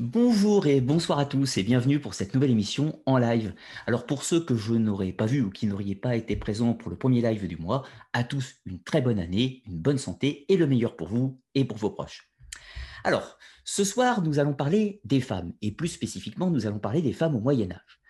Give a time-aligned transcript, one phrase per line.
[0.00, 3.52] Bonjour et bonsoir à tous et bienvenue pour cette nouvelle émission en live.
[3.84, 6.88] Alors pour ceux que je n'aurais pas vu ou qui n'auraient pas été présents pour
[6.88, 7.82] le premier live du mois,
[8.12, 11.64] à tous une très bonne année, une bonne santé et le meilleur pour vous et
[11.64, 12.30] pour vos proches.
[13.02, 17.12] Alors, ce soir, nous allons parler des femmes et plus spécifiquement, nous allons parler des
[17.12, 18.00] femmes au Moyen Âge.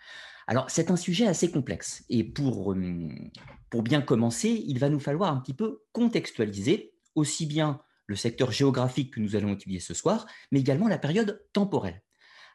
[0.45, 3.09] Alors, c'est un sujet assez complexe et pour, euh,
[3.71, 8.51] pour bien commencer, il va nous falloir un petit peu contextualiser aussi bien le secteur
[8.51, 12.01] géographique que nous allons étudier ce soir, mais également la période temporelle.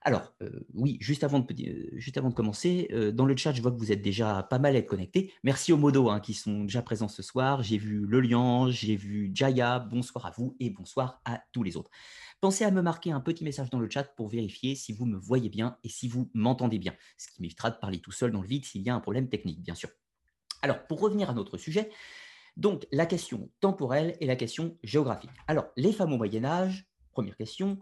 [0.03, 3.79] Alors, euh, oui, juste avant de, euh, commencer, euh, dans le chat, je vois que
[3.79, 5.32] vous êtes déjà pas mal connectés.
[5.44, 7.63] Merci aux modos hein, qui sont déjà présents ce soir.
[7.63, 9.79] J'ai vu Le Lian, j'ai vu Jaya.
[9.79, 11.91] Bonsoir à vous et bonsoir à tous les autres.
[12.41, 15.16] Pensez à me marquer un petit message dans le chat pour vérifier si vous me
[15.16, 18.43] voyez bien et si vous m'entendez bien, ce qui m'évitera de parler tout seul dans
[18.43, 19.89] le vide s'il y a un problème technique, bien sûr.
[20.61, 21.91] Alors, pour revenir à notre sujet,
[22.57, 25.31] donc, la question temporelle et la question géographique.
[25.49, 27.79] Alors, les femmes au Moyen Âge, première question,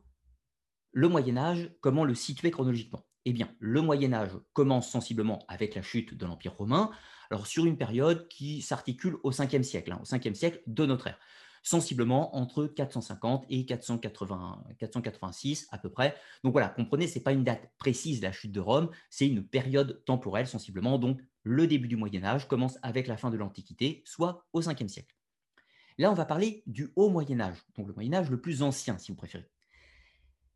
[0.93, 3.05] le Moyen Âge, comment le situer chronologiquement?
[3.25, 6.91] Eh bien, le Moyen Âge commence sensiblement avec la chute de l'Empire romain,
[7.31, 11.07] alors sur une période qui s'articule au 5e siècle, hein, au 5e siècle de notre
[11.07, 11.19] ère
[11.63, 16.15] sensiblement entre 450 et 480, 486 à peu près.
[16.45, 19.47] Donc voilà, comprenez, ce n'est pas une date précise la chute de Rome, c'est une
[19.47, 20.99] période temporelle sensiblement.
[20.99, 24.89] Donc le début du Moyen Âge commence avec la fin de l'Antiquité, soit au 5e
[24.89, 25.15] siècle.
[25.99, 28.99] Là, on va parler du Haut Moyen Âge, donc le Moyen Âge le plus ancien,
[28.99, 29.49] si vous préférez.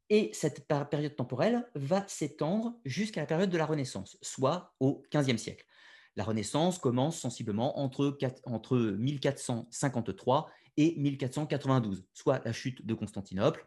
[0.09, 5.37] Et cette période temporelle va s'étendre jusqu'à la période de la Renaissance, soit au 15e
[5.37, 5.67] siècle.
[6.15, 13.67] La Renaissance commence sensiblement entre, entre 1453 et 1492, soit la chute de Constantinople,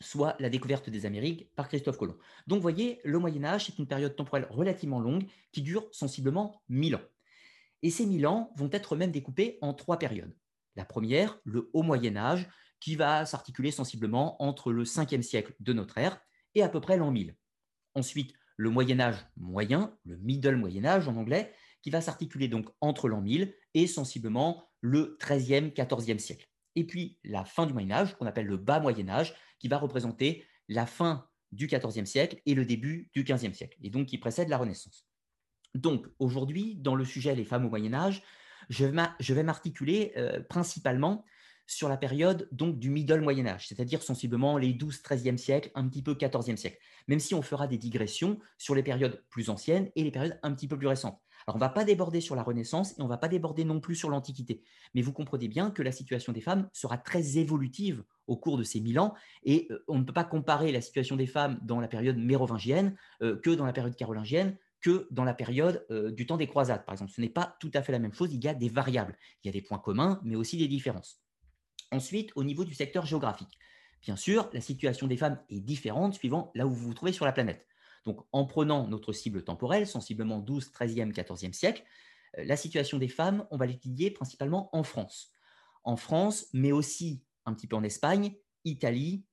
[0.00, 2.16] soit la découverte des Amériques par Christophe Colomb.
[2.46, 6.96] Donc, voyez, le Moyen Âge, c'est une période temporelle relativement longue qui dure sensiblement 1000
[6.96, 7.02] ans.
[7.82, 10.34] Et ces 1000 ans vont être même découpés en trois périodes.
[10.76, 12.48] La première, le Haut Moyen Âge,
[12.80, 16.20] qui va s'articuler sensiblement entre le 5e siècle de notre ère
[16.54, 17.34] et à peu près l'an 1000.
[17.94, 22.68] Ensuite, le Moyen Âge moyen, le Middle Moyen Âge en anglais, qui va s'articuler donc
[22.80, 26.46] entre l'an 1000 et sensiblement le 13e, 14e siècle.
[26.76, 29.78] Et puis la fin du Moyen Âge, qu'on appelle le bas Moyen Âge, qui va
[29.78, 34.18] représenter la fin du 14e siècle et le début du 15e siècle, et donc qui
[34.18, 35.06] précède la Renaissance.
[35.74, 38.22] Donc aujourd'hui, dans le sujet les femmes au Moyen Âge,
[38.68, 41.24] je vais m'articuler euh, principalement
[41.66, 46.02] sur la période donc du Middle Moyen Âge, c'est-à-dire sensiblement les 12-13e siècle, un petit
[46.02, 46.78] peu 14e siècle,
[47.08, 50.52] même si on fera des digressions sur les périodes plus anciennes et les périodes un
[50.52, 51.18] petit peu plus récentes.
[51.46, 53.64] Alors, on ne va pas déborder sur la Renaissance et on ne va pas déborder
[53.64, 54.62] non plus sur l'Antiquité.
[54.94, 58.62] Mais vous comprenez bien que la situation des femmes sera très évolutive au cours de
[58.62, 61.80] ces mille ans et euh, on ne peut pas comparer la situation des femmes dans
[61.80, 66.26] la période mérovingienne euh, que dans la période carolingienne que dans la période euh, du
[66.26, 67.10] temps des croisades, par exemple.
[67.10, 69.46] Ce n'est pas tout à fait la même chose, il y a des variables, il
[69.46, 71.22] y a des points communs, mais aussi des différences.
[71.90, 73.58] Ensuite, au niveau du secteur géographique,
[74.02, 77.24] bien sûr, la situation des femmes est différente suivant là où vous vous trouvez sur
[77.24, 77.66] la planète.
[78.04, 81.84] Donc, en prenant notre cible temporelle, sensiblement 12, 13e, 14e siècle,
[82.38, 85.30] euh, la situation des femmes, on va l'étudier principalement en France.
[85.84, 88.34] En France, mais aussi un petit peu en Espagne,
[88.64, 89.24] Italie,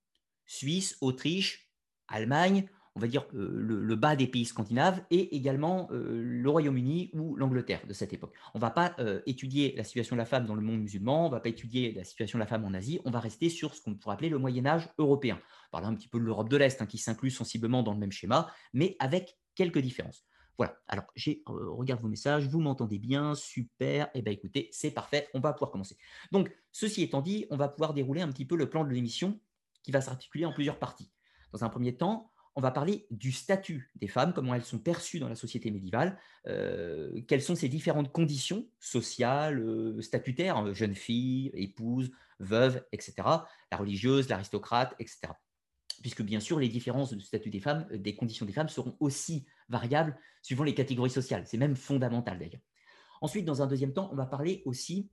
[0.46, 1.70] Suisse, Autriche,
[2.08, 7.10] Allemagne, on va dire, euh, le, bas des pays scandinaves et également euh, le Royaume-Uni
[7.14, 8.34] ou l'Angleterre de cette époque.
[8.54, 11.24] On ne va pas euh, étudier la situation de la femme dans le monde musulman,
[11.24, 13.48] on ne va pas étudier la situation de la femme en Asie, on va rester
[13.48, 15.40] sur ce qu'on pourrait appeler le Moyen Âge européen.
[15.68, 17.98] On parle un petit peu de l'Europe de l'Est, hein, qui s'inclut sensiblement dans le
[17.98, 20.26] même schéma, mais avec quelques différences.
[20.58, 24.90] Voilà, alors j'ai regarde vos messages, vous m'entendez bien, super, et eh bien écoutez, c'est
[24.90, 25.96] parfait, on va pouvoir commencer.
[26.30, 29.40] Donc, ceci étant dit, on va pouvoir dérouler un petit peu le plan de l'émission
[29.82, 31.10] qui va s'articuler en plusieurs parties.
[31.52, 35.18] Dans un premier temps, on va parler du statut des femmes, comment elles sont perçues
[35.18, 40.94] dans la société médiévale, euh, quelles sont ces différentes conditions sociales, euh, statutaires, hein, jeune
[40.94, 43.14] fille, épouse, veuve, etc.,
[43.70, 45.32] la religieuse, l'aristocrate, etc.
[46.02, 49.46] Puisque bien sûr, les différences du statut des femmes, des conditions des femmes seront aussi
[49.68, 51.44] variables suivant les catégories sociales.
[51.46, 52.62] C'est même fondamental d'ailleurs.
[53.20, 55.08] Ensuite, dans un deuxième temps, on va parler aussi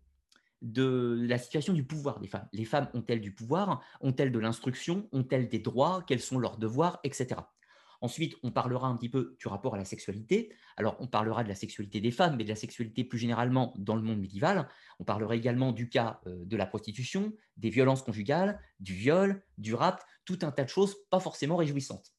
[0.61, 2.47] de la situation du pouvoir des femmes.
[2.53, 3.81] Les femmes ont-elles du pouvoir?
[4.01, 5.07] Ont-elles de l'instruction?
[5.11, 6.03] Ont-elles des droits?
[6.07, 7.35] Quels sont leurs devoirs Etc.
[8.01, 10.53] Ensuite, on parlera un petit peu du rapport à la sexualité.
[10.77, 13.95] Alors, on parlera de la sexualité des femmes, mais de la sexualité plus généralement dans
[13.95, 14.69] le monde médiéval.
[14.99, 19.73] On parlera également du cas euh, de la prostitution, des violences conjugales, du viol, du
[19.73, 22.13] rapt, tout un tas de choses pas forcément réjouissantes.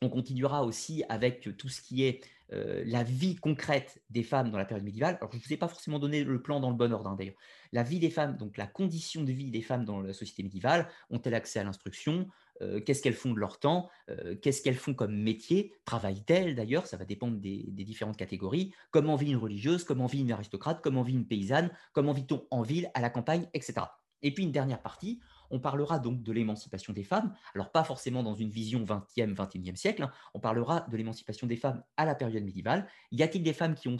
[0.00, 4.58] On continuera aussi avec tout ce qui est euh, la vie concrète des femmes dans
[4.58, 5.16] la période médiévale.
[5.20, 7.16] Alors, je ne vous ai pas forcément donné le plan dans le bon ordre, hein,
[7.16, 7.34] d'ailleurs.
[7.72, 10.88] La vie des femmes, donc la condition de vie des femmes dans la société médiévale,
[11.10, 12.28] ont-elles accès à l'instruction?
[12.60, 13.88] Euh, Qu'est-ce qu'elles font de leur temps?
[14.10, 15.72] Euh, Qu'est-ce qu'elles font comme métier?
[15.84, 16.86] Travaillent-elles d'ailleurs?
[16.86, 18.74] Ça va dépendre des, différentes catégories.
[18.90, 19.84] Comment vit une religieuse?
[19.84, 20.80] Comment vit une aristocrate?
[20.82, 21.70] Comment vit une paysanne?
[21.92, 23.86] Comment vit-on en ville, à la campagne, etc.
[24.22, 25.20] Et puis une dernière partie,
[25.52, 29.76] On parlera donc de l'émancipation des femmes, alors pas forcément dans une vision 20e, 21e
[29.76, 30.10] siècle, hein.
[30.34, 32.88] on parlera de l'émancipation des femmes à la période médiévale.
[33.12, 33.98] Y a-t-il des femmes qui ont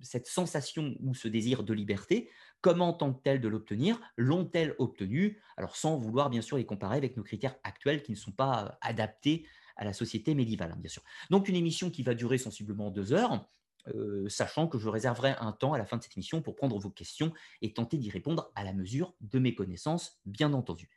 [0.00, 2.30] cette sensation ou ce désir de liberté?
[2.60, 4.00] Comment tentent-elles de l'obtenir?
[4.16, 5.42] L'ont-elles obtenu?
[5.56, 8.78] Alors sans vouloir bien sûr les comparer avec nos critères actuels qui ne sont pas
[8.80, 9.46] adaptés
[9.76, 11.02] à la société médiévale, hein, bien sûr.
[11.30, 13.46] Donc une émission qui va durer sensiblement deux heures,
[13.88, 16.78] euh, sachant que je réserverai un temps à la fin de cette émission pour prendre
[16.78, 17.32] vos questions
[17.62, 20.90] et tenter d'y répondre à la mesure de mes connaissances, bien entendu.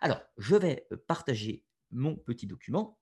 [0.00, 2.98] Alors, je vais euh, partager mon petit document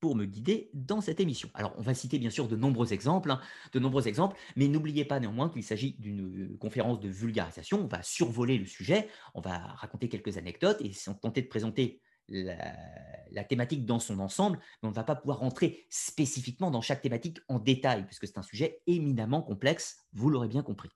[0.00, 1.48] pour me guider dans cette émission.
[1.54, 3.40] Alors, on va citer bien sûr de nombreux exemples, hein,
[3.72, 7.82] de nombreux exemples, mais n'oubliez pas néanmoins qu'il s'agit d'une euh, conférence de vulgarisation.
[7.82, 13.44] On va survoler le sujet, on va raconter quelques anecdotes et tenter de présenter la,
[13.44, 17.38] thématique dans son ensemble, mais on ne va pas pouvoir rentrer spécifiquement dans chaque thématique
[17.48, 20.90] en détail, puisque c'est un sujet éminemment complexe, vous l'aurez bien compris.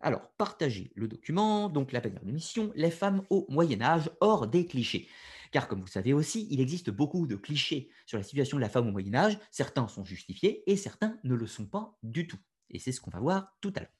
[0.00, 4.66] Alors, partagez le document, donc la première mission, les femmes au Moyen Âge, hors des
[4.66, 5.08] clichés.
[5.52, 8.68] Car comme vous savez aussi, il existe beaucoup de clichés sur la situation de la
[8.68, 12.38] femme au Moyen Âge, certains sont justifiés et certains ne le sont pas du tout.
[12.70, 13.90] Et c'est ce qu'on va voir tout à l'heure.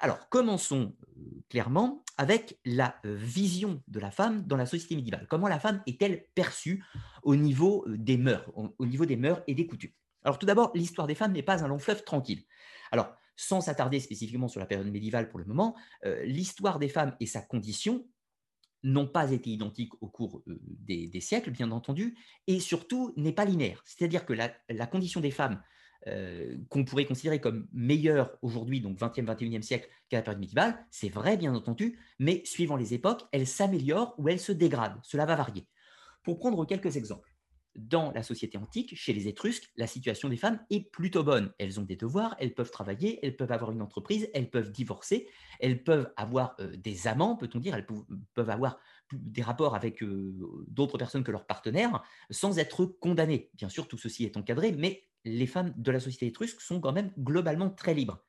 [0.00, 5.26] Alors, commençons euh, clairement avec la euh, vision de la femme dans la société médiévale.
[5.28, 6.84] Comment la femme est-elle perçue
[7.22, 9.92] au niveau euh, des mœurs, au niveau des mœurs et des coutumes?
[10.24, 12.44] Alors, tout d'abord, l'histoire des femmes n'est pas un long fleuve tranquille.
[12.92, 15.74] Alors, sans s'attarder spécifiquement sur la période médiévale pour le moment,
[16.24, 18.06] l'histoire des femmes et sa condition
[18.82, 23.80] n'ont pas été identiques au cours des, siècles, bien entendu, et surtout n'est pas linéaire.
[23.86, 25.62] C'est-à-dire que la condition des femmes
[26.06, 30.86] euh, qu'on pourrait considérer comme meilleure aujourd'hui, donc 20e, 21e siècle, qu'à la période médiévale,
[30.90, 34.98] c'est vrai bien entendu, mais suivant les époques, elle s'améliore ou elle se dégrade.
[35.02, 35.66] Cela va varier.
[36.22, 37.30] Pour prendre quelques exemples,
[37.76, 41.52] dans la société antique, chez les Étrusques, la situation des femmes est plutôt bonne.
[41.58, 45.28] Elles ont des devoirs, elles peuvent travailler, elles peuvent avoir une entreprise, elles peuvent divorcer,
[45.60, 47.86] elles peuvent avoir euh, des amants, peut-on dire, elles
[48.34, 48.78] peuvent avoir
[49.12, 53.50] des rapports avec euh, d'autres personnes que leurs partenaires sans être condamnées.
[53.54, 56.92] Bien sûr, tout ceci est encadré, mais les femmes de la société étrusque sont quand
[56.92, 58.22] même globalement très libres.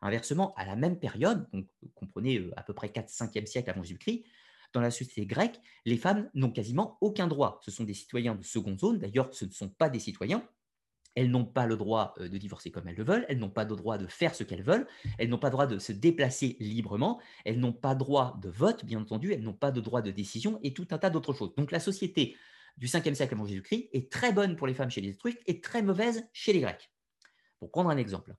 [0.00, 4.24] Inversement, à la même période, donc comprenez euh, à peu près 4-5e siècle avant Jésus-Christ,
[4.72, 7.60] dans la société grecque, les femmes n'ont quasiment aucun droit.
[7.64, 10.46] Ce sont des citoyens de seconde zone, d'ailleurs ce ne sont pas des citoyens.
[11.14, 13.64] Elles n'ont pas le droit euh, de divorcer comme elles le veulent, elles n'ont pas
[13.64, 14.86] le droit de faire ce qu'elles veulent,
[15.18, 18.84] elles n'ont pas le droit de se déplacer librement, elles n'ont pas droit de vote,
[18.84, 21.54] bien entendu, elles n'ont pas de droit de décision et tout un tas d'autres choses.
[21.56, 22.36] Donc la société
[22.76, 25.60] du 5e siècle avant Jésus-Christ est très bonne pour les femmes chez les Étrusques et
[25.60, 26.90] très mauvaise chez les Grecs.
[27.58, 28.34] Pour prendre un exemple.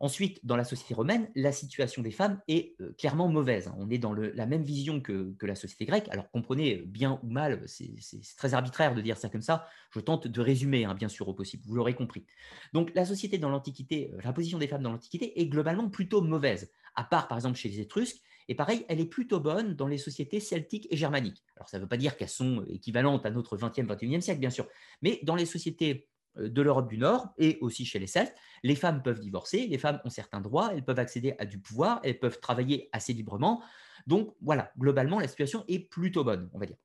[0.00, 3.72] Ensuite, dans la société romaine, la situation des femmes est euh, clairement mauvaise.
[3.78, 6.08] On est dans la même vision que, la société grecque.
[6.10, 7.94] Alors comprenez bien ou mal, c'est
[8.36, 9.66] très arbitraire de dire ça comme ça.
[9.92, 11.62] Je tente de résumer, hein, bien sûr, au possible.
[11.66, 12.26] Vous l'aurez compris.
[12.72, 16.20] Donc la société dans l'Antiquité, euh, la position des femmes dans l'Antiquité est globalement plutôt
[16.20, 18.20] mauvaise, à part par exemple chez les Étrusques.
[18.48, 21.44] Et pareil, elle est plutôt bonne dans les sociétés celtiques et germaniques.
[21.56, 24.50] Alors ça ne veut pas dire qu'elles sont équivalentes à notre 20e, 21e siècle, bien
[24.50, 24.66] sûr,
[25.02, 26.08] mais dans les sociétés
[26.38, 29.78] euh, de l'Europe du Nord et aussi chez les Celtes, les femmes peuvent divorcer, les
[29.78, 33.62] femmes ont certains droits, elles peuvent accéder à du pouvoir, elles peuvent travailler assez librement.
[34.06, 36.76] Donc voilà, globalement, la situation est plutôt bonne, on va dire.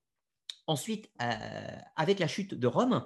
[0.67, 3.05] Ensuite, euh, avec la chute de Rome,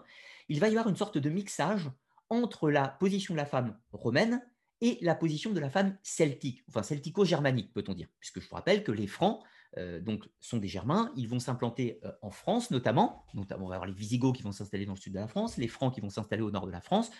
[0.49, 1.89] il va y avoir une sorte de mixage
[2.29, 4.41] entre la position de la femme romaine
[4.83, 8.83] et la position de la femme celtique, enfin celtico-germanique, peut-on dire, puisque je vous rappelle
[8.83, 9.41] que les Francs
[9.77, 11.09] euh, donc, sont des Germains.
[11.15, 13.25] Ils vont s'implanter euh, en France, notamment.
[13.33, 13.65] notamment.
[13.65, 15.69] On va avoir les Visigoths qui vont s'installer dans le sud de la France, les
[15.69, 17.11] Francs qui vont s'installer au nord de la France,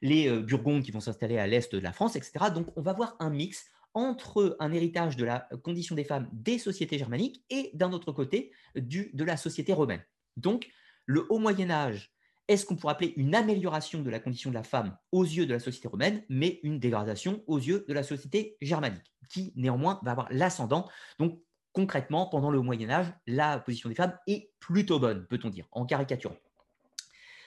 [0.00, 2.46] les euh, Burgondes qui vont s'installer à l'est de la France, etc.
[2.54, 6.58] Donc, on va voir un mix entre un héritage de la condition des femmes des
[6.58, 10.04] sociétés germaniques et d'un autre côté du, de la société romaine.
[10.36, 10.68] Donc,
[11.04, 12.12] le haut Moyen Âge
[12.48, 15.46] est ce qu'on pourrait appeler une amélioration de la condition de la femme aux yeux
[15.46, 20.00] de la société romaine, mais une dégradation aux yeux de la société germanique, qui néanmoins
[20.02, 20.88] va avoir l'ascendant.
[21.18, 21.40] Donc
[21.72, 25.86] concrètement, pendant le Moyen Âge, la position des femmes est plutôt bonne, peut-on dire, en
[25.86, 26.36] caricaturant.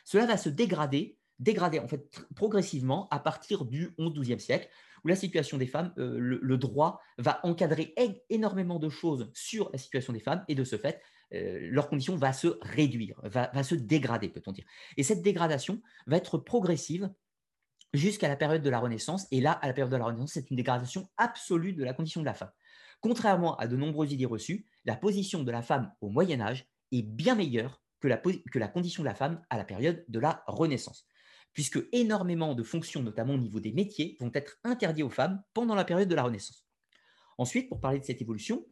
[0.06, 4.70] Cela va se dégrader, dégrader en fait progressivement à partir du 11-12e siècle,
[5.04, 7.96] où la situation des femmes, euh, le, droit va encadrer
[8.30, 12.34] énormément de choses sur la situation des femmes, et de ce fait, leur condition va
[12.34, 14.66] se réduire, va, se dégrader, peut-on dire.
[14.98, 17.10] Et cette dégradation va être progressive
[17.94, 20.50] jusqu'à la période de la Renaissance, et là, à la période de la Renaissance, c'est
[20.50, 22.52] une dégradation absolue de la condition de la femme.
[23.02, 27.02] Contrairement à de nombreuses idées reçues, la position de la femme au Moyen Âge est
[27.02, 31.06] bien meilleure que la condition de la femme à la période de la Renaissance,
[31.54, 35.76] puisque énormément de fonctions, notamment au niveau des métiers, vont être interdites aux femmes pendant
[35.76, 36.66] la période de la Renaissance.
[37.38, 38.66] Ensuite, pour parler de cette évolution,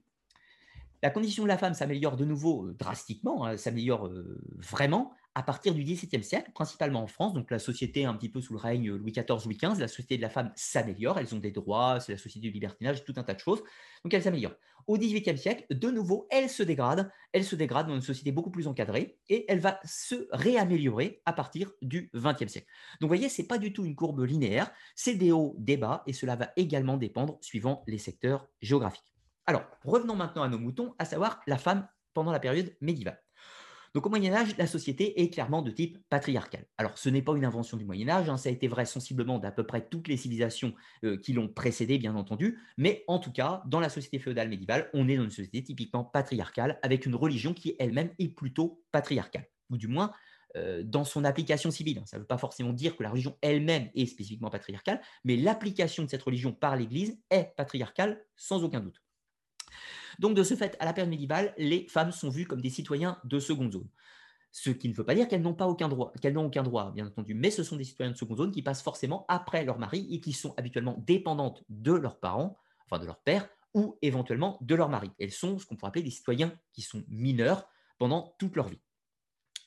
[1.02, 5.44] la condition de la femme s'améliore de nouveau euh, drastiquement, hein, s'améliore euh, vraiment à
[5.44, 7.34] partir du XVIIe siècle, principalement en France.
[7.34, 10.18] Donc la société un petit peu sous le règne Louis XIV, Louis XV, la société
[10.18, 13.24] de la femme s'améliore, elles ont des droits, c'est la société du libertinage, tout un
[13.24, 13.64] tas de choses.
[14.04, 14.54] Donc elle s'améliore.
[14.88, 18.50] Au XVIIIe siècle, de nouveau, elle se dégrade, elle se dégrade dans une société beaucoup
[18.50, 22.68] plus encadrée et elle va se réaméliorer à partir du XXe siècle.
[23.00, 25.78] Donc vous voyez, ce n'est pas du tout une courbe linéaire, c'est des hauts, des
[25.78, 29.14] bas et cela va également dépendre suivant les secteurs géographiques.
[29.50, 33.20] Alors, revenons maintenant à nos moutons, à savoir la femme pendant la période médiévale.
[33.96, 36.68] Donc au Moyen Âge, la société est clairement de type patriarcal.
[36.78, 39.40] Alors ce n'est pas une invention du Moyen Âge, hein, ça a été vrai sensiblement
[39.40, 43.32] d'à peu près toutes les civilisations euh, qui l'ont précédé, bien entendu, mais en tout
[43.32, 47.16] cas, dans la société féodale médiévale, on est dans une société typiquement patriarcale, avec une
[47.16, 50.12] religion qui elle-même est plutôt patriarcale, ou du moins
[50.58, 52.04] euh, dans son application civile.
[52.06, 56.04] Ça ne veut pas forcément dire que la religion elle-même est spécifiquement patriarcale, mais l'application
[56.04, 59.02] de cette religion par l'Église est patriarcale sans aucun doute.
[60.20, 63.18] Donc, de ce fait, à la période médiévale, les femmes sont vues comme des citoyens
[63.24, 63.88] de seconde zone.
[64.52, 67.64] Ce qui ne veut pas dire qu'elles n'ont pas aucun droit, bien entendu, mais ce
[67.64, 70.56] sont des citoyens de seconde zone qui passent forcément après leur mari et qui sont
[70.58, 75.12] habituellement dépendantes de leurs parents, enfin de leur père, ou éventuellement de leur mari.
[75.20, 77.68] Elles sont ce qu'on pourrait appeler des citoyens qui sont mineurs
[78.00, 78.80] pendant toute leur vie.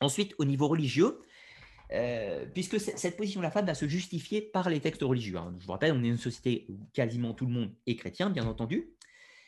[0.01, 1.21] Ensuite, au niveau religieux,
[1.93, 5.37] euh, puisque cette position de la femme va se justifier par les textes religieux.
[5.37, 5.55] Hein.
[5.59, 8.47] Je vous rappelle, on est une société où quasiment tout le monde est chrétien, bien
[8.47, 8.95] entendu.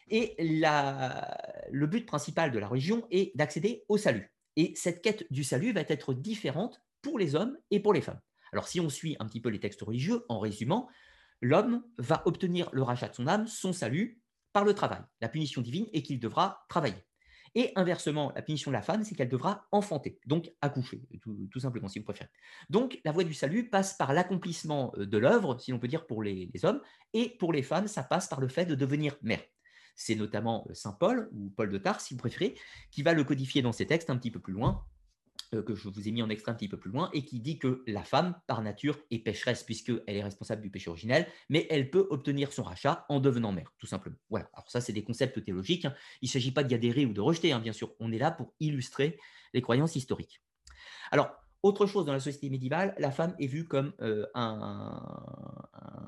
[0.08, 4.32] Et le but principal de la religion est d'accéder au salut.
[4.56, 8.20] Et cette quête du salut va être différente pour les hommes et pour les femmes.
[8.52, 10.88] Alors si on suit un petit peu les textes religieux, en résumant,
[11.40, 14.20] l'homme va obtenir le rachat de son âme, son salut,
[14.52, 15.02] par le travail.
[15.20, 17.04] La punition divine est qu'il devra travailler.
[17.56, 21.02] Et inversement, la punition de la femme, c'est qu'elle devra enfanter, donc accoucher,
[21.52, 22.30] tout, simplement, si vous préférez.
[22.68, 26.06] Donc, la voie du salut passe par l'accomplissement euh, de l'œuvre, si l'on peut dire,
[26.06, 26.80] pour les, hommes,
[27.12, 29.42] et pour les femmes, ça passe par le fait de devenir mère.
[29.94, 32.54] C'est notamment euh, Saint Paul, ou Paul de Tarse, si vous préférez,
[32.90, 34.84] qui va le codifier dans ses textes un petit peu plus loin,
[35.54, 37.40] euh, que je vous ai mis en extrait un petit peu plus loin, et qui
[37.40, 41.66] dit que la femme, par nature, est pécheresse, puisqu'elle est responsable du péché originel, mais
[41.70, 44.16] elle peut obtenir son rachat en devenant mère, tout simplement.
[44.30, 45.84] Voilà, alors ça, c'est des concepts théologiques.
[45.84, 45.94] Hein.
[46.22, 47.94] Il ne s'agit pas d'y adhérer ou de rejeter, hein, bien sûr.
[48.00, 49.18] On est là pour illustrer
[49.52, 50.42] les croyances historiques.
[51.10, 55.00] Alors, autre chose dans la société médiévale, la femme est vue comme euh, un,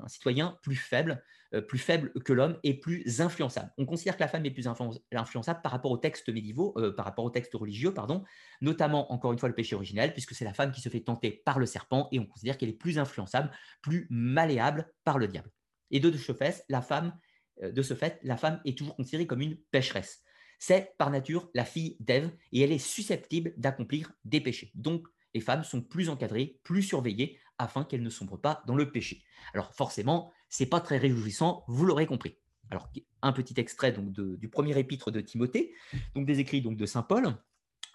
[0.05, 1.23] citoyen plus faible,
[1.55, 3.73] euh, plus faible que l'homme et plus influençable.
[3.79, 7.05] On considère que la femme est plus influençable par rapport aux textes médiévaux, euh, par
[7.05, 8.23] rapport aux textes religieux, pardon,
[8.61, 11.31] notamment encore une fois le péché originel, puisque c'est la femme qui se fait tenter
[11.31, 13.49] par le serpent et on considère qu'elle est plus influençable,
[13.81, 15.49] plus malléable par le diable.
[15.89, 17.17] Et de ce fait, la femme,
[17.63, 20.21] de ce fait, la femme est toujours considérée comme une pécheresse.
[20.59, 24.71] C'est par nature la fille d'Ève et elle est susceptible d'accomplir des péchés.
[24.75, 28.91] Donc les femmes sont plus encadrées, plus surveillées, afin qu'elles ne sombrent pas dans le
[28.91, 29.23] péché.
[29.53, 32.37] Alors forcément, c'est pas très réjouissant, vous l'aurez compris.
[32.71, 32.89] Alors
[33.21, 35.75] un petit extrait du premier épître de Timothée,
[36.15, 37.35] donc des écrits donc de saint Paul.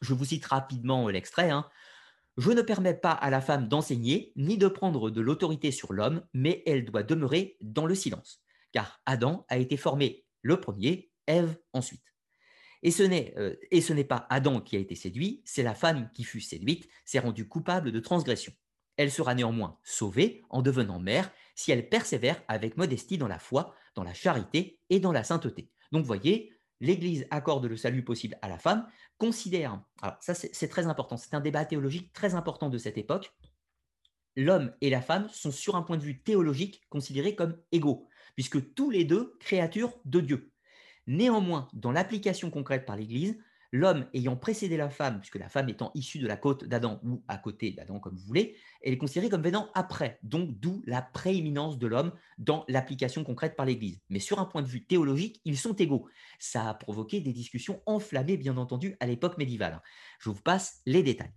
[0.03, 1.51] Je vous cite rapidement l'extrait.
[1.51, 1.69] Hein.
[2.37, 6.23] Je ne permets pas à la femme d'enseigner ni de prendre de l'autorité sur l'homme,
[6.35, 11.59] mais elle doit demeurer dans le silence, car Adam a été formé le premier, Ève
[11.73, 12.12] ensuite.
[12.83, 15.75] Et ce n'est euh, et ce n'est pas Adam qui a été séduit, c'est la
[15.75, 18.53] femme qui fut séduite, s'est rendue coupable de transgression.
[18.97, 23.75] Elle sera néanmoins sauvée en devenant mère si elle persévère avec modestie dans la foi,
[23.95, 25.71] dans la charité et dans la sainteté.
[25.93, 28.87] Donc voyez, l'Église accorde le salut possible à la femme,
[29.17, 33.33] considère, alors ça c'est très important, c'est un débat théologique très important de cette époque,
[34.37, 38.75] l'homme et la femme sont sur un point de vue théologique considérés comme égaux, puisque
[38.75, 40.52] tous les deux créatures de Dieu.
[41.07, 43.39] Néanmoins, dans l'application concrète par l'Église,
[43.73, 47.23] l'homme ayant précédé la femme, puisque la femme étant issue de la côte d'Adam ou
[47.27, 51.01] à côté d'Adam, comme vous voulez, elle est considérée comme venant après, donc d'où la
[51.01, 54.01] prééminence de l'homme dans l'application concrète par l'Église.
[54.11, 56.07] Mais sur un point de vue théologique, ils sont égaux.
[56.39, 59.81] Ça a provoqué des discussions enflammées, bien entendu, à l'époque médiévale.
[60.19, 61.33] Je vous passe les détails.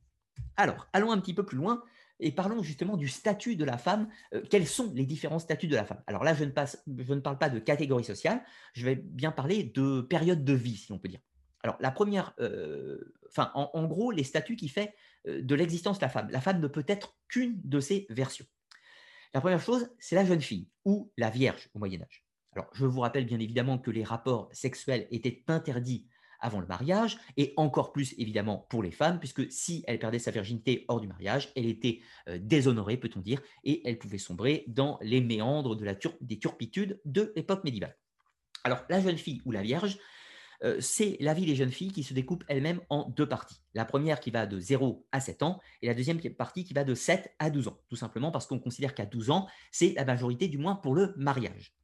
[0.57, 1.81] Alors, allons un petit peu plus loin
[2.19, 4.09] et parlons justement du statut de la femme.
[4.33, 6.01] Euh, quels sont les différents statuts de la femme?
[6.07, 8.43] Alors là, je ne, parle pas de catégorie sociale,
[8.73, 11.21] je vais bien parler de période de vie, si on peut dire.
[11.63, 14.93] Alors la première, euh, enfin en, gros, les statuts qui fait
[15.27, 16.29] euh, de l'existence de la femme.
[16.29, 18.45] La femme ne peut être qu'une de ces versions.
[19.33, 22.23] La première chose, c'est la jeune fille ou la vierge au Moyen Âge.
[22.53, 26.07] Alors je vous rappelle bien évidemment que les rapports sexuels étaient interdits
[26.39, 30.31] avant le mariage, et encore plus évidemment pour les femmes, puisque si elle perdait sa
[30.31, 34.97] virginité hors du mariage, elle était euh, déshonorée, peut-on dire, et elle pouvait sombrer dans
[35.01, 35.77] les méandres
[36.21, 37.97] des turpitudes de l'époque médiévale.
[38.63, 39.99] Alors la jeune fille ou la vierge,
[40.63, 43.61] euh, c'est la vie des jeunes filles qui se découpe elle-même en deux parties.
[43.73, 46.83] La première qui va de 0 à 7 ans et la deuxième partie qui va
[46.83, 50.05] de 7 à 12 ans, tout simplement parce qu'on considère qu'à 12 ans, c'est la
[50.05, 51.75] majorité du moins pour le mariage.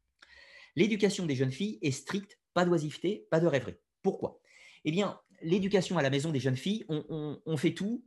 [0.76, 3.76] L'éducation des jeunes filles est stricte, pas d'oisiveté, pas de rêverie.
[4.02, 4.41] Pourquoi?
[4.86, 8.04] Eh bien, l'éducation à la maison des jeunes filles, on, fait tout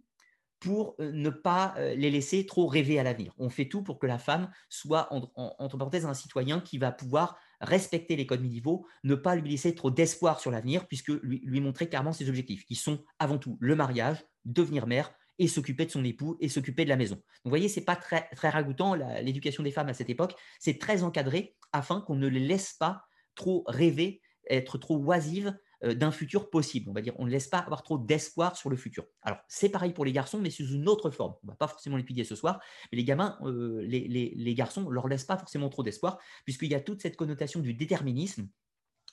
[0.61, 3.35] pour ne pas les laisser trop rêver à l'avenir.
[3.39, 7.37] On fait tout pour que la femme soit, entre parenthèses, un citoyen qui va pouvoir
[7.61, 11.89] respecter les codes médiévaux, ne pas lui laisser trop d'espoir sur l'avenir, puisque lui, montrer
[11.89, 16.05] clairement ses objectifs, qui sont avant tout le mariage, devenir mère, et s'occuper de son
[16.05, 17.21] époux et s'occuper de la maison.
[17.45, 20.35] vous voyez, c'est pas très, très ragoûtant l'éducation des femmes à cette époque.
[20.61, 23.03] C'est très encadré afin qu'on ne les laisse pas
[23.35, 25.53] trop rêver, être trop oisives euh,
[25.93, 26.89] d'un futur possible.
[26.89, 29.05] On va dire, on ne laisse pas avoir trop d'espoir sur le futur.
[29.23, 31.35] Alors, c'est pareil pour les garçons, mais sous une autre forme.
[31.43, 32.61] On ne va pas forcément l'étudier ce soir,
[32.91, 34.57] mais les gamins, euh, les, les, les,
[34.91, 38.49] leur laisse pas forcément trop d'espoir, puisqu'il y a toute cette connotation du déterminisme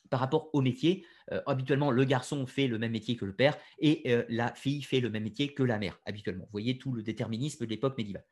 [0.09, 1.05] par rapport au métier.
[1.31, 4.83] Euh, habituellement, le garçon fait le même métier que le père et euh, la fille
[4.83, 6.45] fait le même métier que la mère, habituellement.
[6.45, 8.25] Vous voyez tout le déterminisme de l'époque médiévale.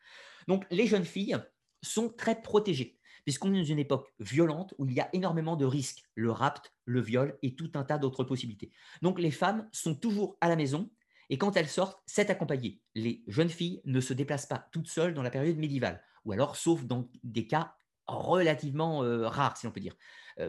[0.47, 1.37] Donc, les jeunes filles
[1.81, 5.65] sont très protégées, puisqu'on est dans une époque violente où il y a énormément de
[5.65, 8.71] risques, le rapt, le viol et tout un tas d'autres possibilités.
[9.01, 10.89] Donc, les femmes sont toujours à la maison
[11.29, 12.81] et quand elles sortent, c'est accompagné.
[12.95, 16.55] Les jeunes filles ne se déplacent pas toutes seules dans la période médiévale, ou alors
[16.55, 17.75] sauf dans des cas
[18.07, 19.95] relativement euh, rares, si on peut dire.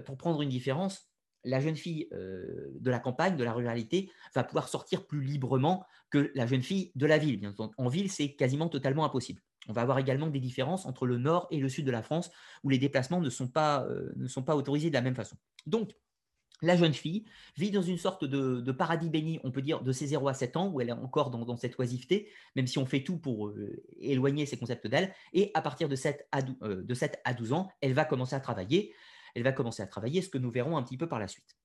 [0.07, 1.11] pour prendre une différence,
[1.45, 5.87] la jeune fille euh, de la campagne, de la ruralité, va pouvoir sortir plus librement
[6.11, 7.53] que la jeune fille de la ville.
[7.79, 9.43] En ville, c'est quasiment totalement impossible.
[9.69, 12.31] On va avoir également des différences entre le nord et le sud de la France,
[12.65, 14.13] où les déplacements ne sont pas, euh,
[14.49, 15.37] autorisés de la même façon.
[15.67, 15.93] Donc,
[16.63, 17.25] la jeune fille
[17.57, 20.57] vit dans une sorte de, paradis béni, on peut dire, de ses 0 à 7
[20.57, 23.83] ans, où elle est encore dans, cette oisiveté, même si on fait tout pour euh,
[23.99, 25.15] éloigner ces concepts d'elle.
[25.33, 28.41] Et à partir de 7, à, de 7 à 12 ans, elle va commencer à
[28.41, 28.93] travailler
[29.35, 31.57] elle va commencer à travailler, ce que nous verrons un petit peu par la suite.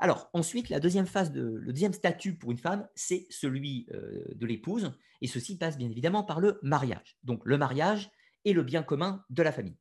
[0.00, 4.46] Alors ensuite, la deuxième phase, le deuxième statut pour une femme, c'est celui euh, de
[4.46, 7.16] l'épouse, et ceci passe bien évidemment par le mariage.
[7.22, 8.10] Donc le mariage
[8.44, 9.76] est le bien commun de la famille.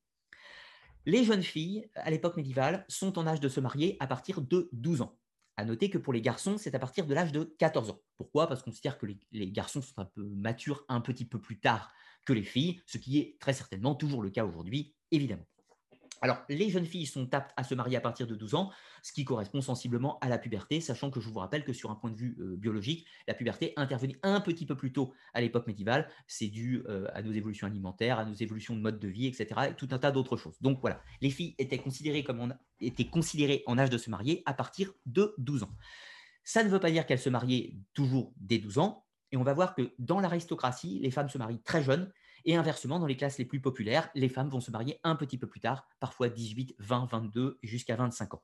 [1.05, 4.69] Les jeunes filles, à l'époque médiévale, sont en âge de se marier à partir de
[4.71, 5.17] 12 ans.
[5.57, 8.01] À noter que pour les garçons, c'est à partir de l'âge de 14 ans.
[8.17, 8.47] Pourquoi?
[8.47, 11.91] Parce qu'on considère que les, garçons sont un peu matures un petit peu plus tard
[12.25, 15.45] que les filles, ce qui est très certainement toujours le cas aujourd'hui, évidemment.
[16.23, 19.11] Alors, les jeunes filles sont aptes à se marier à partir de 12 ans, ce
[19.11, 22.09] qui correspond sensiblement à la puberté, sachant que je vous rappelle que sur un point
[22.09, 26.09] de vue euh, biologique, la puberté intervenait un petit peu plus tôt à l'époque médiévale.
[26.25, 29.71] C'est dû euh, à nos évolutions alimentaires, à nos évolutions de mode de vie, etc.,
[29.71, 30.55] et tout un tas d'autres choses.
[30.61, 34.43] Donc voilà, les filles étaient considérées, comme on étaient considérées en âge de se marier
[34.45, 35.75] à partir de 12 ans.
[36.45, 39.53] Ça ne veut pas dire qu'elles se mariaient toujours dès 12 ans, et on va
[39.53, 42.13] voir que dans l'aristocratie, les femmes se marient très jeunes,
[42.45, 45.37] et inversement, dans les classes les plus populaires, les femmes vont se marier un petit
[45.37, 48.43] peu plus tard, parfois 18, 20, 22, jusqu'à 25 ans.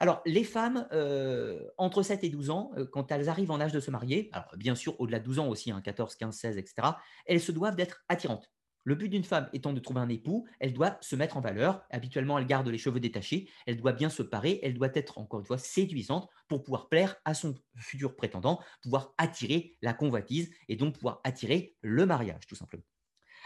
[0.00, 3.72] Alors, les femmes, euh, entre 7 et 12 ans, euh, quand elles arrivent en âge
[3.72, 6.88] de se marier, alors bien sûr au-delà de 12 ans aussi, 14, 15, 16, etc.,
[7.26, 8.50] elles se doivent d'être attirantes.
[8.84, 11.82] Le but d'une femme étant de trouver un époux, elle doit se mettre en valeur.
[11.90, 15.40] Habituellement, elle garde les cheveux détachés, elle doit bien se parer, elle doit être, encore
[15.40, 20.76] une fois, séduisante pour pouvoir plaire à son futur prétendant, pouvoir attirer la convoitise et
[20.76, 22.84] donc pouvoir attirer le mariage, tout simplement.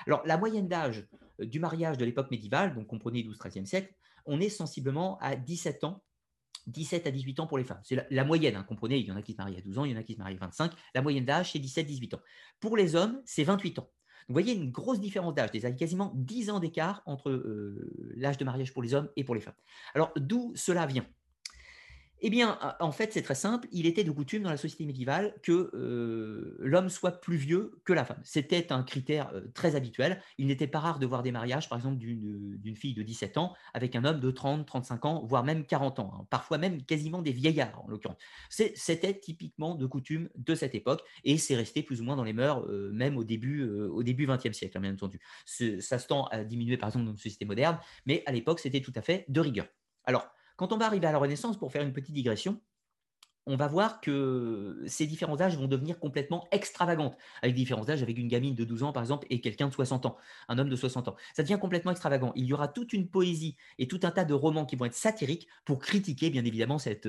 [0.07, 1.07] Alors, la moyenne d'âge
[1.41, 3.95] euh, du mariage de l'époque médiévale, donc comprenez 12-13e siècle,
[4.27, 6.03] on est sensiblement à 17 ans
[6.67, 7.81] 17 à 18 ans pour les femmes.
[7.83, 9.85] C'est la, moyenne, hein, comprenez, il y en a qui se marient à 12 ans,
[9.85, 10.73] il y en a qui se marient à 25.
[10.95, 12.21] La moyenne d'âge, c'est 17-18 ans.
[12.61, 13.91] Pour les hommes, c'est 28 ans.
[14.29, 18.45] vous voyez une grosse différence d'âge, des quasiment 10 ans d'écart entre euh, l'âge de
[18.45, 19.57] mariage pour les hommes et pour les femmes.
[19.95, 21.07] Alors, d'où cela vient?
[22.25, 23.67] Eh bien, en fait, c'est très simple.
[23.73, 27.93] Il était de coutume dans la société médiévale que euh, l'homme soit plus vieux que
[27.93, 28.21] la femme.
[28.23, 30.23] C'était un critère euh, très habituel.
[30.39, 33.55] Il n'était pas rare de voir des mariages, par exemple, d'une fille de 17 ans
[33.75, 36.13] avec un homme de 30, 35 ans, voire même 40 ans.
[36.15, 36.27] Hein.
[36.31, 38.19] Parfois même quasiment des vieillards, en l'occurrence.
[38.51, 42.33] C'était typiquement de coutume de cette époque et c'est resté plus ou moins dans les
[42.33, 45.19] mœurs, euh, même au début, au début 20e siècle, hein, bien entendu.
[45.45, 48.81] Ça se tend à diminuer, par exemple, dans une société moderne, mais à l'époque, c'était
[48.81, 49.67] tout à fait de rigueur.
[50.05, 50.29] Alors,
[50.63, 52.61] quand on va arriver à la Renaissance, pour faire une petite digression,
[53.47, 58.17] on va voir que ces différents âges vont devenir complètement extravagantes, avec différents âges, avec
[58.17, 60.17] une gamine de 12 ans par exemple et quelqu'un de 60 ans,
[60.49, 61.17] un homme de 60 ans.
[61.35, 62.33] Ça devient complètement extravagant.
[62.37, 64.95] Il y aura toute une poésie et tout un tas de romans qui vont être
[64.95, 67.09] satiriques pour critiquer bien évidemment cette,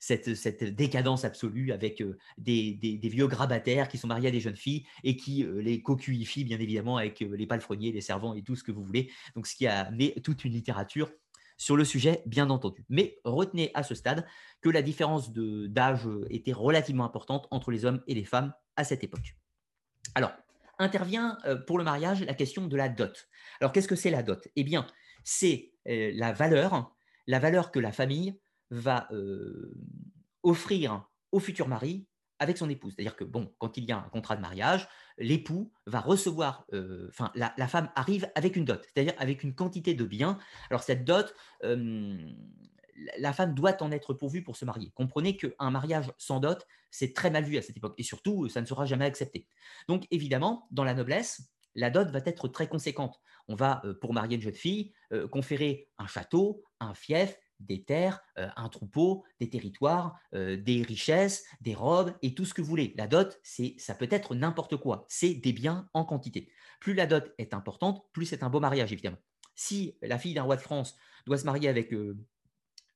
[0.00, 4.84] cette, décadence absolue avec euh, des, vieux grabataires qui sont mariés à des jeunes filles
[5.04, 8.56] et qui euh, les cocuifient bien évidemment avec euh, les palefreniers, les servants et tout
[8.56, 9.12] ce que vous voulez.
[9.36, 11.12] Donc ce qui a amené toute une littérature
[11.62, 12.84] sur le sujet, bien entendu.
[12.88, 14.26] Mais retenez à ce stade
[14.62, 19.04] que la différence d'âge était relativement importante entre les hommes et les femmes à cette
[19.04, 19.36] époque.
[20.16, 20.32] Alors,
[20.80, 23.28] intervient euh, pour le mariage la question de la dot.
[23.60, 24.48] Alors, qu'est-ce que c'est la dot?
[24.56, 24.88] Eh bien,
[25.22, 26.96] c'est euh, la valeur,
[27.28, 29.72] la valeur que la famille va euh,
[30.42, 32.08] offrir au futur mari
[32.42, 32.92] avec son épouse.
[32.94, 37.06] C'est-à-dire que, bon, quand il y a un contrat de mariage, l'époux va recevoir, euh,
[37.08, 40.38] enfin, la, femme arrive avec une dot, c'est-à-dire avec une quantité de biens.
[40.70, 41.34] Alors, cette dot,
[43.18, 44.90] la femme doit en être pourvue pour se marier.
[44.94, 47.94] Comprenez qu'un mariage sans dot, c'est très mal vu à cette époque.
[47.98, 49.46] Et surtout, ça ne sera jamais accepté.
[49.88, 53.20] Donc, évidemment, dans la noblesse, la dot va être très conséquente.
[53.48, 57.84] On va, euh, pour marier une jeune fille, euh, conférer un château, un fief, des
[57.84, 62.68] terres, euh, un troupeau, des territoires, des richesses, des robes et tout ce que vous
[62.68, 62.94] voulez.
[62.96, 65.04] La dot, c'est, ça peut être n'importe quoi.
[65.08, 66.50] C'est des biens en quantité.
[66.80, 69.18] Plus la dot est importante, plus c'est un beau mariage, évidemment.
[69.54, 70.96] Si la fille d'un roi de France
[71.26, 71.92] doit se marier avec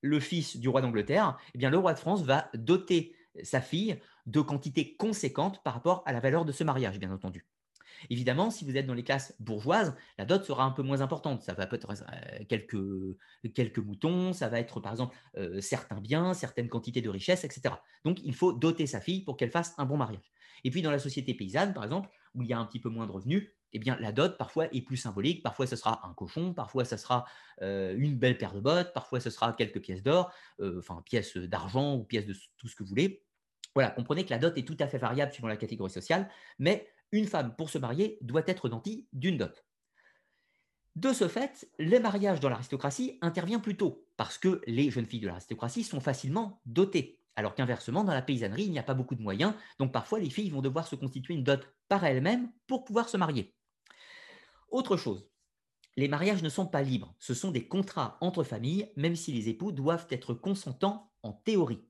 [0.01, 3.99] le fils du roi d'Angleterre, eh bien le roi de France va doter sa fille
[4.27, 7.47] de quantités conséquentes par rapport à la valeur de ce mariage, bien entendu.
[8.11, 11.43] Évidemment, si vous êtes dans les classes bourgeoises, la dot sera un peu moins importante.
[11.43, 12.77] Ça va peut-être euh, quelques,
[13.55, 17.75] quelques moutons, ça va être par exemple euh, certains biens, certaines quantités de richesses, etc.
[18.05, 20.33] Donc il faut doter sa fille pour qu'elle fasse un bon mariage.
[20.65, 22.89] Et puis dans la société paysanne, par exemple, où il y a un petit peu
[22.89, 25.43] moins de revenus, eh bien la dot parfois est plus symbolique.
[25.43, 27.27] Parfois ce sera un cochon, parfois ce sera
[27.63, 30.33] euh, une belle paire de bottes, parfois ce sera quelques pièces d'or,
[30.79, 33.23] enfin pièces d'argent ou pièces de tout ce que vous voulez.
[33.77, 36.89] Voilà, comprenez que la dot est tout à fait variable suivant la catégorie sociale, mais
[37.17, 39.65] une femme, pour se marier, doit être nantie d'une dot.
[40.95, 45.21] De ce fait, le mariage dans l'aristocratie intervient plus tôt, parce que les jeunes filles
[45.21, 49.15] de l'aristocratie sont facilement dotées, alors qu'inversement, dans la paysannerie, il n'y a pas beaucoup
[49.15, 52.85] de moyens, donc parfois les filles vont devoir se constituer une dot par elles-mêmes pour
[52.85, 53.55] pouvoir se marier.
[54.71, 55.29] Autre chose,
[55.97, 59.49] les mariages ne sont pas libres, ce sont des contrats entre familles, même si les
[59.49, 61.85] époux doivent être consentants en théorie.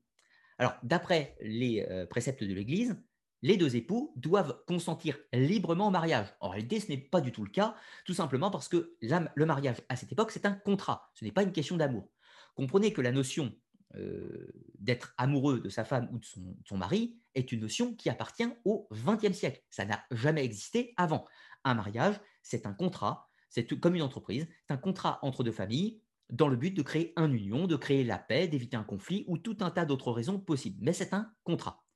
[0.57, 2.97] Alors, d'après les euh, préceptes de l'Église,
[3.41, 6.27] les deux époux doivent consentir librement au mariage.
[6.39, 9.77] En réalité, ce n'est pas du tout le cas, tout simplement parce que le mariage
[9.89, 12.09] à cette époque, c'est un contrat, ce n'est pas une question d'amour.
[12.55, 13.53] Comprenez que la notion
[13.95, 18.47] euh, d'être amoureux de sa femme ou de son, mari est une notion qui appartient
[18.65, 19.63] au XXe siècle.
[19.69, 21.25] Ça n'a jamais existé avant.
[21.63, 26.01] Un mariage, c'est un contrat, c'est comme une entreprise, c'est un contrat entre deux familles
[26.29, 29.37] dans le but de créer un union, de créer la paix, d'éviter un conflit ou
[29.37, 30.79] tout un tas d'autres raisons possibles.
[30.81, 31.86] Mais c'est un contrat.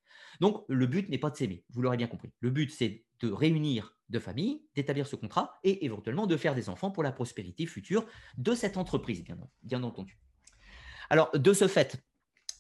[0.42, 2.32] Donc, le but n'est pas de s'aimer, vous l'aurez bien compris.
[2.40, 6.68] Le but, c'est de réunir deux familles, d'établir ce contrat et éventuellement de faire des
[6.68, 8.08] enfants pour la prospérité future
[8.40, 9.24] de cette entreprise,
[9.62, 10.18] bien, entendu.
[11.12, 12.04] Alors, de ce fait,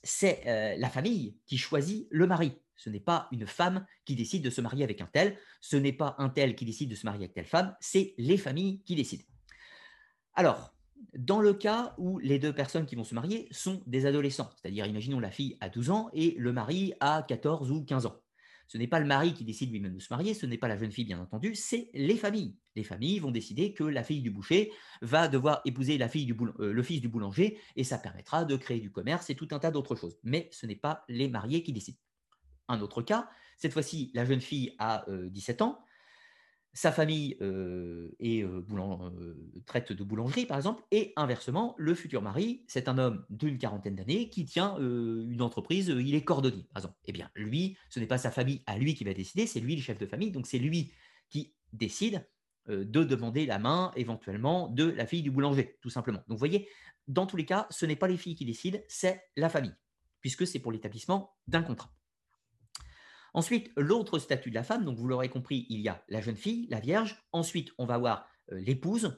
[0.04, 2.54] c'est euh, la famille qui choisit le mari.
[2.76, 5.92] Ce n'est pas une femme qui décide de se marier avec un tel, ce n'est
[5.92, 8.94] pas un tel qui décide de se marier avec telle femme, c'est les familles qui
[8.94, 9.26] décident.
[10.36, 10.76] Alors,
[11.18, 14.86] dans le cas où les deux personnes qui vont se marier sont des adolescents, c'est-à-dire
[14.86, 18.16] imaginons la fille a 12 ans et le mari a 14 ou 15 ans.
[18.68, 20.78] Ce n'est pas le mari qui décide lui-même de se marier, ce n'est pas la
[20.78, 22.56] jeune fille bien entendu, c'est les familles.
[22.78, 26.34] Les familles vont décider que la fille du boucher va devoir épouser la fille du
[26.60, 29.60] euh, le fils du boulanger et ça permettra de créer du commerce et tout un
[29.60, 30.18] tas d'autres choses.
[30.24, 31.98] Mais ce n'est pas les mariés qui décident.
[32.70, 35.80] Un autre cas, cette fois-ci, la jeune fille a 17 euh, ans,
[36.74, 37.38] sa famille
[38.20, 38.46] est,
[39.66, 43.96] traite de boulangerie, par exemple, et inversement, le futur mari, c'est un homme d'une quarantaine
[43.96, 46.98] d'années qui tient une entreprise, il est cordonnier, par exemple.
[47.06, 49.76] Eh bien, lui, ce n'est pas sa famille à lui qui va décider, c'est lui
[49.76, 50.94] le chef de famille, donc c'est lui
[51.30, 52.26] qui décide
[52.68, 56.20] de demander la main éventuellement de la fille du boulanger, tout simplement.
[56.28, 56.70] Donc, vous voyez,
[57.08, 59.74] dans tous les cas, ce n'est pas les filles qui décident, c'est la famille,
[60.22, 61.92] puisque c'est pour l'établissement d'un contrat.
[63.34, 66.36] Ensuite, l'autre statut de la femme, donc vous l'aurez compris, il y a la jeune
[66.36, 67.24] fille, la vierge.
[67.32, 69.18] Ensuite, on va voir euh, l'épouse.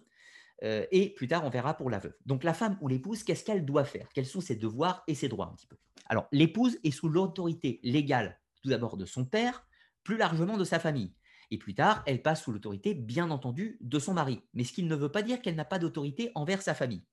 [0.63, 2.15] Euh, et plus tard, on verra pour la veuve.
[2.25, 4.07] Donc la femme ou l'épouse, qu'est-ce qu'elle doit faire?
[4.13, 5.77] Quels sont ses devoirs et ses droits un petit peu?
[6.07, 9.65] Alors, l'épouse est sous l'autorité légale, tout d'abord de son père,
[10.03, 11.13] plus largement de sa famille.
[11.49, 14.41] Et plus tard, elle passe sous l'autorité, bien entendu, de son mari.
[14.53, 17.03] Mais ce qui ne veut pas dire qu'elle n'a pas d'autorité envers sa famille,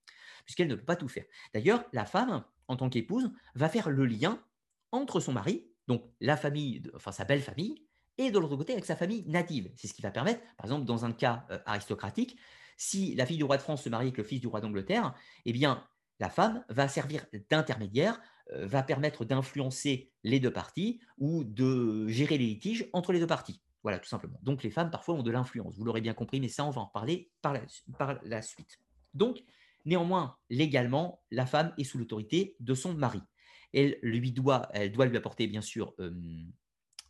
[0.45, 1.25] puisqu'elle ne peut pas tout faire.
[1.55, 4.43] D'ailleurs, la femme, en tant qu'épouse, va faire le lien
[4.93, 7.85] entre son mari donc la famille, enfin sa belle famille,
[8.17, 9.73] et de l'autre côté avec sa famille native.
[9.75, 12.39] C'est ce qui va permettre, par exemple, dans un cas euh, aristocratique,
[12.77, 15.13] si la fille du roi de France se marie avec le fils du roi d'Angleterre,
[15.47, 15.85] eh bien,
[16.21, 18.21] la femme va servir d'intermédiaire,
[18.53, 23.27] euh, va permettre d'influencer les deux parties ou de gérer les litiges entre les deux
[23.27, 23.61] parties.
[23.83, 24.39] Voilà, tout simplement.
[24.45, 25.77] Donc les femmes, parfois, ont de l'influence.
[25.77, 27.63] Vous l'aurez bien compris, mais ça, on va en parler par la,
[27.99, 28.79] par la suite.
[29.13, 29.43] Donc,
[29.85, 33.23] néanmoins, légalement, la femme est sous l'autorité de son mari
[33.73, 35.95] elle lui doit, elle doit lui apporter bien sûr,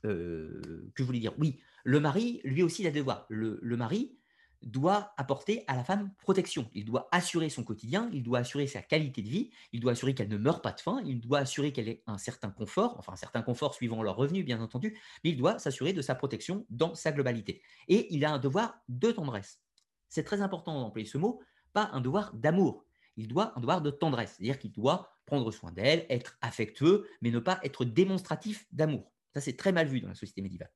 [0.03, 0.61] que
[0.96, 3.27] je voulais dire, oui, le mari, lui aussi, il a des devoirs.
[3.29, 4.16] Le, mari
[4.62, 6.68] doit apporter à la femme protection.
[6.75, 10.14] Il doit assurer son quotidien, il doit assurer sa qualité de vie, il doit assurer
[10.14, 13.14] qu'elle ne meure pas de faim, il doit assurer qu'elle ait un certain confort, enfin
[13.14, 16.66] un certain confort suivant leurs revenus, bien entendu, mais il doit s'assurer de sa protection
[16.68, 17.62] dans sa globalité.
[17.88, 19.61] Et il a un devoir de tendresse.
[20.09, 21.40] C'est très important d'employer ce mot,
[21.73, 22.85] pas un devoir d'amour.
[23.16, 27.31] Il doit un devoir de tendresse, c'est-à-dire qu'il doit prendre soin d'elle, être affectueux, mais
[27.31, 29.12] ne pas être démonstratif d'amour.
[29.33, 30.73] Ça, c'est très mal vu dans la société médiévale.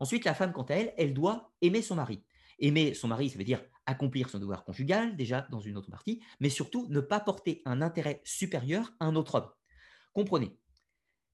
[0.00, 2.22] Ensuite, la femme, quant à elle, elle doit aimer son mari.
[2.58, 6.20] Aimer son mari, ça veut dire accomplir son devoir conjugal, déjà dans une autre partie,
[6.40, 9.48] mais surtout ne pas porter un intérêt supérieur à un autre homme.
[10.12, 10.58] Comprenez,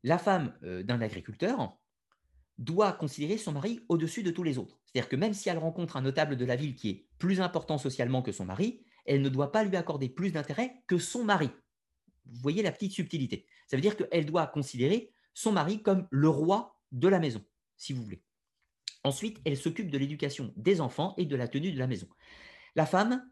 [0.04, 1.76] la femme euh, d'un agriculteur
[2.58, 4.78] doit considérer son mari au-dessus de tous les autres.
[4.86, 7.76] C'est-à-dire que même si elle rencontre un notable de la ville qui est plus important
[7.76, 11.50] socialement que son mari, elle ne doit pas lui accorder plus d'intérêt que son mari.
[12.32, 13.46] Vous voyez la petite subtilité.
[13.66, 17.42] Ça veut dire qu'elle doit considérer son mari comme le roi de la maison,
[17.76, 18.22] si vous voulez.
[19.04, 22.08] Ensuite, elle s'occupe de l'éducation des enfants et de la tenue de la maison.
[22.74, 23.22] La femme,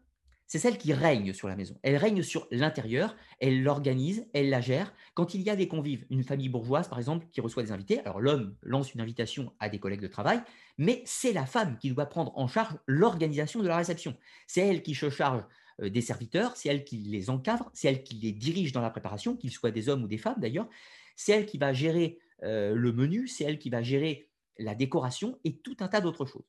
[0.47, 1.77] c'est celle qui règne sur la maison.
[1.81, 4.93] Elle règne sur l'intérieur, elle l'organise, elle la gère.
[5.15, 7.99] Quand il y a des convives, une famille bourgeoise par exemple qui reçoit des invités,
[8.01, 10.41] alors l'homme lance une invitation à des collègues de travail,
[10.77, 14.15] mais c'est la femme qui doit prendre en charge l'organisation de la réception.
[14.45, 15.43] C'est elle qui se charge
[15.81, 19.35] des serviteurs, c'est elle qui les encadre, c'est elle qui les dirige dans la préparation,
[19.35, 20.69] qu'ils soient des hommes ou des femmes d'ailleurs.
[21.15, 25.39] C'est elle qui va gérer euh, le menu, c'est elle qui va gérer la décoration
[25.43, 26.45] et tout un tas d'autres choses.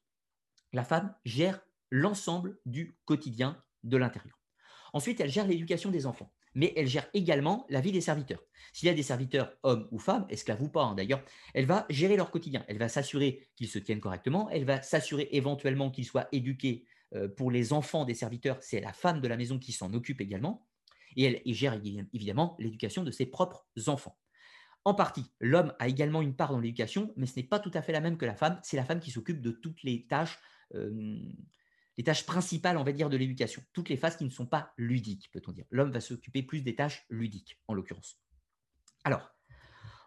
[0.72, 1.60] La femme gère
[1.90, 4.38] l'ensemble du quotidien de l'intérieur.
[4.92, 8.42] Ensuite, elle gère l'éducation des enfants, mais elle gère également la vie des serviteurs.
[8.72, 11.22] S'il y a des serviteurs, hommes ou femmes, esclaves ou pas hein, d'ailleurs,
[11.54, 12.64] elle va gérer leur quotidien.
[12.68, 16.95] Elle va s'assurer qu'ils se tiennent correctement, elle va s'assurer éventuellement qu'ils soient éduqués euh,
[17.36, 20.66] pour les enfants des serviteurs, c'est la femme de la maison qui s'en occupe également,
[21.16, 21.80] et elle gère
[22.12, 24.18] évidemment l'éducation de ses propres enfants.
[24.86, 27.82] En partie, l'homme a également une part dans l'éducation, mais ce n'est pas tout à
[27.82, 28.60] fait la même que la femme.
[28.62, 30.38] C'est la femme qui s'occupe de toutes les tâches,
[30.76, 31.18] euh,
[31.96, 33.64] les tâches principales, on va dire, de l'éducation.
[33.72, 35.64] Toutes les phases qui ne sont pas ludiques, peut-on dire.
[35.70, 38.20] L'homme va s'occuper plus des tâches ludiques, en l'occurrence.
[39.02, 39.34] Alors,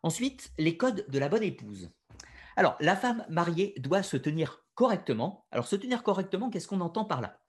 [0.01, 1.91] ensuite, les codes de la bonne épouse.
[2.55, 5.45] Alors, la femme mariée doit se tenir correctement.
[5.51, 7.41] Alors, se tenir correctement, qu'est-ce qu'on entend par là?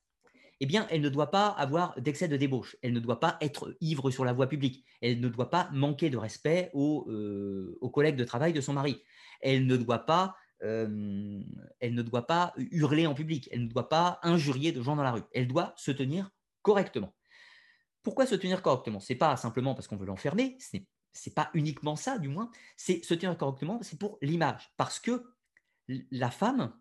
[0.59, 3.77] Eh bien, elle ne doit pas avoir d'excès de débauche, elle ne doit pas être
[3.81, 8.17] ivre sur la voie publique, elle ne doit pas manquer de respect euh, aux, collègues
[8.17, 9.01] de travail de son mari,
[9.41, 11.41] elle ne doit pas euh,
[11.79, 15.05] elle ne doit pas hurler en public, elle ne doit pas injurier de gens dans
[15.05, 17.15] la rue, elle doit se tenir correctement.
[18.03, 18.99] Pourquoi se tenir correctement?
[18.99, 22.51] Ce n'est pas simplement parce qu'on veut l'enfermer, ce n'est pas uniquement ça du moins,
[22.77, 25.23] c'est se tenir correctement, c'est pour l'image, parce que
[26.11, 26.73] la femme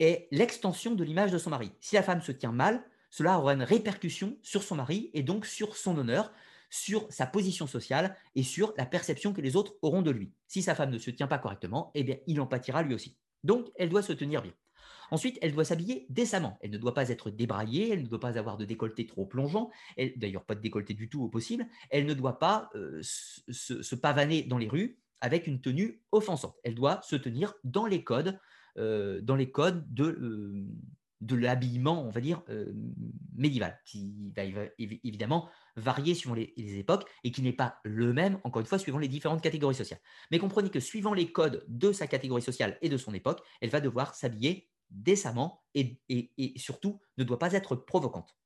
[0.00, 1.72] est l'extension de l'image de son mari.
[1.80, 5.46] Si la femme se tient mal, cela aura une répercussion sur son mari et donc
[5.46, 6.32] sur son honneur,
[6.70, 10.32] sur sa position sociale et sur la perception que les autres auront de lui.
[10.46, 13.16] Si sa femme ne se tient pas correctement, eh bien, il en pâtira lui aussi.
[13.44, 14.52] Donc, elle doit se tenir bien.
[15.10, 16.58] Ensuite, elle doit s'habiller décemment.
[16.60, 19.70] Elle ne doit pas être débraillée, elle ne doit pas avoir de décolleté trop plongeant,
[20.16, 21.66] d'ailleurs pas de décolleté du tout au possible.
[21.90, 26.56] Elle ne doit pas euh, se, pavaner dans les rues avec une tenue offensante.
[26.62, 28.38] Elle doit se tenir dans les codes,
[28.78, 30.66] dans les codes de, euh,
[31.20, 32.72] de l'habillement, on va dire, euh,
[33.34, 34.42] médiéval, qui va
[34.78, 38.98] évidemment varier suivant les, époques et qui n'est pas le même, encore une fois, suivant
[38.98, 40.00] les différentes catégories sociales.
[40.30, 43.70] Mais comprenez que suivant les codes de sa catégorie sociale et de son époque, elle
[43.70, 45.98] va devoir s'habiller décemment et,
[46.56, 48.36] surtout ne doit pas être provocante.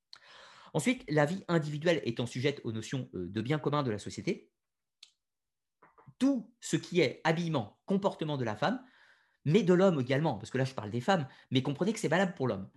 [0.74, 4.50] Ensuite, la vie individuelle étant sujette aux notions euh, de bien commun de la société,
[6.18, 8.82] tout ce qui est habillement, comportement de la femme
[9.44, 12.08] mais de l'homme également, parce que là je parle des femmes, mais comprenez que c'est
[12.08, 12.68] valable pour l'homme.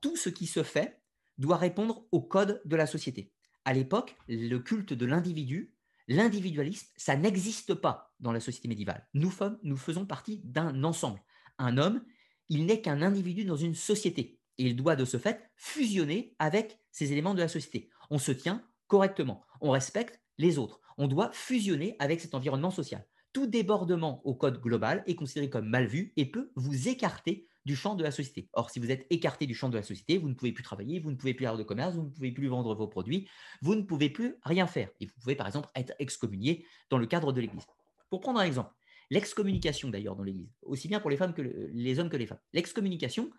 [0.00, 1.00] Tout ce qui se fait
[1.38, 3.32] doit répondre au code de la société.
[3.64, 5.74] À l'époque, le culte de l'individu,
[6.08, 9.06] l'individualisme, ça n'existe pas dans la société médiévale.
[9.14, 9.32] Nous,
[9.62, 11.22] nous faisons partie d'un ensemble.
[11.58, 12.02] Un homme,
[12.48, 14.40] il n'est qu'un individu dans une société.
[14.58, 17.88] Et il doit de ce fait fusionner avec ces éléments de la société.
[18.10, 23.06] On se tient correctement, on respecte les autres, on doit fusionner avec cet environnement social
[23.32, 27.76] tout débordement au code global est considéré comme mal vu et peut vous écarter du
[27.76, 28.48] champ de la société.
[28.52, 30.98] Or, si vous êtes écarté du champ de la société, vous ne pouvez plus travailler,
[30.98, 33.28] vous ne pouvez plus avoir de commerce, vous ne pouvez plus vendre vos produits,
[33.60, 34.90] vous ne pouvez plus rien faire.
[35.00, 37.64] Et vous pouvez, par exemple, être excommunié dans le cadre de l'Église.
[38.10, 38.72] Pour prendre un exemple,
[39.10, 42.40] l'excommunication d'ailleurs dans l'Église, aussi bien pour les femmes que les hommes que les femmes.
[42.52, 43.30] L'excommunication,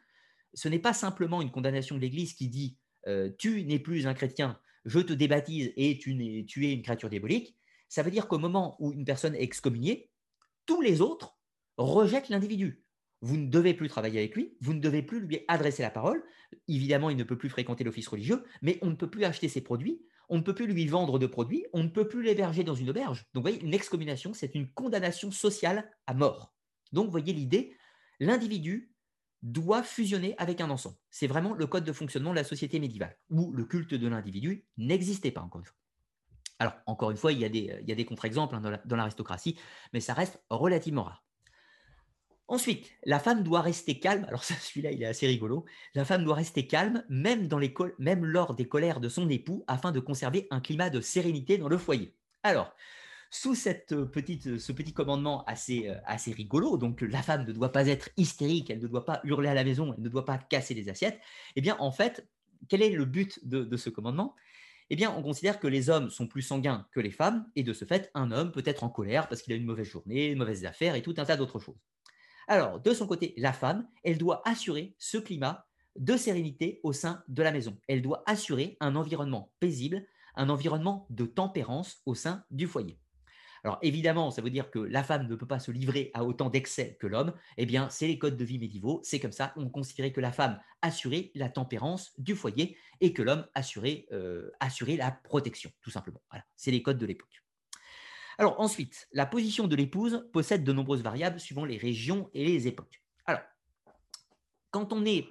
[0.54, 2.78] ce n'est pas simplement une condamnation de l'Église qui dit
[3.08, 7.10] euh, tu n'es plus un chrétien, je te débaptise et tu, tu es une créature
[7.10, 7.58] diabolique
[7.94, 10.10] ça veut dire qu'au moment où une personne est excommuniée,
[10.66, 11.38] tous les autres
[11.78, 12.84] rejettent l'individu.
[13.22, 16.24] Vous ne devez plus travailler avec lui, vous ne devez plus lui adresser la parole.
[16.68, 19.62] Évidemment, il ne peut plus fréquenter l'office religieux, mais on ne peut plus acheter ses
[19.62, 22.74] produits, on ne peut plus lui vendre de produits, on ne peut plus l'héberger dans
[22.74, 23.28] une auberge.
[23.36, 26.56] Donc, vous voyez, une excommunication, c'est une condamnation sociale à mort.
[26.94, 27.78] Donc, vous voyez l'idée,
[28.20, 28.92] l'individu
[29.44, 30.98] doit fusionner avec un ensemble.
[31.12, 34.66] C'est vraiment le code de fonctionnement de la société médiévale, où le culte de l'individu
[34.78, 35.78] n'existait pas, encore une fois.
[36.64, 39.60] Alors, encore une fois, il y a des, contre-exemples hein, dans l'aristocratie,
[39.92, 41.26] mais ça reste relativement rare.
[42.48, 44.24] Ensuite, la femme doit rester calme.
[44.30, 45.66] Alors celui-là, il est assez rigolo.
[45.94, 47.50] La femme doit rester calme, même,
[48.22, 51.78] lors des colères de son époux, afin de conserver un climat de sérénité dans le
[51.78, 52.16] foyer.
[52.44, 52.74] Alors,
[53.30, 57.88] sous cette petite, ce petit commandement assez, assez rigolo, donc la femme ne doit pas
[57.88, 60.76] être hystérique, elle ne doit pas hurler à la maison, elle ne doit pas casser
[60.76, 61.20] les assiettes,
[61.58, 62.26] eh bien, en fait,
[62.70, 64.34] quel est le but de, ce commandement?
[64.90, 67.74] Eh bien, on considère que les hommes sont plus sanguins que les femmes, et de
[67.74, 70.38] ce fait, un homme peut être en colère parce qu'il a une mauvaise journée, une
[70.38, 71.80] mauvaise affaire et tout un tas d'autres choses.
[72.48, 77.24] Alors, de son côté, la femme, elle doit assurer ce climat de sérénité au sein
[77.28, 77.78] de la maison.
[77.88, 83.00] Elle doit assurer un environnement paisible, un environnement de tempérance au sein du foyer.
[83.64, 86.50] Alors évidemment, ça veut dire que la femme ne peut pas se livrer à autant
[86.50, 87.34] d'excès que l'homme.
[87.58, 89.00] Eh bien, c'est les codes de vie médiévaux.
[89.04, 89.54] C'est comme ça.
[89.56, 94.52] On considérait que la femme assurait la tempérance du foyer et que l'homme assurait, euh,
[94.88, 96.22] la protection, tout simplement.
[96.30, 97.42] Voilà, c'est les codes de l'époque.
[98.38, 102.68] Alors ensuite, la position de l'épouse possède de nombreuses variables suivant les régions et les
[102.68, 103.02] époques.
[103.26, 103.42] Alors,
[104.72, 105.30] quand on est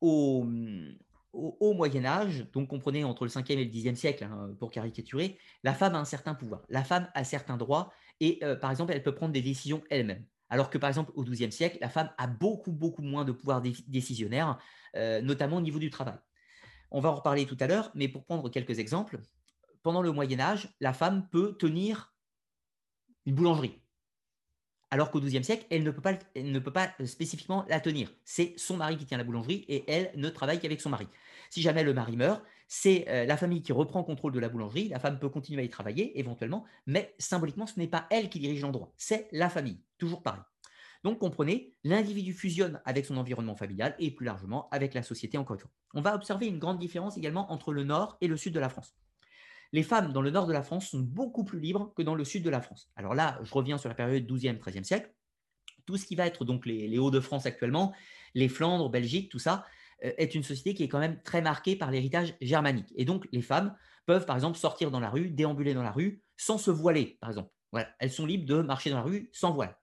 [0.00, 0.46] au,
[1.32, 5.38] au, Moyen Âge, donc comprenez entre le 5e et le 10e siècle, hein, pour caricaturer,
[5.62, 8.92] la femme a un certain pouvoir, la femme a certains droits, et euh, par exemple,
[8.92, 10.24] elle peut prendre des décisions elle-même.
[10.50, 13.62] Alors que par exemple, au 12e siècle, la femme a beaucoup, beaucoup moins de pouvoir
[13.62, 14.58] décisionnaire,
[14.96, 16.18] euh, notamment au niveau du travail.
[16.90, 19.20] On va en reparler tout à l'heure, mais pour prendre quelques exemples,
[19.82, 22.14] pendant le Moyen Âge, la femme peut tenir
[23.24, 23.81] une boulangerie
[24.92, 28.12] alors qu'au XIIe siècle, elle ne, peut pas, ne peut pas euh, spécifiquement la tenir.
[28.26, 31.08] C'est son mari qui tient la boulangerie et elle ne travaille qu'avec son mari.
[31.48, 34.88] Si jamais le mari meurt, c'est euh, la famille qui reprend contrôle de la boulangerie,
[34.88, 38.38] la femme peut continuer à y travailler éventuellement, mais symboliquement, ce n'est pas elle qui
[38.38, 40.42] dirige l'endroit, c'est la famille, toujours pareil.
[41.04, 45.54] Donc comprenez, l'individu fusionne avec son environnement familial et plus largement avec la société encore
[45.54, 45.70] une fois.
[45.94, 48.68] On va observer une grande différence également entre le nord et le sud de la
[48.68, 48.94] France
[49.72, 52.24] les femmes dans le nord de la France sont beaucoup plus libres que dans le
[52.24, 52.90] sud de la France.
[52.96, 55.12] Alors là, je reviens sur la période 12e, 13e siècle.
[55.86, 57.92] Tout ce qui va être donc les, Hauts-de-France actuellement,
[58.34, 59.64] les Flandres, Belgique, tout ça,
[60.04, 62.92] euh, est une société qui est quand même très marquée par l'héritage germanique.
[62.96, 63.74] Et donc, les femmes
[64.06, 67.30] peuvent, par exemple, sortir dans la rue, déambuler dans la rue, sans se voiler, par
[67.30, 67.50] exemple.
[67.98, 69.76] Elles sont libres de marcher dans la rue sans voile.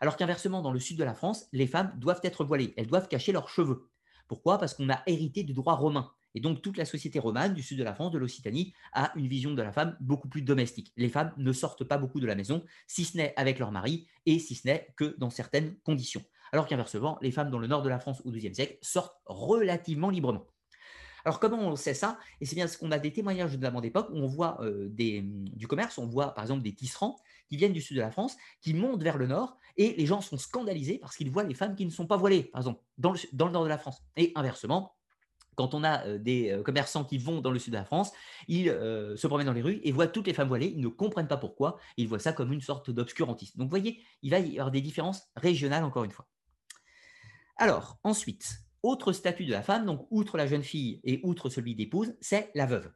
[0.00, 3.08] Alors qu'inversement, dans le sud de la France, les femmes doivent être voilées, elles doivent
[3.08, 3.90] cacher leurs cheveux.
[4.28, 4.58] Pourquoi?
[4.58, 6.10] Parce qu'on a hérité du droit romain.
[6.34, 9.28] Et donc, toute la société romane du sud de la France, de l'Occitanie, a une
[9.28, 10.92] vision de la femme beaucoup plus domestique.
[10.96, 14.06] Les femmes ne sortent pas beaucoup de la maison, si ce n'est avec leur mari
[14.26, 16.22] et si ce n'est que dans certaines conditions.
[16.52, 20.10] Alors qu'inversement, les femmes dans le nord de la France au XIIe siècle sortent relativement
[20.10, 20.46] librement.
[21.24, 22.18] Alors comment on sait ça?
[22.40, 24.88] Et c'est bien ce qu'on a des témoignages de la d'époque où on voit euh,
[24.90, 27.16] du commerce, on voit par exemple des tisserands
[27.48, 30.20] qui viennent du sud de la France, qui montent vers le nord, et les gens
[30.20, 33.12] sont scandalisés parce qu'ils voient les femmes qui ne sont pas voilées, par exemple, dans
[33.12, 34.02] le nord de la France.
[34.16, 34.94] Et inversement,
[35.56, 38.12] quand on a des commerçants qui vont dans le sud de la France,
[38.48, 41.28] ils se promènent dans les rues et voient toutes les femmes voilées, ils ne comprennent
[41.28, 43.58] pas pourquoi, ils voient ça comme une sorte d'obscurantisme.
[43.58, 46.26] Donc vous voyez, il va y avoir des différences régionales encore une fois.
[47.56, 51.74] Alors, ensuite, autre statut de la femme, donc outre la jeune fille et outre celui
[51.74, 52.90] d'épouse, c'est la veuve.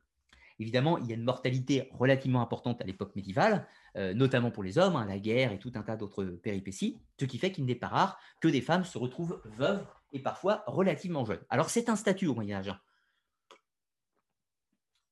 [0.60, 4.96] Évidemment, il y a une mortalité relativement importante à l'époque médiévale, notamment pour les hommes,
[4.96, 7.88] hein, la guerre et tout un tas d'autres péripéties, ce qui fait qu'il n'est pas
[7.88, 11.40] rare que des femmes se retrouvent veuves et parfois relativement jeune.
[11.48, 12.74] Alors c'est un statut au Moyen Âge.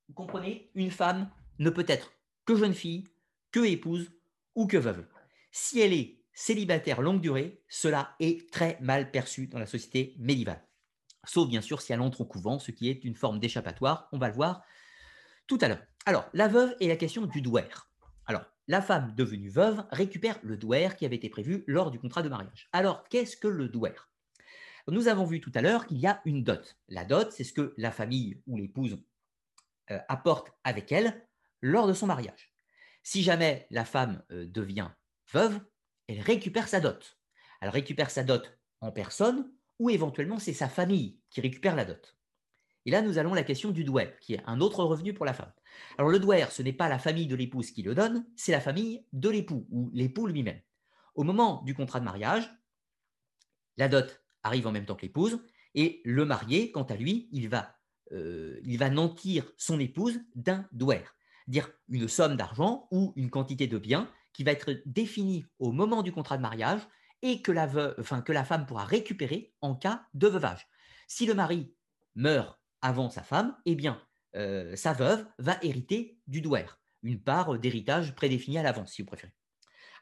[0.08, 0.70] Vous comprenez?
[0.74, 2.12] Une femme ne peut être
[2.44, 3.04] que jeune fille,
[3.52, 4.10] que épouse
[4.54, 5.06] ou que veuve.
[5.52, 10.62] Si elle est célibataire longue durée, cela est très mal perçu dans la société médiévale.
[11.24, 14.18] Sauf bien sûr si elle entre au couvent, ce qui est une forme d'échappatoire, on
[14.18, 14.62] va le voir
[15.46, 15.82] tout à l'heure.
[16.04, 17.68] Alors, la veuve et la question du douer.
[18.26, 22.22] Alors, la femme devenue veuve récupère le douer qui avait été prévu lors du contrat
[22.22, 22.68] de mariage.
[22.72, 23.92] Alors, qu'est-ce que le douer
[24.88, 26.78] nous avons vu tout à l'heure qu'il y a une dot.
[26.88, 28.98] La dot, c'est ce que la famille ou l'épouse
[29.90, 31.26] euh, apporte avec elle
[31.60, 32.54] lors de son mariage.
[33.02, 34.90] Si jamais la femme euh, devient
[35.32, 35.60] veuve,
[36.06, 37.18] elle récupère sa dot.
[37.60, 42.15] Elle récupère sa dot en personne ou éventuellement c'est sa famille qui récupère la dot.
[42.86, 45.26] Et là, nous allons à la question du douer, qui est un autre revenu pour
[45.26, 45.52] la femme.
[45.98, 48.60] Alors le douer, ce n'est pas la famille de l'épouse qui le donne, c'est la
[48.60, 50.60] famille de l'époux ou l'époux lui-même.
[51.16, 52.48] Au moment du contrat de mariage,
[53.76, 55.40] la dot arrive en même temps que l'épouse,
[55.74, 57.76] et le marié, quant à lui, il va,
[58.12, 61.02] euh, il va nantir son épouse d'un douer,
[61.48, 66.02] dire une somme d'argent ou une quantité de biens qui va être définie au moment
[66.02, 66.86] du contrat de mariage
[67.22, 67.68] et que la,
[67.98, 70.68] enfin, que la femme pourra récupérer en cas de veuvage.
[71.08, 71.74] Si le mari
[72.14, 74.00] meurt avant sa femme, eh bien,
[74.36, 76.66] euh, sa veuve va hériter du douer,
[77.02, 79.32] une part d'héritage prédéfinie à l'avance, si vous préférez.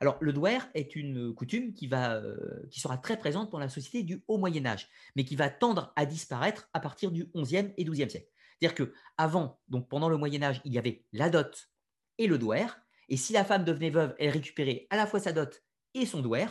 [0.00, 2.36] Alors, le douer est une coutume qui, euh,
[2.70, 6.04] sera très présente dans la société du Haut Moyen Âge, mais qui va tendre à
[6.04, 8.28] disparaître à partir du XIe et XIIe siècle.
[8.60, 11.70] C'est-à-dire que avant, donc pendant le Moyen Âge, il y avait la dot
[12.18, 12.66] et le douer,
[13.08, 15.62] et si la femme devenait veuve, elle récupérait à la fois sa dot
[15.94, 16.46] et son douer,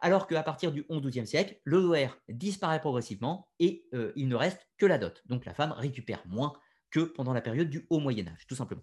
[0.00, 4.66] alors qu'à partir du XIe siècle, le douer disparaît progressivement et euh, il ne reste
[4.78, 5.22] que la dot.
[5.26, 6.52] Donc la femme récupère moins
[6.90, 8.82] que pendant la période du Haut Moyen Âge, tout simplement.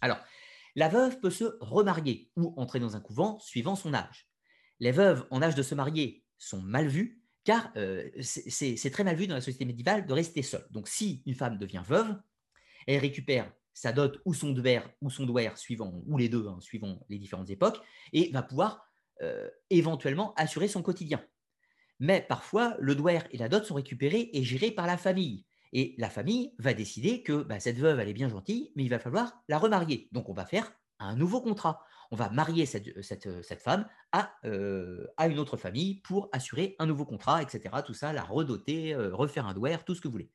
[0.00, 0.18] Alors,
[0.76, 4.28] La veuve peut se remarier ou entrer dans un couvent suivant son âge.
[4.80, 9.16] Les veuves en âge de se marier sont mal vues car euh, c'est très mal
[9.16, 10.66] vu dans la société médiévale de rester seule.
[10.70, 12.16] Donc si une femme devient veuve,
[12.86, 16.58] elle récupère sa dot ou son douer, ou son douaire, suivant, ou les deux, hein,
[16.60, 17.80] suivant les différentes époques,
[18.12, 18.86] et va pouvoir
[19.22, 21.22] euh, éventuellement assurer son quotidien.
[22.00, 25.46] Mais parfois, le douaire et la dot sont récupérés et gérés par la famille.
[25.72, 28.88] Et la famille va décider que bah, cette veuve, elle est bien gentille, mais il
[28.88, 30.08] va falloir la remarier.
[30.12, 31.84] Donc, on va faire un nouveau contrat.
[32.10, 37.04] On va marier cette, cette, femme à, euh, une autre famille pour assurer un nouveau
[37.04, 37.74] contrat, etc.
[37.84, 40.30] Tout ça, la redoter, euh, refaire un douaire, tout ce que vous voulez.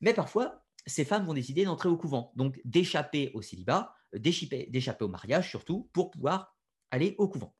[0.00, 5.04] Mais parfois, ces femmes vont décider d'entrer au couvent, donc d'échapper au célibat, euh, d'échapper
[5.04, 6.56] au mariage surtout, pour pouvoir
[6.90, 7.54] aller au couvent.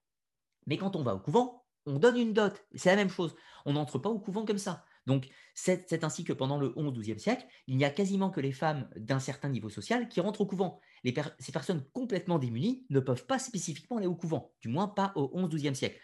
[0.67, 2.65] Mais quand on va au couvent, on donne une dot.
[2.75, 3.35] C'est la même chose.
[3.65, 4.85] On n'entre pas au couvent comme ça.
[5.07, 8.89] Donc, c'est ainsi que pendant le 11-12e siècle, il n'y a quasiment que les femmes
[8.97, 10.81] d'un certain niveau social qui rentrent au couvent.
[11.05, 15.33] ces personnes complètement démunies ne peuvent pas spécifiquement aller au couvent, du moins pas au
[15.35, 15.99] 11-12e siècle.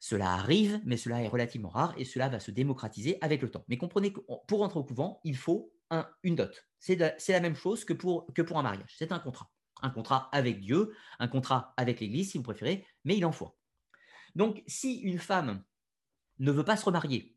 [0.00, 3.64] Cela arrive, mais cela est relativement rare et cela va se démocratiser avec le temps.
[3.66, 5.72] Mais comprenez que pour rentrer au couvent, il faut
[6.22, 6.64] une dot.
[6.78, 8.94] C'est la même chose que pour, que pour un mariage.
[8.96, 9.50] C'est un contrat.
[9.82, 13.52] Un contrat avec Dieu, un contrat avec l'Église, si vous préférez, mais il en faut.
[14.38, 15.64] Donc, si une femme
[16.38, 17.36] ne veut pas se remarier,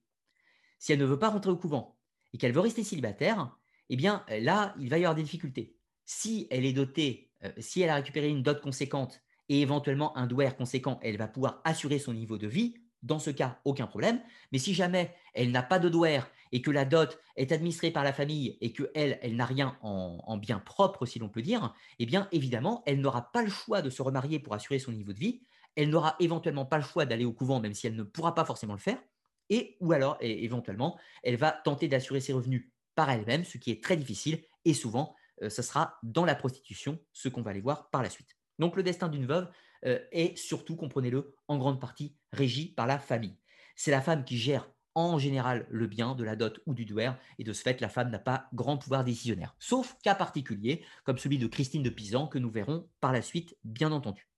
[0.77, 1.97] si elle ne veut pas rentrer au couvent
[2.31, 3.57] et qu'elle veut rester célibataire,
[3.89, 5.75] eh bien là, il va y avoir des difficultés.
[6.05, 10.27] Si elle est dotée, euh, si elle a récupéré une dot conséquente et éventuellement un
[10.27, 12.75] douaire conséquent, elle va pouvoir assurer son niveau de vie.
[13.01, 14.21] Dans ce cas, aucun problème.
[14.51, 18.03] Mais si jamais elle n'a pas de douaire et que la dot est administrée par
[18.03, 21.73] la famille et que elle, elle n'a rien en, bien propre, si l'on peut dire,
[21.97, 25.13] eh bien évidemment, elle n'aura pas le choix de se remarier pour assurer son niveau
[25.13, 25.41] de vie.
[25.75, 28.45] Elle n'aura éventuellement pas le choix d'aller au couvent, même si elle ne pourra pas
[28.45, 29.01] forcément le faire.
[29.49, 33.83] Et ou alors, éventuellement, elle va tenter d'assurer ses revenus par elle-même, ce qui est
[33.83, 34.43] très difficile.
[34.65, 38.09] Et souvent, euh, ce sera dans la prostitution, ce qu'on va aller voir par la
[38.09, 38.37] suite.
[38.59, 39.49] Donc le destin d'une veuve
[39.85, 43.37] euh, est surtout, comprenez-le, en grande partie régi par la famille.
[43.75, 47.17] C'est la femme qui gère en général le bien de la dot ou du douaire,
[47.39, 51.17] et de ce fait, la femme n'a pas grand pouvoir décisionnaire, sauf cas particulier, comme
[51.17, 54.30] celui de Christine de Pisan, que nous verrons par la suite, bien entendu.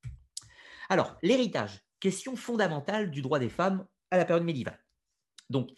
[0.89, 4.79] Alors, l'héritage, question fondamentale du droit des femmes à la période médiévale.
[5.49, 5.69] Donc,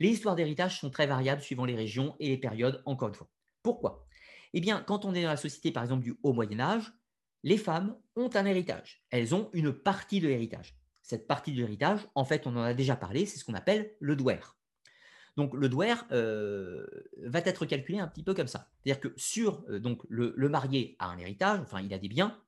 [0.00, 3.28] les histoires d'héritage sont très variables suivant les régions et les périodes, encore une fois.
[3.62, 4.06] Pourquoi?
[4.54, 6.92] Eh bien, quand on est dans la société, par exemple, du Haut Moyen Âge,
[7.42, 9.04] les femmes ont un héritage.
[9.10, 10.76] Elles ont une partie de l'héritage.
[11.02, 13.94] Cette partie de l'héritage, en fait, on en a déjà parlé, c'est ce qu'on appelle
[14.00, 14.56] le douaire.
[15.36, 16.86] Donc le douaire euh,
[17.22, 18.68] va être calculé un petit peu comme ça.
[18.78, 22.38] C'est-à-dire que sur euh, le, marié a un héritage, enfin il a des biens,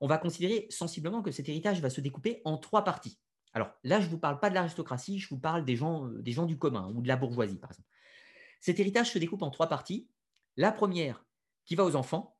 [0.00, 3.18] on va considérer sensiblement que cet héritage va se découper en trois parties.
[3.52, 6.22] Alors là, je ne vous parle pas de l'aristocratie, je vous parle des gens, euh,
[6.22, 7.88] des gens du commun ou de la bourgeoisie, par exemple.
[8.60, 10.08] Cet héritage se découpe en trois parties.
[10.56, 11.24] La première
[11.64, 12.36] qui va aux enfants,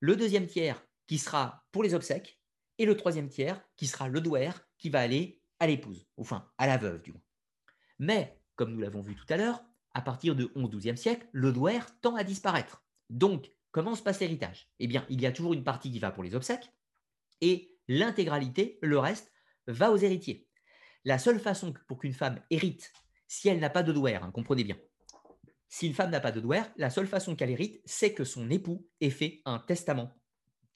[0.00, 2.40] le deuxième tiers qui sera pour les obsèques,
[2.78, 6.66] et le troisième tiers qui sera le douaire qui va aller à l'épouse, enfin à
[6.66, 7.22] la veuve du moins.
[7.98, 9.64] Mais, comme nous l'avons vu tout à l'heure,
[9.94, 12.84] à partir du 11-12e siècle, le douaire tend à disparaître.
[13.08, 14.68] Donc, comment se passe l'héritage?
[14.78, 16.70] Eh bien, il y a toujours une partie qui va pour les obsèques,
[17.40, 19.32] et l'intégralité, le reste,
[19.66, 20.48] va aux héritiers.
[21.04, 22.92] La seule façon pour qu'une femme hérite,
[23.28, 24.76] si elle n'a pas de douaire, hein, comprenez bien,
[25.68, 28.50] si une femme n'a pas de douaire, la seule façon qu'elle hérite, c'est que son
[28.50, 30.12] époux ait fait un testament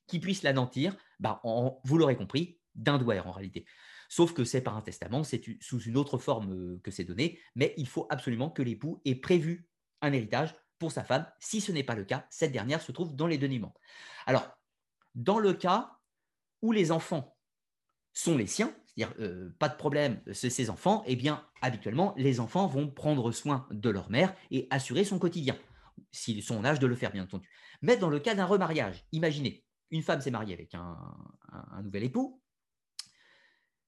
[0.06, 1.40] qui puisse l'anéantir, bah,
[1.84, 3.64] vous l'aurez compris, d'un douaire en réalité.
[4.08, 7.38] Sauf que c'est par un testament, c'est sous une autre forme euh, que c'est donné,
[7.54, 9.68] mais il faut absolument que l'époux ait prévu
[10.02, 11.30] un héritage pour sa femme.
[11.38, 13.74] Si ce n'est pas le cas, cette dernière se trouve dans les dénouements.
[14.26, 14.50] Alors,
[15.14, 15.92] dans le cas
[16.62, 17.36] où les enfants
[18.12, 22.40] sont les siens, c'est-à-dire euh, pas de problème, c'est ses enfants, eh bien, habituellement, les
[22.40, 25.56] enfants vont prendre soin de leur mère et assurer son quotidien,
[26.10, 27.48] s'ils sont en âge de le faire, bien entendu.
[27.82, 30.96] Mais dans le cas d'un remariage, imaginez, une femme s'est mariée avec un,
[31.82, 32.39] nouvel époux,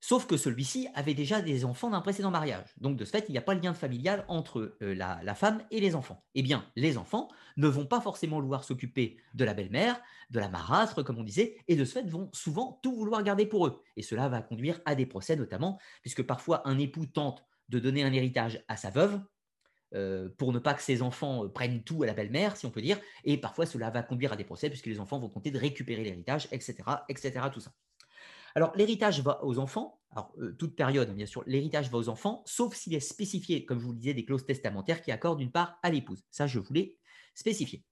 [0.03, 2.75] sauf que celui-ci avait déjà des enfants d'un précédent mariage.
[2.81, 5.63] Donc de ce fait, il n'y a pas le lien familial entre euh, la, femme
[5.71, 6.25] et les enfants.
[6.35, 10.01] Eh bien, les enfants ne vont pas forcément vouloir s'occuper de la belle-mère,
[10.31, 13.47] de la marâtre, comme on disait, et de ce fait vont souvent tout vouloir garder
[13.47, 13.81] pour eux.
[13.97, 18.03] Et cela va conduire à des procès notamment, puisque parfois un époux tente de donner
[18.03, 19.21] un héritage à sa veuve,
[19.95, 22.71] euh, pour ne pas que ses enfants euh, prennent tout à la belle-mère, si on
[22.71, 25.53] peut dire, et parfois cela va conduire à des procès puisque les enfants vont tenter
[25.53, 26.77] de récupérer l'héritage, etc.,
[27.09, 27.73] etc., tout ça.
[28.55, 32.43] Alors l'héritage va aux enfants, alors euh, toute période bien sûr, l'héritage va aux enfants,
[32.47, 35.53] sauf s'il est spécifié, comme je vous le disais, des clauses testamentaires qui accordent une
[35.53, 36.23] part à l'épouse.
[36.31, 36.99] Ça, je voulais
[37.35, 37.85] spécifier.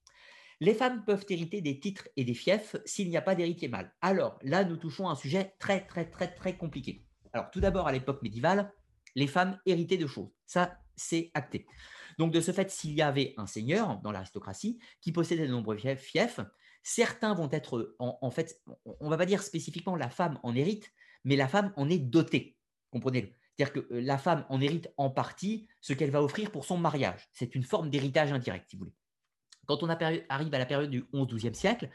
[0.60, 3.94] Les femmes peuvent hériter des titres et des fiefs s'il n'y a pas d'héritier mâle.
[4.02, 7.06] Alors là, nous touchons à un sujet très, très, très, très compliqué.
[7.32, 8.70] Alors tout d'abord, à l'époque médiévale,
[9.14, 10.28] les femmes héritaient de choses.
[10.46, 11.66] Ça, c'est acté.
[12.18, 15.76] Donc, de ce fait, s'il y avait un seigneur dans l'aristocratie qui possédait de nombreux
[15.76, 16.40] fiefs,
[16.82, 20.90] Certains vont être, en, fait, on ne va pas dire spécifiquement la femme en hérite,
[21.24, 22.56] mais la femme en est dotée.
[22.90, 23.28] Comprenez-le.
[23.56, 27.28] C'est-à-dire que la femme en hérite en partie ce qu'elle va offrir pour son mariage.
[27.32, 28.94] C'est une forme d'héritage indirect, si vous voulez.
[29.66, 30.24] Quand on arrive
[30.54, 31.90] à la période du 11-12e siècle,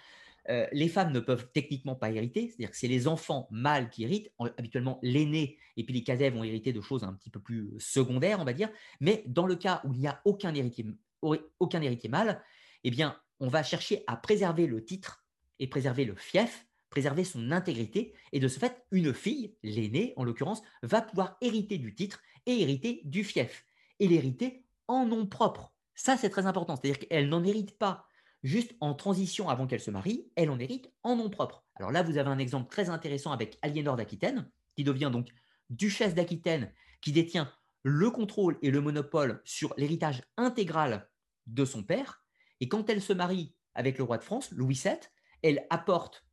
[0.50, 4.04] euh, les femmes ne peuvent techniquement pas hériter, c'est-à-dire que c'est les enfants mâles qui
[4.04, 7.74] héritent, habituellement l'aîné et puis les cadets vont hériter de choses un petit peu plus
[7.80, 8.70] secondaires, on va dire,
[9.00, 10.86] mais dans le cas où il n'y a aucun héritier,
[11.22, 12.44] aucun héritier mâle,
[12.84, 15.26] eh bien, on va chercher à préserver le titre
[15.60, 20.24] et préserver le fief, préserver son intégrité, et de ce fait, une fille, l'aînée en
[20.24, 23.66] l'occurrence, va pouvoir hériter du titre et hériter du fief,
[24.00, 25.74] et l'hériter en nom propre.
[25.96, 28.06] Ça, c'est très important, c'est-à-dire qu'elle n'en hérite pas
[28.44, 31.66] juste en transition avant qu'elle se marie, elle en hérite en nom propre.
[31.76, 35.30] Alors là, vous avez un exemple très intéressant avec Aliénor d'Aquitaine, qui devient donc
[35.70, 36.72] duchesse d'Aquitaine,
[37.02, 37.52] qui détient
[37.84, 41.10] le contrôle et le monopole sur l'héritage intégral
[41.48, 42.25] de son père.
[42.62, 44.98] Et quand elle se marie avec le roi de France, Louis VII,
[45.42, 46.26] elle apporte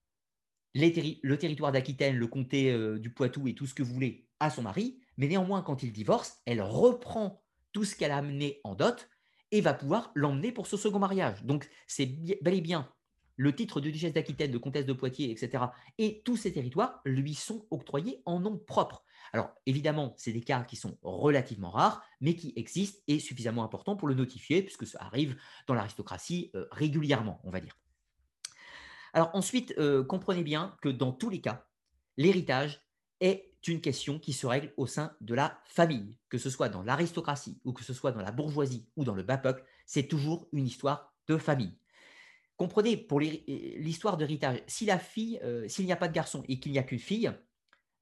[0.75, 4.51] le territoire d'Aquitaine, le comté euh, du Poitou et tout ce que vous voulez à
[4.51, 5.01] son mari.
[5.17, 7.43] Mais néanmoins, quand il divorce, elle reprend
[7.73, 9.09] tout ce qu'elle a amené en dot
[9.51, 11.45] et va pouvoir l'emmener pour ce second mariage.
[11.45, 12.91] Donc, c'est bel et bien
[13.37, 15.65] le titre de duchesse d'Aquitaine, de comtesse de Poitiers, etc.
[15.99, 19.05] Et tous ces territoires lui sont octroyés en nom propre.
[19.33, 23.97] Alors, évidemment, c'est des cas qui sont relativement rares, mais qui existent et suffisamment importants
[23.97, 27.79] pour le notifier, puisque ça arrive dans l'aristocratie euh, régulièrement, on va dire.
[29.15, 31.67] Alors ensuite, euh, comprenez bien que dans tous les cas,
[32.17, 32.81] l'héritage
[33.21, 36.83] est une question qui se règle au sein de la famille, que ce soit dans
[36.83, 40.49] l'aristocratie ou que ce soit dans la bourgeoisie ou dans le bas peuple, c'est toujours
[40.53, 41.77] une histoire de famille.
[42.57, 46.59] Comprenez, pour l'histoire d'héritage, si la fille, euh, s'il n'y a pas de garçon et
[46.59, 47.31] qu'il n'y a qu'une fille,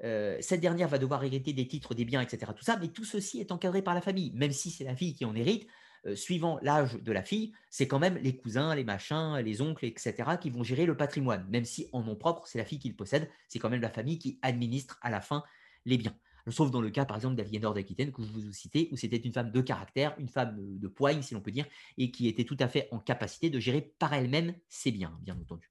[0.04, 2.52] euh, cette dernière va devoir hériter des titres, des biens, etc.
[2.56, 4.32] Tout ça, mais tout ceci est encadré par la famille.
[4.34, 5.66] Même si c'est la fille qui en hérite,
[6.06, 9.84] euh, suivant l'âge de la fille, c'est quand même les cousins, les machins, les oncles,
[9.84, 11.46] etc., qui vont gérer le patrimoine.
[11.50, 13.90] Même si en nom propre, c'est la fille qui le possède, c'est quand même la
[13.90, 15.44] famille qui administre à la fin
[15.84, 16.16] les biens.
[16.48, 19.18] Sauf dans le cas, par exemple, d'Aliénor d'Aquitaine, que je vous ai cité, où c'était
[19.18, 21.66] une femme de caractère, une femme de poigne, si l'on peut dire,
[21.98, 25.36] et qui était tout à fait en capacité de gérer par elle-même ses biens, bien
[25.38, 25.70] entendu.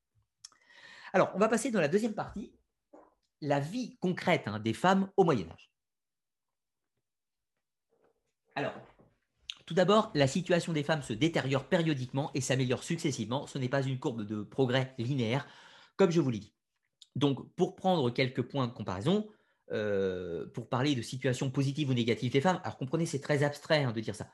[1.12, 2.52] Alors, on va passer dans la deuxième partie,
[3.42, 5.72] la vie concrète hein, des femmes au Moyen Âge.
[8.56, 8.74] Alors,
[9.66, 13.48] tout d'abord, la situation des femmes se détériore périodiquement et s'améliore successivement.
[13.48, 15.48] Ce n'est pas une courbe de progrès linéaire,
[15.96, 16.54] comme je vous l'ai dit.
[17.16, 19.30] Donc, pour prendre quelques points de comparaison,
[19.72, 23.84] euh, pour parler de situation positive ou négative des femmes, alors comprenez, c'est très abstrait
[23.84, 24.28] hein, de dire ça.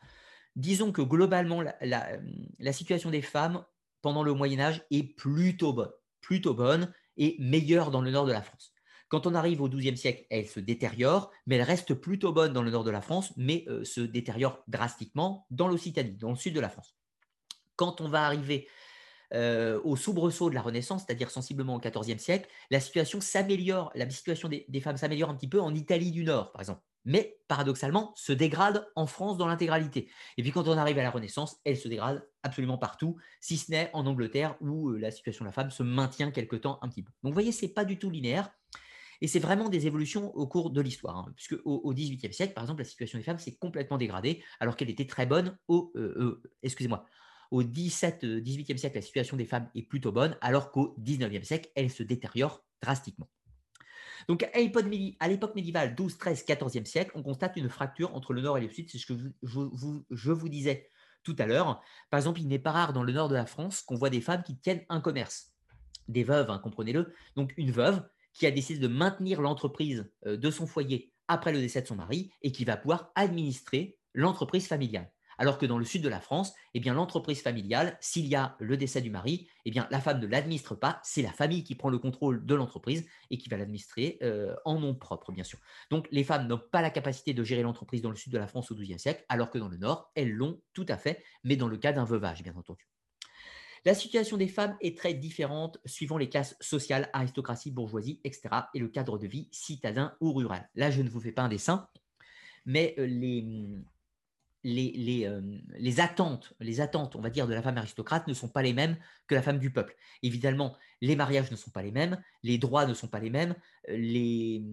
[0.55, 3.65] Disons que globalement, la, situation des femmes
[4.01, 5.91] pendant le Moyen Âge est plutôt bonne,
[6.21, 8.74] plutôt bonne et meilleure dans le nord de la France.
[9.07, 12.63] Quand on arrive au XIIe siècle, elle se détériore, mais elle reste plutôt bonne dans
[12.63, 16.55] le nord de la France, mais euh, se détériore drastiquement dans l'Occitanie, dans le sud
[16.55, 16.95] de la France.
[17.75, 18.67] Quand on va arriver
[19.33, 24.09] euh, au soubresaut de la Renaissance, c'est-à-dire sensiblement au XIVe siècle, la situation s'améliore, la
[24.09, 28.13] situation des, femmes s'améliore un petit peu en Italie du Nord, par exemple, mais paradoxalement
[28.15, 30.09] se dégrade en France dans l'intégralité.
[30.37, 33.71] Et puis quand on arrive à la Renaissance, elle se dégrade absolument partout, si ce
[33.71, 36.89] n'est en Angleterre où euh, la situation de la femme se maintient quelque temps un
[36.89, 37.11] petit peu.
[37.23, 38.51] Donc vous voyez, c'est pas du tout linéaire.
[39.21, 42.63] Et c'est vraiment des évolutions au cours de l'histoire, hein, puisque au, XVIIIe siècle, par
[42.63, 46.13] exemple, la situation des femmes s'est complètement dégradée, alors qu'elle était très bonne au, euh,
[46.17, 47.05] euh, excusez-moi,
[47.51, 51.89] au 18e siècle, la situation des femmes est plutôt bonne, alors qu'au XIXe siècle, elle
[51.89, 53.29] se détériore drastiquement.
[54.27, 58.57] Donc, à l'époque médiévale, 12, 13, 14e siècle, on constate une fracture entre le nord
[58.57, 58.89] et le sud.
[58.89, 59.13] C'est ce que
[59.43, 60.89] je vous disais
[61.23, 61.81] tout à l'heure.
[62.09, 64.21] Par exemple, il n'est pas rare dans le nord de la France qu'on voit des
[64.21, 65.53] femmes qui tiennent un commerce.
[66.07, 67.13] Des veuves, hein, comprenez-le.
[67.35, 71.59] Donc, une veuve qui a décidé de maintenir l'entreprise euh, de son foyer après le
[71.59, 75.11] décès de son mari et qui va pouvoir administrer l'entreprise familiale.
[75.37, 78.55] Alors que dans le sud de la France, eh bien l'entreprise familiale, s'il y a
[78.59, 81.75] le décès du mari, eh bien la femme ne l'administre pas, c'est la famille qui
[81.75, 85.59] prend le contrôle de l'entreprise et qui va l'administrer euh, en nom propre, bien sûr.
[85.91, 88.47] Donc les femmes n'ont pas la capacité de gérer l'entreprise dans le sud de la
[88.47, 91.57] France au XIIe siècle, alors que dans le nord, elles l'ont tout à fait, mais
[91.57, 92.87] dans le cas d'un veuvage, bien entendu.
[93.85, 98.49] La situation des femmes est très différente suivant les classes sociales, aristocratie, bourgeoisie, etc.
[98.73, 100.67] et le cadre de vie citadin ou rural.
[100.73, 101.87] Là, je ne vous fais pas un dessin,
[102.65, 103.05] mais euh,
[104.65, 105.41] les, euh,
[105.77, 106.55] les, attentes,
[107.15, 108.97] on va dire, de la femme aristocrate ne sont pas les mêmes
[109.27, 109.95] que la femme du peuple.
[110.23, 113.55] Évidemment, les mariages ne sont pas les mêmes, les droits ne sont pas les mêmes,
[113.89, 114.65] euh, les,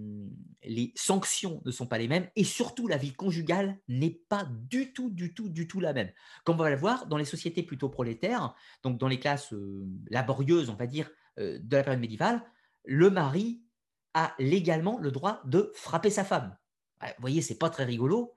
[0.64, 4.94] les sanctions ne sont pas les mêmes, et surtout la vie conjugale n'est pas du
[4.94, 6.10] tout, du tout, du tout la même.
[6.44, 9.86] Comme on va le voir, dans les sociétés plutôt prolétaires, donc dans les classes euh,
[10.08, 12.42] laborieuses, on va dire, de la période médiévale,
[12.84, 13.62] le mari
[14.12, 16.54] a légalement le droit de frapper sa femme.
[17.00, 18.34] Vous voyez, c'est pas très rigolo,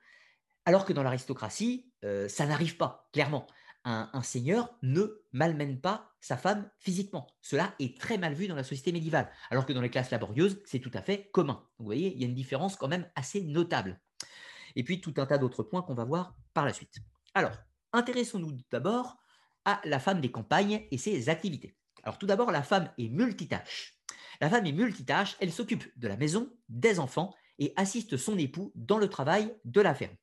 [0.66, 3.48] alors que dans l'aristocratie, euh, ça n'arrive pas, clairement.
[3.84, 7.28] un, seigneur ne malmène pas sa femme physiquement.
[7.42, 10.60] Cela est très mal vu dans la société médiévale, alors que dans les classes laborieuses,
[10.66, 11.64] c'est tout à fait commun.
[11.78, 14.02] vous voyez, il y a une différence quand même assez notable.
[14.76, 16.96] Et puis tout un tas d'autres points qu'on va voir par la suite.
[17.36, 17.52] Alors,
[17.94, 19.18] intéressons-nous d'abord
[19.66, 21.76] à la femme des campagnes et ses activités.
[22.04, 24.00] Alors tout d'abord, la femme est multitâche.
[24.42, 28.72] La femme est multitâche, elle s'occupe de la maison, des enfants et assiste son époux
[28.76, 30.16] dans le travail de la ferme.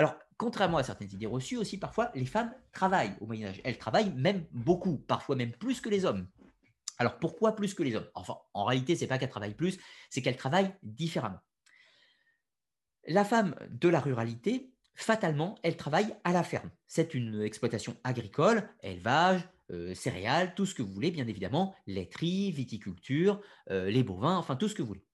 [0.00, 3.60] Alors, contrairement à certaines idées reçues aussi, parfois, les femmes travaillent au Moyen Âge.
[3.64, 6.26] Elles travaillent même beaucoup, parfois même plus que les hommes.
[6.96, 8.08] Alors, pourquoi plus que les hommes?
[8.14, 9.78] Enfin, en réalité, ce n'est pas qu'elles travaillent plus,
[10.08, 11.40] c'est qu'elles travaillent différemment.
[13.08, 16.70] La femme de la ruralité, fatalement, elle travaille à la ferme.
[16.86, 22.52] C'est une exploitation agricole, élevage, euh, céréales, tout ce que vous voulez, bien évidemment, laiterie,
[22.52, 25.04] viticulture, euh, les bovins, enfin tout ce que vous voulez.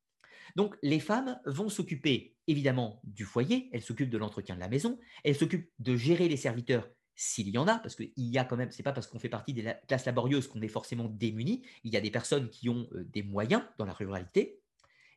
[0.55, 4.99] Donc, les femmes vont s'occuper évidemment du foyer, elles s'occupent de l'entretien de la maison,
[5.25, 8.57] elles s'occupent de gérer les serviteurs s'il y en a, parce qu'il y a quand
[8.57, 11.93] même, c'est pas parce qu'on fait partie des classes laborieuses qu'on est forcément démuni, il
[11.93, 14.61] y a des personnes qui ont euh, des moyens dans la ruralité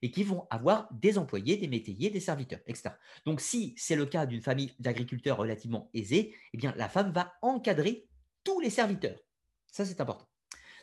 [0.01, 2.91] et qui vont avoir des employés, des métayers, des serviteurs, etc.
[3.25, 7.33] Donc si c'est le cas d'une famille d'agriculteurs relativement aisée, eh bien la femme va
[7.41, 8.07] encadrer
[8.45, 9.19] tous les serviteurs.
[9.67, 10.29] Ça c'est important.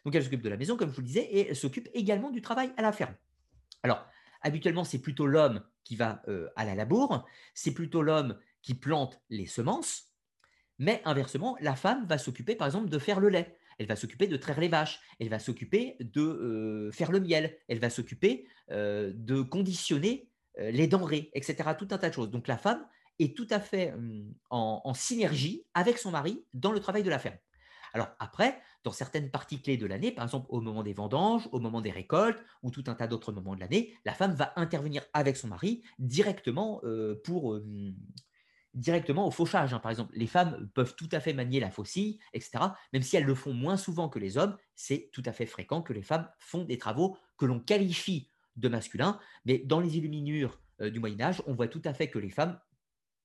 [0.05, 2.31] Donc elle s'occupe de la maison, comme je vous le disais, et elle s'occupe également
[2.31, 3.15] du travail à la ferme.
[3.83, 4.07] Alors,
[4.47, 9.21] habituellement, c'est plutôt l'homme qui va euh, à la labour, c'est plutôt l'homme qui plante
[9.29, 10.13] les semences,
[10.79, 13.59] mais inversement, la femme va s'occuper, par exemple, de faire le lait.
[13.79, 17.59] Elle va s'occuper de traire les vaches, elle va s'occuper de euh, faire le miel,
[17.69, 21.57] elle va s'occuper euh, de conditionner les denrées, etc.
[21.79, 22.31] Tout un tas de choses.
[22.31, 22.87] Donc la femme
[23.19, 27.19] est tout à fait hum, en synergie avec son mari dans le travail de la
[27.19, 27.37] ferme.
[27.97, 31.61] Alors après, dans certaines parties clés de l'année, par exemple au moment des vendanges, au
[31.61, 35.03] moment des récoltes ou tout un tas d'autres moments de l'année, la femme va intervenir
[35.15, 37.65] avec son mari directement euh, pour euh,
[38.75, 39.73] directement au fauchage.
[39.73, 39.79] Hein.
[39.79, 42.65] Par exemple, les femmes peuvent tout à fait manier la faucille, etc.
[42.93, 45.81] Même si elles le font moins souvent que les hommes, c'est tout à fait fréquent
[45.81, 49.19] que les femmes font des travaux que l'on qualifie de masculins.
[49.47, 52.29] Mais dans les illuminures euh, du Moyen Âge, on voit tout à fait que les
[52.29, 52.61] femmes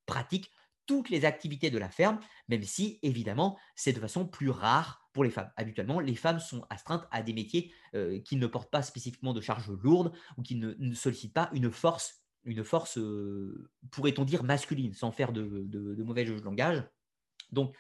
[0.05, 0.49] pratiquent
[0.91, 2.19] toutes les activités de la ferme,
[2.49, 5.49] même si, évidemment, c'est de façon plus rare pour les femmes.
[5.55, 9.39] Habituellement, les femmes sont astreintes à des métiers euh, qui ne portent pas spécifiquement de
[9.39, 14.93] charges lourdes ou qui ne, sollicitent pas une force, une force euh, pourrait-on dire, masculine,
[14.93, 16.83] sans faire de, de mauvais jeu de langage.
[17.53, 17.73] Donc,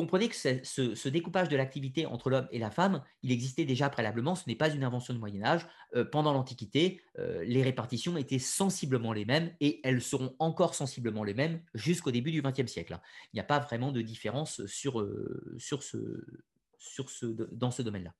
[0.00, 4.34] Comprenez que ce, découpage de l'activité entre l'homme et la femme, il existait déjà préalablement,
[4.34, 5.66] ce n'est pas une invention du Moyen Âge.
[5.94, 11.22] Euh, pendant l'Antiquité, euh, les répartitions étaient sensiblement les mêmes et elles seront encore sensiblement
[11.22, 12.98] les mêmes jusqu'au début du XXe siècle.
[13.24, 18.14] Il n'y a pas vraiment de différence sur, euh, ce, dans ce domaine-là.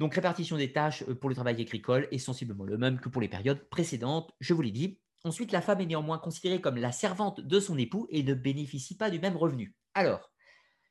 [0.00, 3.28] Donc répartition des tâches pour le travail agricole est sensiblement le même que pour les
[3.28, 4.98] périodes précédentes, je vous l'ai dit.
[5.22, 8.96] Ensuite, la femme est néanmoins considérée comme la servante de son époux et ne bénéficie
[8.96, 9.76] pas du même revenu.
[9.94, 10.32] Alors,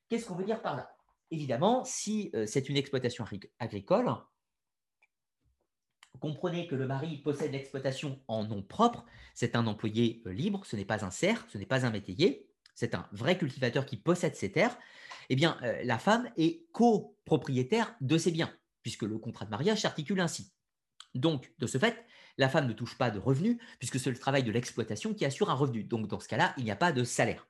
[0.09, 0.95] Qu'est-ce qu'on veut dire par là?
[1.31, 3.25] Évidemment, si euh, c'est une exploitation
[3.59, 4.09] agricole,
[6.19, 10.75] comprenez que le mari possède l'exploitation en nom propre, c'est un employé euh, libre, ce
[10.75, 14.35] n'est pas un serf, ce n'est pas un métayer, c'est un vrai cultivateur qui possède
[14.35, 14.77] ses terres,
[15.29, 18.53] eh bien, euh, la femme est copropriétaire de ses biens,
[18.83, 20.51] puisque le contrat de mariage s'articule ainsi.
[21.15, 22.05] Donc, de ce fait,
[22.37, 25.49] la femme ne touche pas de revenus, puisque c'est le travail de l'exploitation qui assure
[25.49, 25.83] un revenu.
[25.83, 27.47] Donc, dans ce cas-là, il n'y a pas de salaire.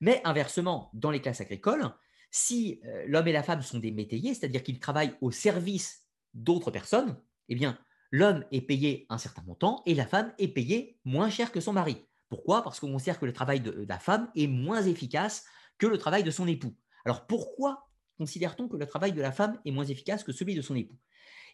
[0.00, 1.90] Mais inversement, dans les classes agricoles,
[2.30, 6.70] si euh, l'homme et la femme sont des métayers, c'est-à-dire qu'ils travaillent au service d'autres
[6.70, 7.16] personnes,
[7.48, 7.78] eh bien,
[8.10, 11.72] l'homme est payé un certain montant et la femme est payée moins cher que son
[11.72, 12.06] mari.
[12.28, 12.62] Pourquoi?
[12.62, 15.44] Parce qu'on considère que le travail de, la femme est moins efficace
[15.78, 16.74] que le travail de son époux.
[17.04, 17.88] Alors pourquoi
[18.18, 20.98] considère-t-on que le travail de la femme est moins efficace que celui de son époux?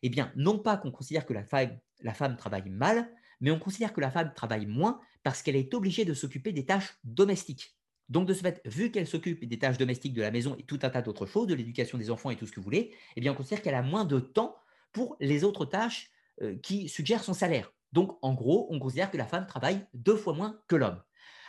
[0.03, 3.09] Eh bien, non pas qu'on considère que la femme, la femme travaille mal,
[3.41, 6.65] mais on considère que la femme travaille moins parce qu'elle est obligée de s'occuper des
[6.65, 7.77] tâches domestiques.
[8.13, 10.79] Donc, de ce fait, vu qu'elle s'occupe des tâches domestiques de la maison et tout
[10.83, 13.23] un tas d'autres choses, de l'éducation des enfants et tout ce que vous voulez, eh
[13.23, 14.55] bien, on considère qu'elle a moins de temps
[14.93, 16.11] pour les autres tâches
[16.43, 17.73] euh, qui suggèrent son salaire.
[17.93, 21.01] Donc, en gros, on considère que la femme travaille deux fois moins que l'homme.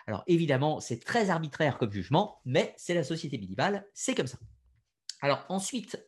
[0.07, 4.37] Alors, évidemment, c'est très arbitraire comme jugement, mais c'est la société médiévale, c'est comme ça.
[5.19, 6.01] Alors, ensuite,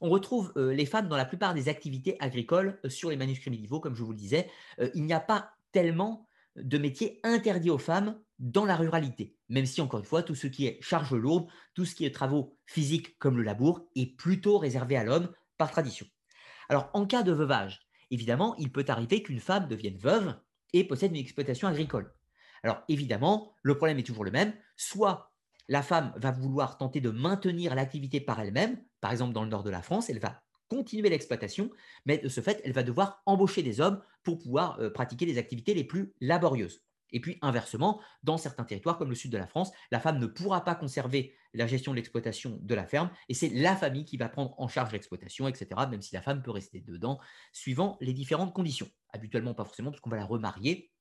[0.00, 3.50] on retrouve euh, les femmes dans la plupart des activités agricoles euh, sur les manuscrits
[3.50, 4.50] médiévaux, comme je vous le disais.
[4.92, 6.26] il n'y a pas tellement
[6.62, 10.46] de métiers interdits aux femmes dans la ruralité, même si, encore une fois, tout ce
[10.46, 14.58] qui est charge lourde, tout ce qui est travaux physiques comme le labour, est plutôt
[14.58, 16.06] réservé à l'homme par tradition.
[16.68, 17.80] Alors, en cas de veuvage,
[18.10, 20.34] évidemment, il peut arriver qu'une femme devienne veuve
[20.72, 22.14] et possède une exploitation agricole.
[22.62, 24.54] Alors, évidemment, le problème est toujours le même.
[24.76, 25.32] Soit
[25.68, 29.62] la femme va vouloir tenter de maintenir l'activité par elle-même, par exemple dans le nord
[29.62, 31.70] de la France, elle va continuer l'exploitation,
[32.06, 35.38] mais de ce fait, elle va devoir embaucher des hommes pour pouvoir euh, pratiquer les
[35.38, 36.82] activités les plus laborieuses.
[37.12, 40.26] Et puis inversement, dans certains territoires comme le sud de la France, la femme ne
[40.26, 44.16] pourra pas conserver la gestion de l'exploitation de la ferme et c'est la famille qui
[44.16, 47.18] va prendre en charge l'exploitation, etc., même si la femme peut rester dedans,
[47.52, 48.88] suivant les différentes conditions.
[49.12, 50.92] Habituellement, pas forcément, parce qu'on va la remarier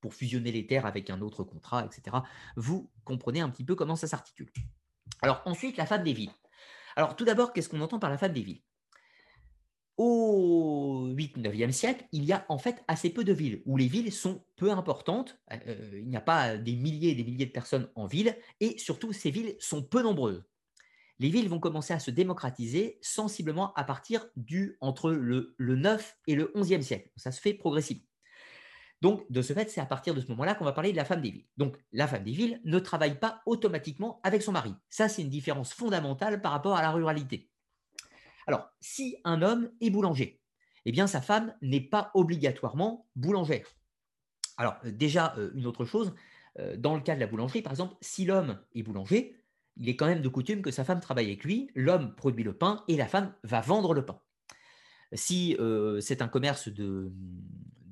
[0.00, 2.18] pour fusionner les terres avec un autre contrat, etc.
[2.56, 4.52] Vous comprenez un petit peu comment ça s'articule.
[5.22, 6.32] Alors ensuite, la femme des villes.
[6.96, 8.62] Alors tout d'abord, qu'est-ce qu'on entend par la femme des villes?
[9.96, 14.12] Au 8-9e siècle, il y a en fait assez peu de villes, où les villes
[14.12, 17.88] sont peu importantes, euh, il n'y a pas des milliers et des milliers de personnes
[17.94, 20.44] en ville, et surtout ces villes sont peu nombreuses.
[21.18, 26.34] Les villes vont commencer à se démocratiser sensiblement à partir du entre le, 9 et
[26.34, 27.10] le 11e siècle.
[27.16, 28.04] Ça se fait progressivement.
[29.02, 31.04] Donc, de ce fait, c'est à partir de ce moment-là qu'on va parler de la
[31.04, 31.46] femme des villes.
[31.56, 34.74] Donc, la femme des villes ne travaille pas automatiquement avec son mari.
[34.90, 37.50] Ça, c'est une différence fondamentale par rapport à la ruralité.
[38.46, 40.40] Alors, si un homme est boulanger,
[40.84, 43.66] eh bien, sa femme n'est pas obligatoirement boulangère.
[44.56, 46.14] Alors, euh, déjà, euh, une autre chose,
[46.58, 49.36] euh, dans le cas de la boulangerie, par exemple, si l'homme est boulanger,
[49.76, 52.56] il est quand même de coutume que sa femme travaille avec lui, l'homme produit le
[52.56, 54.22] pain et la femme va vendre le pain.
[55.12, 55.54] Si
[56.00, 57.12] c'est un commerce de,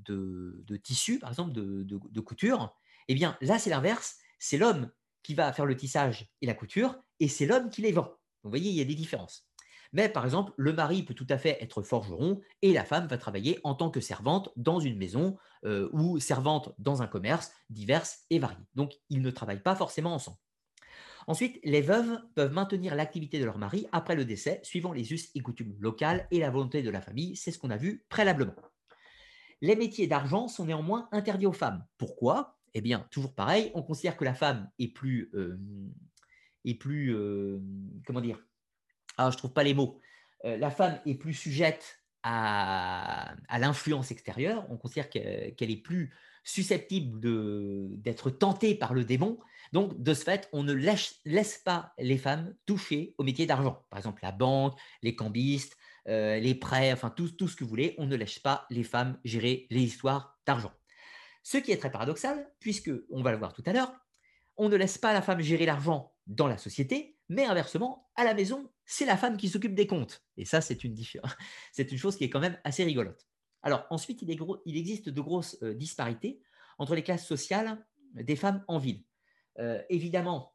[0.07, 2.74] de, tissu, par exemple, de, de couture,
[3.09, 4.90] eh bien là, c'est l'inverse, c'est l'homme
[5.22, 8.16] qui va faire le tissage et la couture, et c'est l'homme qui les vend.
[8.42, 9.46] vous voyez, il y a des différences.
[9.95, 13.16] Mais par exemple, le mari peut tout à fait être forgeron et la femme va
[13.16, 18.05] travailler en tant que servante dans une maison euh, ou servante dans un commerce divers
[18.28, 18.59] et varié.
[18.74, 20.36] Donc, ils ne travaillent pas forcément ensemble.
[21.28, 25.30] Ensuite, les veuves peuvent maintenir l'activité de leur mari après le décès, suivant les us
[25.34, 27.36] et coutumes locales et la volonté de la famille.
[27.36, 28.55] C'est ce qu'on a vu préalablement.
[29.61, 31.86] Les métiers d'argent sont néanmoins interdits aux femmes.
[31.99, 32.59] Pourquoi?
[32.74, 35.57] Eh bien, toujours pareil, on considère que la femme est plus, euh,
[36.64, 37.61] est plus euh,
[38.05, 38.45] comment dire,
[39.16, 40.00] alors, ah, je trouve pas les mots.
[40.44, 44.66] Euh, la femme est plus sujette à, l'influence extérieure.
[44.70, 46.12] On considère qu'elle est plus
[46.42, 47.20] susceptible
[48.00, 49.38] d'être tentée par le démon.
[49.72, 53.84] Donc, de ce fait, on ne laisse, pas les femmes toucher au métier d'argent.
[53.90, 55.76] Par exemple, la banque, les cambistes,
[56.08, 58.84] euh, les prêts, enfin tout, tout ce que vous voulez, on ne laisse pas les
[58.84, 60.72] femmes gérer les histoires d'argent.
[61.42, 63.92] Ce qui est très paradoxal, puisque, on va le voir tout à l'heure,
[64.56, 68.34] on ne laisse pas la femme gérer l'argent dans la société, mais inversement, à la
[68.34, 70.24] maison, c'est la femme qui s'occupe des comptes.
[70.37, 70.97] Et ça, c'est une,
[71.72, 73.26] c'est une chose qui est quand même assez rigolote.
[73.62, 74.30] Alors ensuite, il,
[74.76, 76.43] existe de grosses euh, disparités
[76.78, 79.03] entre les classes sociales des femmes en ville.
[79.59, 80.55] Euh, évidemment,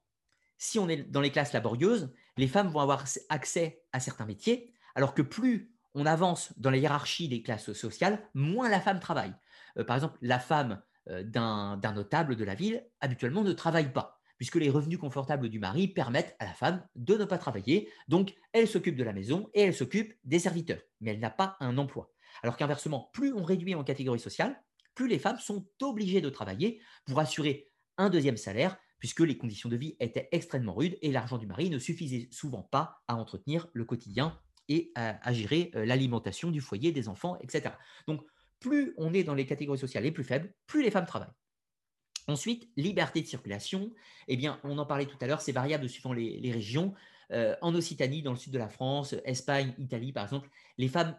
[0.57, 4.73] si on est dans les classes laborieuses, les femmes vont avoir accès à certains métiers,
[4.93, 9.33] alors que plus on avance dans la hiérarchie des classes sociales, moins la femme travaille.
[9.77, 10.81] Euh, par exemple, la femme
[11.23, 15.87] d'un notable de la ville, habituellement, ne travaille pas puisque les revenus confortables du mari
[15.87, 17.91] permettent à la femme de ne pas travailler.
[18.07, 21.57] Donc, elle s'occupe de la maison et elle s'occupe des serviteurs, mais elle n'a pas
[21.59, 22.11] un emploi.
[22.41, 24.59] Alors qu'inversement, plus on réduit en catégorie sociale,
[24.95, 29.69] plus les femmes sont obligées de travailler pour assurer un deuxième salaire, puisque les conditions
[29.69, 33.67] de vie étaient extrêmement rudes et l'argent du mari ne suffisait souvent pas à entretenir
[33.73, 37.73] le quotidien et à, gérer euh, l'alimentation du foyer, des enfants, etc.
[38.07, 38.21] Donc,
[38.59, 41.33] plus on est dans les catégories sociales les plus faibles, plus les femmes travaillent.
[42.27, 43.91] Ensuite, liberté de circulation,
[44.27, 46.93] eh bien, on en parlait tout à l'heure, c'est variable suivant les, régions.
[47.31, 50.49] Euh, en Occitanie, dans le sud de la France, Espagne, Italie, par exemple,
[50.79, 51.15] les femmes,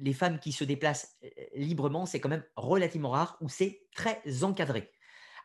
[0.00, 4.20] les femmes qui se déplacent euh, librement, c'est quand même relativement rare ou c'est très
[4.42, 4.90] encadré.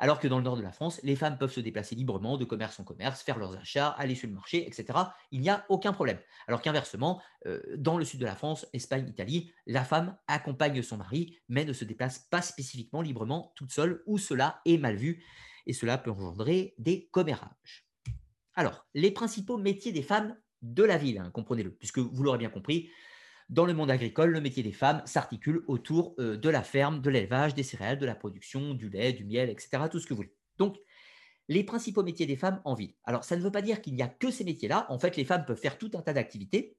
[0.04, 2.44] Alors que dans le nord de la France, les femmes peuvent se déplacer librement de
[2.44, 5.00] commerce en commerce, faire leurs achats, aller sur le marché, etc.
[5.32, 6.18] Il n'y a aucun problème.
[6.46, 10.98] Alors qu'inversement, euh, dans le sud de la France, Espagne, Italie, la femme accompagne son
[10.98, 15.24] mari, mais ne se déplace pas spécifiquement librement toute seule, où cela est mal vu,
[15.68, 17.88] et cela peut engendrer des commérages.
[18.56, 22.50] Alors, les principaux métiers des femmes de la ville, hein, comprenez-le, puisque vous l'aurez bien
[22.50, 22.90] compris,
[23.50, 27.10] dans le monde agricole, le métier des femmes s'articule autour euh, de la ferme, de
[27.10, 29.84] l'élevage, des céréales, de la production, du lait, du miel, etc.
[29.92, 30.36] Tout ce que vous voulez.
[30.58, 30.78] Donc,
[31.50, 32.94] les principaux métiers des femmes en ville.
[33.04, 34.86] Alors, ça ne veut pas dire qu'il n'y a que ces métiers-là.
[34.90, 36.78] En fait, les femmes peuvent faire tout un tas d'activités,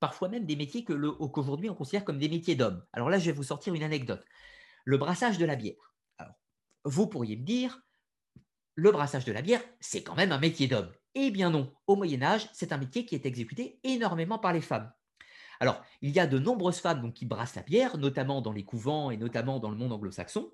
[0.00, 2.84] parfois même des métiers qu'aujourd'hui on considère comme des métiers d'hommes.
[2.92, 4.24] Alors là, je vais vous sortir une anecdote.
[4.84, 5.94] Le brassage de la bière.
[6.18, 6.34] Alors,
[6.84, 7.80] vous pourriez me dire,
[8.74, 10.90] le brassage de la bière, c'est quand même un métier d'homme.
[11.14, 14.60] Eh bien non, au Moyen Âge, c'est un métier qui est exécuté énormément par les
[14.60, 14.92] femmes.
[15.60, 19.10] Alors, il y a de nombreuses femmes qui brassent la bière, notamment dans les couvents
[19.10, 20.50] et notamment dans le monde anglo-saxon.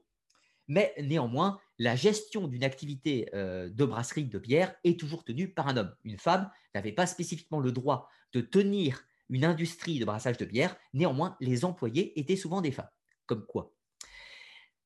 [0.68, 5.66] Mais néanmoins, la gestion d'une activité euh, de brasserie de bière est toujours tenue par
[5.66, 5.92] un homme.
[6.04, 10.76] Une femme n'avait pas spécifiquement le droit de tenir une industrie de brassage de bière.
[10.94, 12.90] Néanmoins, les employés étaient souvent des femmes.
[13.26, 13.74] Comme quoi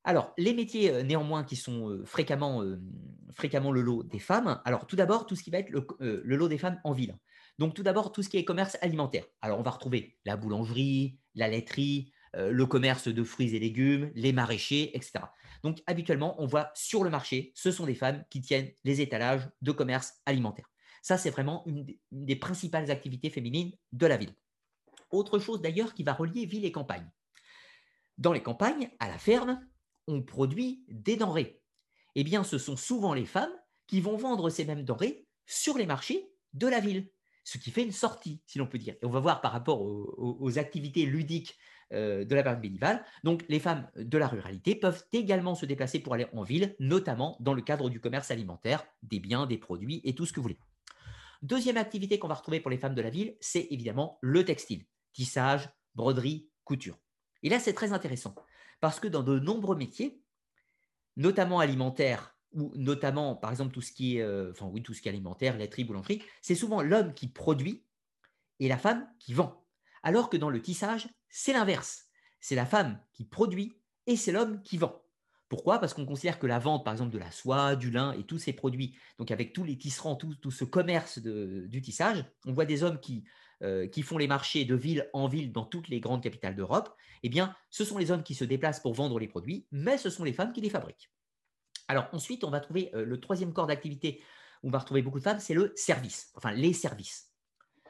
[0.05, 2.65] Alors, les métiers euh, néanmoins qui sont euh, fréquemment,
[3.35, 4.63] fréquemment le lot des femmes.
[4.65, 7.19] Alors, tout d'abord, tout ce qui va être le lot des femmes en ville.
[7.59, 9.25] Donc tout d'abord, tout ce qui est commerce alimentaire.
[9.41, 14.33] Alors on va retrouver la boulangerie, la laiterie, le commerce de fruits et légumes, les
[14.33, 15.21] maraîchers, etc.
[15.63, 19.49] Donc habituellement, on voit sur le marché, ce sont des femmes qui tiennent les étalages
[19.63, 20.69] de commerce alimentaire.
[21.01, 24.35] Ça, c'est vraiment une des principales activités féminines de la ville.
[25.11, 27.09] Autre chose d'ailleurs qui va relier ville et campagne.
[28.19, 29.61] Dans les campagnes, à la ferme,
[30.09, 31.63] on produit des denrées.
[32.17, 33.55] Eh bien, ce sont souvent les femmes
[33.87, 37.11] qui vont vendre ces mêmes denrées sur les marchés de la ville,
[37.45, 38.95] ce qui fait une sortie, si l'on peut dire.
[39.03, 41.59] Et on va voir par rapport aux, activités ludiques
[41.93, 43.05] euh, de la période médiévale.
[43.23, 47.37] Donc, les femmes de la ruralité peuvent également se déplacer pour aller en ville, notamment
[47.41, 50.45] dans le cadre du commerce alimentaire, des biens, des produits et tout ce que vous
[50.45, 50.59] voulez.
[51.43, 54.87] Deuxième activité qu'on va retrouver pour les femmes de la ville, c'est évidemment le textile,
[55.13, 56.99] tissage, broderie, couture.
[57.43, 58.35] Et là, c'est très intéressant
[58.81, 60.23] parce que dans de nombreux métiers,
[61.17, 65.03] notamment alimentaires ou notamment, par exemple, tout ce qui est, euh, enfin oui, tout ce
[65.03, 67.85] qui est alimentaire, laiterie, boulangerie, c'est souvent l'homme qui produit
[68.61, 69.65] et la femme qui vend.
[70.03, 72.07] Alors que dans le tissage, c'est l'inverse.
[72.41, 73.77] C'est la femme qui produit
[74.07, 75.03] et c'est l'homme qui vend.
[75.49, 75.79] Pourquoi?
[75.79, 78.39] Parce qu'on considère que la vente, par exemple, de la soie, du lin et tous
[78.39, 82.83] ces produits, donc avec tous les tisserands, tout, ce commerce du tissage, on voit des
[82.83, 82.99] hommes
[83.63, 86.95] euh, qui font les marchés de ville en ville dans toutes les grandes capitales d'Europe.
[87.23, 90.11] Eh bien, ce sont les hommes qui se déplacent pour vendre les produits, mais ce
[90.11, 91.14] sont les femmes qui les fabriquent.
[91.89, 94.23] Alors ensuite, on va trouver euh, le troisième corps d'activité
[94.63, 97.31] où on va retrouver beaucoup de femmes, c'est le service, enfin les services.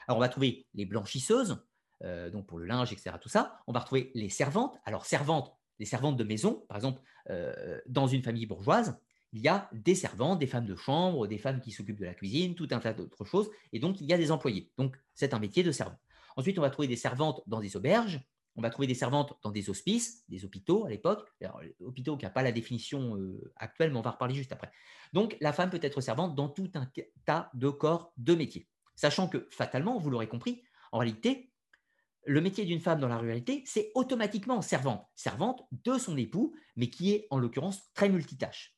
[0.07, 1.65] Alors on va trouver les blanchisseuses,
[2.03, 3.17] euh, donc pour le linge, etc.
[3.21, 3.61] Tout ça.
[3.67, 4.77] On va retrouver les servantes.
[4.85, 8.99] Alors servantes, les servantes de maison, par exemple, euh, dans une famille bourgeoise,
[9.33, 12.15] il y a des servantes, des femmes de chambre, des femmes qui s'occupent de la
[12.15, 14.71] cuisine, tout un tas d'autres choses, et donc il y a des employés.
[14.79, 15.99] Donc c'est un métier de servant.
[16.37, 18.21] Ensuite, on va trouver des servantes dans des auberges,
[18.57, 21.29] on va trouver des servantes dans des hospices, des hôpitaux à l'époque.
[21.81, 24.71] Hôpitaux qui n'a pas la définition euh, actuelle, mais on va reparler juste après.
[25.13, 26.89] Donc, la femme peut être servante dans tout un
[27.25, 28.69] tas de corps de métiers.
[28.95, 31.51] Sachant que, fatalement, vous l'aurez compris, en réalité,
[32.27, 36.89] le métier d'une femme dans la ruralité, c'est automatiquement servante, servante de son époux, mais
[36.91, 38.77] qui est en l'occurrence très multitâche.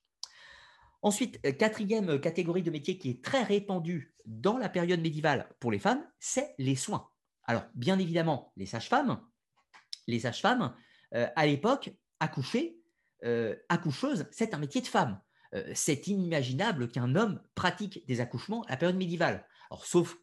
[1.03, 5.71] Ensuite, euh, quatrième catégorie de métier qui est très répandue dans la période médiévale pour
[5.71, 7.11] les femmes, c'est les soins.
[7.45, 9.21] Alors, bien évidemment, les sages-femmes,
[10.07, 10.75] les sages-femmes,
[11.15, 11.91] euh, à l'époque,
[12.21, 12.79] accoucher,
[13.25, 15.21] euh, accoucheuse, c'est un métier de femme.
[15.75, 19.47] c'est inimaginable qu'un homme pratique des accouchements à la période médiévale.
[19.71, 20.19] Alors, sauf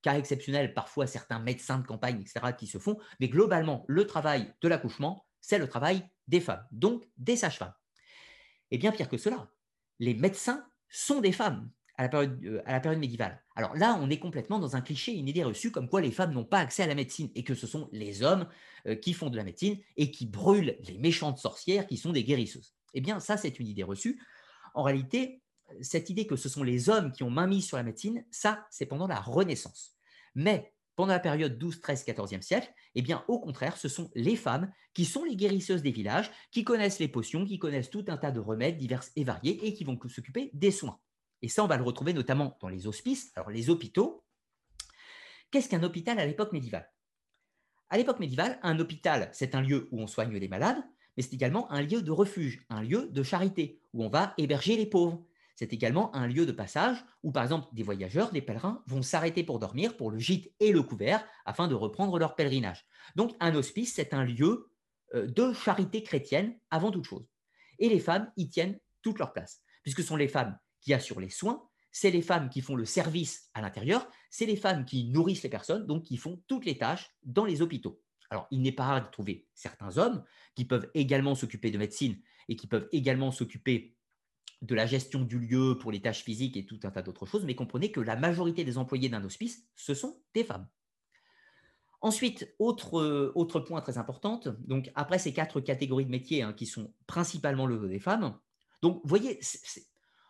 [0.00, 4.54] cas exceptionnels, parfois certains médecins de campagne, etc., qui se font, mais globalement, le travail
[4.62, 7.74] de l'accouchement, c'est le travail des femmes, donc des sages-femmes.
[8.70, 9.50] Et bien pire que cela,
[9.98, 13.42] les médecins sont des femmes à la, période, euh, à la période médiévale.
[13.56, 16.32] Alors là, on est complètement dans un cliché, une idée reçue comme quoi les femmes
[16.32, 18.46] n'ont pas accès à la médecine et que ce sont les hommes
[18.86, 22.22] euh, qui font de la médecine et qui brûlent les méchantes sorcières qui sont des
[22.22, 22.72] guérisseuses.
[22.94, 24.22] Eh bien, ça, c'est une idée reçue.
[24.74, 25.42] En réalité,
[25.82, 28.86] cette idée que ce sont les hommes qui ont mainmise sur la médecine, ça, c'est
[28.86, 29.96] pendant la Renaissance.
[30.36, 34.36] Mais pendant la période 12, 13, 14e siècle, eh bien, au contraire, ce sont les
[34.36, 38.16] femmes qui sont les guérisseuses des villages, qui connaissent les potions, qui connaissent tout un
[38.16, 40.98] tas de remèdes divers et variés et qui vont s'occuper des soins.
[41.42, 44.24] Et ça, on va le retrouver notamment dans les hospices, alors les hôpitaux.
[45.50, 46.90] Qu'est-ce qu'un hôpital à l'époque médiévale?
[47.90, 50.82] À l'époque médiévale, un hôpital, c'est un lieu où on soigne les malades,
[51.16, 54.76] mais c'est également un lieu de refuge, un lieu de charité, où on va héberger
[54.76, 55.24] les pauvres,
[55.58, 59.42] c'est également un lieu de passage où, par exemple, des voyageurs, des pèlerins vont s'arrêter
[59.42, 62.86] pour dormir pour le gîte et le couvert afin de reprendre leur pèlerinage.
[63.16, 64.70] Donc, un hospice, c'est un lieu
[65.16, 67.26] euh, de charité chrétienne avant toute chose.
[67.80, 71.20] Et les femmes y tiennent toute leur place, puisque ce sont les femmes qui assurent
[71.20, 75.08] les soins, c'est les femmes qui font le service à l'intérieur, c'est les femmes qui
[75.08, 78.00] nourrissent les personnes, donc qui font toutes les tâches dans les hôpitaux.
[78.30, 80.22] Alors, il n'est pas rare de trouver certains hommes
[80.54, 83.96] qui peuvent également s'occuper de médecine et qui peuvent également s'occuper
[84.60, 87.44] de la gestion du lieu pour les tâches physiques et tout un tas d'autres choses,
[87.44, 90.68] mais comprenez que la majorité des employés d'un hospice, ce sont des femmes.
[92.00, 96.66] Ensuite, autre, euh, point très important, donc après ces quatre catégories de métiers hein, qui
[96.66, 98.38] sont principalement le des femmes,
[98.82, 99.40] donc vous voyez,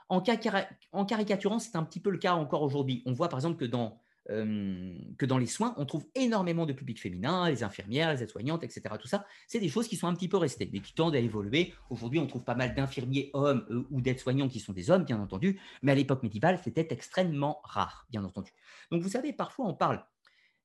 [0.09, 3.03] en, caricaturant, c'est un petit peu le cas encore aujourd'hui.
[3.07, 7.49] On voit par exemple que dans dans les soins, on trouve énormément de public féminin,
[7.49, 8.83] les infirmières, les aides-soignantes, etc.
[9.01, 11.19] Tout ça, c'est des choses qui sont un petit peu restées, mais qui tendent à
[11.19, 11.73] évoluer.
[11.89, 15.19] Aujourd'hui, on trouve pas mal d'infirmiers hommes euh, ou d'aides-soignants qui sont des hommes, bien
[15.19, 18.53] entendu, mais à l'époque médiévale, c'était extrêmement rare, bien entendu.
[18.91, 20.05] Donc, vous savez, parfois, on parle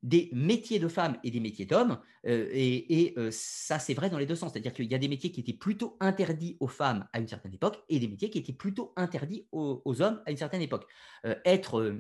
[0.04, 4.18] des métiers de femmes et des métiers d'hommes, euh, et, euh, ça, c'est vrai dans
[4.18, 4.52] les deux sens.
[4.52, 7.54] C'est-à-dire qu'il y a des métiers qui étaient plutôt interdits aux femmes à une certaine
[7.54, 10.86] époque, et des métiers qui étaient plutôt interdits aux, hommes à une certaine époque.
[11.46, 11.98] être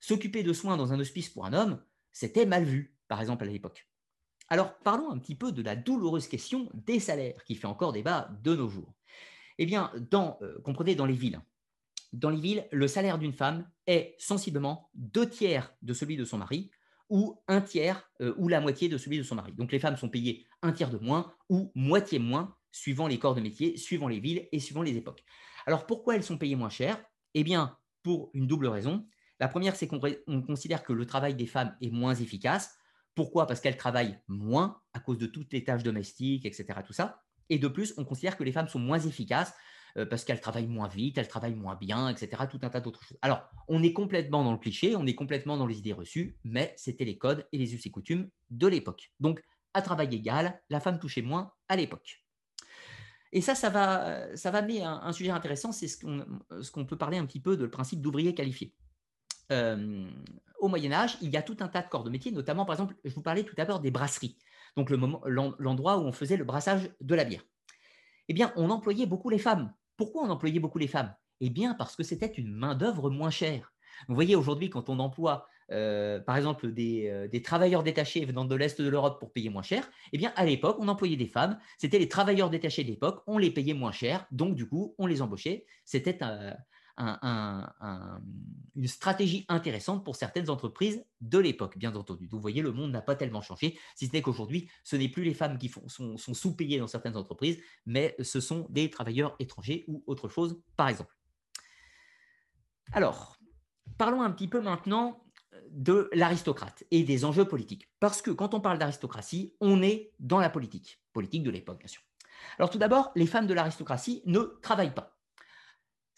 [0.00, 3.46] S'occuper de soins dans un hospice pour un homme, c'était mal vu, par exemple, à
[3.46, 3.86] l'époque.
[4.48, 8.30] Alors, parlons un petit peu de la douloureuse question des salaires, qui fait encore débat
[8.42, 8.94] de nos jours.
[9.58, 11.40] Eh bien, dans, euh, comprenez, dans les villes,
[12.14, 16.38] dans les villes, le salaire d'une femme est sensiblement deux tiers de celui de son
[16.38, 16.70] mari,
[17.10, 19.52] ou un tiers euh, ou la moitié de celui de son mari.
[19.52, 23.34] Donc les femmes sont payées un tiers de moins ou moitié moins suivant les corps
[23.34, 25.24] de métier, suivant les villes et suivant les époques.
[25.66, 27.02] Alors pourquoi elles sont payées moins cher?
[27.34, 29.06] Eh bien, pour une double raison.
[29.40, 30.00] La première, c'est qu'on
[30.42, 32.76] considère que le travail des femmes est moins efficace.
[33.14, 33.46] Pourquoi?
[33.46, 36.66] Parce qu'elles travaillent moins à cause de toutes les tâches domestiques, etc.
[36.86, 37.22] Tout ça.
[37.48, 39.52] Et de plus, on considère que les femmes sont moins efficaces
[39.96, 42.44] euh, parce qu'elles travaillent moins vite, elles travaillent moins bien, etc.
[42.50, 43.18] Tout un tas d'autres choses.
[43.22, 46.74] Alors, on est complètement dans le cliché, on est complètement dans les idées reçues, mais
[46.76, 49.12] c'était les codes et les us et coutumes de l'époque.
[49.20, 49.42] Donc,
[49.74, 52.24] à travail égal, la femme touchait moins à l'époque.
[53.32, 56.98] Et ça, ça va, ça va amener un, un sujet intéressant, c'est ce qu'on peut
[56.98, 58.74] parler un petit peu de le principe d'ouvrier qualifié.
[59.52, 60.08] Euh,
[60.58, 62.74] au Moyen Âge, il y a tout un tas de corps de métier, notamment, par
[62.74, 64.36] exemple, je vous parlais tout à l'heure des brasseries,
[64.76, 67.42] donc l'endroit où on faisait le brassage de la bière.
[68.28, 69.72] Eh bien, on employait beaucoup les femmes.
[70.00, 71.14] Pourquoi on employait beaucoup les femmes?
[71.42, 73.74] Eh bien, parce que c'était une main-d'œuvre moins chère.
[74.08, 78.54] Vous voyez, aujourd'hui, quand on emploie, euh, par exemple, euh, des, travailleurs détachés venant de
[78.54, 81.58] l'Est de l'Europe pour payer moins cher, eh bien, à l'époque, on employait des femmes.
[81.76, 83.22] C'était les travailleurs détachés de l'époque.
[83.26, 84.26] On les payait moins cher.
[84.30, 85.66] Donc, du coup, on les embauchait.
[85.84, 86.18] C'était
[87.00, 92.28] une stratégie intéressante pour certaines entreprises de l'époque, bien entendu.
[92.30, 95.24] vous voyez, le monde n'a pas tellement changé, si ce n'est qu'aujourd'hui, ce n'est plus
[95.24, 100.02] les femmes qui sont, sous-payées dans certaines entreprises, mais ce sont des travailleurs étrangers ou
[100.06, 101.16] autre chose, par exemple.
[102.92, 103.38] Alors,
[103.98, 105.24] parlons un petit peu maintenant
[105.70, 107.88] de l'aristocrate et des enjeux politiques.
[108.00, 111.88] Parce que quand on parle d'aristocratie, on est dans la politique, politique de l'époque, bien
[111.88, 112.02] sûr.
[112.58, 115.19] Alors tout d'abord, les femmes de l'aristocratie ne travaillent pas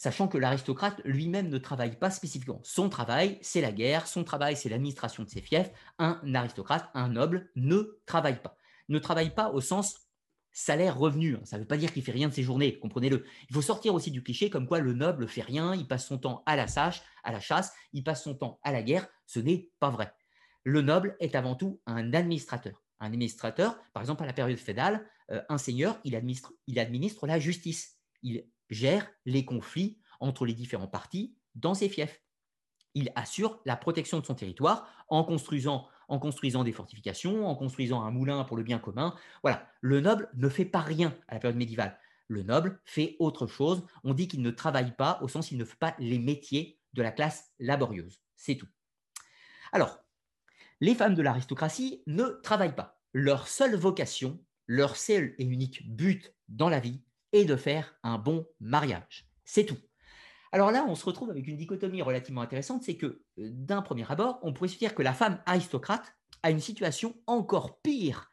[0.03, 2.59] sachant que l'aristocrate lui-même ne travaille pas spécifiquement.
[2.65, 5.71] Son travail, c'est la guerre, son travail, c'est l'administration de ses fiefs.
[6.01, 8.57] Un aristocrate, un noble, ne travaille pas.
[8.89, 10.09] Ne travaille pas au sens
[10.51, 11.37] salaire-revenu.
[11.45, 13.25] Ça ne veut pas dire qu'il fait rien de ses journées, comprenez-le.
[13.49, 16.19] Il faut sortir aussi du cliché comme quoi le noble fait rien, il passe son
[16.19, 19.07] temps à la, sache, à la chasse, il passe son temps à la guerre.
[19.27, 20.13] Ce n'est pas vrai.
[20.65, 22.83] Le noble est avant tout un administrateur.
[22.99, 27.29] Un administrateur, par exemple à la période féodale, euh, un seigneur, il administre, il administre
[27.29, 28.01] la justice.
[28.25, 32.23] Il gère les conflits entre les différents partis dans ses fiefs.
[32.95, 38.03] Il assure la protection de son territoire en construisant, en construisant des fortifications, en construisant
[38.03, 39.15] un moulin pour le bien commun.
[39.43, 41.99] Voilà, le noble ne fait pas rien à la période médiévale.
[42.29, 43.85] Le noble fait autre chose.
[44.05, 47.03] On dit qu'il ne travaille pas au sens qu'il ne fait pas les métiers de
[47.03, 48.23] la classe laborieuse.
[48.37, 48.69] C'est tout.
[49.73, 49.99] Alors,
[50.81, 53.01] les femmes de l'aristocratie ne travaillent pas.
[53.13, 57.03] Leur seule vocation, leur seul et unique but dans la vie,
[57.33, 59.27] et de faire un bon mariage.
[59.45, 59.79] C'est tout.
[60.53, 64.05] Alors là, on se retrouve avec une dichotomie relativement intéressante, c'est que euh, d'un premier
[64.11, 68.31] abord, on pourrait se dire que la femme aristocrate a une situation encore pire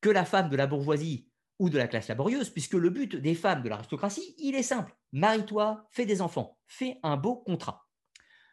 [0.00, 1.28] que la femme de la bourgeoisie
[1.58, 4.96] ou de la classe laborieuse, puisque le but des femmes de l'aristocratie, il est simple.
[5.12, 7.86] Marie-toi, fais des enfants, fais un beau contrat.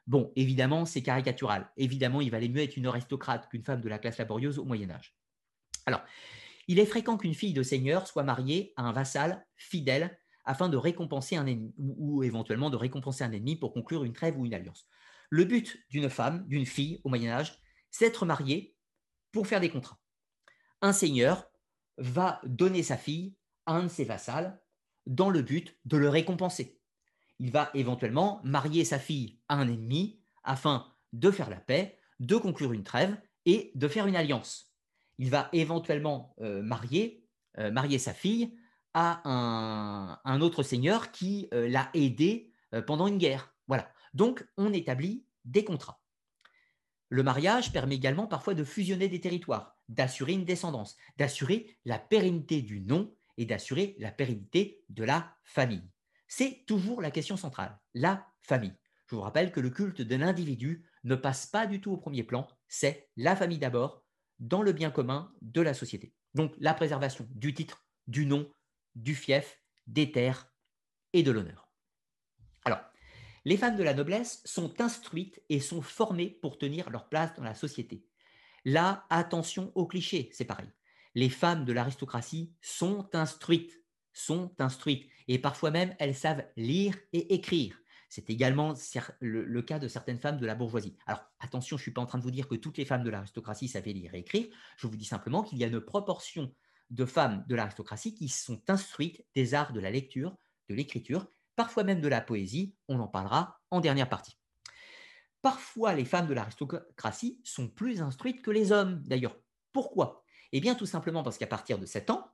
[0.07, 1.71] Bon, évidemment, c'est caricatural.
[1.77, 4.89] Évidemment, il valait mieux être une aristocrate qu'une femme de la classe laborieuse au Moyen
[4.89, 5.15] Âge.
[5.85, 6.01] Alors,
[6.67, 10.77] il est fréquent qu'une fille de seigneur soit mariée à un vassal fidèle afin de
[10.77, 14.53] récompenser un ennemi, ou, éventuellement de récompenser un ennemi pour conclure une trêve ou une
[14.53, 14.87] alliance.
[15.29, 17.59] Le but d'une femme, d'une fille au Moyen Âge,
[17.89, 18.75] c'est d'être mariée
[19.31, 19.99] pour faire des contrats.
[20.81, 21.49] Un seigneur
[21.97, 23.35] va donner sa fille
[23.65, 24.61] à un de ses vassals
[25.07, 26.79] dans le but de le récompenser.
[27.39, 32.35] Il va éventuellement marier sa fille à un ennemi afin de faire la paix, de
[32.37, 34.64] conclure une trêve et de faire une alliance
[35.17, 37.25] il va éventuellement euh, marier,
[37.57, 38.55] euh, marier sa fille
[38.93, 39.21] à
[40.23, 42.53] un, autre seigneur qui euh, l'a aidé
[42.87, 43.53] pendant une guerre.
[43.67, 43.91] Voilà.
[44.13, 46.01] Donc, on établit des contrats.
[47.09, 52.61] Le mariage permet également parfois de fusionner des territoires, d'assurer une descendance, d'assurer la pérennité
[52.61, 55.89] du nom et d'assurer la pérennité de la famille.
[56.27, 58.75] C'est toujours la question centrale, la famille.
[59.07, 62.23] Je vous rappelle que le culte de l'individu ne passe pas du tout au premier
[62.23, 64.04] plan, c'est la famille d'abord,
[64.39, 66.13] dans le bien commun de la société.
[66.33, 68.49] Donc la préservation du titre, du nom,
[68.95, 70.51] du fief, des terres
[71.13, 71.69] et de l'honneur.
[72.65, 72.81] Alors,
[73.45, 77.43] les femmes de la noblesse sont instruites et sont formées pour tenir leur place dans
[77.43, 78.05] la société.
[78.65, 80.71] Là, attention aux clichés, c'est pareil.
[81.13, 83.79] Les femmes de l'aristocratie sont instruites,
[84.11, 87.77] sont instruites, et parfois même elles savent lire et écrire.
[88.15, 88.73] C'est également
[89.19, 90.95] le, cas de certaines femmes de la bourgeoisie.
[91.05, 93.03] Alors attention, je ne suis pas en train de vous dire que toutes les femmes
[93.03, 94.47] de l'aristocratie savaient lire et écrire.
[94.77, 96.55] Je vous dis simplement qu'il y a une proportion
[96.91, 100.33] de femmes de l'aristocratie qui sont instruites des arts de la lecture,
[100.69, 102.73] de l'écriture, parfois même de la poésie.
[102.87, 104.37] On en parlera en dernière partie.
[105.41, 109.37] Parfois, les femmes de l'aristocratie sont plus instruites que les hommes, d'ailleurs.
[109.73, 110.23] Pourquoi?
[110.53, 112.31] Eh bien, tout simplement parce qu'à partir de 7 ans,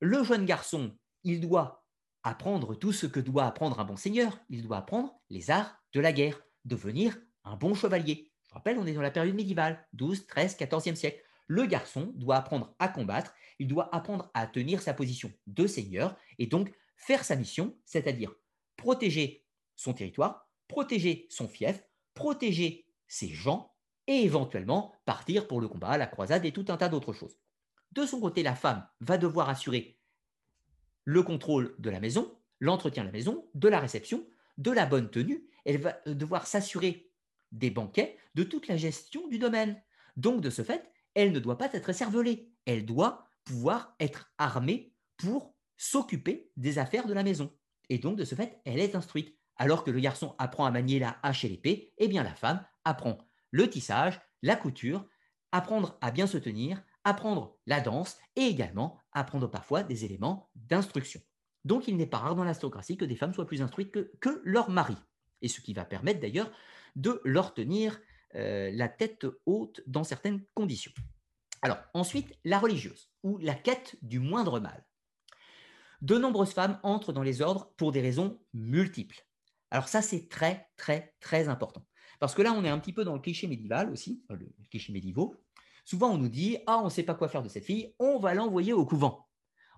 [0.00, 1.83] le jeune garçon, il doit
[2.24, 4.38] apprendre tout ce que doit apprendre un bon seigneur.
[4.48, 8.32] Il doit apprendre les arts de la guerre, devenir un bon chevalier.
[8.48, 11.22] Je rappelle, on est dans la période médiévale, 12, 13, 14e siècle.
[11.46, 16.16] Le garçon doit apprendre à combattre, il doit apprendre à tenir sa position de seigneur
[16.38, 18.34] et donc faire sa mission, c'est-à-dire
[18.76, 19.44] protéger
[19.76, 23.74] son territoire, protéger son fief, protéger ses gens
[24.06, 27.36] et éventuellement partir pour le combat, la croisade et tout un tas d'autres choses.
[27.92, 30.00] De son côté, la femme va devoir assurer
[31.04, 34.26] le contrôle de la maison, l'entretien de la maison, de la réception,
[34.58, 35.46] de la bonne tenue.
[35.64, 37.10] Elle va devoir s'assurer
[37.52, 39.80] des banquets, de toute la gestion du domaine.
[40.16, 42.50] Donc, de ce fait, elle ne doit pas être cervelée.
[42.66, 47.52] Elle doit pouvoir être armée pour s'occuper des affaires de la maison.
[47.88, 49.36] Et donc, de ce fait, elle est instruite.
[49.56, 52.64] Alors que le garçon apprend à manier la hache et l'épée, eh bien la femme
[52.84, 53.18] apprend
[53.50, 55.06] le tissage, la couture,
[55.52, 61.20] apprendre à bien se tenir, apprendre la danse et également apprendre parfois des éléments d'instruction.
[61.64, 64.40] Donc il n'est pas rare dans l'aristocratie que des femmes soient plus instruites que, que
[64.44, 64.96] leur mari.
[65.42, 66.50] Et ce qui va permettre d'ailleurs
[66.96, 68.00] de leur tenir
[68.34, 70.92] euh, la tête haute dans certaines conditions.
[71.62, 74.84] Alors ensuite, la religieuse, ou la quête du moindre mal.
[76.02, 79.26] De nombreuses femmes entrent dans les ordres pour des raisons multiples.
[79.70, 81.86] Alors ça, c'est très, très, très important.
[82.20, 84.92] Parce que là, on est un petit peu dans le cliché médiéval aussi, le cliché
[84.92, 85.36] médiévaux.
[85.84, 88.18] Souvent, on nous dit Ah, on ne sait pas quoi faire de cette fille, on
[88.18, 89.28] va l'envoyer au couvent.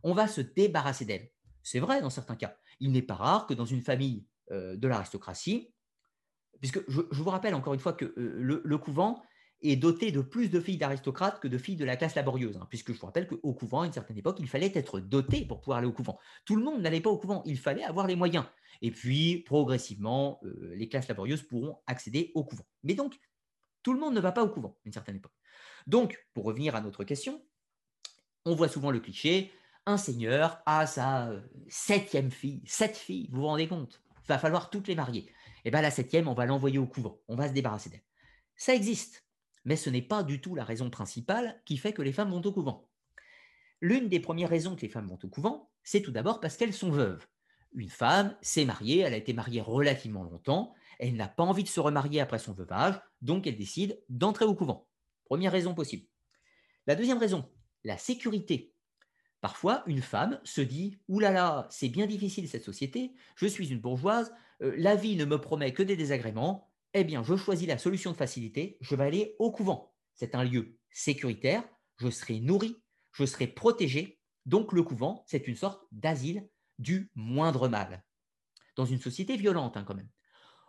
[0.02, 1.30] On va se débarrasser d'elle.
[1.62, 2.57] C'est vrai dans certains cas.
[2.78, 5.74] Il n'est pas rare que dans une famille euh, de l'aristocratie,
[6.61, 9.22] puisque je, vous rappelle encore une fois que euh, le, couvent
[9.62, 12.66] est doté de plus de filles d'aristocrates que de filles de la classe laborieuse, hein,
[12.70, 15.61] puisque je vous rappelle qu'au couvent, à une certaine époque, il fallait être doté pour
[15.61, 16.18] pouvoir aller au couvent.
[16.44, 18.44] Tout le monde n'allait pas au couvent, il fallait avoir les moyens.
[18.82, 22.66] Et puis, progressivement, euh, les classes laborieuses pourront accéder au couvent.
[22.84, 23.18] Mais donc,
[23.82, 25.36] tout le monde ne va pas au couvent à une certaine époque.
[25.87, 27.43] Donc, pour revenir à notre question,
[28.45, 29.53] on voit souvent le cliché,
[29.87, 34.03] un seigneur a sa euh, septième fille, sept filles, vous vous rendez compte?
[34.24, 35.32] Il va falloir toutes les marier
[35.66, 38.05] eh bien la septième, on va l'envoyer au couvent, on va se débarrasser d'elle.
[38.55, 39.26] Ça existe,
[39.64, 42.41] mais ce n'est pas du tout la raison principale qui fait que les femmes vont
[42.41, 42.89] au couvent.
[43.80, 46.72] L'une des premières raisons que les femmes vont au couvent, c'est tout d'abord parce qu'elles
[46.72, 47.26] sont veuves.
[47.74, 51.68] Une femme s'est mariée, elle a été mariée relativement longtemps, elle n'a pas envie de
[51.68, 54.87] se remarier après son veuvage, donc elle décide d'entrer au couvent.
[55.26, 56.06] Première raison possible.
[56.86, 57.50] La deuxième raison,
[57.84, 58.72] la sécurité.
[59.40, 63.70] Parfois, une femme se dit Ouh là là, c'est bien difficile cette société, je suis
[63.70, 67.68] une bourgeoise, euh, la vie ne me promet que des désagréments, eh bien, je choisis
[67.68, 69.94] la solution de facilité, je vais aller au couvent.
[70.14, 71.62] C'est un lieu sécuritaire,
[71.98, 72.76] je serai nourri,
[73.12, 74.20] je serai protégé.
[74.46, 76.48] Donc, le couvent, c'est une sorte d'asile
[76.78, 78.04] du moindre mal.
[78.76, 80.08] Dans une société violente, hein, quand même.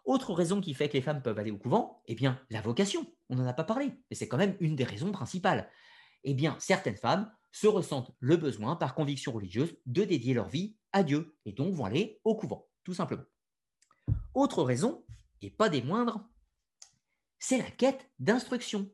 [0.03, 3.05] Autre raison qui fait que les femmes peuvent aller au couvent, eh bien, la vocation.
[3.29, 5.69] On n'en a pas parlé, mais c'est quand même une des raisons principales.
[6.23, 10.77] Eh bien, certaines femmes se ressentent le besoin, par conviction religieuse, de dédier leur vie
[10.93, 13.25] à Dieu, et donc vont aller au couvent, tout simplement.
[14.33, 15.03] Autre raison,
[15.41, 16.27] et pas des moindres,
[17.39, 18.89] c'est la quête d'instruction.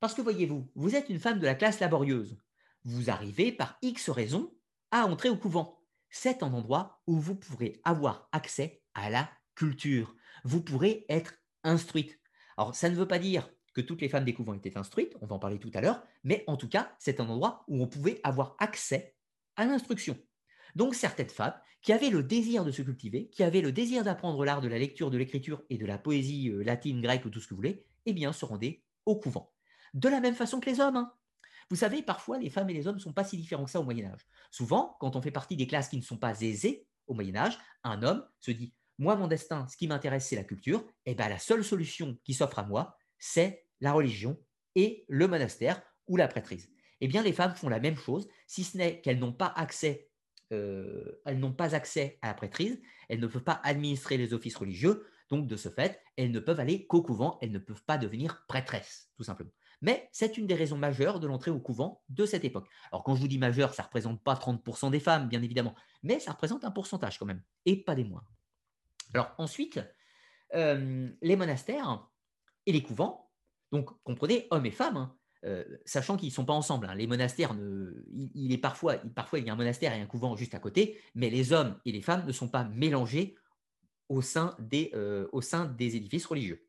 [0.00, 2.38] Parce que voyez-vous, vous êtes une femme de la classe laborieuse.
[2.84, 4.54] Vous arrivez par X raisons
[4.90, 5.80] à entrer au couvent.
[6.10, 10.14] C'est un endroit où vous pourrez avoir accès à la culture.
[10.44, 12.20] Vous pourrez être instruite.
[12.56, 15.26] Alors, ça ne veut pas dire que toutes les femmes des couvents étaient instruites, on
[15.26, 17.86] va en parler tout à l'heure, mais en tout cas, c'est un endroit où on
[17.86, 19.14] pouvait avoir accès
[19.54, 20.16] à l'instruction.
[20.74, 21.52] Donc certaines femmes
[21.82, 24.78] qui avaient le désir de se cultiver, qui avaient le désir d'apprendre l'art de la
[24.78, 27.58] lecture, de l'écriture et de la poésie euh, latine, grecque ou tout ce que vous
[27.58, 29.52] voulez, eh bien se rendaient au couvent.
[29.92, 30.96] De la même façon que les hommes.
[30.96, 31.12] Hein.
[31.68, 33.80] Vous savez, parfois, les femmes et les hommes ne sont pas si différents que ça
[33.80, 34.26] au Moyen Âge.
[34.50, 37.58] Souvent, quand on fait partie des classes qui ne sont pas aisées au Moyen Âge,
[37.84, 41.14] un homme se dit, moi, mon destin, ce qui m'intéresse, c'est la culture, et eh
[41.14, 44.38] bien la seule solution qui s'offre à moi, c'est la religion
[44.74, 46.70] et le monastère ou la prêtrise.
[47.00, 50.08] Eh bien, les femmes font la même chose, si ce n'est qu'elles n'ont pas accès
[50.52, 54.56] euh, elles n'ont pas accès à la prêtrise, elles ne peuvent pas administrer les offices
[54.56, 57.98] religieux, donc de ce fait, elles ne peuvent aller qu'au couvent, elles ne peuvent pas
[57.98, 59.50] devenir prêtresses, tout simplement.
[59.82, 62.68] Mais c'est une des raisons majeures de l'entrée au couvent de cette époque.
[62.92, 65.74] Alors quand je vous dis majeur, ça ne représente pas 30% des femmes, bien évidemment,
[66.02, 68.32] mais ça représente un pourcentage quand même, et pas des moindres.
[69.14, 69.80] Alors ensuite,
[70.54, 72.08] euh, les monastères
[72.66, 73.25] et les couvents,
[73.72, 76.86] donc comprenez hommes et femmes, hein, euh, sachant qu'ils ne sont pas ensemble.
[76.86, 76.94] Hein.
[76.94, 77.54] Les monastères,
[78.34, 78.96] il, est parfois,
[79.34, 81.92] il y a un monastère et un couvent juste à côté, mais les hommes et
[81.92, 83.36] les femmes ne sont pas mélangés
[84.08, 86.66] au sein des, euh, au sein des édifices religieux.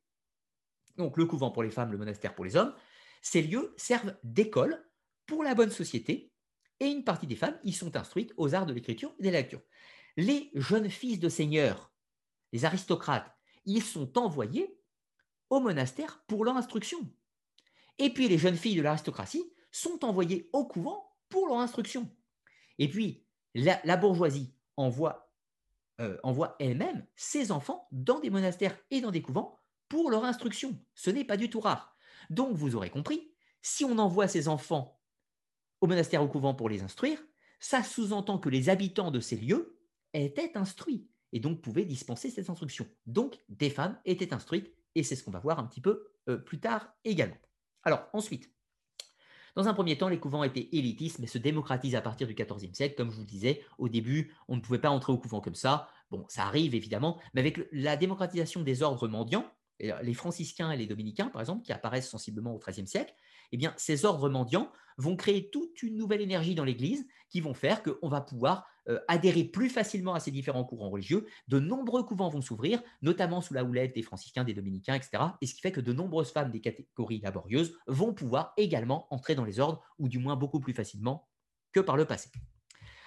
[0.97, 2.73] Donc le couvent pour les femmes, le monastère pour les hommes,
[3.21, 4.83] ces lieux servent d'école
[5.25, 6.31] pour la bonne société
[6.79, 9.39] et une partie des femmes y sont instruites aux arts de l'écriture et de la
[9.39, 9.61] lecture.
[10.15, 11.91] Les jeunes fils de seigneurs,
[12.53, 13.31] les aristocrates,
[13.65, 14.76] ils sont envoyés
[15.51, 16.99] monastère pour leur instruction.
[17.99, 22.09] Et puis les jeunes filles de l'aristocratie sont envoyées au couvent pour leur instruction.
[22.79, 23.25] Et puis
[23.55, 25.31] la, bourgeoisie envoie,
[25.99, 29.59] euh, envoie elle-même ses enfants dans des monastères et dans des couvents
[29.89, 30.79] pour leur instruction.
[30.93, 31.97] Ce n'est pas du tout rare.
[32.29, 34.99] Donc, vous aurez compris, si on envoie ses enfants
[35.81, 37.23] au monastère ou au couvent pour les instruire,
[37.59, 39.79] ça sous-entend que les habitants de ces lieux
[40.13, 42.87] étaient instruits et donc pouvaient dispenser cette instruction.
[43.05, 46.37] Donc, des femmes étaient instruites et c'est ce qu'on va voir un petit peu euh,
[46.37, 47.37] plus tard également.
[47.83, 48.51] Alors, ensuite,
[49.55, 52.73] dans un premier temps, les couvents étaient élitistes, mais se démocratisent à partir du XIVe
[52.73, 52.95] siècle.
[52.95, 55.55] Comme je vous le disais, au début, on ne pouvait pas entrer au couvent comme
[55.55, 55.89] ça.
[56.11, 59.45] Bon, ça arrive évidemment, mais avec la démocratisation des ordres mendiants,
[59.79, 63.13] les franciscains et les dominicains, par exemple, qui apparaissent sensiblement au XIIIe siècle,
[63.51, 67.53] eh bien, ces ordres mendiants vont créer toute une nouvelle énergie dans l'Église qui vont
[67.53, 71.27] faire qu'on va pouvoir euh, adhérer plus facilement à ces différents courants religieux.
[71.47, 75.23] De nombreux couvents vont s'ouvrir, notamment sous la houlette des franciscains, des dominicains, etc.
[75.41, 79.35] Et ce qui fait que de nombreuses femmes des catégories laborieuses vont pouvoir également entrer
[79.35, 81.27] dans les ordres, ou du moins beaucoup plus facilement
[81.73, 82.29] que par le passé.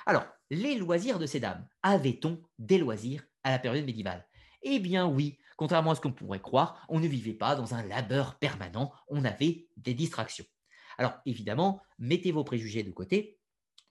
[0.07, 4.27] Alors, les loisirs de ces dames, avait-on des loisirs à la période médiévale?
[4.63, 7.83] Eh bien oui, contrairement à ce qu'on pourrait croire, on ne vivait pas dans un
[7.83, 10.45] labeur permanent, on avait des distractions.
[10.99, 13.40] Alors évidemment, mettez vos préjugés de côté.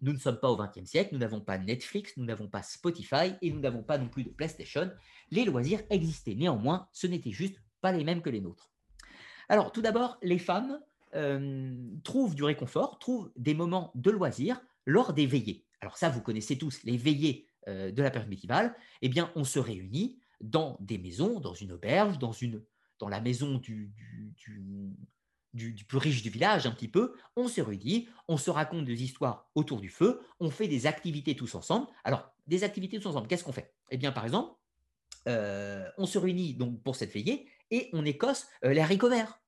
[0.02, 3.34] Nous ne sommes pas au XXe siècle, nous n'avons pas Netflix, nous n'avons pas Spotify
[3.42, 4.90] et nous n'avons pas non plus de PlayStation.
[5.32, 8.72] Les loisirs existaient néanmoins, ce n'était juste pas les mêmes que les nôtres.
[9.50, 10.80] Alors tout d'abord, les femmes
[11.16, 15.66] euh, trouvent du réconfort, trouvent des moments de loisirs lors des veillées.
[15.82, 18.76] Alors ça, vous connaissez tous les veillées euh, de la période médiévale.
[19.02, 22.64] Eh bien, on se réunit dans des maisons, dans une auberge, dans, une,
[23.00, 23.92] dans la maison du,
[24.36, 24.94] du,
[25.88, 29.50] plus riche du village un petit peu, on se réunit, on se raconte des histoires
[29.56, 31.88] autour du feu, on fait des activités tous ensemble.
[32.04, 33.74] Alors, des activités tous ensemble, qu'est-ce qu'on fait?
[33.92, 34.54] Eh bien, par exemple,
[35.28, 39.42] euh, on se réunit donc pour cette veillée et on écosse euh, les haricots verts.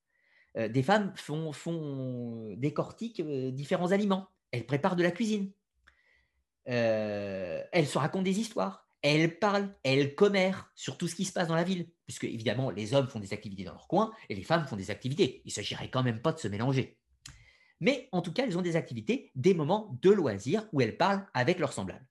[0.58, 4.28] Euh, des femmes font, font décortiquent différents aliments.
[4.52, 5.52] Elles préparent de la cuisine.
[6.66, 11.48] elles se racontent des histoires elle parle, elle commère sur tout ce qui se passe
[11.48, 14.44] dans la ville, puisque évidemment les hommes font des activités dans leur coin et les
[14.44, 15.42] femmes font des activités.
[15.46, 16.98] Il ne s'agirait quand même pas de se mélanger.
[17.80, 21.26] Mais en tout cas, elles ont des activités, des moments de loisirs où elles parlent
[21.34, 22.06] avec leurs semblables.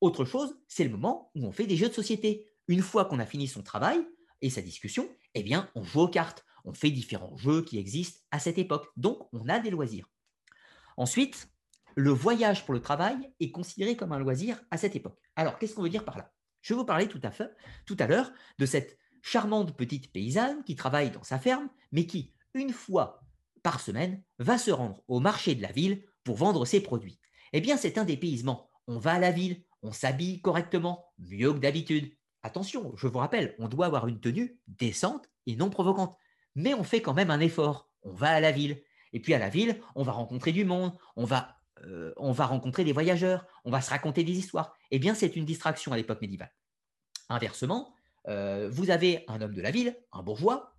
[0.00, 2.46] Autre chose, c'est le moment où on fait des jeux de société.
[2.68, 4.06] Une fois qu'on a fini son travail
[4.40, 6.44] et sa discussion, eh bien, on joue aux cartes.
[6.64, 8.86] On fait différents jeux qui existent à cette époque.
[8.96, 10.08] Donc, on a des loisirs.
[10.96, 11.48] Ensuite,
[11.96, 15.18] le voyage pour le travail est considéré comme un loisir à cette époque.
[15.34, 16.30] Alors, qu'est-ce qu'on veut dire par là?
[16.64, 17.54] Je vais vous parler tout à, fait,
[17.84, 22.34] tout à l'heure de cette charmante petite paysanne qui travaille dans sa ferme, mais qui,
[22.52, 23.22] une fois
[23.62, 27.18] par semaine, va se rendre au marché de la ville pour vendre ses produits.
[27.54, 28.70] Eh bien, c'est un dépaysement.
[28.86, 32.12] On va à la ville, on s'habille correctement, mieux que d'habitude.
[32.42, 36.18] Attention, je vous rappelle, on doit avoir une tenue décente et non provocante.
[36.54, 37.90] Mais on fait quand même un effort.
[38.02, 38.82] On va à la ville.
[39.14, 41.56] Et puis à la ville, on va rencontrer du monde, on va
[41.86, 44.76] euh, on va rencontrer des voyageurs, on va se raconter des histoires.
[44.90, 46.52] Eh bien, c'est une distraction à l'époque médiévale.
[47.30, 47.93] Inversement,
[48.28, 50.74] euh, vous avez un homme de la ville, un bourgeois,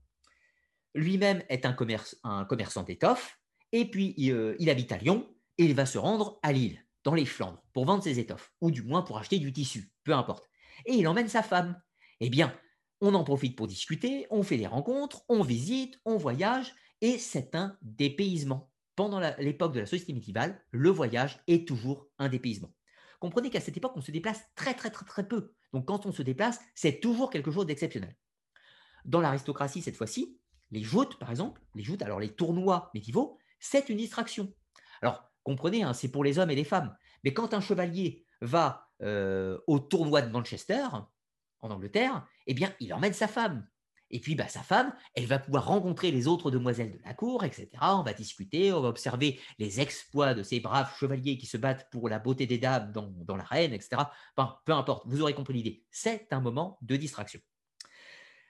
[0.93, 3.39] lui-même est un, commerçant d'étoffes,
[3.71, 5.27] et puis euh, il habite à Lyon,
[5.57, 8.71] et il va se rendre à Lille, dans les Flandres, pour vendre ses étoffes, ou
[8.71, 10.49] du moins pour acheter du tissu, peu importe.
[10.85, 11.79] Et il emmène sa femme.
[12.19, 12.57] Eh bien,
[13.01, 17.55] on en profite pour discuter, on fait des rencontres, on visite, on voyage, et c'est
[17.55, 22.73] un dépaysement pendant l'époque de la société médiévale, le voyage est toujours un dépaysement.
[23.19, 25.53] Comprenez qu'à cette époque, on se déplace très très très très peu.
[25.75, 28.15] Donc quand on se déplace, c'est toujours quelque chose d'exceptionnel.
[29.03, 30.39] Dans l'aristocratie, cette fois-ci,
[30.71, 34.53] les joutes, par exemple, les joutes, alors les tournois médiévaux, c'est une distraction.
[35.01, 36.95] Alors comprenez, hein, c'est pour les hommes et les femmes.
[37.25, 40.85] Mais quand un chevalier va euh, au tournoi de Manchester,
[41.59, 43.67] en Angleterre, eh bien, il emmène sa femme.
[44.11, 47.43] Et puis, bah, sa femme, elle va pouvoir rencontrer les autres demoiselles de la cour,
[47.43, 47.69] etc.
[47.81, 51.89] On va discuter, on va observer les exploits de ces braves chevaliers qui se battent
[51.91, 54.03] pour la beauté des dames dans, dans l'arène, etc.
[54.37, 55.83] Enfin, peu importe, vous aurez compris l'idée.
[55.91, 57.39] C'est un moment de distraction.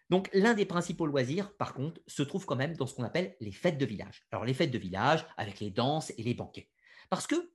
[0.09, 3.35] Donc, l'un des principaux loisirs, par contre, se trouve quand même dans ce qu'on appelle
[3.39, 4.23] les fêtes de village.
[4.31, 6.69] Alors, les fêtes de village, avec les danses et les banquets.
[7.09, 7.51] Parce que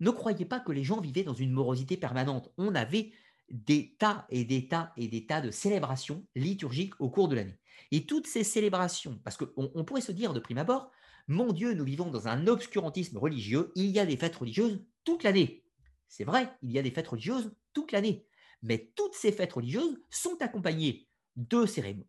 [0.00, 2.50] ne croyez pas que les gens vivaient dans une morosité permanente.
[2.56, 3.12] On avait
[3.52, 7.58] des tas et des tas et des tas de célébrations liturgiques au cours de l'année.
[7.90, 10.90] Et toutes ces célébrations, parce qu'on on pourrait se dire de prime abord,
[11.28, 15.22] mon Dieu, nous vivons dans un obscurantisme religieux, il y a des fêtes religieuses toute
[15.22, 15.64] l'année.
[16.08, 18.26] C'est vrai, il y a des fêtes religieuses toute l'année.
[18.62, 21.06] Mais toutes ces fêtes religieuses sont accompagnées
[21.36, 21.64] de,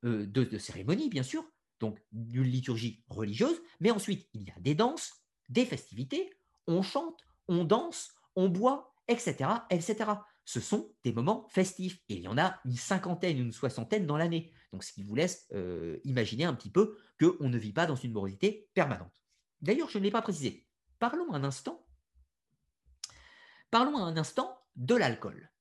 [0.06, 1.45] euh, de cérémonies, bien sûr,
[1.80, 5.11] donc d'une liturgie religieuse, mais ensuite il y a des danses,
[5.49, 6.30] des festivités,
[6.68, 10.14] on chante, on danse, on boit, etc., etc
[10.45, 12.02] ce sont des moments festifs.
[12.10, 14.52] Et il y en a une cinquantaine, une soixantaine dans l'année.
[14.72, 17.95] Donc, ce qui vous laisse euh, imaginer un petit peu qu'on ne vit pas dans
[17.95, 19.22] une morosité permanente.
[19.61, 20.68] D'ailleurs, je ne l'ai pas précisé.
[20.99, 21.86] Parlons un instant.
[23.72, 25.52] Parlons un instant de l'alcool.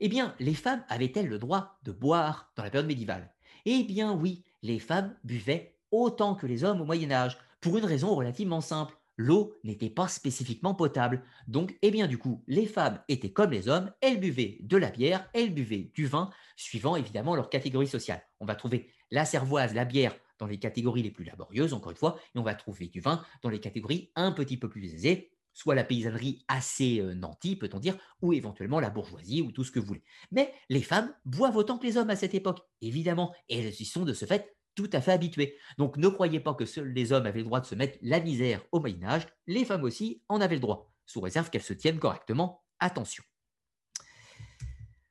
[0.00, 3.32] Eh bien, les femmes avaient-elles le droit de boire dans la période médiévale?
[3.64, 7.84] Eh bien oui, les femmes buvaient autant que les hommes au Moyen Âge, pour une
[7.84, 8.96] raison relativement simple.
[9.16, 11.22] L'eau n'était pas spécifiquement potable.
[11.46, 14.90] Donc, eh bien, du coup, les femmes étaient comme les hommes, elles buvaient de la
[14.90, 18.22] bière, elles buvaient du vin, suivant évidemment leur catégorie sociale.
[18.40, 21.96] On va trouver la cervoise, la bière dans les catégories les plus laborieuses, encore une
[21.96, 25.30] fois, et on va trouver du vin dans les catégories un petit peu plus aisées,
[25.52, 29.70] soit la paysannerie assez euh, nantie, peut-on dire, ou éventuellement la bourgeoisie, ou tout ce
[29.70, 30.04] que vous voulez.
[30.30, 33.84] Mais les femmes boivent autant que les hommes à cette époque, évidemment, et elles y
[33.84, 35.56] sont de ce fait tout à fait habituées.
[35.78, 38.20] Donc ne croyez pas que seuls les hommes avaient le droit de se mettre la
[38.20, 41.72] misère au Moyen Âge, les femmes aussi en avaient le droit, sous réserve qu'elles se
[41.72, 42.64] tiennent correctement.
[42.80, 43.22] Attention.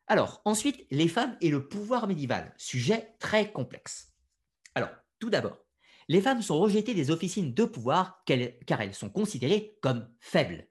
[0.08, 4.14] Alors, ensuite, les femmes et le pouvoir médiéval, sujet très complexe.
[4.76, 4.90] Alors,
[5.20, 5.58] tout d'abord,
[6.10, 10.68] les femmes sont rejetées des officines de pouvoir car elles sont considérées comme faibles.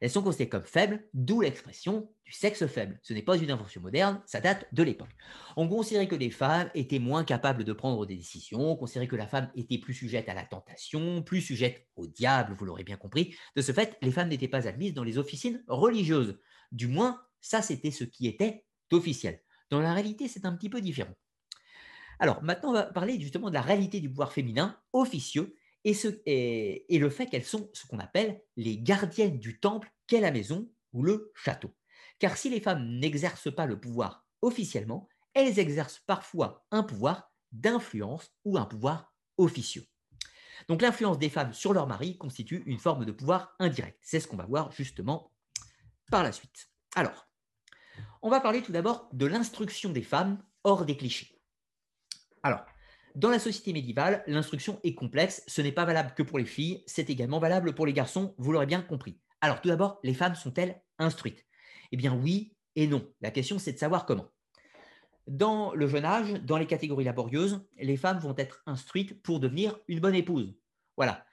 [0.00, 2.98] Elles sont considérées comme faibles, d'où l'expression du sexe faible.
[3.02, 5.10] Ce n'est pas une invention moderne, ça date de l'époque.
[5.56, 9.16] On considérait que les femmes étaient moins capables de prendre des décisions, on considérait que
[9.16, 12.96] la femme était plus sujette à la tentation, plus sujette au diable, vous l'aurez bien
[12.96, 13.36] compris.
[13.56, 16.40] De ce fait, les femmes n'étaient pas admises dans les officines religieuses.
[16.72, 19.40] Du moins, ça c'était ce qui était officiel.
[19.68, 21.14] Dans la réalité, c'est un petit peu différent.
[22.18, 27.10] Alors maintenant, on va parler justement de la réalité du pouvoir féminin officieux et, le
[27.10, 31.32] fait qu'elles sont ce qu'on appelle les gardiennes du temple qu'est la maison ou le
[31.34, 31.74] château.
[32.18, 38.30] Car si les femmes n'exercent pas le pouvoir officiellement, elles exercent parfois un pouvoir d'influence
[38.44, 39.86] ou un pouvoir officieux.
[40.68, 43.98] Donc l'influence des femmes sur leur mari constitue une forme de pouvoir indirect.
[44.02, 45.32] C'est ce qu'on va voir justement
[46.10, 46.70] par la suite.
[46.94, 47.28] Alors,
[48.22, 51.40] on va parler tout d'abord de l'instruction des femmes hors des clichés.
[52.42, 52.64] Alors,
[53.14, 55.42] dans la société médiévale, l'instruction est complexe.
[55.46, 58.52] Ce n'est pas valable que pour les filles, c'est également valable pour les garçons, vous
[58.52, 59.18] l'aurez bien compris.
[59.40, 61.46] Alors, tout d'abord, les femmes sont-elles instruites?
[61.92, 63.06] Eh bien, oui et non.
[63.20, 64.28] La question, c'est de savoir comment.
[65.26, 69.78] Dans le jeune âge, dans les catégories laborieuses, les femmes vont être instruites pour devenir
[69.88, 70.54] une bonne épouse.
[70.96, 71.24] Voilà.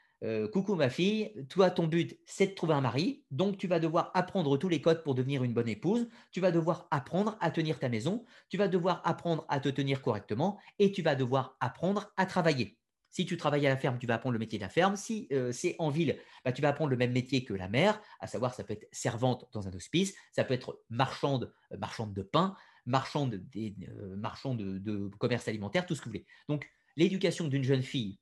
[0.52, 4.12] Coucou ma fille, toi ton but c'est de trouver un mari, donc tu vas devoir
[4.16, 7.78] apprendre tous les codes pour devenir une bonne épouse, tu vas devoir apprendre à tenir
[7.78, 12.12] ta maison, tu vas devoir apprendre à te tenir correctement et tu vas devoir apprendre
[12.18, 12.80] à travailler.
[13.10, 14.96] Si tu travailles à la ferme, tu vas apprendre le métier de la ferme.
[14.96, 18.28] Si c'est en ville, bah, tu vas apprendre le même métier que la mère, à
[18.28, 22.22] savoir ça peut être servante dans un hospice, ça peut être marchande, euh, marchande de
[22.22, 26.26] pain, marchande, des, de, de commerce alimentaire, tout ce que vous voulez.
[26.48, 28.20] Donc l'éducation d'une jeune fille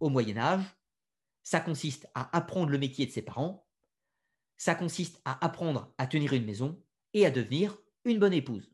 [0.00, 0.64] au Moyen Âge,
[1.42, 3.66] ça consiste à apprendre le métier de ses parents,
[4.56, 6.80] ça consiste à apprendre à tenir une maison
[7.14, 8.70] et à devenir une bonne épouse.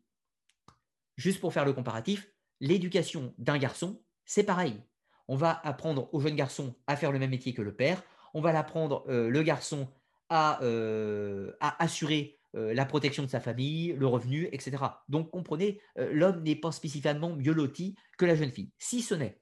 [1.16, 2.30] Juste pour faire le comparatif,
[2.60, 4.80] l'éducation d'un garçon, c'est pareil.
[5.28, 8.02] On va apprendre au jeune garçon à faire le même métier que le père,
[8.34, 9.88] on va l'apprendre, euh, le garçon,
[10.28, 14.76] à, euh, assurer euh, la protection de sa famille, le revenu, etc.
[15.08, 18.70] Donc comprenez, l'homme n'est pas spécifiquement mieux loti que la jeune fille.
[18.78, 19.40] Si ce n'est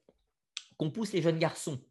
[0.77, 1.81] qu'on pousse les jeunes garçons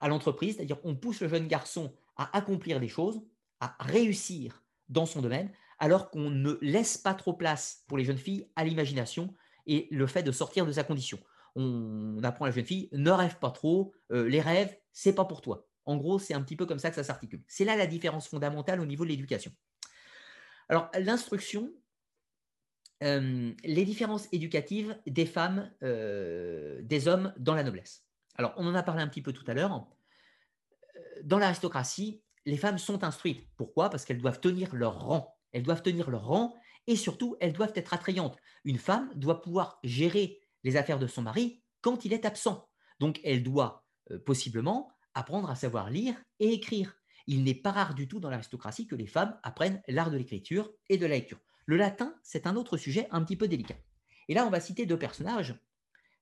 [0.00, 3.20] à l'entreprise, c'est-à-dire qu'on pousse le jeune garçon à accomplir des choses,
[3.60, 8.18] à réussir dans son domaine, alors qu'on ne laisse pas trop place pour les jeunes
[8.18, 9.34] filles à l'imagination
[9.66, 11.18] et le fait de sortir de sa condition.
[11.56, 15.24] On apprend à la jeune fille, ne rêve pas trop, euh, les rêves, c'est pas
[15.24, 15.66] pour toi.
[15.86, 17.42] En gros, c'est un petit peu comme ça que ça s'articule.
[17.48, 19.52] C'est là la différence fondamentale au niveau de l'éducation.
[20.68, 21.72] Alors, l'instruction,
[23.02, 28.04] euh, les différences éducatives des femmes, euh, des hommes dans la noblesse.
[28.40, 29.86] Alors, on en a parlé un petit peu tout à l'heure.
[30.96, 33.46] Euh, dans l'aristocratie, les femmes sont instruites.
[33.58, 33.90] Pourquoi?
[33.90, 35.36] Parce qu'elles doivent tenir leur rang.
[35.52, 36.54] Elles doivent tenir leur rang
[36.86, 38.38] et surtout, elles doivent être attrayantes.
[38.64, 42.66] Une femme doit pouvoir gérer les affaires de son mari quand il est absent.
[42.98, 46.96] Donc, elle doit euh, possiblement apprendre à savoir lire et écrire.
[47.26, 50.72] Il n'est pas rare du tout dans l'aristocratie que les femmes apprennent l'art de l'écriture
[50.88, 51.40] et de la lecture.
[51.66, 53.76] Le latin, c'est un autre sujet un petit peu délicat.
[54.28, 55.60] Et là, on va citer deux personnages.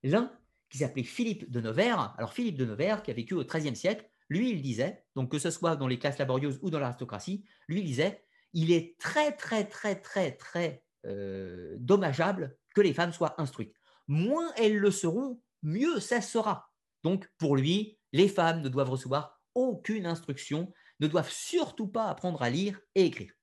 [0.03, 0.37] L'un
[0.69, 2.13] qui s'appelait Philippe de Nevers.
[2.17, 5.39] Alors Philippe de Nevers, qui a vécu au XIIIe siècle, lui, il disait, donc que
[5.39, 8.23] ce soit dans les classes laborieuses ou dans l'aristocratie, lui, il disait,
[8.53, 13.75] il est très, très, très, très, très euh, dommageable que les femmes soient instruites.
[14.07, 16.71] Moins elles le seront, mieux ça sera.
[17.03, 22.41] Donc pour lui, les femmes ne doivent recevoir aucune instruction, ne doivent surtout pas apprendre
[22.41, 23.33] à lire et écrire.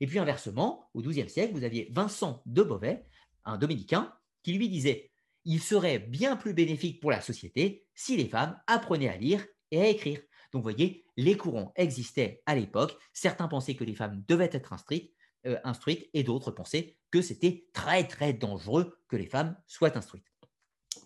[0.00, 3.06] Et puis inversement, au XIIe siècle, vous aviez Vincent de Beauvais,
[3.44, 5.10] un dominicain, qui lui disait
[5.46, 9.80] il serait bien plus bénéfique pour la société si les femmes apprenaient à lire et
[9.80, 10.20] à écrire.
[10.52, 12.98] Donc, vous voyez, les courants existaient à l'époque.
[13.12, 15.14] Certains pensaient que les femmes devaient être instruites,
[15.46, 20.26] euh, instruites et d'autres pensaient que c'était très, très dangereux que les femmes soient instruites.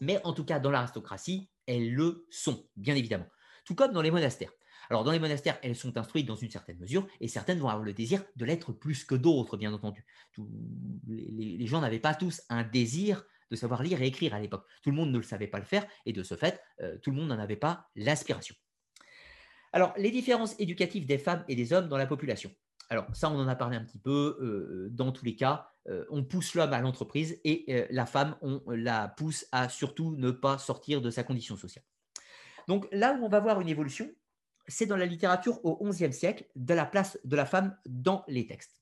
[0.00, 3.28] Mais en tout cas, dans l'aristocratie, elles le sont, bien évidemment.
[3.66, 4.52] Tout comme dans les monastères.
[4.88, 7.84] Alors, dans les monastères, elles sont instruites dans une certaine mesure, et certaines vont avoir
[7.84, 10.04] le désir de l'être plus que d'autres, bien entendu.
[11.06, 14.66] les gens n'avaient pas tous un désir de savoir lire et écrire à l'époque.
[14.82, 17.10] Tout le monde ne le savait pas le faire et de ce fait, euh, tout
[17.10, 18.54] le monde n'en avait pas l'aspiration.
[19.72, 22.50] Alors, les différences éducatives des femmes et des hommes dans la population.
[22.88, 24.36] Alors, ça, on en a parlé un petit peu.
[24.40, 28.62] Euh, dans tous les cas, euh, on pousse l'homme à l'entreprise et la femme, on
[28.66, 31.84] la pousse à surtout ne pas sortir de sa condition sociale.
[32.66, 34.10] Donc, là où on va voir une évolution,
[34.66, 38.46] c'est dans la littérature au XIe siècle de la place de la femme dans les
[38.46, 38.79] textes.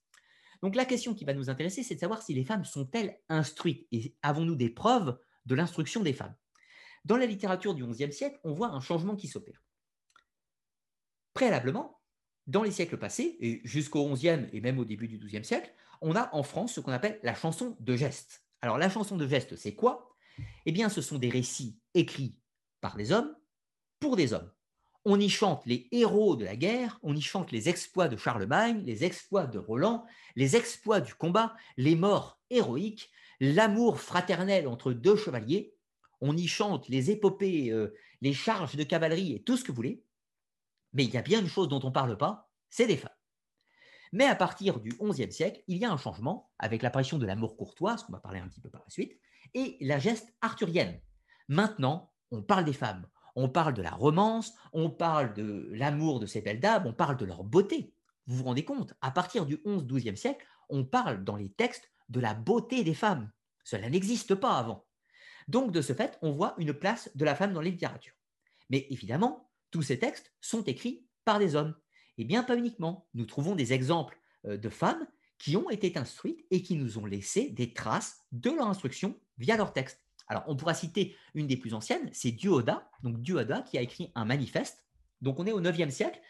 [0.62, 3.86] Donc la question qui va nous intéresser, c'est de savoir si les femmes sont-elles instruites
[3.92, 6.34] et avons-nous des preuves de l'instruction des femmes?
[7.04, 9.62] Dans la littérature du XIe siècle, on voit un changement qui s'opère.
[11.32, 12.00] Préalablement,
[12.46, 16.16] dans les siècles passés, et jusqu'au XIe et même au début du XIIe siècle, on
[16.16, 18.44] a en France ce qu'on appelle la chanson de geste.
[18.60, 20.16] Alors la chanson de geste, c'est quoi?
[20.66, 22.38] Eh bien, ce sont des récits écrits
[22.80, 23.34] par des hommes
[24.00, 24.50] pour des hommes
[25.10, 28.82] on y chante les héros de la guerre, on y chante les exploits de Charlemagne,
[28.84, 30.04] les exploits de Roland,
[30.36, 33.10] les exploits du combat, les morts héroïques,
[33.40, 35.74] l'amour fraternel entre deux chevaliers,
[36.20, 39.76] on y chante les épopées, euh, les charges de cavalerie et tout ce que vous
[39.76, 40.04] voulez.
[40.92, 43.10] Mais il y a bien une chose dont on ne parle pas, c'est des femmes.
[44.12, 47.56] Mais à partir du XIe siècle, il y a un changement avec l'apparition de l'amour
[47.56, 49.18] courtois, ce qu'on va parler un petit peu par la suite,
[49.54, 51.00] et la geste arthurienne.
[51.48, 53.06] Maintenant, on parle des femmes,
[53.36, 57.16] on parle de la romance, on parle de l'amour de ces belles dames, on parle
[57.16, 57.92] de leur beauté.
[58.26, 62.20] Vous vous rendez compte À partir du 11-12e siècle, on parle dans les textes de
[62.20, 63.30] la beauté des femmes.
[63.64, 64.86] Cela n'existe pas avant.
[65.46, 68.14] Donc, de ce fait, on voit une place de la femme dans les littératures.
[68.70, 71.74] Mais évidemment, tous ces textes sont écrits par des hommes.
[72.18, 73.08] Et bien pas uniquement.
[73.14, 75.06] Nous trouvons des exemples euh, de femmes
[75.38, 79.56] qui ont été instruites et qui nous ont laissé des traces de leur instruction via
[79.56, 80.04] leurs textes.
[80.28, 84.24] Alors, on pourra citer une des plus anciennes, c'est Duoda, donc qui a écrit un
[84.24, 84.84] manifeste.
[85.20, 86.20] Donc, on est au 9e siècle.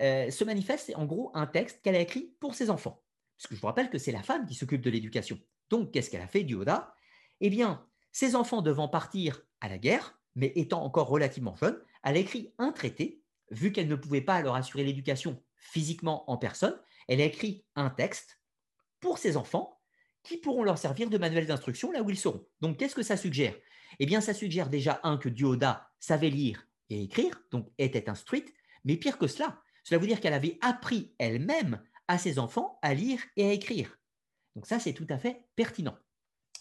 [0.00, 3.02] Euh, ce manifeste, c'est en gros un texte qu'elle a écrit pour ses enfants.
[3.36, 5.38] Parce que je vous rappelle que c'est la femme qui s'occupe de l'éducation.
[5.70, 6.94] Donc, qu'est-ce qu'elle a fait, Duoda?
[7.40, 12.16] Eh bien, ses enfants devant partir à la guerre, mais étant encore relativement jeunes, elle
[12.16, 16.78] a écrit un traité, vu qu'elle ne pouvait pas leur assurer l'éducation physiquement en personne,
[17.08, 18.40] elle a écrit un texte
[19.00, 19.75] pour ses enfants
[20.26, 22.46] qui pourront leur servir de manuel d'instruction là où ils seront.
[22.60, 23.54] Donc, qu'est-ce que ça suggère?
[23.98, 28.52] Eh bien, ça suggère déjà, un, que Dioda savait lire et écrire, donc était instruite,
[28.84, 32.94] mais pire que cela, cela veut dire qu'elle avait appris elle-même à ses enfants à
[32.94, 33.98] lire et à écrire.
[34.54, 35.96] Donc ça, c'est tout à fait pertinent.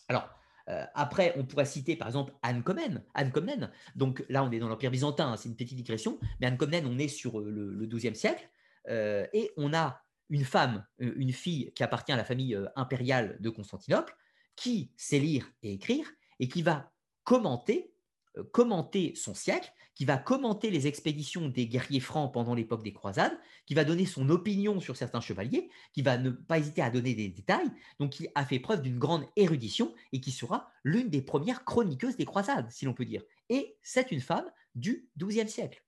[0.08, 0.30] Alors,
[0.70, 3.04] euh, après, on pourrait citer par exemple Anne Comnène.
[3.14, 6.48] Anne Comnène, donc là, on est dans l'Empire byzantin, hein, c'est une petite digression, mais
[6.48, 8.50] Anne Comnène, on est sur euh, le, XIIe siècle,
[8.90, 12.68] euh, et on a une femme, euh, une fille qui appartient à la famille euh,
[12.76, 14.16] impériale de Constantinople,
[14.56, 16.08] qui sait lire et écrire
[16.40, 16.92] et qui va
[17.24, 17.92] commenter,
[18.38, 22.92] euh, commenter son siècle, qui va commenter les expéditions des guerriers francs pendant l'époque des
[22.92, 26.90] croisades, qui va donner son opinion sur certains chevaliers, qui va ne pas hésiter à
[26.90, 31.10] donner des détails, donc qui a fait preuve d'une grande érudition et qui sera l'une
[31.10, 33.24] des premières chroniqueuses des croisades, si l'on peut dire.
[33.50, 34.46] Et c'est une femme
[34.76, 35.85] du XIIe siècle.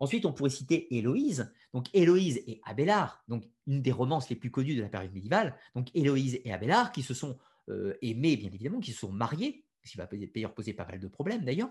[0.00, 1.52] Ensuite, on pourrait citer Héloïse.
[1.74, 5.56] Donc, Héloïse et Abélard, donc une des romances les plus connues de la période médiévale.
[5.74, 9.64] Donc, Héloïse et Abélard qui se sont euh, aimés, bien évidemment, qui se sont mariés,
[9.84, 11.70] ce qui va d'ailleurs poser pas mal de problèmes d'ailleurs.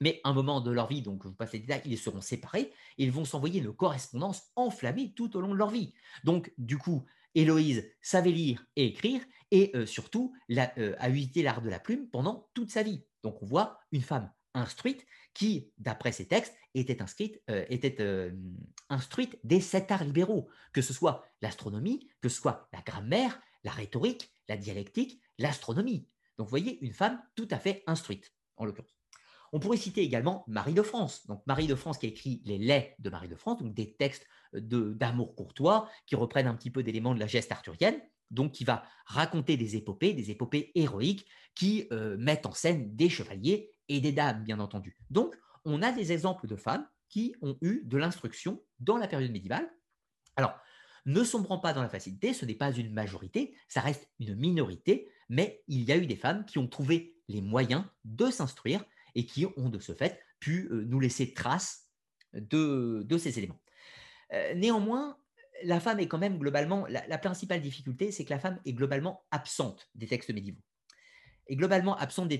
[0.00, 2.72] Mais un moment de leur vie, donc je vous passe les détails, ils seront séparés
[2.98, 5.92] et ils vont s'envoyer une correspondance enflammée tout au long de leur vie.
[6.22, 7.04] Donc, du coup,
[7.34, 9.20] Héloïse savait lire et écrire
[9.50, 13.02] et euh, surtout euh, a usité l'art de la plume pendant toute sa vie.
[13.22, 15.04] Donc, on voit une femme instruite
[15.34, 16.98] qui, d'après ses textes, était,
[17.50, 17.64] euh,
[18.00, 18.32] euh,
[18.88, 23.70] instruite des sept arts libéraux, que ce soit l'astronomie, que ce soit la grammaire, la
[23.70, 26.08] rhétorique, la dialectique, l'astronomie.
[26.36, 28.94] Donc vous voyez, une femme tout à fait instruite, en l'occurrence.
[29.52, 31.26] On pourrait citer également Marie de France.
[31.26, 33.94] Donc Marie de France qui a écrit les laits de Marie de France, donc des
[33.94, 38.00] textes d'amour courtois qui reprennent un petit peu d'éléments de la geste arthurienne,
[38.30, 43.08] donc qui va raconter des épopées, des épopées héroïques qui euh, mettent en scène des
[43.08, 44.96] chevaliers et des dames, bien entendu.
[45.10, 45.34] Donc,
[45.68, 49.68] on a des exemples de femmes qui ont eu de l'instruction dans la période médiévale.
[50.36, 50.58] Alors,
[51.06, 55.10] ne sombrant pas dans la facilité, ce n'est pas une majorité, ça reste une minorité,
[55.28, 58.84] mais il y a eu des femmes qui ont trouvé les moyens de s'instruire
[59.14, 61.88] et qui ont de ce fait pu euh, nous laisser trace
[62.32, 63.60] de, ces éléments.
[64.32, 65.18] Euh, néanmoins,
[65.64, 69.24] la femme est quand même globalement, la principale difficulté, c'est que la femme est globalement
[69.30, 70.62] absente des textes médiévaux
[71.48, 72.38] est globalement absente des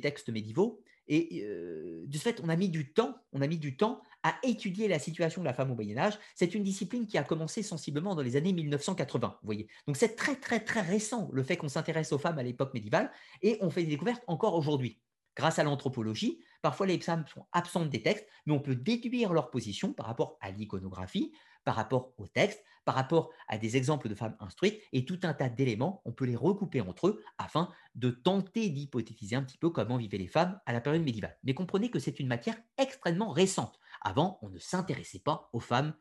[0.00, 0.82] textes médiévaux.
[1.08, 4.34] Et de ce fait, on a mis du temps, on a mis du temps à
[4.42, 6.18] étudier la situation de la femme au Moyen Âge.
[6.34, 9.38] C'est une discipline qui a commencé sensiblement dans les années 1980.
[9.40, 12.42] Vous voyez, donc c'est très très très récent le fait qu'on s'intéresse aux femmes à
[12.42, 13.10] l'époque médiévale
[13.42, 15.00] et on fait des découvertes encore aujourd'hui.
[15.36, 19.50] Grâce à l'anthropologie, parfois les femmes sont absentes des textes, mais on peut déduire leur
[19.50, 21.32] position par rapport à l'iconographie,
[21.68, 25.34] par rapport au texte, par rapport à des exemples de femmes instruites et tout un
[25.34, 29.68] tas d'éléments, on peut les recouper entre eux afin de tenter d'hypothétiser un petit peu
[29.68, 31.36] comment vivaient les femmes à la période médiévale.
[31.44, 33.78] Mais comprenez que c'est une matière extrêmement récente.
[34.00, 35.92] Avant, on ne s'intéressait pas aux femmes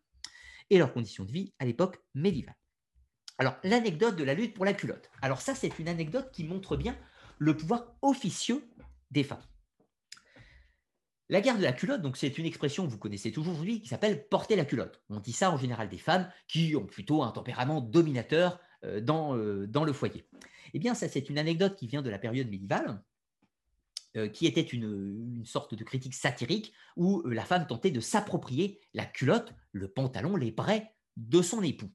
[0.70, 2.56] et leurs conditions de vie à l'époque médiévale.
[3.40, 5.12] Alors, l'anecdote de la lutte pour la culotte.
[5.22, 6.98] Alors ça, c'est une anecdote qui montre bien
[7.40, 8.66] le pouvoir officieux
[9.12, 9.44] des femmes.
[11.30, 13.90] La guerre de la culotte, donc c'est une expression que vous connaissez toujours aujourd'hui qui
[13.90, 15.02] s'appelle porter la culotte.
[15.10, 19.36] On dit ça en général des femmes qui ont plutôt un tempérament dominateur euh, dans,
[19.36, 20.26] euh, dans le foyer.
[20.74, 23.04] Eh bien, ça c'est une anecdote qui vient de la période médiévale,
[24.16, 28.80] euh, qui était une, une, sorte de critique satirique où la femme tentait de s'approprier
[28.94, 31.92] la culotte, le pantalon, les brais de son époux.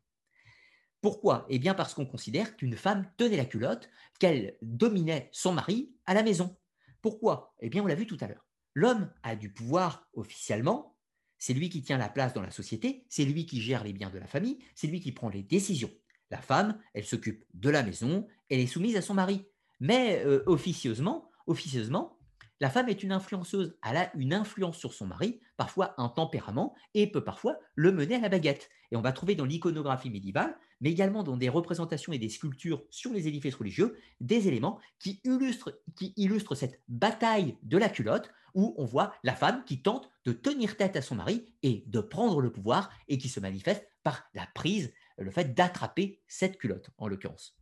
[1.01, 1.47] Pourquoi?
[1.49, 3.89] Eh bien parce qu'on considère qu'une femme tenait la culotte,
[4.19, 6.57] qu'elle dominait son mari à la maison.
[7.01, 7.55] Pourquoi?
[7.61, 8.47] Eh bien on l'a vu tout à l'heure.
[8.75, 10.97] L'homme a du pouvoir officiellement,
[11.39, 14.11] c'est lui qui tient la place dans la société, c'est lui qui gère les biens
[14.11, 15.91] de la famille, c'est lui qui prend les décisions.
[16.31, 19.47] La femme, elle s'occupe de la maison, elle est soumise à son mari.
[19.81, 22.19] Mais euh, officieusement, officieusement,
[22.61, 26.77] la femme est une influenceuse, elle a une influence sur son mari, parfois un tempérament,
[26.95, 28.71] et peut parfois le mener à la baguette.
[28.93, 32.83] Et on va trouver dans l'iconographie médiévale, mais également dans des représentations et des sculptures
[32.91, 38.85] sur les édifices religieux, des éléments qui illustrent, cette bataille de la culotte où on
[38.85, 42.53] voit la femme qui tente de tenir tête à son mari et de prendre le
[42.53, 47.57] pouvoir et qui se manifeste par la prise, le fait d'attraper cette culotte en l'occurrence.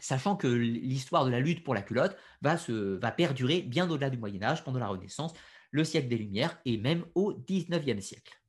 [0.00, 4.42] Sachant que l'histoire de la lutte pour la culotte va perdurer bien au-delà du Moyen
[4.42, 5.32] Âge, pendant la Renaissance,
[5.70, 8.40] le siècle des Lumières et même au XIXe siècle.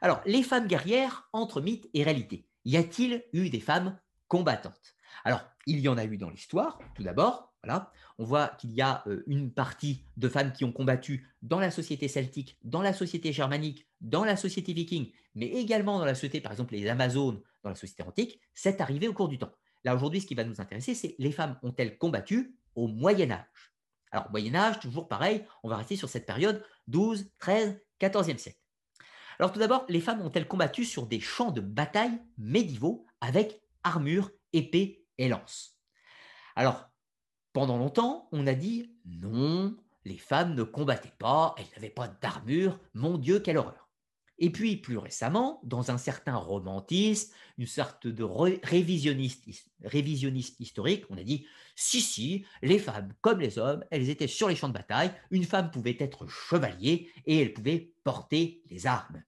[0.00, 2.46] Alors, les femmes guerrières entre mythe et réalité.
[2.64, 3.98] Y a-t-il eu des femmes
[4.28, 4.96] combattantes?
[5.24, 7.92] Alors, il y en a eu dans l'histoire, tout d'abord, voilà.
[8.18, 11.70] On voit qu'il y a euh, une partie de femmes qui ont combattu dans la
[11.70, 16.40] société celtique, dans la société germanique, dans la société viking, mais également dans la société,
[16.40, 18.40] par exemple, les Amazones, dans la société antique.
[18.54, 19.52] C'est arrivé au cours du temps.
[19.84, 23.72] Là, aujourd'hui, ce qui va nous intéresser, c'est les femmes ont-elles combattu au Moyen Âge?
[24.10, 28.58] Alors, Moyen Âge, toujours pareil, on va rester sur cette période 12, 13, 14e siècle.
[29.38, 34.32] Alors, tout d'abord, les femmes ont-elles combattu sur des champs de bataille médiévaux avec armure,
[34.52, 35.78] épée et lance?
[36.56, 36.90] Alors,
[37.52, 42.80] pendant longtemps, on a dit non, les femmes ne combattaient pas, elles n'avaient pas d'armure,
[42.94, 43.88] mon Dieu, quelle horreur.
[44.40, 51.24] Et puis, plus récemment, dans un certain romantisme, une sorte de révisionnisme historique, on a
[51.24, 55.12] dit si, si, les femmes, comme les hommes, elles étaient sur les champs de bataille,
[55.30, 59.22] une femme pouvait être chevalier et elle pouvait porter les armes.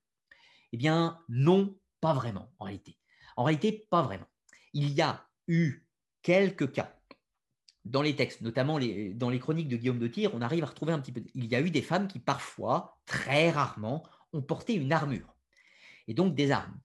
[0.71, 2.97] Eh bien, non, pas vraiment, en réalité.
[3.35, 4.27] En réalité, pas vraiment.
[4.73, 5.85] Il y a eu
[6.21, 6.95] quelques cas
[7.85, 8.79] dans les textes, notamment
[9.15, 11.21] dans les chroniques de Guillaume de Tyr, on arrive à retrouver un petit peu.
[11.33, 14.03] Il y a eu des femmes qui parfois, très rarement,
[14.33, 15.35] ont porté une armure
[16.07, 16.79] et donc des armes.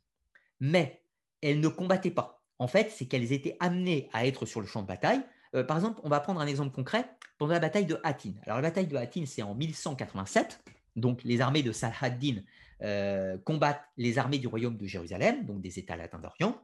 [0.61, 1.03] Mais
[1.43, 2.43] elles ne combattaient pas.
[2.59, 5.21] En fait, c'est qu'elles étaient amenées à être sur le champ de bataille.
[5.55, 8.33] Euh, par exemple, on va prendre un exemple concret pendant la bataille de Hattin.
[8.45, 10.65] Alors la bataille de Hattin, c'est en 1187.
[10.97, 12.37] Donc les armées de Saladin
[12.82, 16.61] euh, combattent les armées du royaume de Jérusalem, donc des États latins d'Orient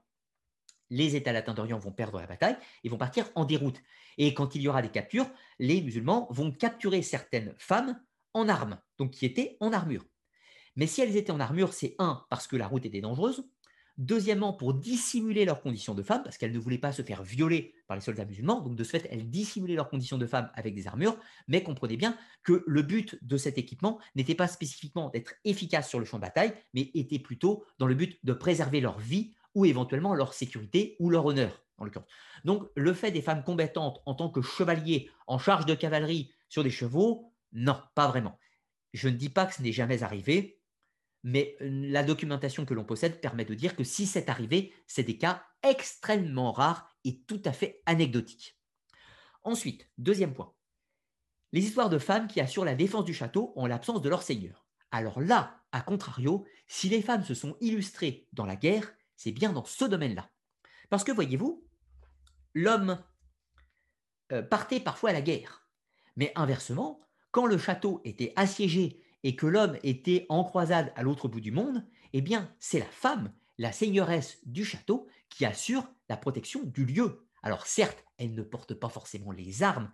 [0.92, 3.80] les États latins d'Orient vont perdre la bataille et vont partir en déroute.
[4.18, 5.28] Et quand il y aura des captures,
[5.58, 7.98] les musulmans vont capturer certaines femmes
[8.34, 10.04] en armes, donc qui étaient en armure.
[10.76, 13.48] Mais si elles étaient en armure, c'est un, parce que la route était dangereuse,
[13.98, 17.74] deuxièmement, pour dissimuler leurs conditions de femmes, parce qu'elles ne voulaient pas se faire violer
[17.86, 20.74] par les soldats musulmans, donc de ce fait, elles dissimulaient leurs conditions de femmes avec
[20.74, 21.16] des armures,
[21.48, 25.98] mais comprenez bien que le but de cet équipement n'était pas spécifiquement d'être efficace sur
[25.98, 29.66] le champ de bataille, mais était plutôt dans le but de préserver leur vie ou
[29.66, 32.08] éventuellement leur sécurité ou leur honneur, en l'occurrence.
[32.44, 36.64] Donc, le fait des femmes combattantes en tant que chevaliers en charge de cavalerie sur
[36.64, 38.38] des chevaux, non, pas vraiment.
[38.92, 40.61] Je ne dis pas que ce n'est jamais arrivé,
[41.22, 45.02] mais euh, la documentation que l'on possède permet de dire que si c'est arrivé, c'est
[45.02, 48.58] des cas extrêmement rares et tout à fait anecdotiques.
[49.44, 50.52] Ensuite, deuxième point,
[51.52, 54.66] les histoires de femmes qui assurent la défense du château en l'absence de leur seigneur.
[54.90, 59.52] Alors là, à contrario, si les femmes se sont illustrées dans la guerre, c'est bien
[59.52, 60.30] dans ce domaine-là.
[60.90, 61.66] Parce que, voyez-vous,
[62.54, 63.02] l'homme
[64.32, 65.68] euh, partait parfois à la guerre.
[66.16, 67.00] Mais inversement,
[67.30, 71.52] quand le château était assiégé et que l'homme était en croisade à l'autre bout du
[71.52, 76.84] monde, eh bien, c'est la femme, la seigneuresse du château, qui assure la protection du
[76.84, 77.26] lieu.
[77.42, 79.90] Alors certes, elle ne porte pas forcément les armes,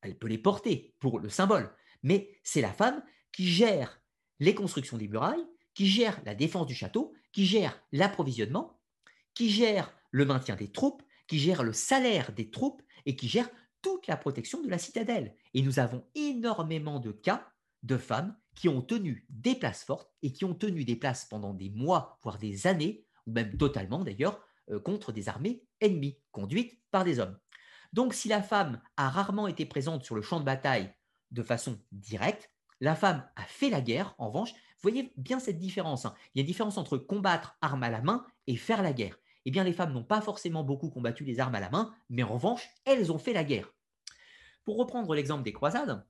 [0.00, 4.00] elle peut les porter pour le symbole, mais c'est la femme qui gère
[4.40, 8.80] les constructions des murailles, qui gère la défense du château, qui gère l'approvisionnement,
[9.34, 13.48] qui gère le maintien des troupes, qui gère le salaire des troupes et qui gère
[13.80, 15.34] toute la protection de la citadelle.
[15.54, 17.51] Et nous avons énormément de cas
[17.82, 21.54] de femmes qui ont tenu des places fortes et qui ont tenu des places pendant
[21.54, 24.40] des mois, voire des années, ou même totalement d'ailleurs,
[24.70, 27.38] euh, contre des armées ennemies, conduites par des hommes.
[27.92, 30.92] Donc si la femme a rarement été présente sur le champ de bataille
[31.30, 32.50] de façon directe,
[32.80, 34.52] la femme a fait la guerre, en revanche,
[34.82, 36.04] voyez bien cette différence.
[36.04, 36.14] Hein.
[36.34, 39.18] Il y a une différence entre combattre arme à la main et faire la guerre.
[39.44, 42.22] Eh bien, les femmes n'ont pas forcément beaucoup combattu les armes à la main, mais
[42.22, 43.72] en revanche, elles ont fait la guerre.
[44.64, 46.04] Pour reprendre l'exemple des croisades,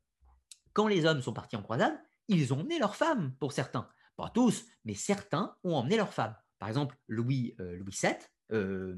[0.72, 3.88] quand les hommes sont partis en croisade, ils ont emmené leurs femmes, pour certains.
[4.16, 6.36] Pas tous, mais certains ont emmené leurs femmes.
[6.58, 8.14] Par exemple, Louis, euh, Louis VII,
[8.52, 8.96] euh,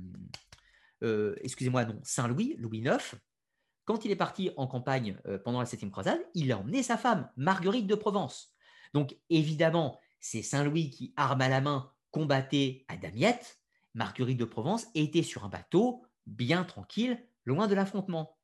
[1.02, 3.16] euh, excusez-moi, non, Saint-Louis, Louis IX,
[3.84, 7.30] quand il est parti en campagne pendant la septième croisade, il a emmené sa femme,
[7.36, 8.54] Marguerite de Provence.
[8.94, 13.60] Donc évidemment, c'est Saint-Louis qui, arme à la main, combattait à Damiette.
[13.92, 18.38] Marguerite de Provence était sur un bateau, bien tranquille, loin de l'affrontement.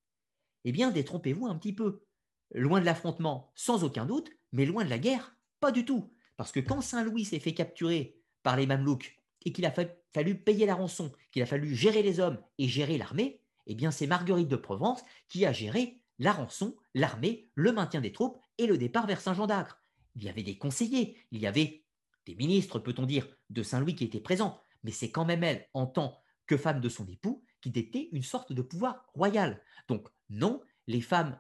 [0.64, 2.04] Eh bien, détrompez-vous un petit peu.
[2.52, 6.12] Loin de l'affrontement, sans aucun doute, mais loin de la guerre, pas du tout.
[6.36, 9.72] Parce que quand Saint-Louis s'est fait capturer par les Mamelouks et qu'il a
[10.12, 13.90] fallu payer la rançon, qu'il a fallu gérer les hommes et gérer l'armée, eh bien
[13.90, 18.66] c'est Marguerite de Provence qui a géré la rançon, l'armée, le maintien des troupes et
[18.66, 19.82] le départ vers Saint-Jean d'Acre.
[20.16, 21.84] Il y avait des conseillers, il y avait
[22.26, 25.86] des ministres, peut-on dire, de Saint-Louis qui étaient présents, mais c'est quand même elle, en
[25.86, 29.62] tant que femme de son époux, qui détenait une sorte de pouvoir royal.
[29.88, 31.38] Donc non, les femmes,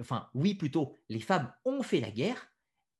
[0.00, 2.50] enfin oui plutôt, les femmes ont fait la guerre,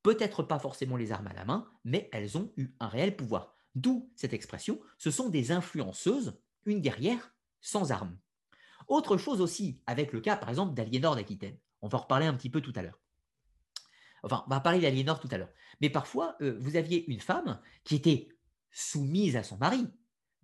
[0.02, 3.54] peut-être pas forcément les armes à la main, mais elles ont eu un réel pouvoir.
[3.74, 8.16] D'où cette expression, ce sont des influenceuses, une guerrière sans armes.
[8.86, 11.58] Autre chose aussi avec le cas par exemple d'Aliénor d'Aquitaine.
[11.82, 13.00] On va en reparler un petit peu tout à l'heure.
[14.22, 15.52] Enfin, on va parler d'Aliénor tout à l'heure.
[15.80, 18.28] Mais parfois, euh, vous aviez une femme qui était
[18.70, 19.86] soumise à son mari,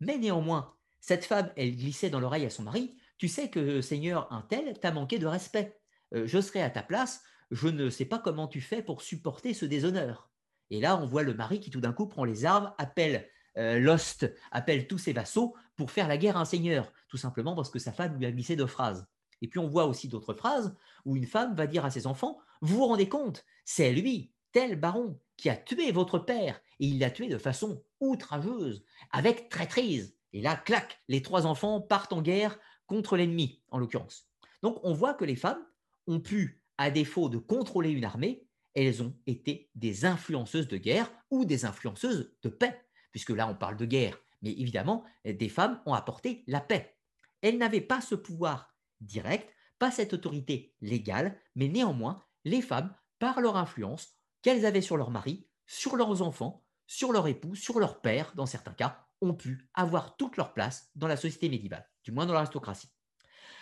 [0.01, 4.31] mais néanmoins, cette femme, elle glissait dans l'oreille à son mari, tu sais que Seigneur
[4.33, 5.80] un tel t'a manqué de respect.
[6.15, 9.55] Euh, je serai à ta place, je ne sais pas comment tu fais pour supporter
[9.55, 10.31] ce déshonneur.
[10.71, 13.79] Et là, on voit le mari qui tout d'un coup prend les armes, appelle euh,
[13.81, 17.71] Lost, appelle tous ses vassaux pour faire la guerre à un seigneur, tout simplement parce
[17.71, 19.07] que sa femme lui a glissé deux phrases.
[19.43, 22.39] Et puis on voit aussi d'autres phrases où une femme va dire à ses enfants,
[22.61, 26.99] vous vous rendez compte, c'est lui, tel baron, qui a tué votre père, et il
[26.99, 30.15] l'a tué de façon outrageuse, avec traîtrise.
[30.33, 34.29] Et là, clac, les trois enfants partent en guerre contre l'ennemi, en l'occurrence.
[34.63, 35.65] Donc on voit que les femmes
[36.11, 41.11] ont pu, à défaut de contrôler une armée, elles ont été des influenceuses de guerre
[41.31, 42.81] ou des influenceuses de paix,
[43.11, 46.97] puisque là on parle de guerre, mais évidemment, des femmes ont apporté la paix.
[47.43, 53.41] Elles n'avaient pas ce pouvoir direct, pas cette autorité légale, mais néanmoins, les femmes, par
[53.41, 58.01] leur influence qu'elles avaient sur leur mari, sur leurs enfants, sur leur époux, sur leur
[58.01, 62.13] père, dans certains cas, ont pu avoir toute leur place dans la société médiévale, du
[62.13, 62.91] moins dans l'aristocratie.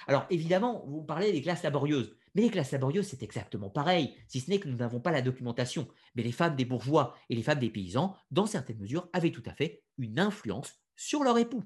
[0.06, 4.38] Alors évidemment, vous parlez des classes laborieuses, mais les classes laborieuses, c'est exactement pareil, si
[4.38, 5.88] ce n'est que nous n'avons pas la documentation.
[6.14, 9.42] Mais les femmes des bourgeois et les femmes des paysans, dans certaines mesures, avaient tout
[9.44, 11.64] à fait une influence sur leur époux.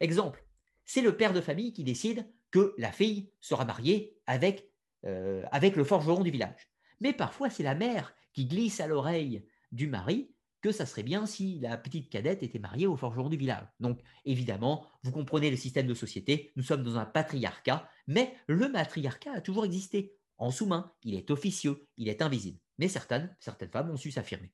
[0.00, 0.44] Exemple,
[0.86, 4.68] c'est le père de famille qui décide que la fille sera mariée avec,
[5.04, 6.68] euh, avec le forgeron du village.
[6.98, 10.34] Mais parfois, c'est la mère qui glisse à l'oreille du mari
[10.72, 13.66] ça serait bien si la petite cadette était mariée au forgeron du village.
[13.80, 18.68] Donc, évidemment, vous comprenez le système de société, nous sommes dans un patriarcat, mais le
[18.68, 20.16] matriarcat a toujours existé.
[20.38, 22.58] En sous-main, il est officieux, il est invisible.
[22.78, 24.52] Mais certaines, certaines femmes ont su s'affirmer.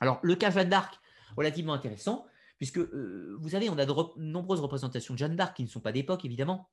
[0.00, 0.98] Alors, le cas Jeanne d'Arc,
[1.36, 2.26] relativement intéressant,
[2.58, 5.80] puisque euh, vous savez, on a de nombreuses représentations de Jeanne d'Arc qui ne sont
[5.80, 6.68] pas d'époque, évidemment.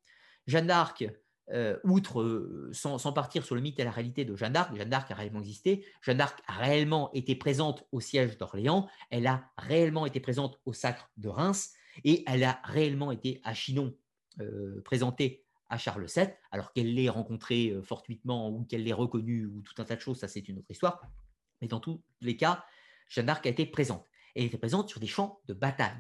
[0.47, 1.05] Jeanne d'Arc,
[1.49, 4.89] euh, outre, euh, sans, partir sur le mythe et la réalité de Jeanne d'Arc, Jeanne
[4.89, 9.51] d'Arc a réellement existé, Jeanne d'Arc a réellement été présente au siège d'Orléans, elle a
[9.57, 11.73] réellement été présente au sacre de Reims,
[12.05, 13.93] et elle a réellement été à Chinon
[14.39, 19.61] euh, présentée à Charles VII, alors qu'elle l'ait rencontré fortuitement ou qu'elle l'ait reconnu ou
[19.61, 21.01] tout un tas de choses, ça c'est une autre histoire.
[21.61, 22.65] Mais dans tous les cas,
[23.07, 24.05] Jeanne d'Arc a été présente.
[24.35, 25.97] Elle était présente sur des champs de bataille.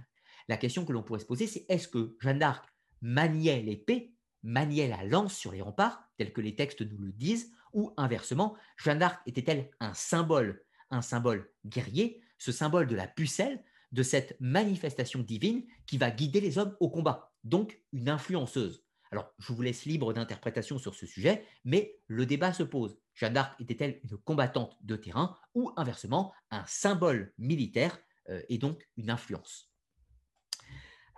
[0.47, 2.65] La question que l'on pourrait se poser, c'est est-ce que Jeanne d'Arc
[3.01, 4.13] maniait l'épée
[4.43, 8.55] maniait la lance sur les remparts, tel que les textes nous le disent, ou inversement,
[8.77, 14.37] Jeanne d'Arc était-elle un symbole, un symbole guerrier, ce symbole de la pucelle, de cette
[14.39, 18.83] manifestation divine qui va guider les hommes au combat, donc une influenceuse?
[19.11, 22.97] Alors, je vous laisse libre d'interprétation sur ce sujet, mais le débat se pose.
[23.13, 27.99] Jeanne d'Arc était-elle une combattante de terrain ou inversement un symbole militaire
[28.29, 29.70] euh, et donc une influence?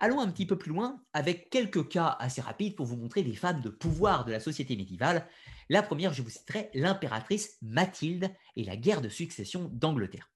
[0.04, 3.36] Allons un petit peu plus loin avec quelques cas assez rapides pour vous montrer des
[3.36, 5.26] femmes de pouvoir de la société médiévale.
[5.70, 10.30] La première, je vous citerai l'impératrice Mathilde et la guerre de succession d'Angleterre.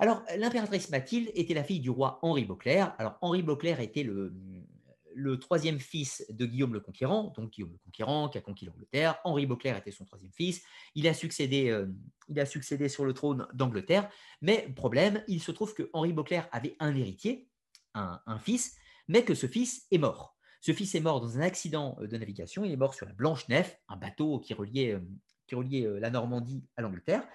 [0.00, 2.92] Alors, l'impératrice Mathilde était la fille du roi Henri Beauclerc.
[2.98, 4.34] Alors, Henri Beauclerc était le,
[5.14, 9.20] le troisième fils de Guillaume le Conquérant, donc Guillaume le Conquérant qui a conquis l'Angleterre.
[9.22, 10.60] Henri Beauclerc était son troisième fils.
[10.96, 11.86] Il a succédé, euh,
[12.28, 14.10] il a succédé sur le trône d'Angleterre.
[14.42, 17.48] Mais problème, il se trouve que Henri Beauclerc avait un héritier,
[17.94, 18.76] un, fils,
[19.08, 20.36] mais que ce fils est mort.
[20.60, 22.64] Ce fils est mort dans un accident de navigation.
[22.64, 24.98] Il est mort sur la Blanche-Nef, un bateau qui reliait,
[25.46, 27.26] qui reliait la Normandie à l'Angleterre.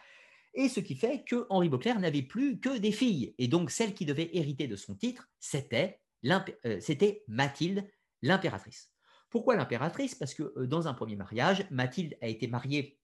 [0.54, 3.34] Et ce qui fait que Henri Beauclerc n'avait plus que des filles.
[3.38, 6.80] Et donc, celle qui devait hériter de son titre, c'était euh,
[7.28, 7.90] Mathilde,
[8.22, 8.92] l'impératrice.
[9.30, 10.16] Pourquoi l'impératrice?
[10.16, 13.03] Parce que euh, dans un premier mariage, Mathilde a été mariée euh,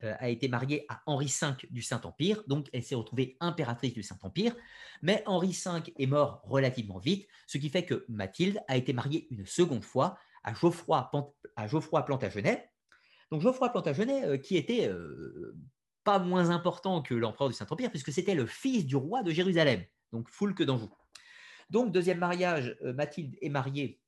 [0.00, 4.54] a été mariée à Henri V du Saint-Empire, donc elle s'est retrouvée impératrice du Saint-Empire,
[5.02, 9.26] mais Henri V est mort relativement vite, ce qui fait que Mathilde a été mariée
[9.30, 11.10] une seconde fois à Geoffroy,
[11.56, 12.70] à Plantagenet.
[13.30, 14.90] Donc Geoffroy Plantagenet, qui était
[16.04, 19.84] pas moins important que l'empereur du Saint-Empire, puisque c'était le fils du roi de Jérusalem,
[20.12, 20.90] donc Foulque d'Anjou.
[21.70, 24.00] Donc, deuxième mariage, euh, Mathilde est mariée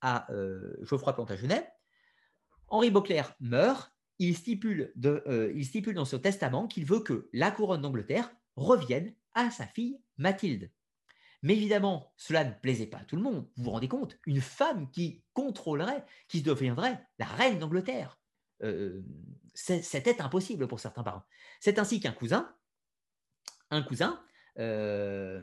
[0.00, 1.68] à euh, Geoffroy Plantagenet.
[2.68, 3.92] Henri Beauclerc meurt.
[4.18, 9.14] Il stipule, euh, il stipule dans son testament qu'il veut que la couronne d'Angleterre revienne
[9.34, 10.70] à sa fille Mathilde.
[11.42, 13.48] Mais évidemment, cela ne plaisait pas à tout le monde.
[13.56, 14.18] Vous vous rendez compte?
[14.26, 18.18] Une femme qui contrôlerait, qui deviendrait la reine d'Angleterre.
[19.54, 21.22] C'était impossible pour certains parents.
[21.60, 22.52] C'est ainsi qu'un cousin,
[23.70, 24.20] un cousin
[24.58, 25.40] euh,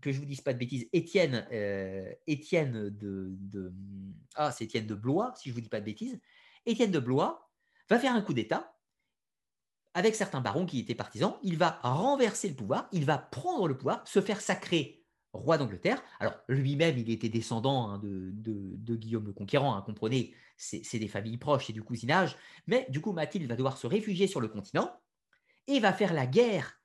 [0.00, 3.72] que je vous dise pas de bêtises, Étienne, euh, de,
[4.34, 6.18] ah c'est Étienne de Blois, si je vous dis pas de bêtises,
[6.66, 7.49] Étienne de Blois
[7.90, 8.76] va faire un coup d'État
[9.94, 11.36] avec certains barons qui étaient partisans.
[11.42, 16.02] Il va renverser le pouvoir, il va prendre le pouvoir, se faire sacrer roi d'Angleterre.
[16.18, 21.38] Alors lui-même, il était descendant hein, de, Guillaume le Conquérant, hein, comprenez, c'est des familles
[21.38, 22.36] proches, c'est du cousinage.
[22.66, 24.92] Mais du coup, Mathilde va devoir se réfugier sur le continent
[25.66, 26.80] et va faire la guerre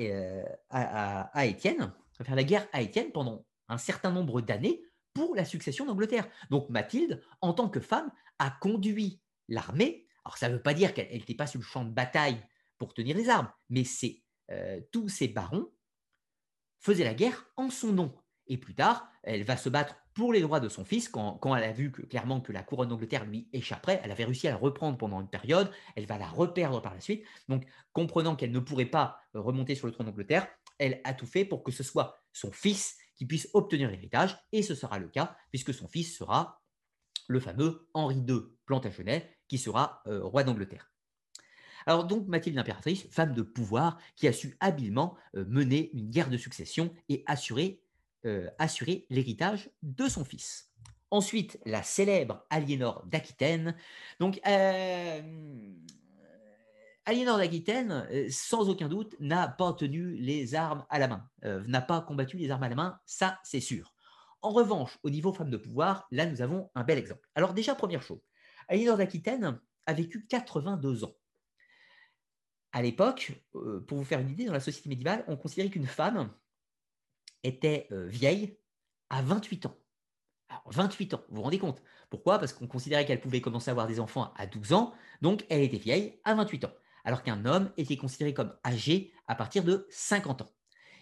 [0.00, 1.92] euh, à, Étienne,
[2.22, 6.28] faire la guerre à Étienne pendant un certain nombre d'années pour la succession d'Angleterre.
[6.50, 10.05] Donc Mathilde, en tant que femme, a conduit l'armée.
[10.26, 12.42] Alors ça ne veut pas dire qu'elle n'était pas sur le champ de bataille
[12.78, 15.70] pour tenir les armes, mais c'est euh, tous ces barons
[16.80, 18.12] faisaient la guerre en son nom.
[18.48, 21.62] Et plus tard, elle va se battre pour les droits de son fils quand, elle
[21.62, 24.00] a vu clairement que la couronne d'Angleterre lui échapperait.
[24.02, 27.00] Elle avait réussi à la reprendre pendant une période, elle va la reperdre par la
[27.00, 27.24] suite.
[27.48, 30.48] Donc, comprenant qu'elle ne pourrait pas remonter sur le trône d'Angleterre,
[30.78, 34.62] elle a tout fait pour que ce soit son fils qui puisse obtenir l'héritage, et
[34.62, 36.60] ce sera le cas, puisque son fils sera
[37.28, 40.90] le fameux Henri II Plantagenet, qui sera euh, roi d'Angleterre.
[41.86, 46.30] Alors donc Mathilde l'impératrice, femme de pouvoir, qui a su habilement euh, mener une guerre
[46.30, 47.82] de succession et assurer
[48.24, 50.72] euh, assurer l'héritage de son fils.
[51.12, 53.76] Ensuite, la célèbre Aliénor d'Aquitaine.
[54.18, 54.40] Donc,
[57.04, 62.00] Aliénor d'Aquitaine, sans aucun doute, n'a pas tenu les armes à la main, n'a pas
[62.00, 63.94] combattu les armes à la main, ça c'est sûr.
[64.42, 67.28] En revanche, au niveau femme de pouvoir, là nous avons un bel exemple.
[67.36, 68.20] Alors déjà, première chose,
[68.68, 71.16] Aliénor d'Aquitaine a vécu 82 ans.
[72.72, 73.32] À l'époque,
[73.86, 76.30] pour vous faire une idée, dans la société médiévale, on considérait qu'une femme
[77.42, 78.58] était euh, vieille
[79.08, 79.78] à 28 ans.
[80.48, 81.82] Alors, 28 ans, vous vous rendez compte?
[82.10, 82.38] Pourquoi?
[82.38, 85.62] Parce qu'on considérait qu'elle pouvait commencer à avoir des enfants à 12 ans, donc elle
[85.62, 86.72] était vieille à 28 ans,
[87.04, 90.50] alors qu'un homme était considéré comme âgé à partir de 50 ans.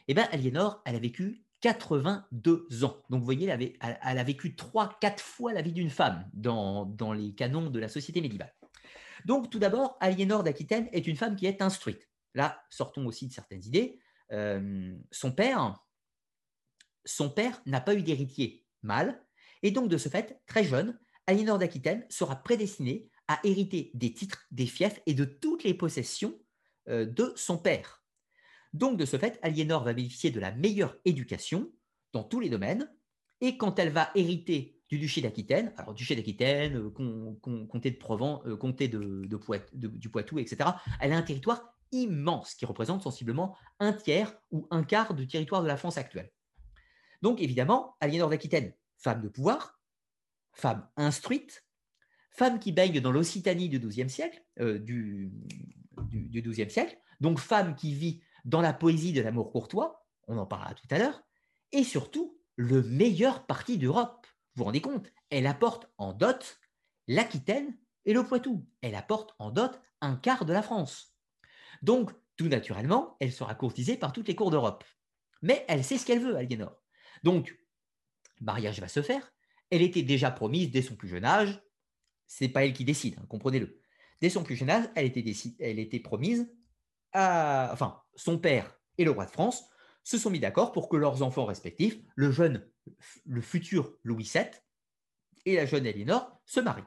[0.07, 3.03] Eh bien, Aliénor, elle a vécu 82 ans.
[3.09, 6.85] Donc, vous voyez, elle, elle, a vécu 3-4 fois la vie d'une femme dans,
[7.15, 8.55] les canons de la société médiévale.
[9.25, 12.07] Donc, tout d'abord, Aliénor d'Aquitaine est une femme qui est instruite.
[12.35, 13.99] Là, sortons aussi de certaines idées.
[14.31, 15.83] Euh, son père,
[17.07, 19.25] son père n'a pas eu d'héritier mâle,
[19.63, 24.45] et donc de ce fait, très jeune, Aliénor d'Aquitaine sera prédestinée à hériter des titres,
[24.51, 26.39] des fiefs et de toutes les possessions
[26.91, 28.04] euh, de son père.
[28.75, 31.73] Donc de ce fait, Aliénor va bénéficier de la meilleure éducation
[32.13, 32.93] dans tous les domaines,
[33.41, 36.91] et quand elle va hériter du duché d'Aquitaine, alors duché d'Aquitaine, euh,
[37.69, 39.27] comté de Provence, euh, comté de,
[39.73, 40.71] du Poitou, etc.,
[41.01, 45.63] elle a un territoire immense qui représente sensiblement un tiers ou un quart du territoire
[45.63, 46.31] de la France actuelle.
[47.23, 49.81] Donc évidemment, Aliénor d'Aquitaine, femme de pouvoir,
[50.53, 51.65] femme instruite,
[52.31, 53.81] femme qui baigne dans l'Occitanie du
[54.61, 55.33] euh, du,
[56.43, 60.75] XIIe siècle, donc femme qui vit dans la poésie de l'amour courtois, on en parlera
[60.75, 61.23] tout à l'heure,
[61.73, 64.27] et surtout le meilleur parti d'Europe.
[64.55, 66.59] Vous vous rendez compte Elle apporte en dot
[67.09, 68.67] l'Aquitaine et le Poitou.
[68.81, 71.15] Elle apporte en dot un quart de la France.
[71.83, 74.85] Donc, tout naturellement, elle sera courtisée par toutes les cours d'Europe.
[75.43, 76.83] Mais elle sait ce qu'elle veut, Aliénor.
[77.23, 77.57] Donc,
[78.41, 79.33] le mariage va se faire.
[79.71, 81.61] Elle était déjà promise dès son plus jeune âge.
[82.27, 83.81] C'est pas elle qui décide, hein, comprenez-le.
[84.21, 85.25] Dès son plus jeune âge, elle était,
[85.61, 86.51] elle était promise
[87.15, 89.65] Enfin, son père et le roi de France
[90.03, 92.67] se sont mis d'accord pour que leurs enfants respectifs, le jeune,
[93.25, 94.45] le futur Louis VII,
[95.47, 96.85] et la jeune Aliénor se marient.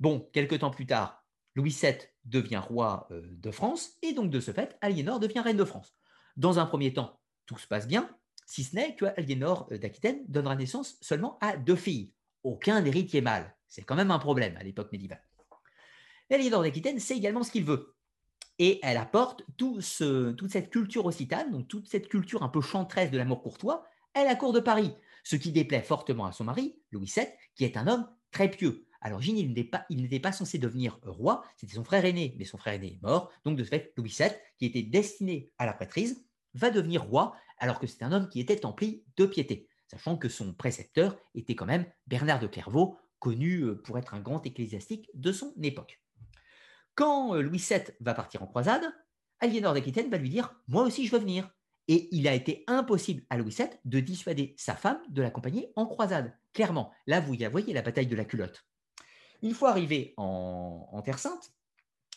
[0.00, 1.24] Bon, quelques temps plus tard,
[1.54, 5.56] Louis VII devient roi euh, de France et donc de ce fait, Aliénor devient reine
[5.56, 5.96] de France.
[6.36, 8.08] Dans un premier temps, tout se passe bien,
[8.46, 12.12] si ce n'est que Aliénor euh, d'Aquitaine donnera naissance seulement à deux filles.
[12.44, 13.54] Aucun héritier mâle.
[13.66, 15.22] C'est quand même un problème à l'époque médiévale.
[16.30, 17.94] Aliénor d'Aquitaine sait également ce qu'il veut.
[18.58, 23.18] Et elle apporte toute cette culture occitane, donc toute cette culture un peu chanteresse de
[23.18, 27.12] l'amour courtois, à la cour de Paris, ce qui déplaît fortement à son mari, Louis
[27.14, 28.86] VII, qui est un homme très pieux.
[29.00, 29.86] À l'origine, il n'était pas,
[30.22, 33.30] pas, censé devenir roi, c'était son frère aîné, mais son frère aîné est mort.
[33.44, 36.24] Donc, de ce fait, Louis VII, qui était destiné à la prêtrise,
[36.54, 40.28] va devenir roi, alors que c'est un homme qui était empli de piété, sachant que
[40.28, 45.10] son précepteur était quand même Bernard de Clairvaux, connu euh, pour être un grand ecclésiastique
[45.14, 46.00] de son époque.
[46.98, 48.82] Quand euh, Louis VII va partir en croisade,
[49.38, 51.48] Aliénor d'Aquitaine va lui dire Moi aussi, je veux venir.
[51.86, 55.86] Et il a été impossible à Louis VII de dissuader sa femme de l'accompagner en
[55.86, 56.36] croisade.
[56.52, 58.64] Clairement, là, vous voyez la bataille de la culotte.
[59.42, 61.52] Une fois arrivé en, Terre Sainte,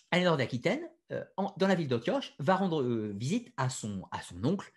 [0.10, 1.24] Aliénor d'Aquitaine, euh,
[1.58, 4.74] dans la ville d'Antioche, va rendre euh, visite à son, à son oncle,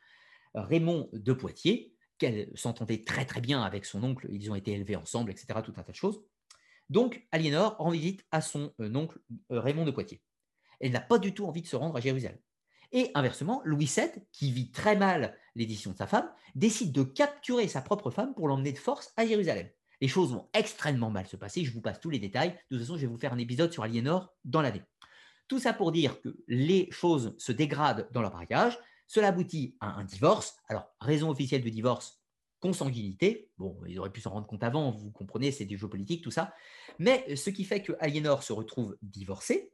[0.53, 4.97] Raymond de Poitiers, qu'elle s'entendait très très bien avec son oncle, ils ont été élevés
[4.97, 6.23] ensemble, etc., tout un tas de choses.
[6.91, 9.19] Donc, Aliénor rend visite à son euh, oncle
[9.51, 10.23] Raymond de Poitiers.
[10.81, 12.39] Elle n'a pas du tout envie de se rendre à Jérusalem.
[12.93, 17.67] Et inversement, Louis VII, qui vit très mal l'édition de sa femme, décide de capturer
[17.67, 19.69] sa propre femme pour l'emmener de force à Jérusalem.
[20.01, 22.51] Les choses vont extrêmement mal se passer, je vous passe tous les détails.
[22.71, 24.83] De toute façon, je vais vous faire un épisode sur Aliénor dans l'année.
[25.49, 29.89] Tout ça pour dire que les choses se dégradent dans leur mariage, cela aboutit à
[29.99, 30.57] un divorce.
[30.69, 32.21] Alors, raison officielle du divorce,
[32.65, 33.51] consanguinité.
[33.59, 36.31] Bon, ils auraient pu s'en rendre compte avant, vous comprenez, c'est des jeux politiques, tout
[36.31, 36.55] ça.
[36.99, 39.71] Mais ce qui fait que Aliénor se retrouve divorcée,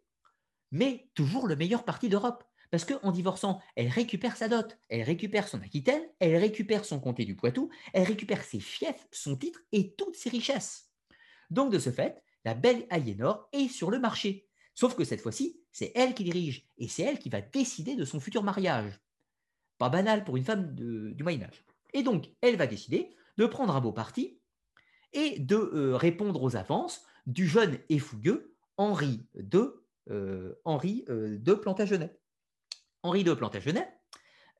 [0.73, 2.43] mais toujours le meilleur parti d'Europe.
[2.73, 7.25] Parce qu'en divorçant, elle récupère sa dot, elle récupère son Aquitaine, elle récupère son comté
[7.25, 10.91] du Poitou, elle récupère ses fiefs, son titre et toutes ses richesses.
[11.51, 14.49] Donc de ce fait, la belle Aliénor est sur le marché.
[14.75, 18.05] Sauf que cette fois-ci, c'est elle qui dirige et c'est elle qui va décider de
[18.05, 19.01] son futur mariage.
[19.79, 21.65] Pas banal pour une femme du Moyen Âge.
[21.95, 24.41] Et donc, elle va décider de prendre un beau parti
[25.13, 31.39] et de euh, répondre aux avances du jeune et fougueux Henri de, euh, Henri, euh,
[31.39, 32.19] de Plantagenet.
[33.03, 33.87] Henri de Plantagenet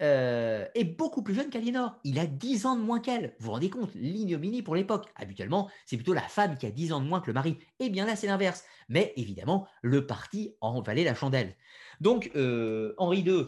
[0.03, 1.99] euh, est beaucoup plus jeune qu'Aliénor.
[2.05, 3.35] Il a 10 ans de moins qu'elle.
[3.39, 5.09] Vous vous rendez compte, l'ignominie pour l'époque.
[5.17, 7.59] Habituellement, c'est plutôt la femme qui a 10 ans de moins que le mari.
[7.79, 8.65] Eh bien là, c'est l'inverse.
[8.89, 11.57] Mais évidemment, le parti en valait la chandelle.
[12.01, 13.47] Donc, Henri II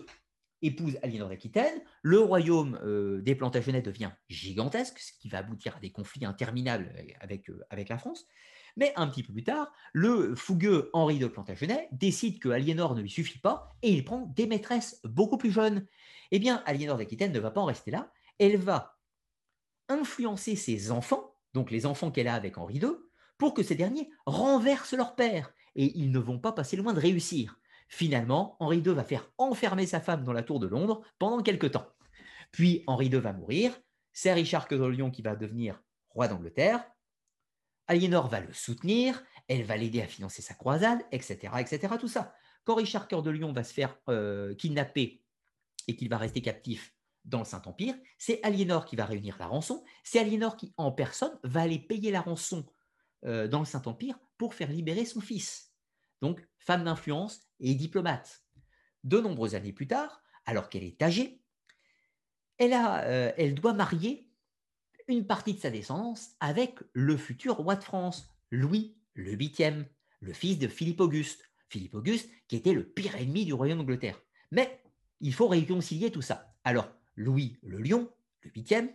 [0.62, 1.82] épouse Aliénor d'Aquitaine.
[2.02, 6.92] Le royaume euh, des Plantagenets devient gigantesque, ce qui va aboutir à des conflits interminables
[7.20, 8.26] avec, avec la France.
[8.76, 13.02] Mais un petit peu plus tard, le fougueux Henri de Plantagenet décide que Aliénor ne
[13.02, 15.86] lui suffit pas et il prend des maîtresses beaucoup plus jeunes.
[16.30, 18.10] Eh bien, Aliénor d'Aquitaine ne va pas en rester là.
[18.38, 18.98] Elle va
[19.88, 22.92] influencer ses enfants, donc les enfants qu'elle a avec Henri II,
[23.36, 25.52] pour que ces derniers renversent leur père.
[25.74, 27.58] Et ils ne vont pas passer loin de réussir.
[27.92, 31.66] Finalement, Henri II va faire enfermer sa femme dans la tour de Londres pendant quelque
[31.66, 31.86] temps.
[32.50, 33.78] Puis Henri II va mourir.
[34.14, 35.78] C'est Richard Cœur de Lion qui va devenir
[36.08, 36.82] roi d'Angleterre.
[37.88, 42.34] Aliénor va le soutenir, elle va l'aider à financer sa croisade, etc., etc., tout ça.
[42.64, 45.22] Quand Richard Cœur de Lion va se faire euh, kidnapper
[45.86, 46.94] et qu'il va rester captif
[47.26, 51.38] dans le Saint-Empire, c'est Aliénor qui va réunir la rançon, c'est Aliénor qui, en personne,
[51.44, 52.64] va aller payer la rançon
[53.26, 55.71] euh, dans le Saint-Empire pour faire libérer son fils.
[56.22, 58.42] Donc, femme d'influence et diplomate.
[59.04, 61.42] De nombreuses années plus tard, alors qu'elle est âgée,
[62.60, 64.30] euh, elle doit marier
[65.08, 69.84] une partie de sa descendance avec le futur roi de France, Louis le VIIIe,
[70.20, 71.50] le fils de Philippe Auguste.
[71.68, 74.20] Philippe Auguste qui était le pire ennemi du royaume d'Angleterre.
[74.52, 74.80] Mais
[75.20, 76.54] il faut réconcilier tout ça.
[76.64, 78.10] Alors, Louis le Lion,
[78.42, 78.90] le VIIIe,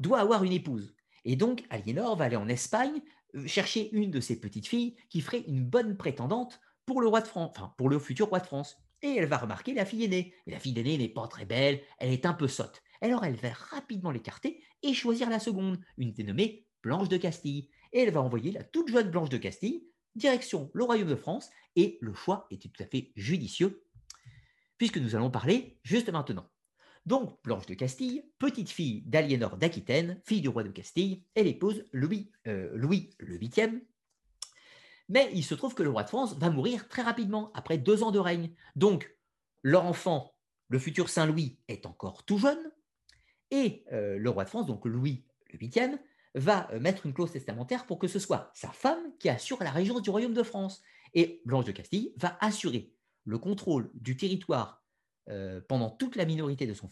[0.00, 0.94] doit avoir une épouse.
[1.24, 3.02] Et donc, Aliénor va aller en Espagne
[3.46, 7.26] chercher une de ses petites filles qui ferait une bonne prétendante pour le roi de
[7.26, 8.76] France, enfin pour le futur roi de France.
[9.02, 10.34] Et elle va remarquer la fille aînée.
[10.46, 12.82] La fille aînée n'est pas très belle, elle est un peu sotte.
[13.02, 17.68] Alors elle va rapidement l'écarter et choisir la seconde, une dénommée Blanche de Castille.
[17.92, 19.86] Et elle va envoyer la toute jeune Blanche de Castille
[20.16, 23.84] direction le royaume de France, et le choix était tout à fait judicieux,
[24.78, 26.50] puisque nous allons parler juste maintenant.
[27.06, 31.84] Donc, Blanche de Castille, petite fille d'Aliénor d'Aquitaine, fille du roi de Castille, elle épouse
[31.92, 33.80] Louis, euh, Louis le VIIIe.
[35.08, 38.02] Mais il se trouve que le roi de France va mourir très rapidement, après deux
[38.02, 38.50] ans de règne.
[38.74, 39.16] Donc,
[39.62, 40.34] leur enfant,
[40.68, 42.72] le futur Saint-Louis, est encore tout jeune,
[43.52, 45.98] et euh, le roi de France, donc Louis le VIIIe,
[46.34, 49.70] va euh, mettre une clause testamentaire pour que ce soit sa femme qui assure la
[49.70, 50.82] régence du royaume de France.
[51.14, 52.92] Et Blanche de Castille va assurer
[53.24, 54.85] le contrôle du territoire
[55.28, 56.90] euh, pendant toute la minorité de son,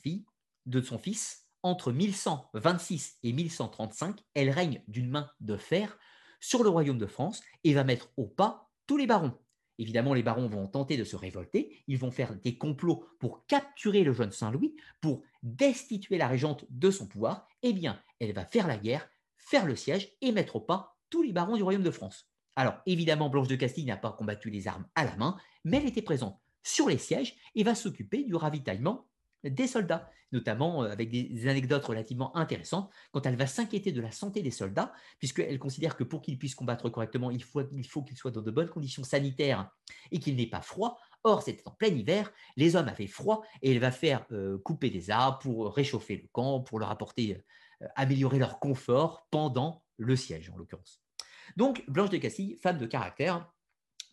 [0.66, 1.42] de son fils.
[1.62, 5.98] Entre 1126 et 1135, elle règne d'une main de fer
[6.40, 9.32] sur le royaume de France et va mettre au pas tous les barons.
[9.78, 14.04] Évidemment, les barons vont tenter de se révolter, ils vont faire des complots pour capturer
[14.04, 17.48] le jeune Saint-Louis, pour destituer la régente de son pouvoir.
[17.62, 21.22] Eh bien, elle va faire la guerre, faire le siège et mettre au pas tous
[21.22, 22.30] les barons du royaume de France.
[22.56, 25.88] Alors, évidemment, Blanche de Castille n'a pas combattu les armes à la main, mais elle
[25.88, 29.06] était présente sur les sièges et va s'occuper du ravitaillement
[29.44, 34.10] des soldats, notamment euh, avec des anecdotes relativement intéressantes, quand elle va s'inquiéter de la
[34.10, 38.02] santé des soldats, puisqu'elle considère que pour qu'ils puissent combattre correctement, il faut, il faut
[38.02, 39.70] qu'ils soient dans de bonnes conditions sanitaires
[40.10, 40.98] et qu'il n'ait pas froid.
[41.22, 44.90] Or, c'était en plein hiver, les hommes avaient froid et elle va faire euh, couper
[44.90, 47.44] des arbres pour réchauffer le camp, pour leur apporter,
[47.82, 51.02] euh, améliorer leur confort pendant le siège, en l'occurrence.
[51.56, 53.50] Donc, Blanche de Castille, femme de caractère,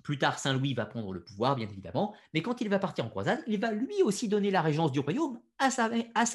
[0.01, 3.09] plus tard, Saint-Louis va prendre le pouvoir, bien évidemment, mais quand il va partir en
[3.09, 5.89] croisade, il va lui aussi donner la régence du royaume à sa,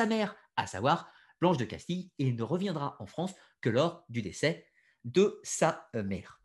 [0.07, 1.11] mère, à savoir
[1.41, 4.67] Blanche de Castille, et il ne reviendra en France que lors du décès
[5.05, 6.41] de sa euh, mère.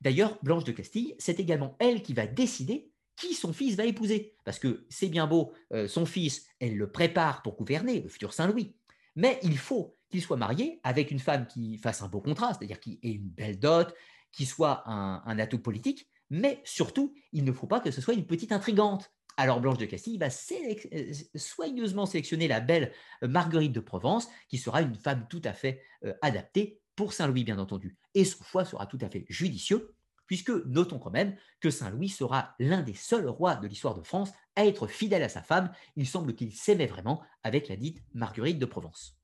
[0.00, 4.36] D'ailleurs, Blanche de Castille, c'est également elle qui va décider qui son fils va épouser,
[4.44, 8.32] parce que c'est bien beau, euh, son fils, elle le prépare pour gouverner, le futur
[8.32, 8.74] Saint-Louis,
[9.14, 12.80] mais il faut qu'il soit marié avec une femme qui fasse un beau contrat, c'est-à-dire
[12.80, 13.94] qui ait une belle dot,
[14.32, 18.26] qui soit un atout politique, mais surtout, il ne faut pas que ce soit une
[18.26, 19.12] petite intrigante.
[19.36, 22.92] Alors Blanche de Castille va euh, soigneusement sélectionner la belle
[23.22, 27.44] euh, Marguerite de Provence, qui sera une femme tout à fait euh, adaptée pour Saint-Louis,
[27.44, 27.96] bien entendu.
[28.14, 29.94] Et son choix sera tout à fait judicieux,
[30.26, 34.30] puisque notons quand même que Saint-Louis sera l'un des seuls rois de l'histoire de France
[34.54, 35.72] à être fidèle à sa femme.
[35.96, 39.18] Il semble qu'il s'aimait vraiment avec la dite Marguerite de Provence.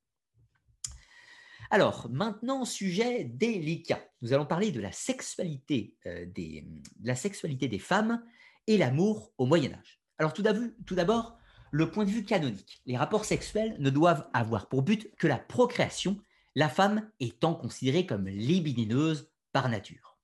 [1.71, 4.01] Alors, maintenant, sujet délicat.
[4.23, 6.67] Nous allons parler de la sexualité, euh, des,
[7.03, 8.25] la sexualité des femmes
[8.67, 10.01] et l'amour au Moyen Âge.
[10.19, 11.39] Alors, tout d'abord,
[11.71, 12.83] le point de vue canonique.
[12.87, 16.21] Les rapports sexuels ne doivent avoir pour but que la procréation,
[16.57, 20.19] la femme étant considérée comme libidineuse par nature.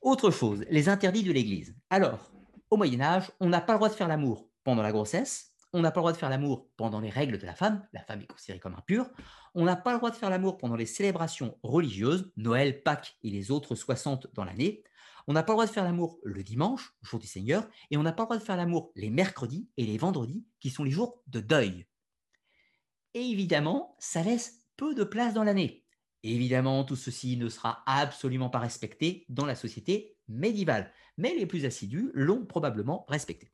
[0.00, 1.76] Autre chose, les interdits de l'Église.
[1.88, 2.32] Alors,
[2.70, 5.80] au Moyen Âge, on n'a pas le droit de faire l'amour pendant la grossesse, on
[5.80, 8.20] n'a pas le droit de faire l'amour pendant les règles de la femme, la femme
[8.22, 9.08] est considérée comme impure,
[9.54, 13.30] on n'a pas le droit de faire l'amour pendant les célébrations religieuses, Noël, Pâques et
[13.30, 14.82] les autres 60 dans l'année,
[15.26, 18.02] on n'a pas le droit de faire l'amour le dimanche, jour du Seigneur, et on
[18.02, 20.90] n'a pas le droit de faire l'amour les mercredis et les vendredis, qui sont les
[20.90, 21.86] jours de deuil.
[23.14, 25.84] Et évidemment, ça laisse peu de place dans l'année.
[26.22, 31.64] Évidemment, tout ceci ne sera absolument pas respecté dans la société médiévale, mais les plus
[31.64, 33.52] assidus l'ont probablement respecté.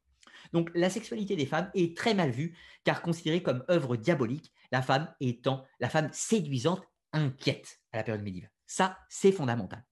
[0.53, 4.83] Donc la sexualité des femmes est très mal vue car considérée comme œuvre diabolique, la
[4.83, 6.83] femme étant la femme séduisante,
[7.13, 8.51] inquiète à la période médiévale.
[8.67, 9.85] Ça, c'est fondamental.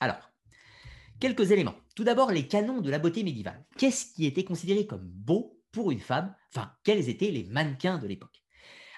[0.00, 0.30] Alors,
[1.20, 1.74] quelques éléments.
[1.94, 3.64] Tout d'abord, les canons de la beauté médiévale.
[3.76, 6.34] Qu'est-ce qui était considéré comme beau pour une femme?
[6.54, 8.42] Enfin, quels étaient les mannequins de l'époque?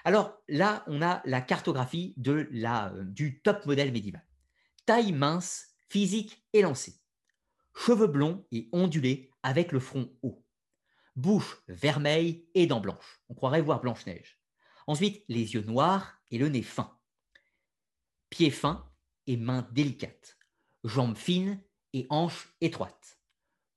[0.03, 4.25] Alors là, on a la cartographie euh, du top modèle médiéval.
[4.85, 6.95] Taille mince, physique élancée.
[7.75, 10.43] Cheveux blonds et ondulés avec le front haut
[11.15, 13.21] bouche vermeille et dents blanches.
[13.29, 14.39] On croirait voir Blanche-Neige.
[14.87, 16.97] Ensuite, les yeux noirs et le nez fin.
[18.29, 18.89] Pieds fins
[19.27, 20.37] et mains délicates.
[20.83, 21.61] Jambes fines
[21.93, 23.19] et hanches étroites.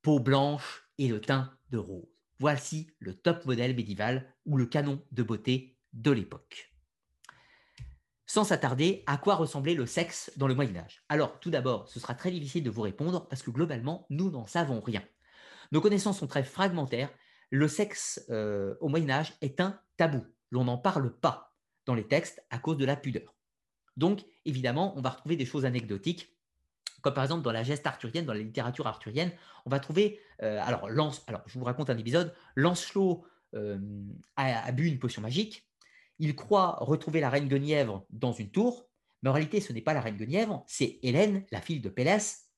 [0.03, 2.09] Peau blanche et le teint de rose.
[2.39, 6.75] Voici le top modèle médiéval ou le canon de beauté de l'époque.
[8.27, 12.01] Sans s'attarder, à quoi ressemblait le sexe dans le Moyen Âge Alors, tout d'abord, ce
[12.01, 15.05] sera très difficile de vous répondre parce que globalement, nous n'en savons rien.
[15.73, 17.11] Nos connaissances sont très fragmentaires
[17.51, 20.25] le sexe euh, au Moyen Âge est un tabou.
[20.51, 21.55] L'on n'en parle pas
[21.87, 23.35] dans les textes à cause de la pudeur.
[23.97, 26.37] Donc, évidemment, on va retrouver des choses anecdotiques,
[27.03, 29.31] comme par exemple dans la geste arthurienne, dans la littérature arthurienne,
[29.67, 30.89] on va trouver, euh, alors,
[31.47, 33.79] je vous raconte un épisode, Lancelot euh,
[34.37, 35.69] a, bu une potion magique,
[36.19, 38.89] il croit retrouver la reine Guenièvre dans une tour,
[39.23, 42.51] mais en réalité, ce n'est pas la reine Guenièvre, c'est Hélène, la fille de Pélès,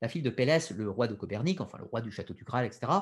[0.00, 2.66] la fille de Pélès, le roi de Copernic, enfin le roi du château du Graal,
[2.66, 2.92] etc.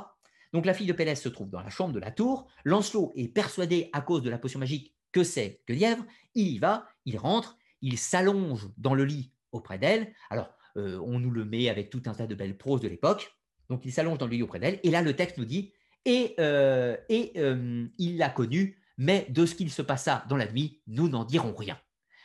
[0.52, 2.48] Donc la fille de Pélès se trouve dans la chambre de la tour.
[2.64, 6.04] Lancelot est persuadé à cause de la potion magique que c'est Guenièvre.
[6.34, 10.12] Il y va, il rentre, il s'allonge dans le lit auprès d'elle.
[10.30, 13.36] Alors, euh, on nous le met avec tout un tas de belles proses de l'époque.
[13.68, 14.80] Donc il s'allonge dans le lit auprès d'elle.
[14.82, 15.72] Et là, le texte nous dit
[16.04, 20.82] Et, euh, euh, il l'a connue, mais de ce qu'il se passa dans la nuit,
[20.86, 21.78] nous n'en dirons rien.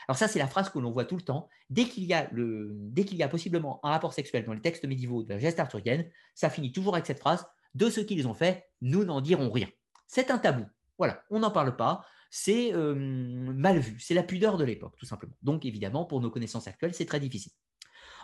[0.08, 1.50] Alors ça, c'est la phrase que l'on voit tout le temps.
[1.72, 4.86] Dès qu'il y, a dès qu'il y a possiblement un rapport sexuel dans les textes
[4.86, 8.34] médiévaux de la geste arthurienne, ça finit toujours avec cette phrase de ce qu'ils ont
[8.34, 9.68] fait, nous n'en dirons rien.
[10.08, 10.66] C'est un tabou.
[10.98, 12.06] Voilà, on n'en parle pas.
[12.32, 14.00] C'est euh, mal vu.
[14.00, 15.36] C'est la pudeur de l'époque, tout simplement.
[15.42, 17.52] Donc, évidemment, pour nos connaissances actuelles, c'est très difficile.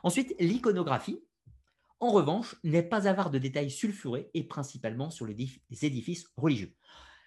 [0.03, 1.23] Ensuite, l'iconographie,
[1.99, 5.36] en revanche, n'est pas avare de détails sulfurés et principalement sur les
[5.84, 6.73] édifices religieux.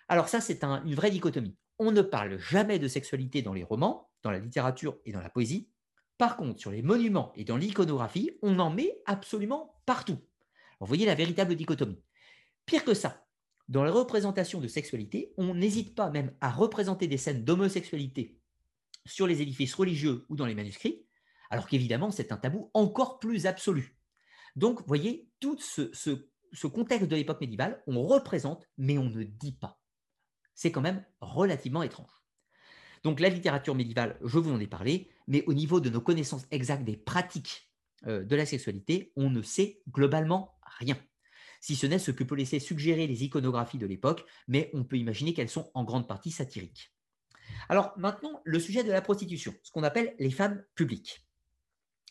[0.08, 1.56] Alors ça, c'est une vraie dichotomie.
[1.78, 5.30] On ne parle jamais de sexualité dans les romans, dans la littérature et dans la
[5.30, 5.70] poésie.
[6.18, 10.18] Par contre, sur les monuments et dans l'iconographie, on en met absolument partout.
[10.80, 12.00] vous voyez la véritable dichotomie.
[12.66, 13.26] Pire que ça,
[13.68, 18.40] dans la représentation de sexualité, on n'hésite pas même à représenter des scènes d'homosexualité
[19.06, 21.06] sur les édifices religieux ou dans les manuscrits,
[21.50, 23.96] alors qu'évidemment, c'est un tabou encore plus absolu.
[24.56, 29.22] Donc, vous voyez, tout ce, ce contexte de l'époque médiévale, on représente, mais on ne
[29.24, 29.80] dit pas.
[30.54, 32.10] C'est quand même relativement étrange.
[33.02, 36.46] Donc, la littérature médiévale, je vous en ai parlé, mais au niveau de nos connaissances
[36.50, 37.70] exactes des pratiques
[38.06, 40.96] euh, de la sexualité, on ne sait globalement rien
[41.64, 44.98] si ce n'est ce que peut laisser suggérer les iconographies de l'époque, mais on peut
[44.98, 46.92] imaginer qu'elles sont en grande partie satiriques.
[47.70, 51.26] Alors maintenant, le sujet de la prostitution, ce qu'on appelle les femmes publiques.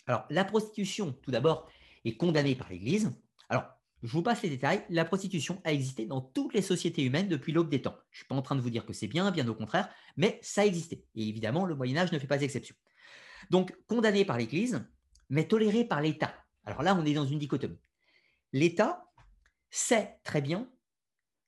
[0.07, 1.69] Alors la prostitution, tout d'abord,
[2.03, 3.11] est condamnée par l'Église.
[3.47, 3.65] Alors,
[4.01, 4.83] je vous passe les détails.
[4.89, 7.95] La prostitution a existé dans toutes les sociétés humaines depuis l'aube des temps.
[8.09, 9.87] Je ne suis pas en train de vous dire que c'est bien, bien au contraire,
[10.17, 11.05] mais ça a existé.
[11.13, 12.75] Et évidemment, le Moyen Âge ne fait pas exception.
[13.51, 14.83] Donc, condamné par l'Église,
[15.29, 16.33] mais toléré par l'État.
[16.65, 17.79] Alors là, on est dans une dichotomie.
[18.51, 19.12] L'État
[19.73, 20.69] sait très bien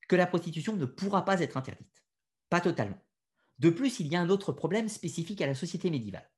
[0.08, 2.04] que la prostitution ne pourra pas être interdite.
[2.50, 3.00] Pas totalement.
[3.60, 6.30] De plus, il y a un autre problème spécifique à la société médiévale.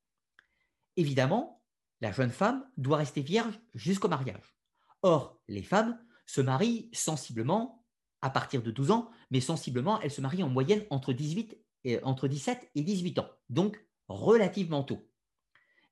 [0.96, 1.64] Évidemment,
[2.02, 4.54] la jeune femme doit rester vierge jusqu'au mariage.
[5.00, 7.86] Or, les femmes se marient sensiblement
[8.20, 12.02] à partir de 12 ans, mais sensiblement, elles se marient en moyenne entre, 18 et,
[12.02, 15.08] entre 17 et 18 ans, donc relativement tôt.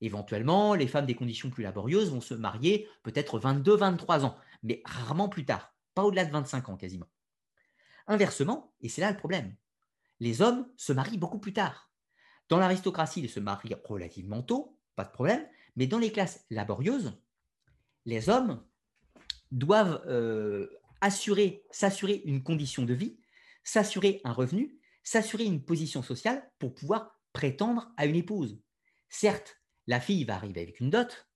[0.02, 5.30] Éventuellement, les femmes des conditions plus laborieuses vont se marier peut-être 22-23 ans, mais rarement
[5.30, 7.08] plus tard pas au-delà de 25 ans quasiment.
[8.06, 9.56] Inversement, et c'est là le problème,
[10.20, 11.90] les hommes se marient beaucoup plus tard.
[12.48, 15.44] Dans l'aristocratie, ils se marient relativement tôt, pas de problème,
[15.74, 17.18] mais dans les classes laborieuses,
[18.04, 18.62] les hommes
[19.50, 20.68] doivent euh,
[21.00, 23.18] assurer, s'assurer une condition de vie,
[23.64, 28.60] s'assurer un revenu, s'assurer une position sociale pour pouvoir prétendre à une épouse.
[29.08, 31.26] Certes, la fille va arriver avec une dot,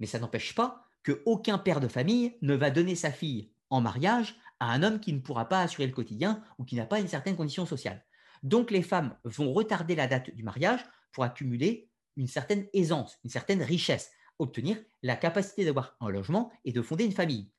[0.00, 4.36] mais ça n'empêche pas qu'aucun père de famille ne va donner sa fille en mariage
[4.58, 7.08] à un homme qui ne pourra pas assurer le quotidien ou qui n'a pas une
[7.08, 8.04] certaine condition sociale.
[8.42, 10.80] Donc les femmes vont retarder la date du mariage
[11.12, 16.72] pour accumuler une certaine aisance, une certaine richesse, obtenir la capacité d'avoir un logement et
[16.72, 17.50] de fonder une famille.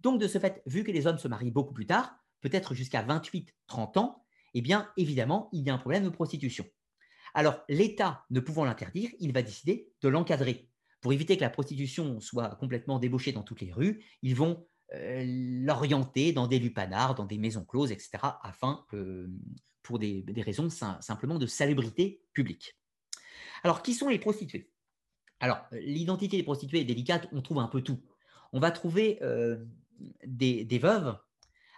[0.00, 3.04] Donc de ce fait, vu que les hommes se marient beaucoup plus tard, peut-être jusqu'à
[3.04, 4.24] 28-30 ans,
[4.54, 6.66] eh bien évidemment, il y a un problème de prostitution.
[7.34, 10.68] Alors l'État ne pouvant l'interdire, il va décider de l'encadrer.
[11.00, 16.32] Pour éviter que la prostitution soit complètement débauchée dans toutes les rues, ils vont l'orienter
[16.32, 18.84] dans des lupanards, dans des maisons closes, etc., afin,
[19.82, 22.76] pour des, raisons simplement de salubrité publique.
[23.64, 24.70] Alors, qui sont les prostituées?
[25.40, 28.00] Alors, l'identité des prostituées est délicate, on trouve un peu tout.
[28.52, 29.64] On va trouver euh,
[30.26, 31.16] des, des, veuves,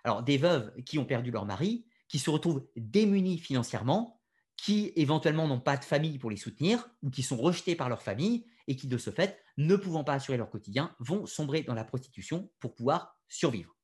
[0.03, 4.21] alors des veuves qui ont perdu leur mari, qui se retrouvent démunies financièrement,
[4.57, 8.03] qui éventuellement n'ont pas de famille pour les soutenir, ou qui sont rejetées par leur
[8.03, 11.75] famille, et qui, de ce fait, ne pouvant pas assurer leur quotidien, vont sombrer dans
[11.75, 13.75] la prostitution pour pouvoir survivre.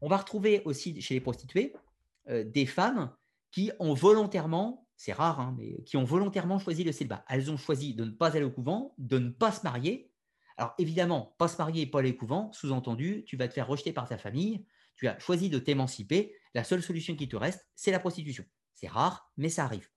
[0.00, 1.74] On va retrouver aussi chez les prostituées
[2.28, 3.14] euh, des femmes
[3.50, 7.24] qui ont volontairement, c'est rare, hein, mais qui ont volontairement choisi le célibat.
[7.28, 10.10] Elles ont choisi de ne pas aller au couvent, de ne pas se marier.
[10.56, 13.68] Alors évidemment, pas se marier et pas aller au couvent, sous-entendu, tu vas te faire
[13.68, 17.66] rejeter par ta famille, tu as choisi de t'émanciper, la seule solution qui te reste,
[17.74, 18.44] c'est la prostitution.
[18.74, 19.91] C'est rare, mais ça arrive.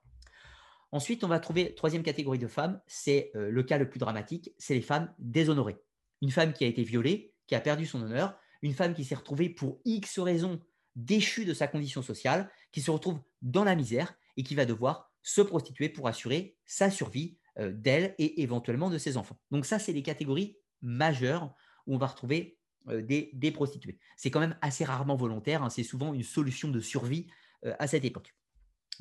[0.92, 4.54] Ensuite, on va trouver troisième catégorie de femmes, c'est euh, le cas le plus dramatique,
[4.58, 5.78] c'est les femmes déshonorées.
[6.22, 9.16] Une femme qui a été violée, qui a perdu son honneur, une femme qui s'est
[9.16, 10.60] retrouvée pour X raisons
[10.96, 15.12] déchue de sa condition sociale, qui se retrouve dans la misère et qui va devoir
[15.22, 19.38] se prostituer pour assurer sa survie euh, d'elle et éventuellement de ses enfants.
[19.52, 21.54] Donc ça, c'est les catégories majeures
[21.88, 22.58] où on va retrouver
[22.88, 24.00] euh, des, prostituées.
[24.18, 27.28] C'est quand même assez rarement volontaire, hein, c'est souvent une solution de survie
[27.80, 28.36] à cette époque.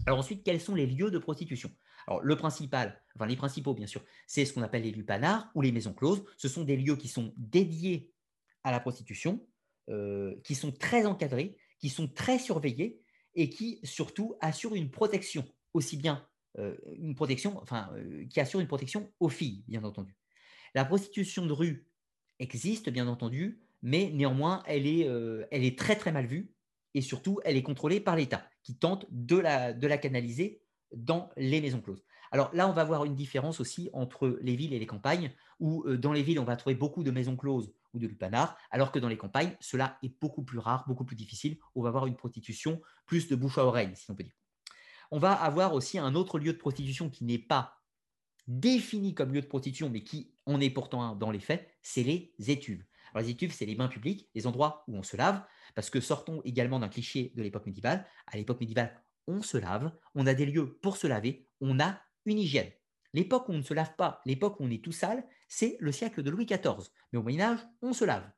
[0.07, 1.71] Alors ensuite, quels sont les lieux de prostitution?
[2.07, 5.63] Alors le principal, enfin les principaux bien sûr, c'est ce qu'on appelle les lupanards ou
[5.63, 6.25] les maisons closes.
[6.37, 8.13] Ce sont des lieux qui sont dédiés
[8.63, 9.47] à la prostitution,
[9.91, 13.01] euh, qui sont très encadrés, qui sont très surveillés
[13.35, 16.27] et qui surtout assurent une protection, aussi bien
[16.59, 20.15] euh, une protection, enfin euh, qui assure une protection aux filles, bien entendu.
[20.75, 21.87] La prostitution de rue
[22.39, 25.07] existe, bien entendu, mais néanmoins, elle est,
[25.51, 26.55] elle est très très mal vue
[26.95, 30.63] et surtout, elle est contrôlée par l'État qui tente de la, canaliser
[30.95, 32.05] dans les maisons closes.
[32.31, 35.85] Alors là, on va voir une différence aussi entre les villes et les campagnes, où
[35.87, 38.91] euh, dans les villes, on va trouver beaucoup de maisons closes ou de lupanards, alors
[38.91, 41.59] que dans les campagnes, cela est beaucoup plus rare, beaucoup plus difficile.
[41.75, 44.35] On va avoir une prostitution plus de bouche à oreille, si on peut dire.
[45.11, 47.79] On va avoir aussi un autre lieu de prostitution qui n'est pas
[48.49, 52.03] défini comme lieu de prostitution, mais qui en est pourtant un dans les faits, c'est
[52.03, 52.85] les étuves.
[53.21, 55.43] Les étuves, c'est les bains publics, les endroits où on se lave,
[55.75, 58.07] parce que sortons également d'un cliché de l'époque médiévale.
[58.27, 62.01] À l'époque médiévale, on se lave, on a des lieux pour se laver, on a
[62.27, 62.71] une hygiène.
[63.13, 65.93] L'époque où on ne se lave pas, l'époque où on est tout sale, c'est le
[65.93, 66.91] siècle de Louis XIV.
[67.13, 68.29] Mais au Moyen Âge, on se lave.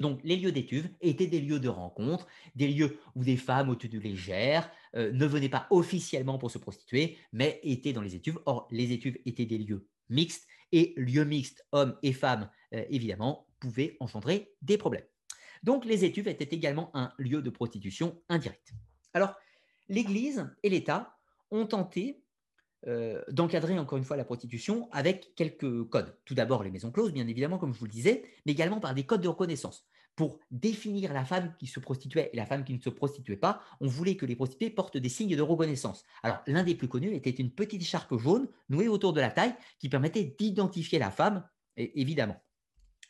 [0.00, 3.74] Donc, les lieux d'étuve étaient des lieux de rencontre, des lieux où des femmes aux
[3.74, 8.38] tenues légères euh, ne venaient pas officiellement pour se prostituer, mais étaient dans les étuves.
[8.46, 13.46] Or, les étuves étaient des lieux mixtes, et lieux mixtes, hommes et femmes, euh, évidemment,
[13.60, 15.04] pouvaient engendrer des problèmes.
[15.62, 18.72] Donc, les étuves étaient également un lieu de prostitution indirecte.
[19.12, 19.34] Alors,
[19.88, 21.16] l'Église et l'État
[21.50, 22.22] ont tenté
[22.86, 26.16] euh, d'encadrer encore une fois la prostitution avec quelques codes.
[26.24, 28.94] Tout d'abord les maisons closes, bien évidemment, comme je vous le disais, mais également par
[28.94, 29.86] des codes de reconnaissance.
[30.16, 33.60] Pour définir la femme qui se prostituait et la femme qui ne se prostituait pas,
[33.80, 36.04] on voulait que les prostituées portent des signes de reconnaissance.
[36.22, 39.54] Alors l'un des plus connus était une petite écharpe jaune nouée autour de la taille
[39.78, 41.46] qui permettait d'identifier la femme,
[41.76, 42.42] évidemment.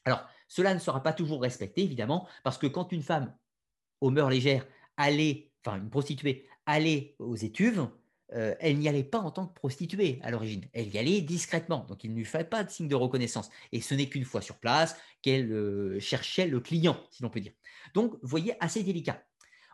[0.04, 3.32] Alors cela ne sera pas toujours respecté, évidemment, parce que quand une femme
[4.00, 4.66] aux mœurs légères
[4.96, 7.88] allait, enfin une prostituée allait aux étuves,
[8.32, 11.86] euh, elle n'y allait pas en tant que prostituée à l'origine, elle y allait discrètement,
[11.88, 13.48] donc il ne lui fallait pas de signe de reconnaissance.
[13.70, 17.40] Et ce n'est qu'une fois sur place qu'elle euh, cherchait le client, si l'on peut
[17.40, 17.52] dire.
[17.94, 19.22] Donc, vous voyez, assez délicat.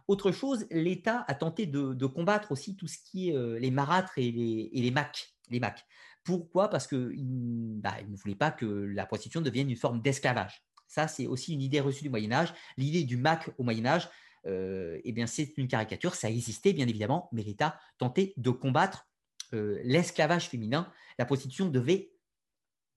[0.08, 4.18] Autre chose, l'État a tenté de, combattre aussi tout ce qui est euh, les marâtres
[4.18, 5.86] et les, et macs.
[6.22, 6.68] Pourquoi?
[6.68, 10.65] Parce qu'il bah, ne voulait pas que la prostitution devienne une forme d'esclavage.
[10.88, 12.54] Ça, c'est aussi une idée reçue du Moyen Âge.
[12.76, 14.08] L'idée du mac au Moyen Âge,
[14.46, 19.08] euh, eh bien, c'est une caricature, ça existait bien évidemment, mais l'État tentait de combattre
[19.54, 20.92] euh, l'esclavage féminin.
[21.18, 22.12] La prostitution devait,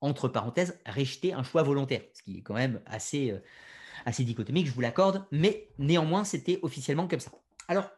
[0.01, 3.39] entre parenthèses, rejeter un choix volontaire, ce qui est quand même assez, euh,
[4.05, 7.31] assez dichotomique, je vous l'accorde, mais néanmoins, c'était officiellement comme ça.
[7.67, 7.89] Alors,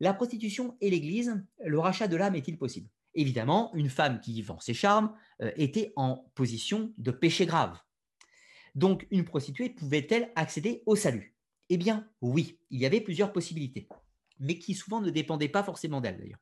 [0.00, 2.88] la prostitution et l'Église, le rachat de l'âme est-il possible?
[3.14, 5.14] Évidemment, une femme qui vend ses charmes
[5.56, 7.78] était en position de péché grave.
[8.74, 11.36] Donc, une prostituée pouvait-elle accéder au salut?
[11.68, 13.88] Eh bien, oui, il y avait plusieurs possibilités,
[14.38, 16.40] mais qui souvent ne dépendaient pas forcément d'elle d'ailleurs.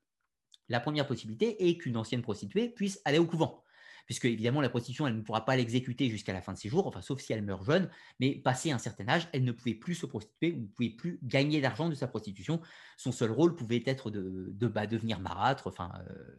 [0.69, 3.63] La première possibilité est qu'une ancienne prostituée puisse aller au couvent,
[4.07, 6.87] puisque évidemment la prostitution, elle ne pourra pas l'exécuter jusqu'à la fin de ses jours,
[6.87, 7.91] enfin sauf si elle meurt jeune,
[8.21, 11.19] mais passé un certain âge, elle ne pouvait plus se prostituer ou ne pouvait plus
[11.23, 12.61] gagner d'argent de sa prostitution.
[12.97, 16.37] Son seul rôle pouvait être de, bah, devenir marâtre, enfin euh,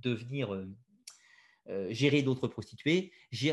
[0.00, 0.66] devenir euh,
[1.68, 3.12] euh, gérer d'autres prostituées.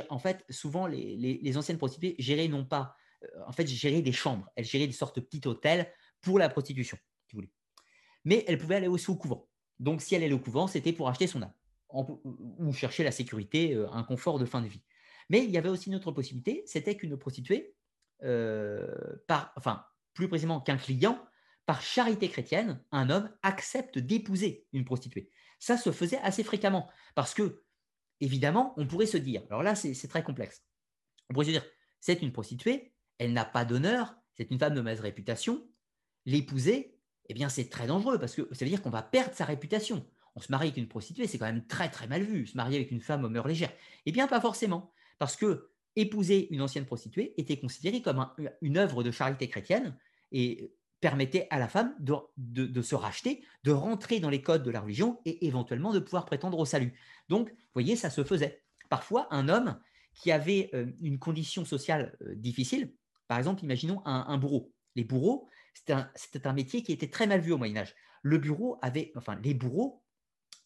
[0.10, 2.96] En fait, souvent les, les anciennes prostituées géraient non pas
[3.48, 4.50] en fait, gérait des chambres.
[4.56, 5.92] Elle gérait des sortes de petits hôtels
[6.22, 6.98] pour la prostitution.
[8.26, 9.50] Mais elle pouvait aller aussi au couvent.
[9.80, 11.54] Donc, si elle allait au couvent, c'était pour acheter son âme
[11.94, 14.82] ou chercher la sécurité, euh, un confort de fin de vie.
[15.30, 17.76] Mais il y avait aussi une autre possibilité, c'était qu'une prostituée,
[18.24, 18.88] euh,
[19.28, 21.24] par, enfin, plus précisément qu'un client,
[21.66, 25.30] par charité chrétienne, un homme accepte d'épouser une prostituée.
[25.60, 27.63] Ça se faisait assez fréquemment parce que,
[28.24, 30.64] évidemment, on pourrait se dire, alors là, c'est très complexe.
[31.30, 31.66] On pourrait se dire,
[32.00, 35.68] c'est une prostituée, elle n'a pas d'honneur, c'est une femme de mauvaise réputation.
[36.26, 36.98] L'épouser,
[37.28, 40.06] eh bien, c'est très dangereux parce que ça veut dire qu'on va perdre sa réputation.
[40.36, 42.48] On se marie avec une prostituée, c'est quand même très très mal vu.
[42.48, 43.74] Se marier avec une femme aux mœurs légères,
[44.06, 48.26] eh bien, pas forcément, parce que épouser une ancienne prostituée était considéré comme
[48.62, 49.96] une œuvre de charité chrétienne
[50.32, 50.74] et
[51.04, 55.20] permettait à la femme de, se racheter, de rentrer dans les codes de la religion
[55.26, 56.94] et éventuellement de pouvoir prétendre au salut.
[57.28, 58.64] Donc, vous voyez, ça se faisait.
[58.90, 59.78] Parfois, un homme
[60.14, 62.94] qui avait euh, une condition sociale euh, difficile,
[63.28, 64.72] par exemple, imaginons un, bourreau.
[64.96, 67.94] Les bourreaux, c'était un, métier qui était très mal vu au Moyen Âge.
[68.22, 68.42] Le
[68.82, 70.02] avait, enfin, les bourreaux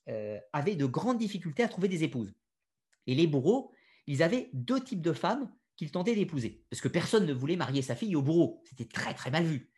[0.07, 2.35] euh, avaient de grandes difficultés à trouver des épouses.
[3.07, 3.71] Et les bourreaux,
[4.05, 7.81] ils avaient deux types de femmes qu'ils tentaient d'épouser, parce que personne ne voulait marier
[7.81, 8.61] sa fille au bourreau.
[8.65, 9.71] C'était très très mal vu.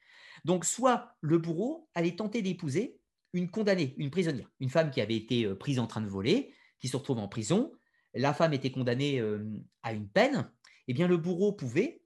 [0.45, 2.99] Donc, soit le bourreau allait tenter d'épouser
[3.33, 6.53] une condamnée, une prisonnière, une femme qui avait été euh, prise en train de voler,
[6.79, 7.71] qui se retrouve en prison.
[8.13, 9.45] La femme était condamnée euh,
[9.83, 10.49] à une peine.
[10.87, 12.01] Eh bien, le bourreau pouvait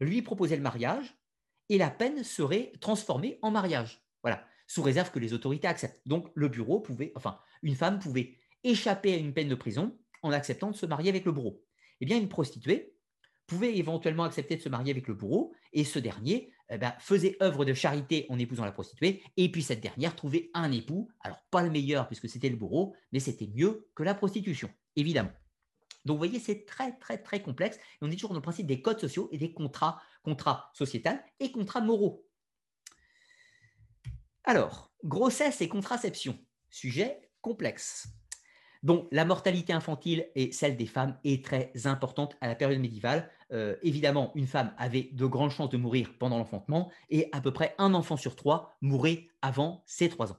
[0.00, 1.16] lui proposer le mariage
[1.68, 4.04] et la peine serait transformée en mariage.
[4.22, 6.00] Voilà, sous réserve que les autorités acceptent.
[6.06, 10.32] Donc le bureau pouvait, enfin, une femme pouvait échapper à une peine de prison en
[10.32, 11.64] acceptant de se marier avec le bourreau.
[12.00, 12.94] Eh bien, une prostituée
[13.46, 17.36] pouvait éventuellement accepter de se marier avec le bourreau et ce dernier eh ben, faisait
[17.42, 21.38] œuvre de charité en épousant la prostituée et puis cette dernière trouvait un époux, alors
[21.50, 25.32] pas le meilleur puisque c'était le bourreau, mais c'était mieux que la prostitution, évidemment.
[26.06, 27.76] Donc, vous voyez, c'est très, très, très complexe.
[27.76, 31.22] Et on est toujours dans le principe des codes sociaux et des contrats, contrats sociétals
[31.40, 32.24] et contrats moraux.
[34.44, 36.38] Alors, grossesse et contraception,
[36.70, 38.06] sujet complexe.
[38.82, 43.30] Donc, la mortalité infantile et celle des femmes est très importante à la période médiévale.
[43.52, 47.52] Euh, évidemment, une femme avait de grandes chances de mourir pendant l'enfantement et à peu
[47.52, 50.38] près un enfant sur trois mourait avant ses trois ans.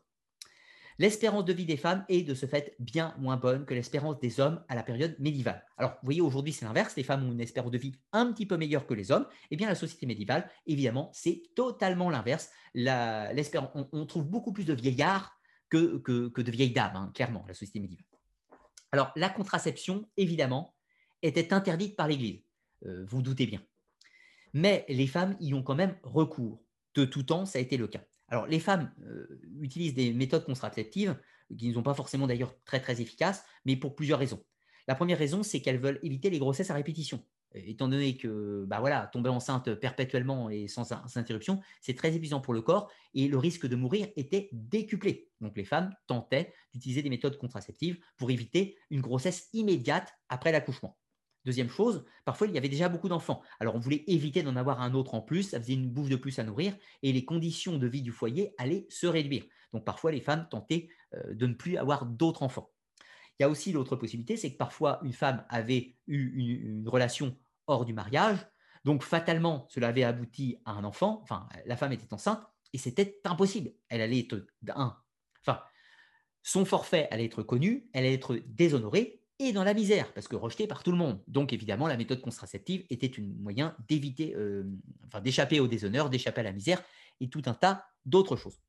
[0.99, 4.39] L'espérance de vie des femmes est de ce fait bien moins bonne que l'espérance des
[4.39, 5.63] hommes à la période médiévale.
[5.77, 6.95] Alors, vous voyez, aujourd'hui, c'est l'inverse.
[6.95, 9.27] Les femmes ont une espérance de vie un petit peu meilleure que les hommes.
[9.51, 12.49] Eh bien, la société médiévale, évidemment, c'est totalement l'inverse.
[12.75, 15.39] on, trouve beaucoup plus de vieillards
[15.69, 18.16] que, de vieilles dames, hein, clairement, la société médiévale.
[18.91, 20.75] Alors, la contraception, évidemment,
[21.21, 22.43] était interdite par l'Église.
[22.85, 23.61] Euh, vous doutez bien.
[24.53, 26.61] Mais les femmes y ont quand même recours.
[26.93, 28.03] De tout temps, ça a été le cas.
[28.29, 31.17] Alors, les femmes euh, utilisent des méthodes contraceptives
[31.57, 34.43] qui ne sont pas forcément d'ailleurs très très efficaces, mais pour plusieurs raisons.
[34.87, 37.23] La première raison, c'est qu'elles veulent éviter les grossesses à répétition.
[37.53, 42.53] Étant donné que bah voilà, tomber enceinte perpétuellement et sans, interruption, c'est très épuisant pour
[42.53, 45.29] le corps et le risque de mourir était décuplé.
[45.41, 50.97] Donc les femmes tentaient d'utiliser des méthodes contraceptives pour éviter une grossesse immédiate après l'accouchement.
[51.45, 53.41] Deuxième chose, parfois il y avait déjà beaucoup d'enfants.
[53.61, 56.17] Alors on voulait éviter d'en avoir un autre en plus, ça faisait une bouffe de
[56.17, 59.45] plus à nourrir et les conditions de vie du foyer allaient se réduire.
[59.71, 62.69] Donc parfois les femmes tentaient euh, de ne plus avoir d'autres enfants.
[63.39, 67.37] Il y a aussi l'autre possibilité, c'est que parfois une femme avait eu une, relation
[67.67, 68.37] hors du mariage,
[68.83, 72.41] donc fatalement cela avait abouti à un enfant, enfin la femme était enceinte,
[72.73, 73.71] et c'était impossible.
[73.89, 74.45] Elle allait être
[74.75, 74.97] un,
[75.41, 75.61] enfin
[76.43, 80.35] son forfait allait être connu, elle allait être déshonorée et dans la misère, parce que
[80.35, 81.21] rejetée par tout le monde.
[81.27, 84.63] Donc évidemment, la méthode contraceptive était un moyen d'éviter, euh,
[85.05, 86.81] enfin d'échapper au déshonneur, d'échapper à la misère
[87.19, 88.59] et tout un tas d'autres choses.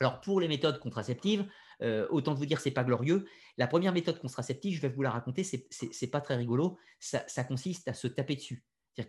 [0.00, 1.46] Alors pour les méthodes contraceptives,
[1.82, 3.26] euh, autant vous dire, c'est pas glorieux.
[3.56, 6.78] La première méthode contraceptive, je vais vous la raconter, c'est, pas très rigolo.
[6.98, 8.64] Ça, consiste à se taper dessus.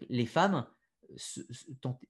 [0.10, 0.66] Les femmes
[1.18, 1.42] se,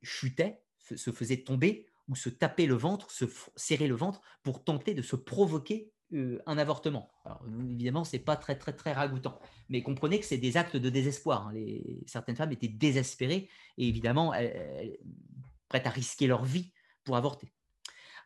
[0.02, 3.26] chutaient, se, faisaient tomber ou se taper le ventre, se
[3.56, 7.10] serrer le ventre pour tenter de se provoquer euh, un avortement.
[7.26, 9.40] Alors, évidemment, c'est pas très très très ragoûtant,
[9.70, 11.48] mais comprenez que c'est des actes de désespoir.
[11.48, 11.54] Hein.
[12.06, 14.34] Certaines femmes étaient désespérées et évidemment
[15.70, 16.74] prêtes à risquer leur vie
[17.04, 17.52] pour avorter.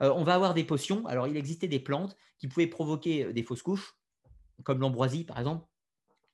[0.01, 1.05] Euh, on va avoir des potions.
[1.07, 3.97] Alors, il existait des plantes qui pouvaient provoquer euh, des fausses couches,
[4.63, 5.65] comme l'ambroisie par exemple.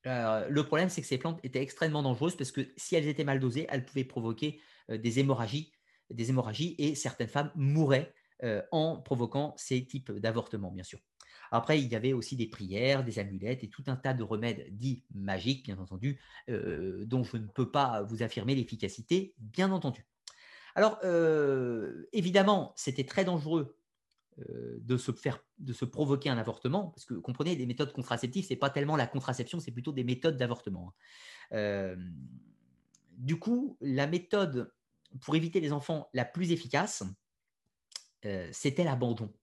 [0.07, 3.23] Euh, le problème, c'est que ces plantes étaient extrêmement dangereuses parce que si elles étaient
[3.23, 4.60] mal dosées, elles pouvaient provoquer
[4.90, 5.72] des hémorragies,
[6.10, 8.14] des hémorragies, et certaines femmes mouraient
[8.72, 10.99] en provoquant ces types d'avortements, bien sûr.
[11.52, 14.65] Après, il y avait aussi des prières, des amulettes et tout un tas de remèdes
[14.72, 20.07] dits magiques, bien entendu, dont je ne peux pas vous affirmer l'efficacité, bien entendu.
[20.76, 23.80] Alors, euh, évidemment, c'était très dangereux euh,
[24.37, 28.49] de, se faire, de se provoquer un avortement, parce que comprenez, les méthodes contraceptives, ce
[28.51, 30.89] n'est pas tellement la contraception, c'est plutôt des méthodes d'avortement.
[30.89, 31.55] Hein.
[31.55, 31.95] Euh,
[33.11, 34.73] du coup, la méthode
[35.19, 37.03] pour éviter les enfants la plus efficace,
[38.51, 39.33] c'était l'abandon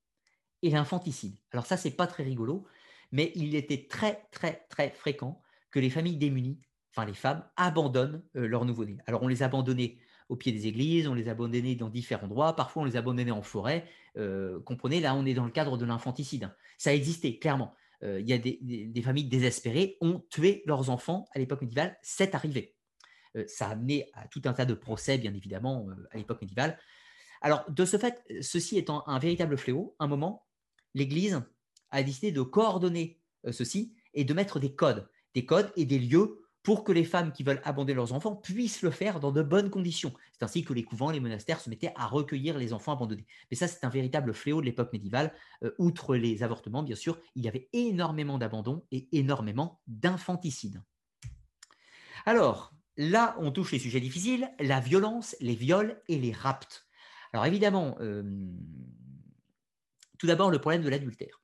[0.63, 1.37] et l'infanticide.
[1.53, 2.67] Alors ça, c'est pas très rigolo,
[3.13, 6.61] mais il était très, très, très fréquent que les familles démunies,
[6.95, 8.99] enfin les femmes, abandonnent leur nouveau-né.
[9.07, 9.99] Alors on les abandonnait
[10.29, 13.43] au pied des églises, on les abandonnait dans différents endroits, parfois on les abandonnait en
[13.43, 13.87] forêt.
[14.17, 16.55] Euh, comprenez, là on est dans le cadre de l'infanticide.
[16.77, 17.75] Ça existait, clairement.
[18.03, 22.35] Euh, il y a des, familles désespérées ont tué leurs enfants à l'époque médiévale, c'est
[22.35, 22.77] arrivé.
[23.37, 26.79] Euh, ça a amené à tout un tas de procès, bien évidemment, à l'époque médiévale.
[27.41, 30.47] Alors, de ce fait, ceci étant un véritable fléau, un moment,
[30.95, 31.41] l'Église
[31.91, 36.48] a décidé de coordonner ceci et de mettre des codes, des codes et des lieux
[36.63, 39.71] pour que les femmes qui veulent abandonner leurs enfants puissent le faire dans de bonnes
[39.71, 40.13] conditions.
[40.33, 43.27] C'est ainsi que les couvents, les monastères se mettaient à recueillir les enfants abandonnés.
[43.51, 45.33] Mais ça, c'est un véritable fléau de l'époque médiévale.
[45.63, 50.83] Euh, outre les avortements, bien sûr, il y avait énormément d'abandon et énormément d'infanticide.
[52.27, 56.87] Alors, là, on touche les sujets difficiles, la violence, les viols et les rapts.
[57.33, 58.23] Alors évidemment, euh,
[60.19, 61.43] tout d'abord le problème de l'adultère.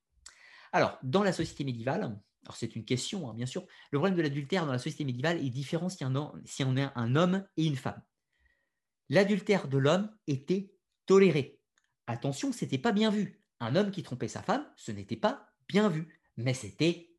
[0.72, 3.66] Alors, dans la société médiévale, alors c'est une question, hein, bien sûr.
[3.90, 7.46] Le problème de l'adultère dans la société médiévale est différent si on, a un homme
[7.56, 8.02] et une femme.
[9.08, 10.74] L'adultère de l'homme était
[11.06, 11.60] toléré.
[12.06, 13.40] Attention, ce n'était pas bien vu.
[13.60, 17.10] Un homme qui trompait sa femme, ce n'était pas bien vu, mais c'était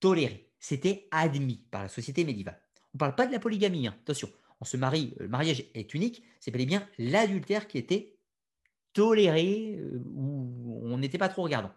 [0.00, 0.52] toléré.
[0.60, 2.60] C'était admis par la société médiévale.
[2.94, 3.96] On ne parle pas de la polygamie, hein.
[4.00, 4.30] attention.
[4.60, 8.18] On se marie, le mariage est unique, c'est bel et bien l'adultère qui était
[8.92, 11.70] toléré, euh, ou on n'était pas trop regardant.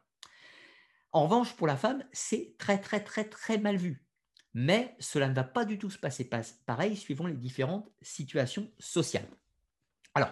[1.12, 4.06] En revanche, pour la femme, c'est très, très, très, très mal vu.
[4.54, 6.30] Mais cela ne va pas du tout se passer
[6.66, 9.28] pareil suivant les différentes situations sociales.
[10.14, 10.32] Alors,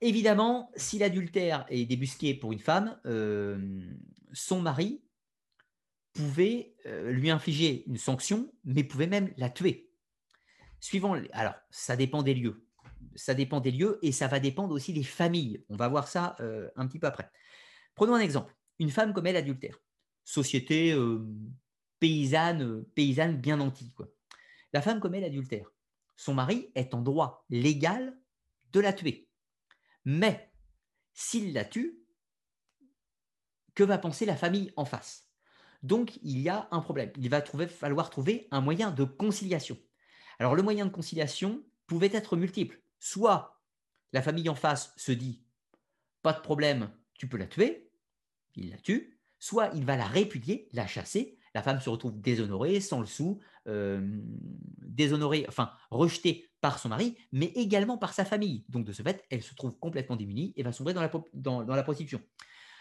[0.00, 3.58] évidemment, si l'adultère est débusqué pour une femme, euh,
[4.32, 5.02] son mari
[6.12, 9.90] pouvait euh, lui infliger une sanction, mais pouvait même la tuer.
[10.80, 12.66] Suivant, alors, ça dépend des lieux.
[13.14, 15.64] Ça dépend des lieux et ça va dépendre aussi des familles.
[15.68, 17.30] On va voir ça euh, un petit peu après.
[17.94, 19.78] Prenons un exemple une femme commet l'adultère.
[20.24, 21.26] Société euh,
[21.98, 23.92] paysanne, euh, paysanne bien nantie.
[23.92, 24.08] Quoi.
[24.72, 25.70] La femme commet l'adultère.
[26.16, 28.18] Son mari est en droit légal
[28.72, 29.28] de la tuer.
[30.04, 30.52] Mais
[31.12, 31.98] s'il la tue,
[33.74, 35.28] que va penser la famille en face?
[35.82, 37.12] Donc il y a un problème.
[37.16, 39.78] Il va falloir trouver un moyen de conciliation.
[40.38, 42.80] Alors le moyen de conciliation pouvait être multiple.
[42.98, 43.60] Soit
[44.12, 45.44] la famille en face se dit,
[46.22, 47.90] pas de problème, tu peux la tuer,
[48.56, 52.80] il la tue, soit il va la répudier, la chasser, La femme se retrouve déshonorée,
[52.80, 58.64] sans le sou, déshonorée, enfin rejetée par son mari, mais également par sa famille.
[58.68, 61.62] Donc de ce fait, elle se trouve complètement démunie et va sombrer dans la, dans,
[61.62, 62.22] la prostitution.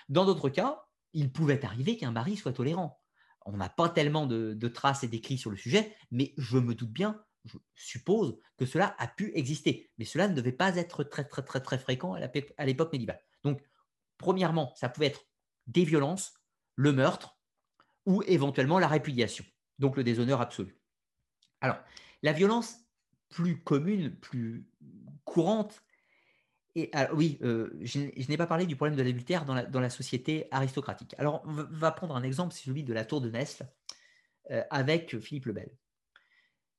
[0.08, 3.02] Dans d'autres cas, il pouvait arriver qu'un mari soit tolérant.
[3.46, 6.76] On n'a pas tellement de, de traces et d'écrits sur le sujet, mais je me
[6.76, 11.04] doute bien je suppose que cela a pu exister, mais cela ne devait pas être
[11.04, 13.22] très très très très fréquent à l'époque médiévale.
[13.44, 13.62] Donc,
[14.18, 15.26] premièrement, ça pouvait être
[15.72, 16.34] des violences,
[16.76, 17.40] le meurtre
[18.06, 19.46] ou éventuellement la répudiation,
[19.80, 20.76] donc le déshonneur absolu.
[21.62, 21.78] Alors,
[22.24, 22.78] la violence
[23.30, 24.68] plus commune, plus
[25.24, 25.84] courante,
[26.76, 31.14] et oui, euh, je, n'ai pas parlé du problème de l'adultère dans la, société aristocratique.
[31.18, 33.68] Alors, on va prendre un exemple, c'est celui de la tour de Nesle
[34.52, 35.78] euh, avec Philippe le Bel.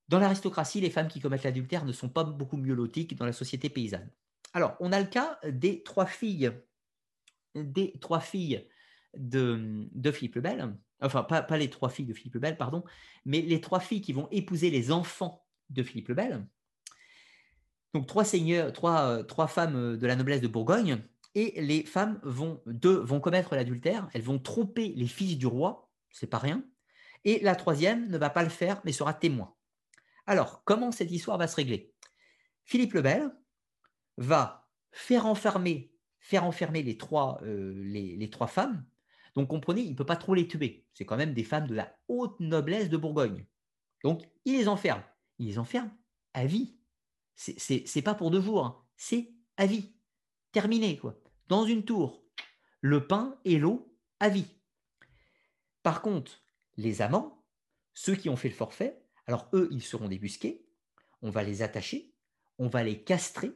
[0.09, 3.27] Dans l'aristocratie, les femmes qui commettent l'adultère ne sont pas beaucoup mieux loties que dans
[3.27, 4.11] la société paysanne.
[4.55, 6.53] Alors, on a le cas des trois filles,
[7.55, 8.67] des trois filles
[9.17, 12.85] de, Philippe le Bel, enfin, pas, les trois filles de Philippe le Bel, pardon,
[13.25, 16.47] mais les trois filles qui vont épouser les enfants de Philippe le Bel.
[17.95, 21.03] Donc, trois seigneurs, trois, trois femmes de la noblesse de Bourgogne,
[21.35, 25.91] et les femmes vont, deux, vont commettre l'adultère, elles vont tromper les fils du roi,
[26.11, 26.65] c'est pas rien,
[27.25, 29.55] et la troisième ne va pas le faire, mais sera témoin.
[30.27, 31.93] Alors, comment cette histoire va se régler?
[32.65, 33.31] Philippe le Bel
[34.17, 38.85] va faire enfermer, faire enfermer les, trois, euh, les, trois femmes.
[39.35, 40.87] Donc, comprenez, il ne peut pas trop les tuer.
[40.93, 43.47] C'est quand même des femmes de la haute noblesse de Bourgogne.
[44.05, 45.03] Donc, il les enferme.
[45.39, 45.91] Il les enferme
[46.35, 46.77] à vie.
[47.35, 48.85] C'est pas pour deux jours, hein.
[48.97, 49.95] c'est à vie.
[50.53, 51.19] Terminé, quoi.
[51.49, 52.23] Dans une tour.
[52.81, 54.47] Le pain et l'eau à vie.
[55.83, 56.43] Par contre,
[56.77, 57.45] les amants,
[57.95, 60.67] ceux qui ont fait le forfait, alors eux, ils seront débusqués,
[61.23, 62.15] on va les attacher,
[62.59, 63.53] on va les castrer,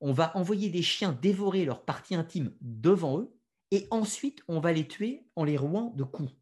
[0.00, 3.37] on va envoyer des chiens dévorer leurs parties intimes devant eux,
[3.70, 6.32] et ensuite on va les tuer en les rouant de coups.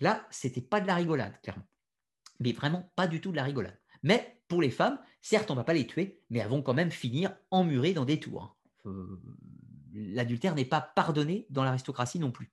[0.00, 1.66] Là, c'était pas de la rigolade, clairement.
[2.40, 3.78] Mais vraiment pas du tout de la rigolade.
[4.02, 6.90] Mais pour les femmes, certes, on va pas les tuer, mais elles vont quand même
[6.90, 8.56] finir emmurées dans des tours.
[8.86, 9.20] Euh,
[9.94, 12.52] l'adultère n'est pas pardonné dans l'aristocratie non plus.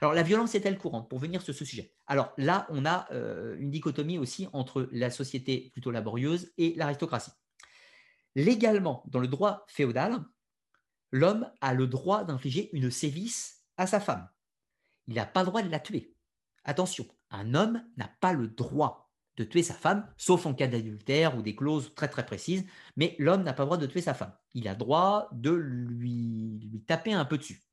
[0.00, 1.94] Alors, la violence est-elle courante Pour venir sur ce sujet?
[2.06, 7.30] Alors là, on a euh, une dichotomie aussi entre la société plutôt laborieuse et l'aristocratie.
[8.34, 10.18] Légalement, dans le droit féodal,
[11.14, 14.28] l'homme a le droit d'infliger une sévice à sa femme.
[15.06, 16.14] Il n'a pas le droit de la tuer.
[16.64, 21.36] Attention, un homme n'a pas le droit de tuer sa femme, sauf en cas d'adultère
[21.36, 22.64] ou des clauses très très précises,
[22.96, 24.34] mais l'homme n'a pas le droit de tuer sa femme.
[24.54, 27.64] Il a le droit de lui, lui taper un peu dessus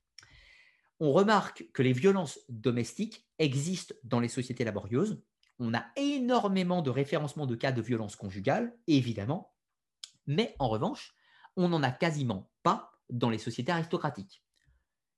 [1.02, 5.20] on remarque que les violences domestiques existent dans les sociétés laborieuses.
[5.58, 9.52] On a énormément de référencements de cas de violence conjugale, évidemment,
[10.28, 11.16] mais en revanche,
[11.58, 14.44] on n'en a quasiment pas dans les sociétés aristocratiques.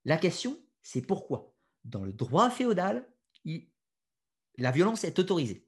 [0.06, 1.54] La question, c'est pourquoi?
[1.86, 3.08] Dans le droit féodal,
[4.58, 5.68] la violence est autorisée.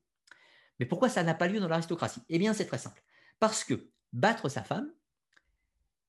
[0.80, 2.22] Mais pourquoi ça n'a pas lieu dans l'aristocratie?
[2.30, 3.04] Eh bien, c'est très simple.
[3.40, 4.92] Parce que battre sa femme,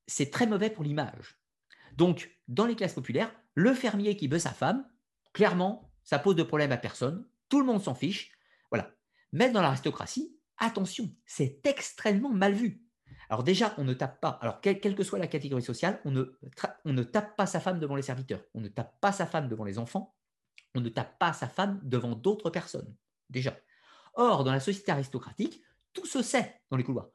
[0.07, 1.41] c'est très mauvais pour l'image.
[1.95, 4.89] Donc, dans les classes populaires, le fermier qui veut sa femme,
[5.33, 7.29] clairement, ça pose de problème à personne.
[7.49, 8.33] Tout le monde s'en fiche.
[8.71, 8.93] Voilà.
[9.33, 12.83] Mais dans l'aristocratie, attention, c'est extrêmement mal vu.
[13.29, 17.03] Alors déjà, on ne tape pas, alors quelle, que soit la catégorie sociale, on ne,
[17.03, 19.79] tape pas sa femme devant les serviteurs, on ne tape pas sa femme devant les
[19.79, 20.15] enfants,
[20.75, 22.95] on ne tape pas sa femme devant d'autres personnes,
[23.31, 23.57] déjà.
[24.15, 25.63] Or, dans la société aristocratique,
[25.93, 27.11] tout se sait dans les couloirs.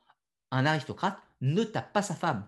[0.52, 2.48] Un aristocrate ne tape pas sa femme.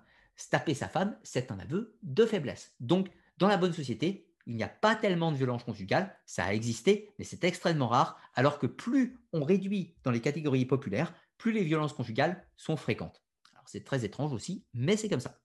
[0.49, 2.73] Taper sa femme, c'est un aveu de faiblesse.
[2.79, 6.53] Donc, dans la bonne société, il n'y a pas tellement de violence conjugale, ça a
[6.53, 11.51] existé, mais c'est extrêmement rare, alors que plus on réduit dans les catégories populaires, plus
[11.51, 13.22] les violences conjugales sont fréquentes.
[13.65, 15.39] C'est très étrange aussi, mais c'est comme ça.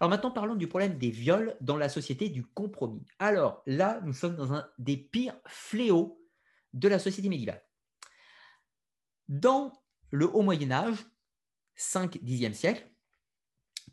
[0.00, 3.06] Alors maintenant, parlons du problème des viols dans la société du compromis.
[3.18, 6.20] Alors là, nous sommes dans un des pires fléaux
[6.72, 7.64] de la société médiévale.
[9.28, 9.72] Dans
[10.10, 11.06] le Haut Moyen Âge,
[11.78, 12.90] 5-10e siècle,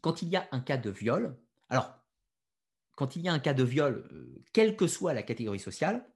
[0.02, 2.02] quand il y a un cas de viol, alors
[2.96, 6.08] quand il y a un cas de viol, euh, quelle que soit la catégorie sociale,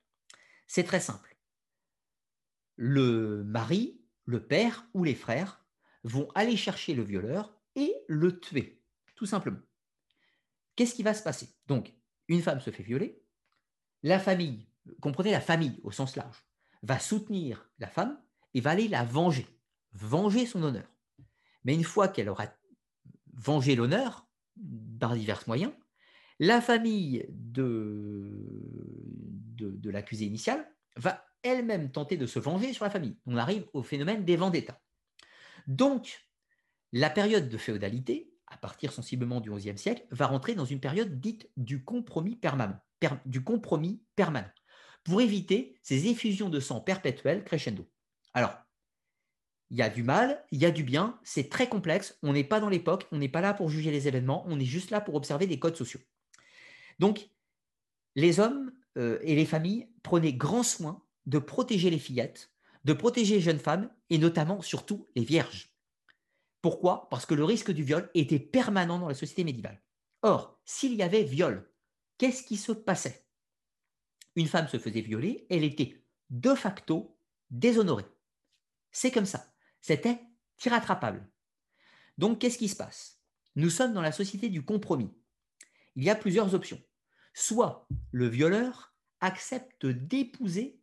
[0.68, 1.38] c'est très simple.
[2.76, 5.65] Le mari, le père ou les frères
[6.06, 8.82] vont aller chercher le violeur et le tuer,
[9.16, 9.60] tout simplement.
[10.76, 11.50] Qu'est-ce qui va se passer?
[11.68, 11.94] Donc,
[12.28, 13.22] une femme se fait violer,
[14.04, 14.68] la famille,
[15.02, 16.46] comprenez la famille au sens large,
[16.84, 18.22] va soutenir la femme
[18.54, 19.48] et va aller la venger,
[19.94, 20.88] venger son honneur.
[21.64, 22.48] Mais une fois qu'elle aura
[23.34, 24.28] vengé l'honneur,
[25.00, 25.74] par divers moyens,
[26.40, 28.32] la famille de,
[29.58, 33.18] de, l'accusé initial va elle-même tenter de se venger sur la famille.
[33.26, 34.80] On arrive au phénomène des vendettas.
[35.68, 36.28] Donc,
[36.92, 41.20] la période de féodalité, à partir sensiblement du XIe siècle, va rentrer dans une période
[41.20, 42.80] dite du compromis permanent.
[45.04, 47.88] pour éviter ces effusions de sang perpétuelles crescendo.
[48.34, 48.58] Alors,
[49.70, 52.44] il y a du mal, il y a du bien, c'est très complexe, on n'est
[52.44, 55.02] pas dans l'époque, on n'est pas là pour juger les événements, on est juste là
[55.02, 56.02] pour observer des codes sociaux.
[57.00, 57.30] Donc,
[58.16, 62.55] les hommes euh, et les familles prenaient grand soin de protéger les fillettes,
[62.86, 65.76] de protéger les jeunes femmes et notamment, surtout, les vierges.
[66.62, 67.10] Pourquoi?
[67.10, 69.84] Parce que le risque du viol était permanent dans la société médiévale.
[70.22, 71.72] Or, s'il y avait viol,
[72.18, 73.28] qu'est-ce qui se passait?
[74.36, 78.06] Une femme se faisait violer, elle était de facto déshonorée.
[78.92, 79.54] C'est comme ça.
[79.82, 80.20] C'était
[80.64, 81.30] irrattrapable.
[82.18, 83.22] Donc, qu'est-ce qui se passe?
[83.56, 85.12] Nous sommes dans la société du compromis.
[85.96, 86.82] Il y a plusieurs options.
[87.34, 90.82] Soit le violeur accepte d'épouser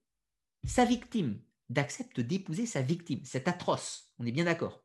[0.65, 1.41] sa victime,
[1.73, 3.20] d'accepte d'épouser sa victime.
[3.24, 4.85] C'est atroce, on est bien d'accord.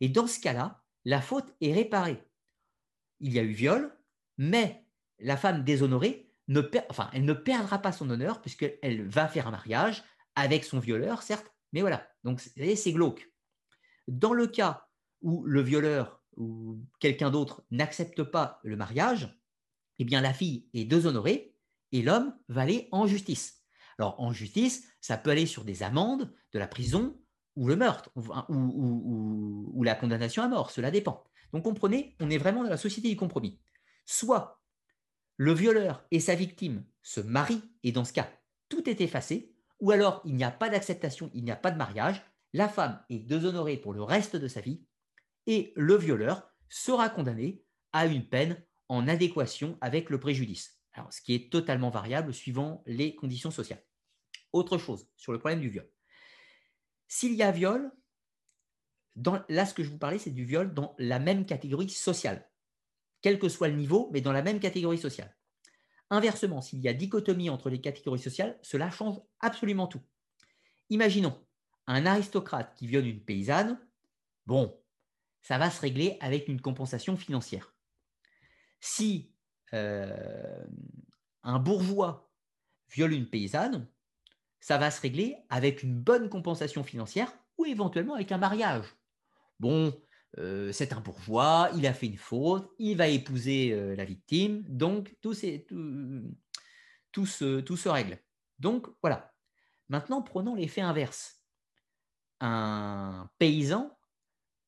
[0.00, 2.22] Et dans ce cas-là, la faute est réparée.
[3.20, 3.96] Il y a eu viol,
[4.38, 4.86] mais
[5.18, 6.62] la femme déshonorée ne,
[7.12, 11.52] elle ne perdra pas son honneur puisqu'elle va faire un mariage avec son violeur, certes,
[11.72, 12.08] mais voilà.
[12.24, 13.30] Donc, c'est glauque.
[14.08, 14.88] Dans le cas
[15.22, 19.38] où le violeur ou quelqu'un d'autre n'accepte pas le mariage,
[19.98, 21.54] eh bien, la fille est déshonorée
[21.92, 23.63] et l'homme va aller en justice.
[23.98, 27.18] Alors, en justice, ça peut aller sur des amendes, de la prison
[27.56, 30.70] ou le meurtre ou, la condamnation à mort.
[30.70, 31.24] Cela dépend.
[31.52, 33.60] Donc, comprenez, on est vraiment dans la société du compromis.
[34.06, 34.60] Soit
[35.36, 38.30] le violeur et sa victime se marient et dans ce cas,
[38.68, 41.76] tout est effacé, ou alors il n'y a pas d'acceptation, il n'y a pas de
[41.76, 42.22] mariage,
[42.52, 44.84] la femme est déshonorée pour le reste de sa vie
[45.46, 50.80] et le violeur sera condamné à une peine en adéquation avec le préjudice.
[50.94, 53.84] Alors, ce qui est totalement variable suivant les conditions sociales.
[54.52, 55.90] Autre chose sur le problème du viol.
[57.08, 57.92] S'il y a viol,
[59.48, 62.48] là, ce que je vous parlais, c'est du viol dans la même catégorie sociale,
[63.20, 65.36] quel que soit le niveau, mais dans la même catégorie sociale.
[66.10, 70.02] Inversement, s'il y a dichotomie entre les catégories sociales, cela change absolument tout.
[70.90, 71.44] Imaginons
[71.86, 73.80] un aristocrate qui viole une paysanne,
[74.46, 74.80] bon,
[75.42, 77.74] ça va se régler avec une compensation financière.
[78.80, 79.33] Si
[79.74, 80.64] euh,
[81.42, 82.30] un bourgeois
[82.88, 83.88] viole une paysanne,
[84.60, 88.86] ça va se régler avec une bonne compensation financière ou éventuellement avec un mariage.
[89.58, 89.92] Bon,
[90.38, 94.62] euh, c'est un bourgeois, il a fait une faute, il va épouser euh, la victime,
[94.68, 95.58] donc tout, se
[97.88, 98.18] règle.
[98.60, 99.34] Donc voilà.
[99.88, 101.40] Maintenant, prenons l'effet inverse.
[102.40, 103.96] Un paysan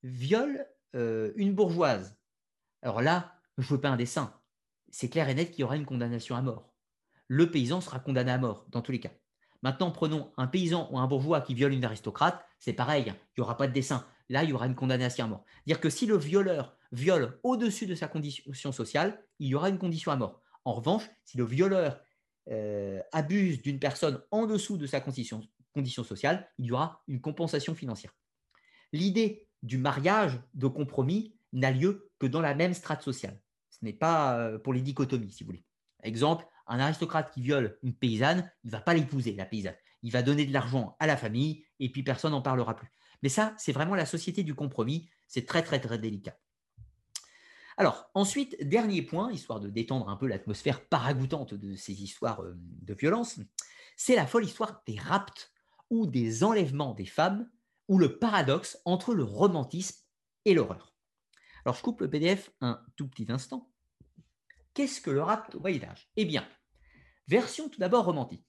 [0.03, 2.16] viole une bourgeoise.
[2.81, 4.33] Alors là, je ne veux pas un dessin
[4.97, 6.73] c'est clair et net qu'il y aura une condamnation à mort.
[7.28, 9.10] Le paysan sera condamné à mort, dans tous les cas.
[9.60, 13.43] Maintenant, prenons un paysan ou un bourgeois qui viole une aristocrate, c'est pareil, il n'y
[13.43, 14.06] aura pas de dessin.
[14.31, 15.44] Là, il y aura une condamnation à mort.
[15.66, 19.77] Dire que si le violeur viole au-dessus de sa condition sociale, il y aura une
[19.77, 20.40] condition à mort.
[20.64, 22.01] En revanche, si le violeur
[22.48, 27.74] euh, abuse d'une personne en dessous de sa condition sociale, il y aura une compensation
[27.74, 28.14] financière.
[28.94, 33.39] L'idée du mariage de compromis n'a lieu que dans la même strate sociale.
[33.78, 35.65] Ce n'est pas euh, pour les dichotomies, si vous voulez.
[36.03, 39.77] Exemple, un aristocrate qui viole une paysanne, il ne va pas l'épouser, la paysanne.
[40.03, 42.90] Il va donner de l'argent à la famille et puis personne n'en parlera plus.
[43.23, 45.09] Mais ça, c'est vraiment la société du compromis.
[45.27, 46.36] C'est très, très, très délicat.
[47.77, 52.55] Alors, ensuite, dernier point, histoire de détendre un peu l'atmosphère paragoutante de ces histoires euh,
[52.57, 53.39] de violence,
[53.97, 55.53] c'est la folle histoire des rapts
[55.90, 57.48] ou des enlèvements des femmes,
[57.89, 60.03] ou le paradoxe entre le romantisme
[60.44, 60.95] et l'horreur.
[61.67, 63.69] Alors, je coupe le PDF un tout petit instant.
[64.73, 66.47] Qu'est-ce que le rapt au Moyen Eh bien,
[67.27, 68.47] version tout d'abord romantique.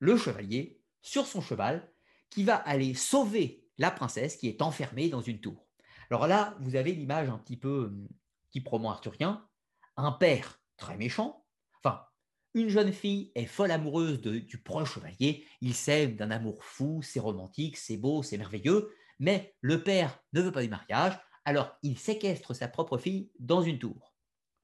[0.00, 1.88] Le chevalier, sur son cheval,
[2.30, 5.68] qui va aller sauver la princesse qui est enfermée dans une tour.
[6.10, 8.08] Alors là, vous avez l'image un petit peu hum,
[8.50, 9.48] qui promo arthurien.
[9.96, 11.46] Un père très méchant,
[11.80, 12.06] enfin,
[12.54, 17.20] une jeune fille est folle amoureuse du proche chevalier, il s'aime d'un amour fou, c'est
[17.20, 21.16] romantique, c'est beau, c'est merveilleux, mais le père ne veut pas du mariage,
[21.48, 24.14] alors il séquestre sa propre fille dans une tour.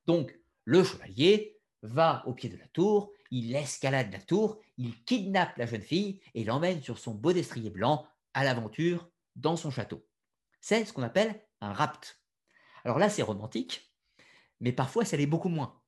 [0.05, 5.56] Donc le chevalier va au pied de la tour, il escalade la tour, il kidnappe
[5.56, 10.06] la jeune fille et l'emmène sur son beau destrier blanc à l'aventure dans son château.
[10.61, 12.20] C'est ce qu'on appelle un rapt.
[12.85, 13.90] Alors là, c'est romantique,
[14.61, 15.81] mais parfois, ça l'est beaucoup moins.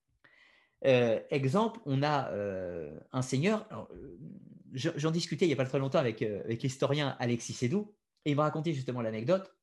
[0.87, 4.17] Euh, exemple, on a euh, un seigneur, euh,
[4.73, 7.95] j'en discutais il n'y a pas très longtemps avec, avec l'historien Alexis Sédou,
[8.25, 9.56] et il m'a raconté justement l'anecdote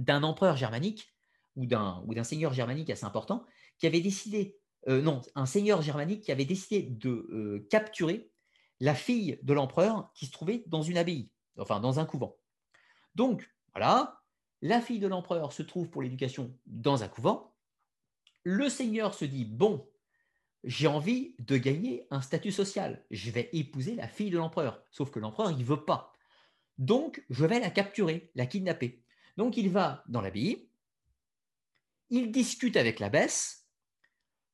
[0.00, 1.14] d'un empereur germanique
[1.56, 3.44] ou d'un seigneur germanique assez important
[3.78, 4.58] qui avait décidé,
[4.88, 8.30] euh, non, un seigneur germanique qui avait décidé de euh, capturer
[8.80, 12.36] la fille de l'empereur qui se trouvait dans une abbaye, enfin dans un couvent.
[13.14, 14.22] Donc, voilà,
[14.62, 17.54] la fille de l'empereur se trouve pour l'éducation dans un couvent.
[18.42, 19.86] Le seigneur se dit, bon,
[20.64, 23.04] j'ai envie de gagner un statut social.
[23.10, 24.82] Je vais épouser la fille de l'empereur.
[24.90, 26.14] Sauf que l'empereur, il veut pas.
[26.78, 29.02] Donc, je vais la capturer, la kidnapper.
[29.36, 30.68] Donc, il va dans l'abbaye,
[32.10, 33.66] il discute avec l'abbesse.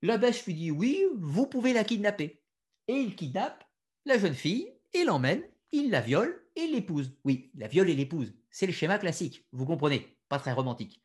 [0.02, 2.42] L'abbesse lui dit Oui, vous pouvez la kidnapper.
[2.88, 3.64] Et il kidnappe
[4.04, 5.42] la jeune fille et l'emmène,
[5.72, 7.16] il la viole et l'épouse.
[7.24, 8.34] Oui, la viole et l'épouse.
[8.50, 11.00] C'est le schéma classique, vous comprenez, pas très romantique.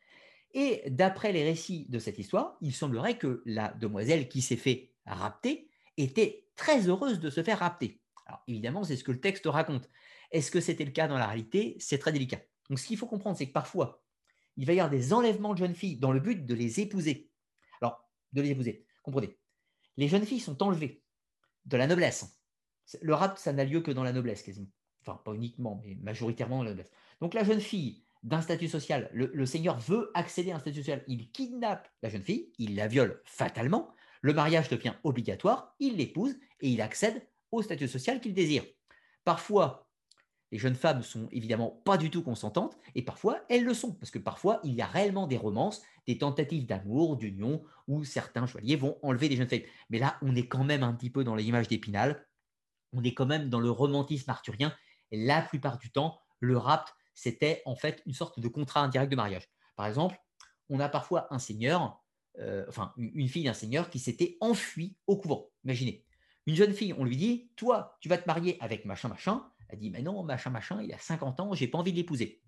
[0.54, 4.92] Et d'après les récits de cette histoire, il semblerait que la demoiselle qui s'est fait
[5.06, 8.00] rapter était très heureuse de se faire rapter.
[8.26, 9.88] Alors évidemment, c'est ce que le texte raconte.
[10.30, 11.76] Est-ce que c'était le cas dans la réalité?
[11.78, 12.40] C'est très délicat.
[12.68, 14.02] Donc ce qu'il faut comprendre, c'est que parfois,
[14.56, 17.30] il va y avoir des enlèvements de jeunes filles dans le but de les épouser.
[17.80, 19.38] Alors, de les épouser, comprenez.
[19.96, 21.02] Les jeunes filles sont enlevées
[21.66, 22.38] de la noblesse.
[23.00, 24.70] Le rapt, ça n'a lieu que dans la noblesse, quasiment.
[25.00, 26.90] Enfin, pas uniquement, mais majoritairement dans la noblesse.
[27.20, 31.02] Donc la jeune fille d'un statut social, le, Seigneur veut accéder à un statut social,
[31.08, 36.36] il kidnappe la jeune fille, il la viole fatalement, le mariage devient obligatoire, il l'épouse
[36.60, 38.64] et il accède au statut social qu'il désire.
[39.24, 39.88] Parfois,
[40.52, 44.10] les jeunes femmes sont évidemment pas du tout consentantes et parfois elles le sont, parce
[44.10, 48.76] que parfois il y a réellement des romances, des tentatives d'amour, d'union, où certains chevaliers
[48.76, 49.66] vont enlever des jeunes filles.
[49.90, 52.26] Mais là, on est quand même un petit peu dans l'image d'Épinal,
[52.92, 54.76] on est quand même dans le romantisme arthurien,
[55.10, 59.16] la plupart du temps, le rapt c'était en fait une sorte de contrat indirect de
[59.16, 59.48] mariage.
[59.76, 60.18] Par exemple,
[60.68, 62.02] on a parfois un seigneur,
[62.38, 65.50] euh, enfin une fille d'un seigneur qui s'était enfuie au couvent.
[65.64, 66.06] Imaginez,
[66.46, 69.51] une jeune fille, on lui dit, toi, tu vas te marier avec machin, machin.
[69.72, 72.42] Elle dit, mais non, machin, machin, il a 50 ans, j'ai pas envie de l'épouser.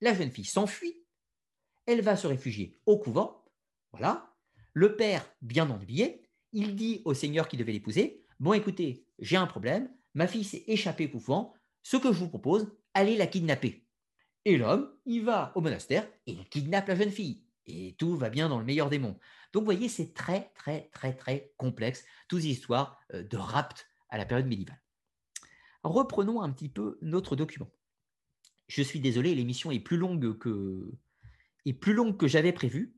[0.00, 1.04] La jeune fille s'enfuit,
[1.84, 3.44] elle va se réfugier au couvent,
[3.92, 4.34] voilà.
[4.72, 6.22] Le père, bien ennuyé,
[6.52, 10.64] il dit au seigneur qui devait l'épouser, bon écoutez, j'ai un problème, ma fille s'est
[10.66, 11.52] échappée au couvent,
[11.82, 13.86] ce que je vous propose, allez la kidnapper.
[14.46, 17.44] Et l'homme, il va au monastère et il kidnappe la jeune fille.
[17.66, 19.18] Et tout va bien dans le meilleur des mondes.
[19.52, 23.86] Donc, vous voyez, c'est très, très, très, très complexe, toutes ces histoires euh, de rapt
[24.08, 24.80] à la période médiévale.
[25.86, 27.70] Reprenons un petit peu notre document.
[28.66, 30.90] Je suis désolé, l'émission est plus longue que,
[31.64, 32.96] est plus longue que j'avais prévu.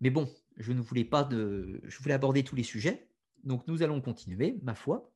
[0.00, 3.08] Mais bon, je ne voulais pas de, je voulais aborder tous les sujets.
[3.42, 5.12] Donc, nous allons continuer, ma foi.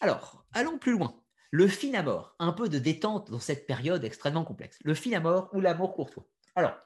[0.00, 1.20] Alors, allons plus loin.
[1.50, 4.78] Le fin amour, un peu de détente dans cette période extrêmement complexe.
[4.84, 6.26] Le fin amour ou l'amour courtois.
[6.54, 6.76] Alors,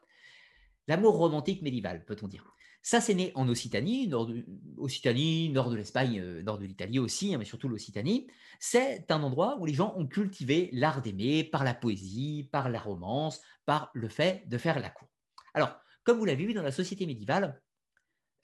[0.89, 2.53] l'amour romantique médiéval, peut-on dire?
[2.83, 4.45] Ça, c'est né en Occitanie, nord de,
[4.79, 8.27] Occitanie, nord de l'Espagne, euh, nord de l'Italie aussi, hein, mais surtout l'Occitanie.
[8.59, 12.81] C'est un endroit où les gens ont cultivé l'art d'aimer par la poésie, par la
[12.81, 15.09] romance, par le fait de faire la cour.
[15.53, 17.61] Alors, comme vous l'avez vu dans la société médiévale,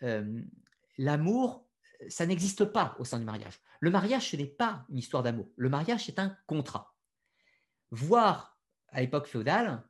[0.03, 0.43] euh,
[0.99, 1.67] l'amour,
[2.09, 3.59] ça n'existe pas au sein du mariage.
[3.81, 5.51] Le mariage, ce n'est pas une histoire d'amour.
[5.57, 6.95] Le mariage, c'est un contrat.
[7.91, 8.59] Voir
[8.89, 9.83] à l'époque féodale,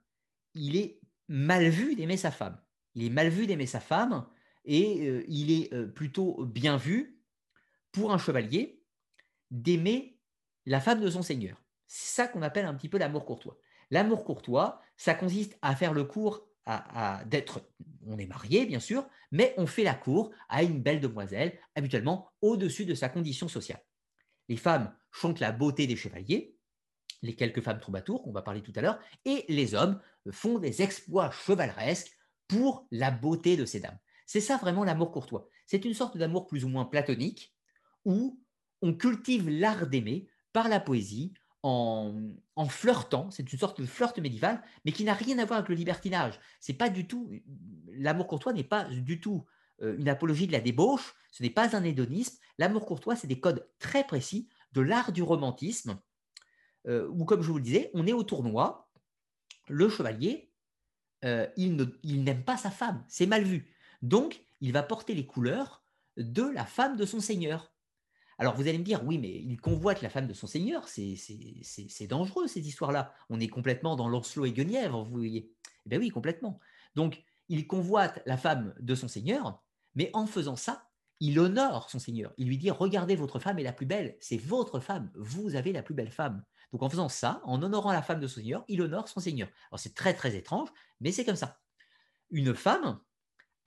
[0.55, 2.60] il est mal vu d'aimer sa femme.
[2.94, 4.27] Il est mal vu d'aimer sa femme
[4.66, 7.20] et euh, il est euh, plutôt bien vu
[7.93, 8.82] pour un chevalier
[9.51, 10.19] d'aimer
[10.66, 11.62] la femme de son seigneur.
[11.86, 13.59] C'est ça qu'on appelle un petit peu l'amour courtois.
[13.90, 17.70] L'amour courtois, ça consiste à faire le cours à, d'être,
[18.04, 22.28] on est marié bien sûr, mais on fait la cour à une belle demoiselle, habituellement
[22.40, 23.80] au-dessus de sa condition sociale.
[24.48, 26.56] Les femmes chantent la beauté des chevaliers,
[27.22, 30.01] les quelques femmes troubadours qu'on va parler tout à l'heure, et les hommes
[30.32, 33.98] font des exploits chevaleresques pour la beauté de ces dames.
[34.27, 35.48] C'est ça vraiment l'amour courtois.
[35.66, 37.55] C'est une sorte d'amour plus ou moins platonique
[38.05, 38.40] où
[38.82, 41.32] on cultive l'art d'aimer par la poésie,
[41.63, 45.69] en, flirtant, c'est une sorte de flirt médiéval, mais qui n'a rien à voir avec
[45.69, 46.38] le libertinage.
[46.61, 47.29] C'est pas du tout,
[47.88, 49.45] l'amour courtois n'est pas du tout
[49.82, 52.38] euh, une apologie de la débauche, ce n'est pas un hédonisme.
[52.59, 55.98] L'amour courtois, c'est des codes très précis de l'art du romantisme,
[56.87, 58.88] euh, où, comme je vous le disais, on est au tournoi,
[59.69, 60.53] le chevalier,
[61.24, 63.76] euh, il n'aime pas sa femme, c'est mal vu.
[64.02, 65.84] Donc, il va porter les couleurs
[66.16, 67.72] de la femme de son seigneur.
[68.38, 72.06] Alors vous allez me dire, oui, mais il convoite la femme de son seigneur, c'est
[72.06, 73.14] dangereux ces histoires-là.
[73.30, 75.50] On est complètement dans Lancelot et Guenièvre, vous voyez.
[75.86, 76.60] Eh bien oui, complètement.
[76.94, 79.62] Donc il convoite la femme de son seigneur,
[79.94, 80.88] mais en faisant ça,
[81.20, 82.34] il honore son seigneur.
[82.36, 85.72] Il lui dit, regardez, votre femme est la plus belle, c'est votre femme, vous avez
[85.72, 86.44] la plus belle femme.
[86.72, 89.48] Donc en faisant ça, en honorant la femme de son seigneur, il honore son seigneur.
[89.70, 90.68] Alors c'est très très étrange,
[91.00, 91.58] mais c'est comme ça.
[92.28, 93.00] Une femme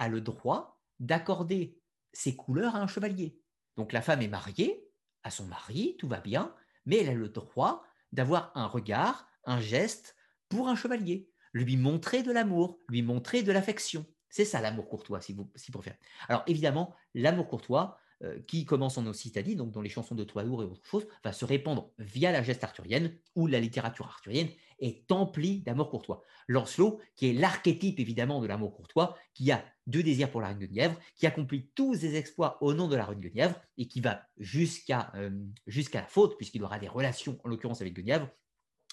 [0.08, 1.78] le droit d'accorder
[2.14, 3.38] ses couleurs à un chevalier.
[3.78, 4.86] Donc la femme est mariée
[5.24, 6.56] à son mari, tout va bien,
[6.86, 10.16] mais elle a le droit d'avoir un regard, un geste
[10.48, 14.06] pour un chevalier, lui montrer de l'amour, lui montrer de l'affection.
[14.30, 15.98] C'est ça l'amour courtois, si vous, préférez.
[16.28, 20.62] Alors évidemment, l'amour courtois, euh, qui commence en Occitanie, donc dans les chansons de Troubadour
[20.62, 24.50] et autres choses, va se répandre via la geste arthurienne ou la littérature arthurienne,
[24.82, 26.24] est empli d'amour courtois.
[26.48, 30.60] Lancelot, qui est l'archétype évidemment de l'amour courtois, qui a deux désirs pour la reine
[30.60, 34.24] Guenièvre, qui accomplit tous ses exploits au nom de la reine Guenièvre et qui va
[34.38, 35.30] jusqu'à euh,
[35.68, 38.30] jusqu'à la faute, puisqu'il aura des relations, en l'occurrence avec Guenièvre,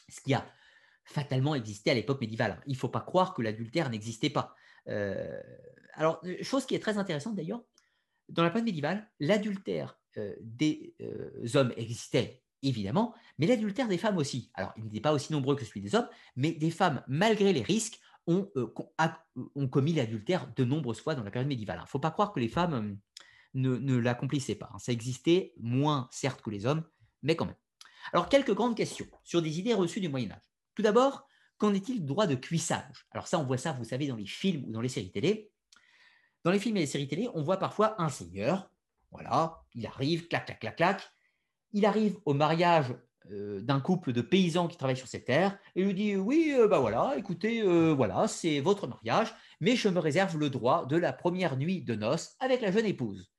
[0.09, 0.47] ce qui a
[1.05, 2.61] fatalement existé à l'époque médiévale.
[2.67, 4.55] Il ne faut pas croire que l'adultère n'existait pas.
[4.89, 5.41] Euh,
[5.95, 7.63] alors, chose qui est très intéressante d'ailleurs,
[8.29, 10.95] dans la période médiévale, l'adultère euh, des
[11.55, 14.51] hommes existait évidemment, mais l'adultère des femmes aussi.
[14.55, 17.63] Alors, il n'était pas aussi nombreux que celui des hommes, mais des femmes, malgré les
[17.63, 18.73] risques, ont, euh,
[19.55, 21.79] ont commis l'adultère de nombreuses fois dans la période médiévale.
[21.79, 22.95] Il ne faut pas croire que les femmes euh,
[23.55, 24.71] ne, ne l'accomplissaient pas.
[24.73, 24.79] Hein.
[24.79, 26.85] Ça existait moins, certes, que les hommes,
[27.23, 27.57] mais quand même.
[28.13, 30.43] Alors, quelques grandes questions sur des idées reçues du Moyen Âge.
[30.75, 31.27] Tout d'abord,
[31.59, 33.07] qu'en est-il du droit de cuissage?
[33.11, 35.51] Alors ça, on voit ça, vous savez, dans les films ou dans les séries télé.
[36.45, 38.71] Dans les films et les séries télé, on voit parfois un seigneur,
[39.11, 41.11] voilà, il arrive, clac, clac, clac, clac,
[41.77, 42.95] il arrive au mariage
[43.31, 46.69] euh, d'un couple de paysans qui travaillent sur ces terres et lui dit oui euh,
[46.69, 50.97] bah voilà écoutez euh, voilà c'est votre mariage mais je me réserve le droit de
[50.97, 53.31] la première nuit de noces avec la jeune épouse.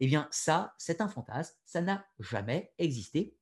[0.00, 3.36] Eh bien ça c'est un fantasme ça n'a jamais existé.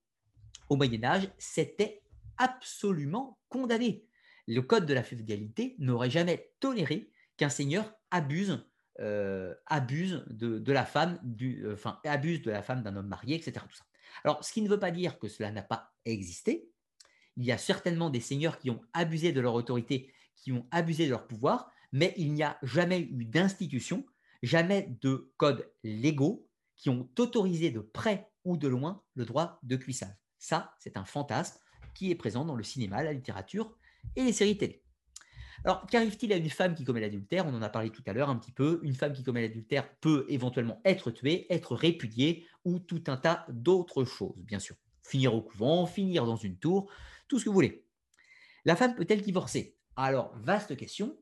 [0.69, 2.03] Au Moyen Âge c'était
[2.37, 4.05] absolument condamné.
[4.49, 8.67] Le code de la féodalité n'aurait jamais toléré qu'un seigneur abuse
[8.99, 11.21] de, la femme
[12.05, 13.85] abuse de la femme d'un homme marié etc tout ça
[14.23, 16.71] alors, ce qui ne veut pas dire que cela n'a pas existé.
[17.37, 21.07] Il y a certainement des seigneurs qui ont abusé de leur autorité, qui ont abusé
[21.07, 24.07] de leur pouvoir, mais il n'y a jamais eu d'institution,
[24.43, 29.77] jamais de codes légaux qui ont autorisé de près ou de loin le droit de
[29.77, 30.15] cuissage.
[30.39, 31.59] Ça, c'est un fantasme
[31.95, 33.77] qui est présent dans le cinéma, la littérature
[34.17, 34.83] et les séries télé.
[35.65, 37.47] Alors, qu'arrive-t-il à une femme qui commet l'adultère?
[37.47, 38.81] On en a parlé tout à l'heure un petit peu.
[38.83, 43.47] Une femme qui commet l'adultère peut éventuellement être tuée, être répudiée ou tout un tas
[43.49, 44.77] d'autres choses, bien sûr.
[45.03, 46.91] Finir au couvent, finir dans une tour,
[47.29, 47.87] tout ce que vous voulez.
[48.65, 49.77] La femme peut-elle divorcer?
[49.97, 51.19] Alors, vaste question.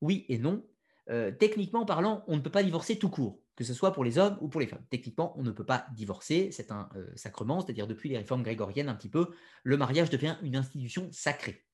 [0.00, 0.64] Oui et non.
[1.10, 4.18] Euh, techniquement parlant, on ne peut pas divorcer tout court, que ce soit pour les
[4.18, 4.84] hommes ou pour les femmes.
[4.90, 8.88] Techniquement, on ne peut pas divorcer, c'est un euh, sacrement, c'est-à-dire depuis les réformes grégoriennes
[8.88, 11.64] un petit peu, le mariage devient une institution sacrée.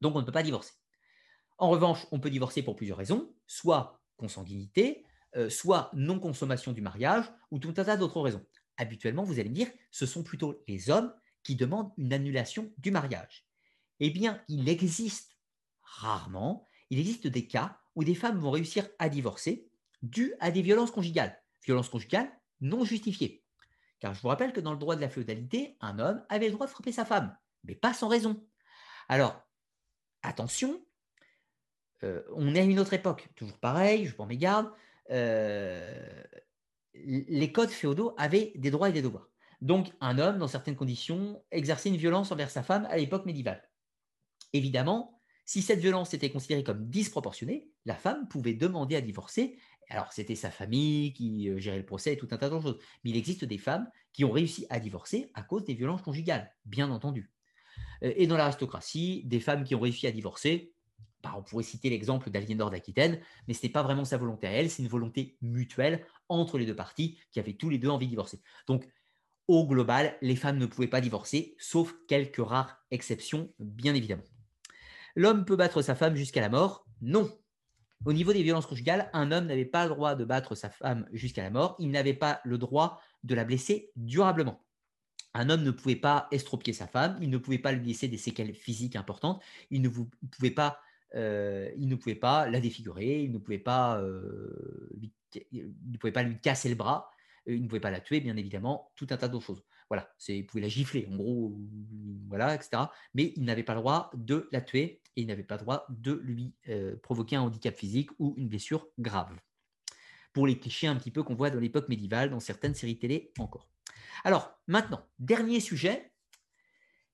[0.00, 0.72] Donc on ne peut pas divorcer.
[1.58, 5.04] En revanche, on peut divorcer pour plusieurs raisons, soit consanguinité,
[5.36, 8.44] euh, soit non-consommation du mariage, ou tout un tas d'autres raisons.
[8.76, 12.90] Habituellement, vous allez me dire, ce sont plutôt les hommes qui demandent une annulation du
[12.90, 13.46] mariage.
[14.00, 15.36] Eh bien, il existe
[15.82, 19.68] rarement, il existe des cas où des femmes vont réussir à divorcer
[20.02, 21.40] dû à des violences conjugales.
[21.64, 22.30] Violences conjugales
[22.60, 23.44] non justifiées.
[24.00, 26.52] Car je vous rappelle que dans le droit de la féodalité, un homme avait le
[26.52, 28.44] droit de frapper sa femme, mais pas sans raison.
[29.08, 29.40] Alors,
[30.22, 30.84] attention,
[32.02, 34.72] euh, on est à une autre époque, toujours pareil, je prends mes gardes.
[35.10, 36.22] Euh,
[36.94, 39.28] les codes féodaux avaient des droits et des devoirs.
[39.60, 43.62] Donc, un homme, dans certaines conditions, exerçait une violence envers sa femme à l'époque médiévale.
[44.52, 49.58] Évidemment, si cette violence était considérée comme disproportionnée, la femme pouvait demander à divorcer.
[49.88, 52.78] Alors, c'était sa famille qui euh, gérait le procès et tout un tas d'autres choses.
[53.04, 56.52] Mais il existe des femmes qui ont réussi à divorcer à cause des violences conjugales,
[56.64, 57.30] bien entendu.
[58.02, 60.72] Et dans l'aristocratie, des femmes qui ont réussi à divorcer,
[61.22, 64.50] bah, on pourrait citer l'exemple d'Aliénor d'Aquitaine, mais ce n'est pas vraiment sa volonté à
[64.50, 68.06] elle, c'est une volonté mutuelle entre les deux parties qui avaient tous les deux envie
[68.06, 68.40] de divorcer.
[68.66, 68.88] Donc,
[69.48, 74.22] au global, les femmes ne pouvaient pas divorcer, sauf quelques rares exceptions, bien évidemment.
[75.14, 76.86] L'homme peut battre sa femme jusqu'à la mort?
[77.00, 77.30] Non.
[78.04, 81.06] Au niveau des violences conjugales, un homme n'avait pas le droit de battre sa femme
[81.12, 84.64] jusqu'à la mort, il n'avait pas le droit de la blesser durablement.
[85.34, 88.18] Un homme ne pouvait pas estropier sa femme, il ne pouvait pas lui laisser des
[88.18, 90.80] séquelles physiques importantes, il ne pouvait pas
[91.14, 94.90] euh, il ne pouvait pas la défigurer, il ne pouvait pas, euh,
[96.12, 97.10] pas lui casser le bras,
[97.48, 99.64] euh, il ne pouvait pas la tuer, bien évidemment, tout un tas d'autres choses.
[99.88, 101.60] Voilà, il pouvait la gifler, en gros,
[102.28, 102.84] voilà, etc.
[103.14, 105.84] Mais il n'avait pas le droit de la tuer et il n'avait pas le droit
[105.90, 106.54] de lui
[107.02, 109.36] provoquer un handicap physique ou une blessure grave.
[110.32, 113.32] Pour les clichés un petit peu qu'on voit dans l'époque médiévale, dans certaines séries télé
[113.38, 113.68] encore.
[114.24, 116.10] Alors, maintenant, dernier sujet,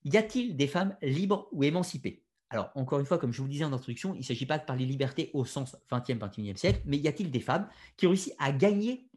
[0.05, 2.23] y a-t-il des femmes libres ou émancipées?
[2.49, 4.57] Alors, encore une fois, comme je vous le disais en introduction, il ne s'agit pas
[4.57, 8.09] de parler liberté au sens 20e, 21e siècle, mais y a-t-il des femmes qui ont
[8.09, 9.07] réussi à gagner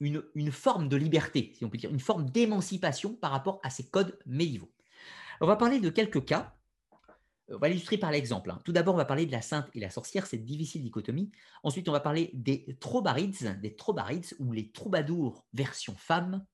[0.00, 3.68] une, une, forme de liberté, si on peut dire, une forme d'émancipation par rapport à
[3.68, 4.72] ces codes médiévaux?
[5.42, 6.55] On va parler de quelques cas
[7.48, 8.50] on va l'illustrer par l'exemple.
[8.50, 8.60] Hein.
[8.64, 11.30] Tout d'abord, on va parler de la sainte et la sorcière, cette difficile dichotomie.
[11.62, 13.76] Ensuite, on va parler des trobarides, des
[14.40, 16.44] ou les troubadours version femme.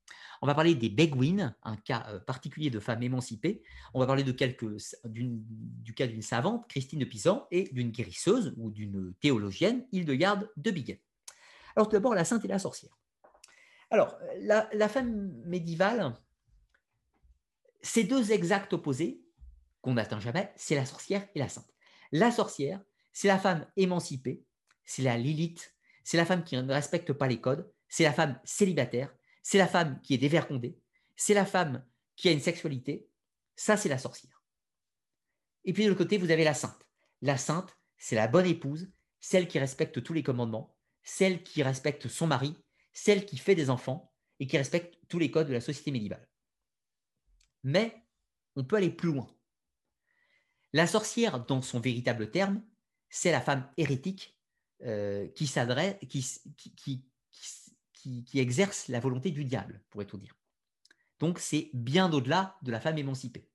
[0.43, 3.62] On va parler des begwins, un cas euh, particulier de femmes émancipées.
[3.95, 4.67] On va parler de quelques,
[5.07, 10.71] du cas d'une savante, Christine de Pisan, et d'une guérisseuse ou d'une théologienne, Hildegarde de
[10.71, 10.99] Bingen.
[11.75, 12.99] Alors, tout d'abord, la sainte et la sorcière.
[13.91, 16.17] Alors, la femme médiévale,
[17.83, 19.22] ces deux exacts opposés
[19.83, 21.70] qu'on n'atteint jamais, c'est la sorcière et la sainte.
[22.12, 22.81] La sorcière,
[23.12, 24.44] c'est la femme émancipée,
[24.85, 28.41] c'est la Lilith, c'est la femme qui ne respecte pas les codes, c'est la femme
[28.44, 30.78] célibataire, c'est la femme qui est dévergondée,
[31.17, 31.85] c'est la femme
[32.17, 33.09] qui a une sexualité,
[33.57, 34.43] ça c'est la sorcière.
[35.65, 36.86] Et puis de l'autre côté, vous avez la sainte.
[37.20, 42.09] La sainte, c'est la bonne épouse, celle qui respecte tous les commandements, celle qui respecte
[42.09, 42.57] son mari,
[42.93, 46.28] celle qui fait des enfants et qui respecte tous les codes de la société médiévale.
[47.62, 48.05] Mais
[48.57, 49.33] on peut aller plus loin.
[50.73, 52.62] La sorcière, dans son véritable terme,
[53.10, 54.39] c'est la femme hérétique
[54.84, 55.60] euh, qui
[58.34, 60.34] exerce la volonté du diable, pourrait tout dire.
[61.20, 63.49] Donc c'est bien au-delà de la femme émancipée.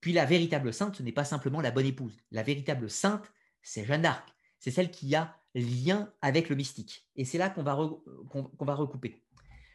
[0.00, 2.16] Puis la véritable sainte, ce n'est pas simplement la bonne épouse.
[2.30, 4.32] La véritable sainte, c'est Jeanne d'Arc.
[4.60, 7.08] C'est celle qui a lien avec le mystique.
[7.16, 9.24] Et c'est là qu'on va, va recouper.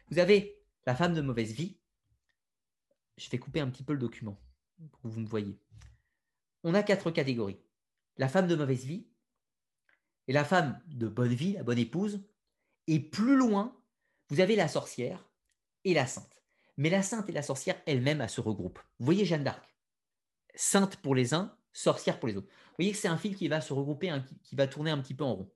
[0.08, 1.78] Vous avez la femme de mauvaise vie.
[3.18, 4.40] Je vais couper un petit peu le document
[4.90, 5.58] pour que vous me voyez.
[6.64, 7.60] On a quatre catégories.
[8.16, 9.06] La femme de mauvaise vie
[10.28, 12.24] et la femme de bonne vie, la bonne épouse.
[12.86, 13.80] Et plus loin,
[14.28, 15.28] vous avez la sorcière
[15.84, 16.42] et la sainte.
[16.76, 18.80] Mais la sainte et la sorcière elles-mêmes, elles se regroupent.
[18.98, 19.68] Vous voyez Jeanne d'Arc?
[20.54, 22.48] Sainte pour les uns, sorcière pour les autres.
[22.48, 25.14] Vous voyez que c'est un fil qui va se regrouper, qui va tourner un petit
[25.14, 25.52] peu en rond.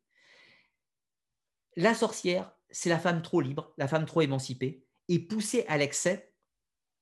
[1.77, 6.35] La sorcière, c'est la femme trop libre, la femme trop émancipée, et poussée à l'excès,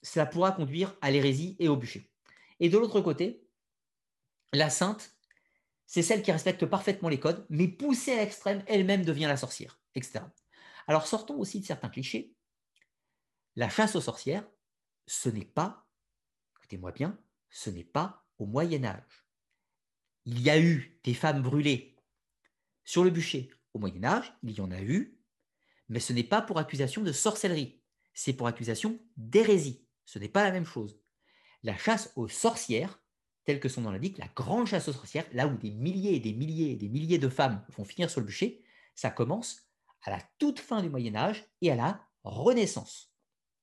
[0.02, 2.12] cela pourra conduire à l'hérésie et au bûcher.
[2.60, 3.43] Et de l'autre côté,
[4.55, 5.16] la sainte,
[5.86, 9.81] c'est celle qui respecte parfaitement les codes, mais poussée à l'extrême, elle-même devient la sorcière,
[9.94, 10.20] etc.
[10.86, 12.34] Alors sortons aussi de certains clichés.
[13.57, 14.49] La chasse aux sorcières,
[15.07, 15.86] ce n'est pas,
[16.57, 17.18] écoutez-moi bien,
[17.50, 19.26] ce n'est pas au Moyen Âge.
[20.24, 21.97] Il y a eu des femmes brûlées
[22.84, 25.20] sur le bûcher au Moyen Âge, il y en a eu,
[25.89, 27.83] mais ce n'est pas pour accusation de sorcellerie,
[28.15, 29.86] c'est pour accusation d'hérésie.
[30.07, 31.00] Ce n'est pas la même chose.
[31.62, 33.02] La chasse aux sorcières,
[33.44, 36.20] telle que son nom l'indique, la grande chasse aux sorcières, là où des milliers et
[36.20, 38.62] des milliers et des milliers de femmes vont finir sur le bûcher,
[38.94, 39.62] ça commence
[40.02, 43.12] à la toute fin du Moyen Âge et à la Renaissance.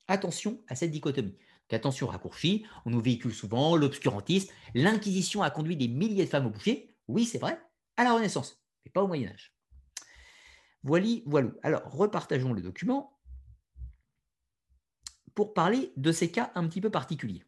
[0.08, 1.36] Attention à cette dichotomie.
[1.70, 6.50] attention raccourci, on nous véhicule souvent l'obscurantisme, l'Inquisition a conduit des milliers de femmes au
[6.50, 7.58] bûcher, oui c'est vrai,
[7.96, 9.54] à la Renaissance, mais pas au Moyen Âge.
[10.82, 11.50] Voilà, voilà.
[11.62, 13.18] Alors, repartageons le document
[15.34, 17.44] pour parler de ces cas un petit peu particuliers.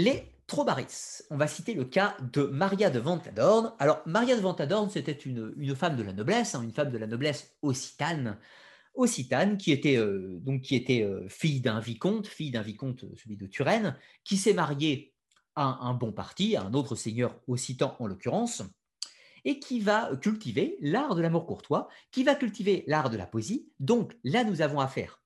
[0.00, 1.24] Les Trobaris.
[1.28, 3.74] On va citer le cas de Maria de Ventadorn.
[3.78, 7.06] Alors, Maria de Ventadorn, c'était une, femme de la noblesse, hein, une femme de la
[7.06, 8.38] noblesse occitane,
[8.94, 13.36] occitane qui était, euh, donc, qui était euh, fille d'un vicomte, fille d'un vicomte, celui
[13.36, 15.12] de Turenne, qui s'est mariée
[15.54, 18.62] à un bon parti, à un autre seigneur occitan en l'occurrence,
[19.44, 23.70] et qui va cultiver l'art de l'amour courtois, qui va cultiver l'art de la poésie.
[23.80, 25.22] Donc là, nous avons affaire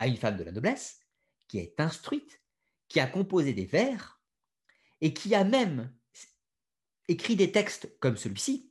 [0.00, 0.98] à une femme de la noblesse
[1.46, 2.42] qui est instruite,
[2.88, 4.15] qui a composé des vers
[5.00, 5.92] et qui a même
[7.08, 8.70] écrit des textes comme celui-ci.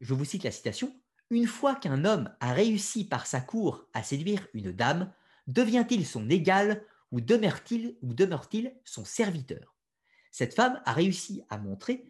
[0.00, 0.94] Je vous cite la citation.
[1.30, 5.12] Une fois qu'un homme a réussi par sa cour à séduire une dame,
[5.46, 9.74] devient-il son égal ou demeure-t-il son serviteur?
[10.30, 12.06] Cette femme a réussi à montrer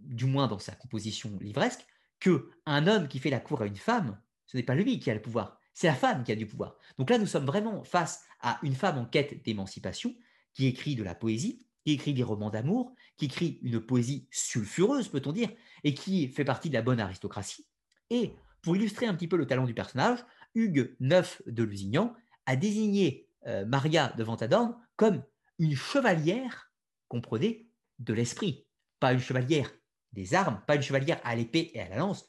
[0.00, 1.86] du moins dans sa composition livresque,
[2.20, 5.10] que un homme qui fait la cour à une femme, ce n'est pas lui qui
[5.10, 6.76] a le pouvoir, c'est la femme qui a du pouvoir.
[6.98, 10.14] Donc là, nous sommes vraiment face à une femme en quête d'émancipation
[10.52, 15.08] qui écrit de la poésie, qui écrit des romans d'amour, qui écrit une poésie sulfureuse,
[15.08, 15.50] peut-on dire,
[15.84, 17.66] et qui fait partie de la bonne aristocratie.
[18.10, 22.14] Et pour illustrer un petit peu le talent du personnage, Hugues Neuf de Lusignan
[22.46, 25.22] a désigné euh, Maria de Ventadorn comme
[25.58, 26.72] une chevalière,
[27.08, 28.66] comprenez, de l'esprit,
[29.00, 29.70] pas une chevalière
[30.12, 32.28] des armes, pas une chevalière à l'épée et à la lance,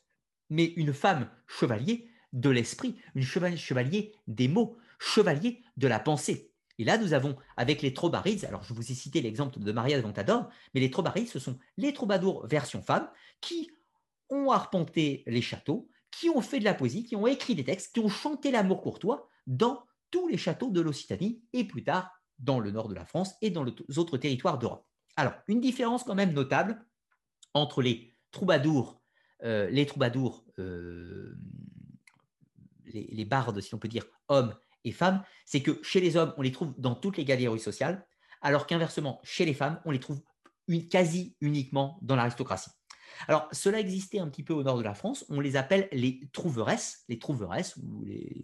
[0.50, 6.53] mais une femme chevalier de l'esprit, une chevalier des mots, chevalier de la pensée.
[6.84, 9.96] Et là, nous avons avec les Trobarides, alors je vous ai cité l'exemple de Maria
[9.96, 13.72] de Ventador, mais les Trobarides, ce sont les troubadours version femme qui
[14.30, 17.94] ont arpenté les châteaux, qui ont fait de la poésie, qui ont écrit des textes,
[17.94, 22.60] qui ont chanté l'amour courtois dans tous les châteaux de l'Occitanie et plus tard dans
[22.60, 24.86] le nord de la France et dans les autres territoires d'Europe.
[25.16, 26.86] Alors, une différence quand même notable
[27.54, 29.02] entre les troubadours,
[29.46, 31.34] euh, les troubadours, euh,
[32.88, 34.54] les, bardes, si on peut dire, hommes
[34.84, 38.06] et femmes, c'est que chez les hommes, on les trouve dans toutes les galeries sociales,
[38.42, 40.22] alors qu'inversement, chez les femmes, on les trouve
[40.90, 42.72] quasi uniquement dans l'aristocratie.
[43.28, 46.22] Alors, cela existait un petit peu au nord de la France, on les appelle les
[46.34, 48.44] trouveresses, les trouveresses, ou les,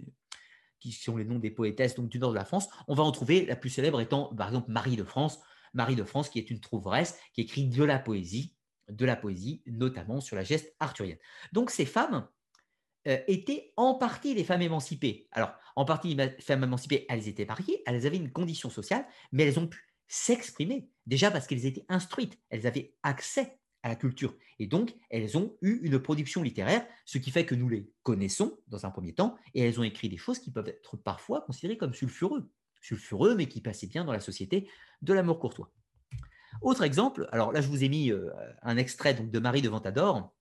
[0.79, 2.69] qui sont les noms des poétesses donc, du nord de la France.
[2.87, 5.39] On va en trouver, la plus célèbre étant, par exemple, Marie de France,
[5.73, 8.55] Marie de France, qui est une trouveresse, qui écrit de la poésie,
[8.89, 11.19] de la poésie, notamment sur la geste arthurienne.
[11.51, 12.27] Donc ces femmes
[13.05, 15.27] étaient en partie des femmes émancipées.
[15.31, 19.43] Alors, en partie des femmes émancipées, elles étaient mariées, elles avaient une condition sociale, mais
[19.43, 20.89] elles ont pu s'exprimer.
[21.05, 24.35] Déjà parce qu'elles étaient instruites, elles avaient accès à la culture.
[24.59, 28.57] Et donc, elles ont eu une production littéraire, ce qui fait que nous les connaissons
[28.67, 31.77] dans un premier temps, et elles ont écrit des choses qui peuvent être parfois considérées
[31.77, 32.49] comme sulfureux.
[32.81, 34.69] Sulfureux, mais qui passaient bien dans la société
[35.01, 35.71] de l'amour courtois.
[36.61, 38.29] Autre exemple, alors là, je vous ai mis euh,
[38.63, 40.35] un extrait de Marie de Ventador,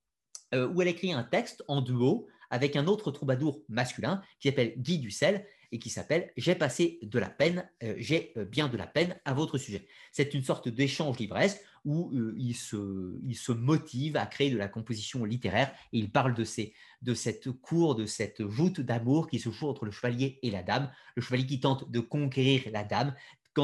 [0.55, 4.75] euh, où elle écrit un texte en duo avec un autre troubadour masculin qui s'appelle
[4.79, 8.87] Guy Dussel et qui s'appelle J'ai passé de la peine, euh, j'ai bien de la
[8.87, 9.87] peine à votre sujet.
[10.13, 14.69] C'est une sorte d'échange livresque où il, se, il, se, motive à créer de la
[14.69, 19.69] composition littéraire et il parle de, cette cour, de cette voûte d'amour qui se joue
[19.69, 20.91] entre le chevalier et la dame.
[21.15, 23.15] Le chevalier qui tente de conquérir la dame,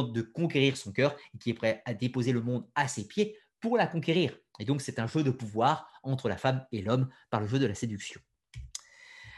[0.02, 3.36] de conquérir son cœur et qui est prêt à déposer le monde à ses pieds
[3.60, 4.36] pour la conquérir.
[4.58, 7.58] Et donc, c'est un jeu de pouvoir entre la femme et l'homme par le jeu
[7.58, 8.20] de la séduction.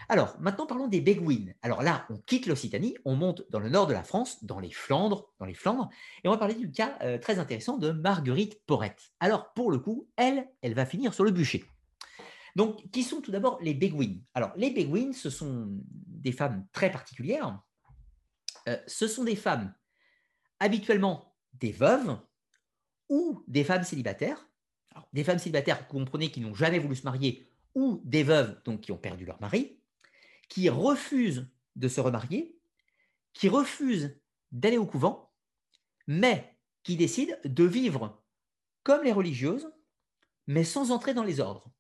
[0.09, 1.55] Alors, maintenant parlons des Béguines.
[1.63, 4.71] Alors là, on quitte l'Occitanie, on monte dans le nord de la France, dans les
[4.71, 5.89] Flandres, dans les Flandres,
[6.23, 9.11] et on va parler du cas euh, très intéressant de Marguerite Porrette.
[9.19, 11.65] Alors, pour le coup, elle, elle va finir sur le bûcher.
[12.55, 14.23] Donc, qui sont tout d'abord les Béguines?
[14.33, 15.67] Alors, les Béguines, ce sont
[16.07, 17.61] des femmes très particulières.
[18.69, 19.75] Euh, ce sont des femmes
[20.61, 22.17] habituellement des veuves
[23.09, 24.49] ou des femmes célibataires.
[25.13, 28.81] des femmes célibataires, vous comprenez, qui n'ont jamais voulu se marier, ou des veuves, donc
[28.81, 29.76] qui ont perdu leur mari,
[30.49, 32.59] qui refusent de se remarier,
[33.33, 34.19] qui refusent
[34.53, 35.33] d'aller au couvent,
[36.07, 38.23] mais qui décident de vivre
[38.83, 39.69] comme les religieuses,
[40.47, 41.71] mais sans entrer dans les ordres.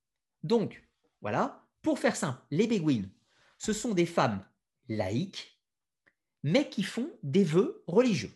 [0.43, 0.85] Donc,
[1.21, 3.11] voilà, pour faire simple, les béguines,
[3.59, 4.45] ce sont des femmes
[4.89, 5.63] laïques,
[6.43, 8.33] mais qui font des vœux religieux.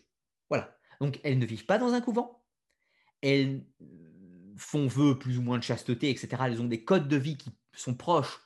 [0.49, 0.77] Voilà.
[0.99, 2.45] Donc, elles ne vivent pas dans un couvent.
[3.21, 3.65] Elles
[4.57, 6.29] font vœu plus ou moins de chasteté, etc.
[6.45, 8.39] Elles ont des codes de vie qui sont proches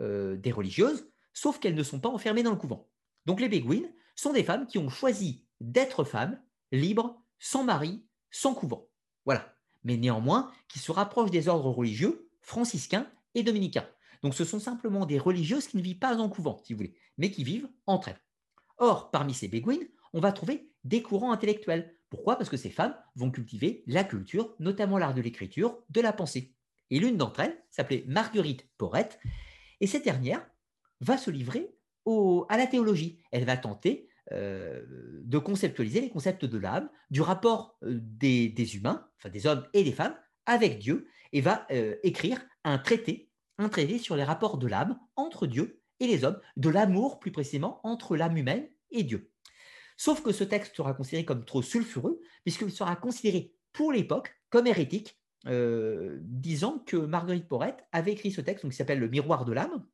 [0.00, 2.88] euh, des religieuses, sauf qu'elles ne sont pas enfermées dans le couvent.
[3.26, 8.54] Donc, les béguines sont des femmes qui ont choisi d'être femmes, libres, sans mari, sans
[8.54, 8.88] couvent.
[9.24, 9.54] Voilà.
[9.84, 13.88] Mais néanmoins, qui se rapprochent des ordres religieux franciscains et dominicains.
[14.22, 16.94] Donc, ce sont simplement des religieuses qui ne vivent pas en couvent, si vous voulez,
[17.18, 18.20] mais qui vivent entre elles.
[18.78, 21.96] Or, parmi ces béguines, on va trouver des courants intellectuels.
[22.10, 22.36] Pourquoi?
[22.36, 26.54] Parce que ces femmes vont cultiver la culture, notamment l'art de l'écriture, de la pensée.
[26.90, 29.18] Et l'une d'entre elles s'appelait Marguerite Porrette,
[29.80, 30.46] et cette dernière
[31.02, 31.74] va se livrer
[32.48, 33.18] à la théologie.
[33.30, 34.82] Elle va tenter euh,
[35.24, 39.82] de conceptualiser les concepts de l'âme, du rapport euh, des, humains, enfin des hommes et
[39.82, 40.16] des femmes,
[40.46, 44.98] avec Dieu, et va euh, écrire un traité, un traité sur les rapports de l'âme
[45.16, 49.30] entre Dieu et les hommes, de l'amour plus précisément entre l'âme humaine et Dieu.
[49.96, 54.66] Sauf que ce texte sera considéré comme trop sulfureux, puisqu'il sera considéré pour l'époque comme
[54.66, 59.52] hérétique, disant que Marguerite Porrette avait écrit ce texte, donc, qui s'appelle Le miroir de
[59.52, 59.84] l'âme.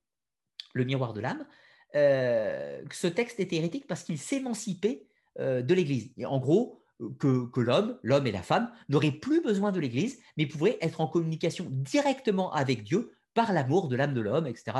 [0.74, 1.46] Le miroir de l'âme.
[1.94, 5.06] Euh, ce texte était hérétique parce qu'il s'émancipait
[5.38, 6.10] euh, de l'Église.
[6.24, 6.82] En gros,
[7.18, 11.06] que, l'homme, l'homme et la femme, n'auraient plus besoin de l'Église, mais pourraient être en
[11.06, 14.78] communication directement avec Dieu par l'amour de l'âme de l'homme, etc.,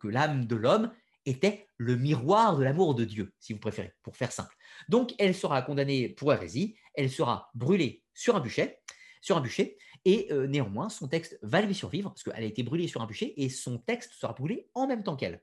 [0.00, 0.90] que l'âme de l'homme
[1.26, 4.54] était le miroir de l'amour de Dieu, si vous préférez, pour faire simple.
[4.88, 8.78] Donc, elle sera condamnée pour hérésie, elle sera brûlée sur un bûcher,
[9.20, 12.62] sur un bûcher, et euh, néanmoins, son texte va lui survivre, parce qu'elle a été
[12.62, 15.42] brûlée sur un bûcher, et son texte sera brûlé en même temps qu'elle.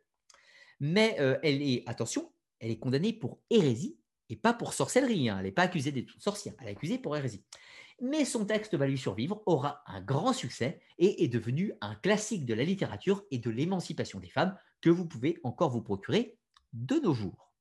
[0.80, 3.98] Mais euh, elle est, attention, elle est condamnée pour hérésie,
[4.30, 5.38] et pas pour sorcellerie, hein.
[5.40, 7.44] elle n'est pas accusée d'être sorcière, elle est accusée pour hérésie.
[8.02, 12.46] Mais son texte va lui survivre, aura un grand succès, et est devenu un classique
[12.46, 16.38] de la littérature et de l'émancipation des femmes, que vous pouvez encore vous procurer
[16.74, 17.52] de nos jours.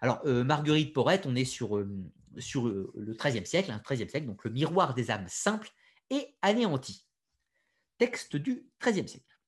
[0.00, 1.84] Alors, euh, Marguerite Porrette, on est sur,
[2.38, 5.70] sur le XIIIe siècle, hein, siècle, donc le miroir des âmes simples
[6.10, 7.06] et anéanti.
[7.98, 9.38] Texte du XIIIe siècle.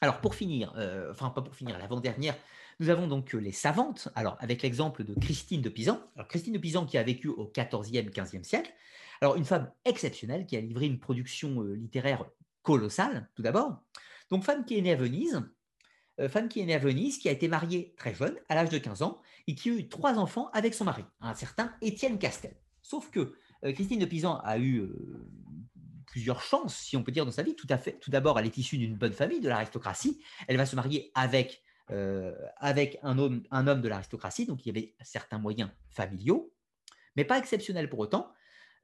[0.00, 0.72] Alors, pour finir,
[1.10, 2.36] enfin, pas pour finir, l'avant-dernière,
[2.78, 6.00] nous avons donc les savantes, alors avec l'exemple de Christine de Pisan.
[6.16, 8.72] Alors, Christine de Pisan qui a vécu au XIVe, XVe siècle.
[9.20, 12.24] Alors, une femme exceptionnelle qui a livré une production littéraire
[12.62, 13.82] colossale, tout d'abord.
[14.30, 15.42] Donc, femme qui est née à Venise,
[16.20, 18.68] euh, femme qui est née à Venise, qui a été mariée très jeune, à l'âge
[18.68, 22.18] de 15 ans, et qui a eu trois enfants avec son mari, un certain Étienne
[22.18, 22.56] Castel.
[22.82, 25.28] Sauf que euh, Christine de Pisan a eu euh,
[26.10, 27.54] plusieurs chances, si on peut dire, dans sa vie.
[27.54, 30.20] Tout, à fait, d'abord, elle est issue d'une bonne famille, de l'aristocratie.
[30.48, 34.78] Elle va se marier avec, avec un, homme, un homme de l'aristocratie, donc il y
[34.78, 36.52] avait certains moyens familiaux,
[37.16, 38.32] mais pas exceptionnels pour autant.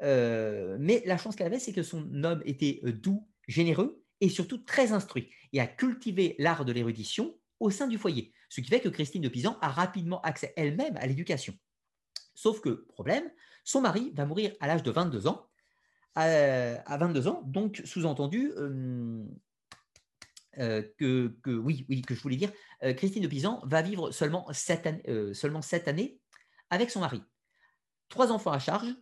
[0.01, 4.93] mais la chance qu'elle avait, c'est que son homme était doux, généreux et surtout très
[4.93, 8.33] instruit et a cultivé l'art de l'érudition au sein du foyer.
[8.49, 11.55] Ce qui fait que Christine de Pisan a rapidement accès elle-même à l'éducation.
[12.35, 13.25] Sauf que, problème,
[13.65, 15.49] son mari va mourir à l'âge de 22 ans.
[16.19, 19.25] Euh, à 22 ans, donc sous-entendu euh,
[20.59, 22.51] euh, que, oui, oui, que je voulais dire,
[22.97, 26.19] Christine de Pisan va vivre seulement sept, années, seulement sept années
[26.71, 27.23] avec son mari.
[28.09, 28.95] trois enfants à charge,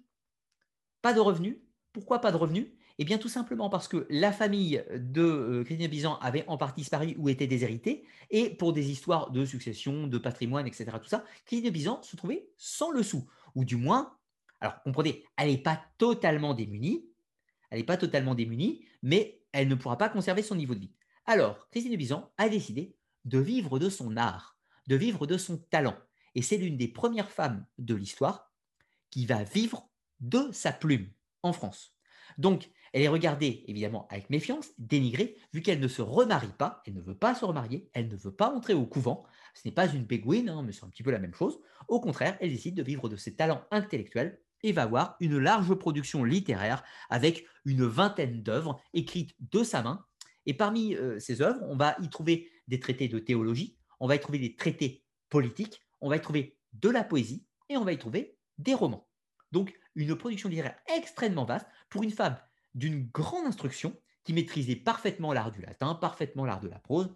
[1.02, 1.58] pas de revenus.
[1.92, 2.66] Pourquoi pas de revenus?
[2.98, 6.82] Eh bien, tout simplement parce que la famille de euh, Christine Bizan avait en partie
[6.82, 11.24] disparu ou était déshéritée, et pour des histoires de succession, de patrimoine, etc., tout ça,
[11.44, 14.16] Christine Bizan se trouvait sans le sou, ou du moins,
[14.64, 17.06] alors comprenez, elle n'est pas totalement démunie,
[17.70, 20.94] elle n'est pas totalement démunie, mais elle ne pourra pas conserver son niveau de vie.
[21.26, 25.98] Alors, Christine Bizan a décidé de vivre de son art, de vivre de son talent.
[26.34, 28.54] Et c'est l'une des premières femmes de l'histoire
[29.10, 31.10] qui va vivre de sa plume
[31.42, 31.94] en France.
[32.38, 36.94] Donc, elle est regardée évidemment avec méfiance, dénigrée, vu qu'elle ne se remarie pas, elle
[36.94, 39.24] ne veut pas se remarier, elle ne veut pas entrer au couvent.
[39.52, 41.58] Ce n'est pas une béguine, hein, mais c'est un petit peu la même chose.
[41.88, 45.72] Au contraire, elle décide de vivre de ses talents intellectuels et va avoir une large
[45.74, 50.04] production littéraire avec une vingtaine d'œuvres écrites de sa main.
[50.46, 54.16] Et parmi euh, ces œuvres, on va y trouver des traités de théologie, on va
[54.16, 57.92] y trouver des traités politiques, on va y trouver de la poésie et on va
[57.92, 59.06] y trouver des romans.
[59.52, 62.38] Donc une production littéraire extrêmement vaste pour une femme
[62.74, 63.94] d'une grande instruction
[64.24, 67.14] qui maîtrisait parfaitement l'art du latin, parfaitement l'art de la prose.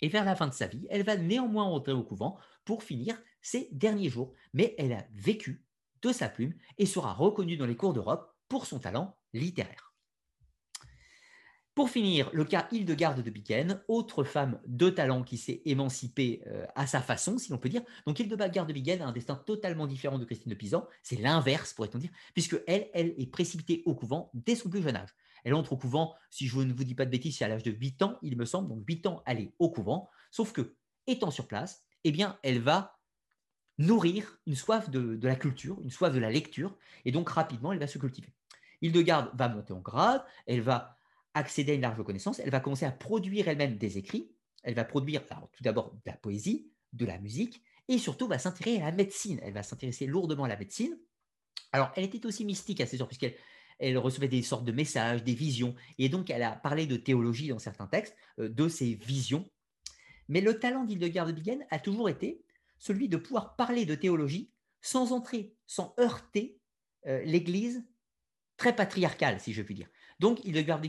[0.00, 3.20] Et vers la fin de sa vie, elle va néanmoins rentrer au couvent pour finir
[3.42, 4.32] ses derniers jours.
[4.54, 5.64] Mais elle a vécu
[6.02, 9.88] de sa plume et sera reconnue dans les cours d'Europe pour son talent littéraire.
[11.78, 16.66] Pour finir, le cas Hildegarde de Bingen, autre femme de talent qui s'est émancipée euh,
[16.74, 17.82] à sa façon, si l'on peut dire.
[18.04, 20.88] Donc Hildegarde de Bingen a un destin totalement différent de Christine de Pisan.
[21.04, 24.96] C'est l'inverse, pourrait-on dire, puisque elle, elle est précipitée au couvent dès son plus jeune
[24.96, 25.14] âge.
[25.44, 27.70] Elle entre au couvent, si je ne vous dis pas de bêtises, à l'âge de
[27.70, 28.68] 8 ans, il me semble.
[28.70, 30.10] Donc 8 ans, elle est au couvent.
[30.32, 30.74] Sauf que,
[31.06, 32.97] étant sur place, eh bien, elle va
[33.78, 37.72] nourrir une soif de, de la culture, une soif de la lecture, et donc rapidement,
[37.72, 38.32] elle va se cultiver.
[38.82, 40.96] Hildegarde va monter en grade, elle va
[41.34, 44.30] accéder à une large connaissance, elle va commencer à produire elle-même des écrits,
[44.62, 48.82] elle va produire tout d'abord de la poésie, de la musique, et surtout va s'intéresser
[48.82, 49.40] à la médecine.
[49.42, 50.98] Elle va s'intéresser lourdement à la médecine.
[51.72, 53.34] Alors, elle était aussi mystique à ses heures, puisqu'elle
[53.78, 57.48] elle recevait des sortes de messages, des visions, et donc elle a parlé de théologie
[57.48, 59.48] dans certains textes, euh, de ses visions.
[60.28, 62.42] Mais le talent d'Hildegard de a toujours été
[62.78, 64.50] celui de pouvoir parler de théologie
[64.80, 66.60] sans entrer, sans heurter
[67.06, 67.84] euh, l'Église
[68.56, 69.88] très patriarcale, si je puis dire.
[70.18, 70.88] Donc, Hildegard de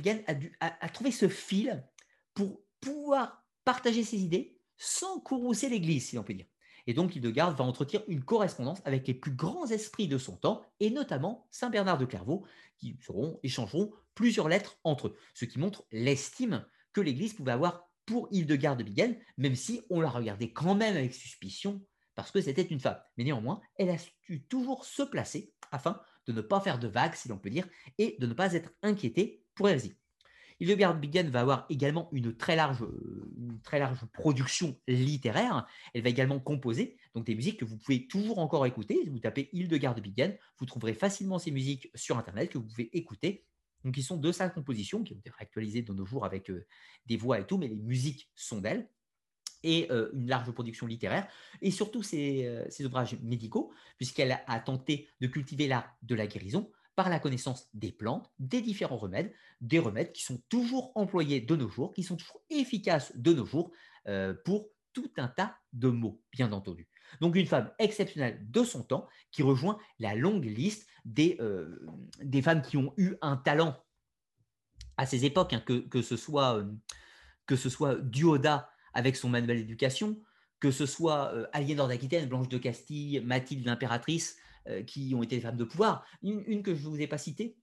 [0.59, 1.85] a, a, trouvé ce fil
[2.33, 6.47] pour pouvoir partager ses idées sans courroucer l'Église, si l'on peut dire.
[6.87, 10.63] Et donc, Hildegard va entretenir une correspondance avec les plus grands esprits de son temps,
[10.79, 12.45] et notamment Saint Bernard de Clairvaux,
[12.77, 17.88] qui seront, échangeront plusieurs lettres entre eux, ce qui montre l'estime que l'Église pouvait avoir
[18.09, 21.79] pour Hildegard de Bingen, même si on la regardait quand même avec suspicion,
[22.15, 22.97] parce que c'était une femme.
[23.17, 27.13] Mais néanmoins, elle a su toujours se placer afin de ne pas faire de vagues,
[27.13, 27.67] si l'on peut dire,
[27.99, 29.93] et de ne pas être inquiété pour Elsie.
[30.59, 32.83] Hildegard Bingen va avoir également une très, large,
[33.61, 35.67] très large production littéraire.
[35.93, 39.07] Elle va également composer donc des musiques que vous pouvez toujours encore écouter.
[39.07, 43.45] Vous tapez Hildegard Bingen, vous trouverez facilement ces musiques sur Internet que vous pouvez écouter.
[43.83, 46.65] Donc, ils sont de sa composition, qui ont été réactualisées de nos jours avec euh,
[47.05, 48.89] des voix et tout, mais les musiques sont d'elle
[49.61, 51.27] et une large production littéraire,
[51.61, 57.09] et surtout ses, ouvrages médicaux, puisqu'elle a tenté de cultiver l'art de la guérison par
[57.09, 61.67] la connaissance des plantes, des différents remèdes, des remèdes qui sont toujours employés de nos
[61.67, 63.73] jours, qui sont toujours efficaces de nos jours
[64.45, 66.87] pour tout un tas de mots, bien entendu.
[67.21, 71.37] Donc une femme exceptionnelle de son temps qui rejoint la longue liste des,
[72.21, 73.75] des femmes qui ont eu un talent
[74.97, 76.63] à ces époques, hein, que, que, ce soit,
[77.45, 80.21] que ce soit Duoda avec son manuel d'éducation,
[80.59, 85.37] que ce soit euh, Aliénor d'Aquitaine, Blanche de Castille, Mathilde l'impératrice, euh, qui ont été
[85.37, 86.05] des femmes de pouvoir.
[86.21, 87.55] Une, que je ne vous ai pas citée,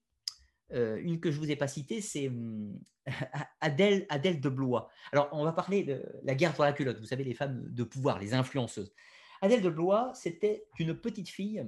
[0.72, 2.78] euh, une que je vous ai pas citée, c'est hum,
[3.60, 4.88] Adèle, Adèle de Blois.
[5.12, 6.98] Alors, on va parler de la guerre pour la culotte.
[6.98, 8.92] Vous savez, les femmes de pouvoir, les influenceuses.
[9.42, 11.64] Adèle de Blois, c'était une petite fille,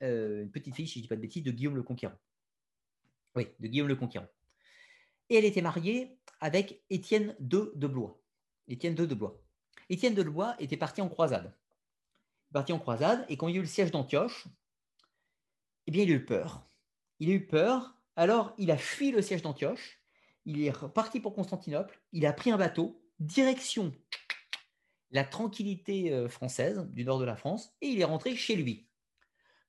[0.00, 2.18] une petite fille, si je ne dis pas de bêtises, de Guillaume le Conquérant.
[3.34, 4.28] Oui, de Guillaume le Conquérant.
[5.28, 8.20] Et elle était mariée avec Étienne II de Blois.
[8.68, 9.42] Étienne de Blois.
[9.88, 11.54] Étienne de Blois était parti en croisade.
[12.52, 14.46] Parti en croisade, et quand il y a eu le siège d'Antioche,
[15.86, 16.68] eh bien, il a eu peur.
[17.18, 20.00] Il a eu peur, alors il a fui le siège d'Antioche,
[20.44, 23.92] il est reparti pour Constantinople, il a pris un bateau, direction
[25.16, 28.86] la tranquillité euh, française du nord de la France, et il est rentré chez lui.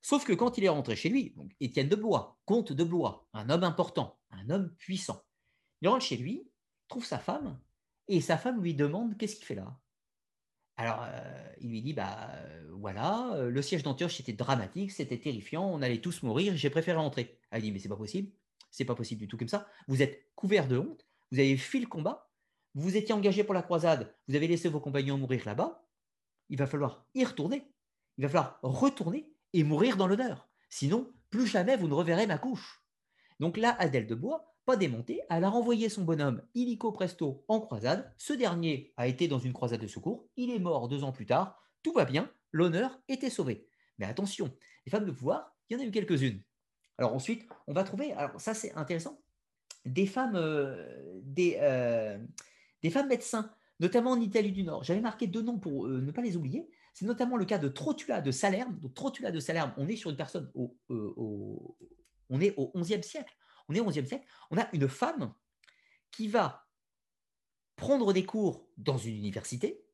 [0.02, 3.48] Sauf que quand il est rentré chez lui, Étienne de Blois, comte de Blois, un
[3.48, 5.24] homme important, un homme puissant,
[5.80, 6.46] il rentre chez lui,
[6.86, 7.58] trouve sa femme,
[8.08, 9.80] et sa femme lui demande qu'est-ce qu'il fait là
[10.76, 15.64] Alors, euh, il lui dit bah euh, voilà, le siège d'Antioche était dramatique, c'était terrifiant,
[15.64, 17.40] on allait tous mourir, j'ai préféré rentrer.
[17.50, 18.30] Elle dit mais c'est pas possible,
[18.70, 19.66] c'est pas possible du tout comme ça.
[19.88, 22.27] Vous êtes couvert de honte, vous avez fui le combat,
[22.74, 25.84] vous étiez engagé pour la croisade, vous avez laissé vos compagnons mourir là-bas.
[26.48, 27.70] Il va falloir y retourner,
[28.16, 30.48] il va falloir retourner et mourir dans l'honneur.
[30.70, 32.82] Sinon, plus jamais vous ne reverrez ma couche.
[33.40, 37.60] Donc là, Adèle de Bois, pas démontée, elle a renvoyé son bonhomme illico presto en
[37.60, 38.12] croisade.
[38.18, 40.28] Ce dernier a été dans une croisade de secours.
[40.36, 41.62] Il est mort deux ans plus tard.
[41.82, 42.30] Tout va bien.
[42.52, 43.66] L'honneur était sauvé.
[43.98, 44.52] Mais attention,
[44.84, 46.42] les femmes de pouvoir, il y en a eu quelques-unes.
[46.98, 49.20] Alors ensuite, on va trouver, alors ça c'est intéressant,
[49.84, 52.18] des femmes, euh, des, euh,
[52.82, 54.84] des femmes médecins, notamment en Italie du Nord.
[54.84, 56.68] J'avais marqué deux noms pour euh, ne pas les oublier.
[56.94, 58.78] C'est notamment le cas de Trotula de Salerne.
[58.80, 63.34] Donc Trotula de Salerne, on est sur une personne au, on est au 11e siècle.
[63.68, 64.26] On est au 11e siècle.
[64.50, 65.32] On a une femme
[66.10, 66.66] qui va
[67.76, 69.84] prendre des cours dans une université,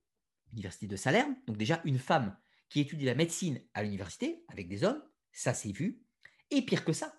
[0.53, 1.37] l'université de Salerne.
[1.47, 2.37] Donc déjà une femme
[2.71, 6.03] qui étudie la médecine à l'université avec des hommes, ça s'est vu.
[6.51, 7.15] Et pire que ça,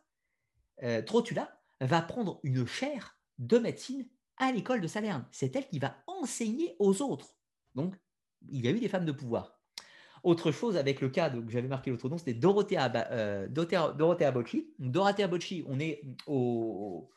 [0.84, 4.08] euh, Trotula va prendre une chaire de médecine
[4.38, 5.26] à l'école de Salerne.
[5.32, 7.36] C'est elle qui va enseigner aux autres.
[7.74, 7.96] Donc,
[8.50, 9.60] il y a eu des femmes de pouvoir.
[10.24, 14.74] Autre chose avec le cas, que j'avais marqué l'autre nom, c'était Dorothea, euh, Dorothea, Bocci.
[14.80, 17.12] Dorothea Bocci, on est au,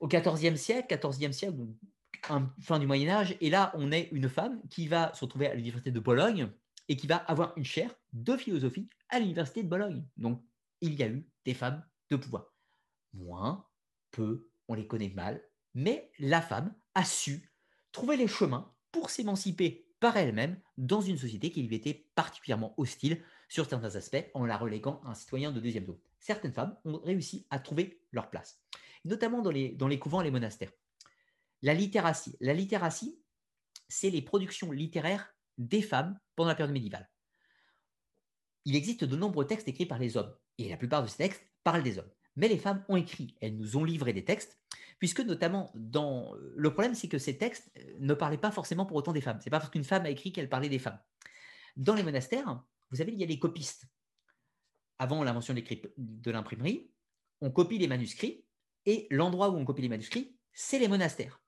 [0.00, 1.56] au 14e siècle, 14e siècle,
[2.60, 5.54] fin du Moyen Âge, et là, on est une femme qui va se retrouver à
[5.54, 6.50] l'université de Bologne
[6.88, 10.04] et qui va avoir une chaire de philosophie à l'université de Bologne.
[10.16, 10.42] Donc,
[10.80, 12.52] il y a eu des femmes de pouvoir.
[13.14, 13.66] Moins,
[14.10, 15.42] peu, on les connaît mal,
[15.74, 17.50] mais la femme a su
[17.92, 23.22] trouver les chemins pour s'émanciper par elle-même dans une société qui lui était particulièrement hostile
[23.48, 25.98] sur certains aspects en la reléguant à un citoyen de deuxième zone.
[26.18, 28.60] Certaines femmes ont réussi à trouver leur place,
[29.04, 30.72] notamment dans les, couvents et les monastères.
[31.62, 32.36] La littératie.
[32.40, 33.18] La littératie,
[33.88, 37.08] c'est les productions littéraires des femmes pendant la période médiévale.
[38.64, 41.46] Il existe de nombreux textes écrits par les hommes, et la plupart de ces textes
[41.62, 42.10] parlent des hommes.
[42.36, 44.58] Mais les femmes ont écrit, elles nous ont livré des textes,
[44.98, 46.34] puisque notamment dans...
[46.56, 49.38] Le problème, c'est que ces textes euh, ne parlaient pas forcément pour autant des femmes.
[49.42, 50.98] C'est pas parce qu'une femme a écrit qu'elle parlait des femmes.
[51.76, 53.86] Dans les monastères, vous savez, il y a les copistes.
[54.98, 56.90] Avant l'invention de l'imprimerie,
[57.40, 58.44] on copie les manuscrits,
[58.86, 61.40] et l'endroit où on copie les manuscrits, c'est les monastères.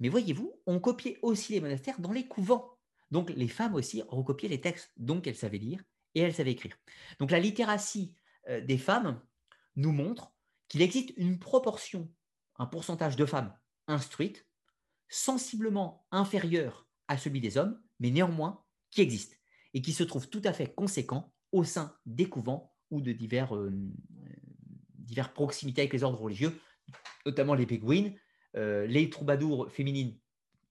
[0.00, 2.78] Mais voyez-vous, on copiait aussi les monastères dans les couvents.
[3.10, 5.82] Donc les femmes aussi recopiaient les textes, donc elles savaient lire
[6.14, 6.76] et elles savaient écrire.
[7.18, 8.14] Donc la littératie
[8.48, 9.20] euh, des femmes
[9.76, 10.33] nous montre
[10.68, 12.10] qu'il existe une proportion,
[12.56, 13.54] un pourcentage de femmes
[13.86, 14.46] instruites,
[15.08, 19.40] sensiblement inférieur à celui des hommes, mais néanmoins qui existe
[19.74, 23.54] et qui se trouve tout à fait conséquent au sein des couvents ou de divers,
[23.54, 23.72] euh,
[24.94, 26.58] divers proximités avec les ordres religieux,
[27.26, 28.16] notamment les péguines,
[28.56, 30.18] euh, les troubadours féminines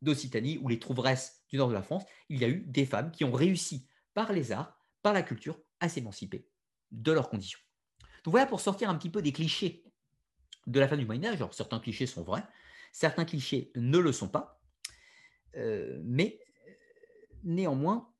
[0.01, 3.11] d'Occitanie ou les trouveresses du nord de la France, il y a eu des femmes
[3.11, 6.47] qui ont réussi par les arts, par la culture, à s'émanciper
[6.91, 7.59] de leurs conditions.
[8.25, 9.83] Voilà pour sortir un petit peu des clichés
[10.67, 11.35] de la fin du Moyen Âge.
[11.35, 12.43] Alors certains clichés sont vrais,
[12.91, 14.61] certains clichés ne le sont pas,
[15.55, 16.39] euh, mais
[17.43, 18.12] néanmoins,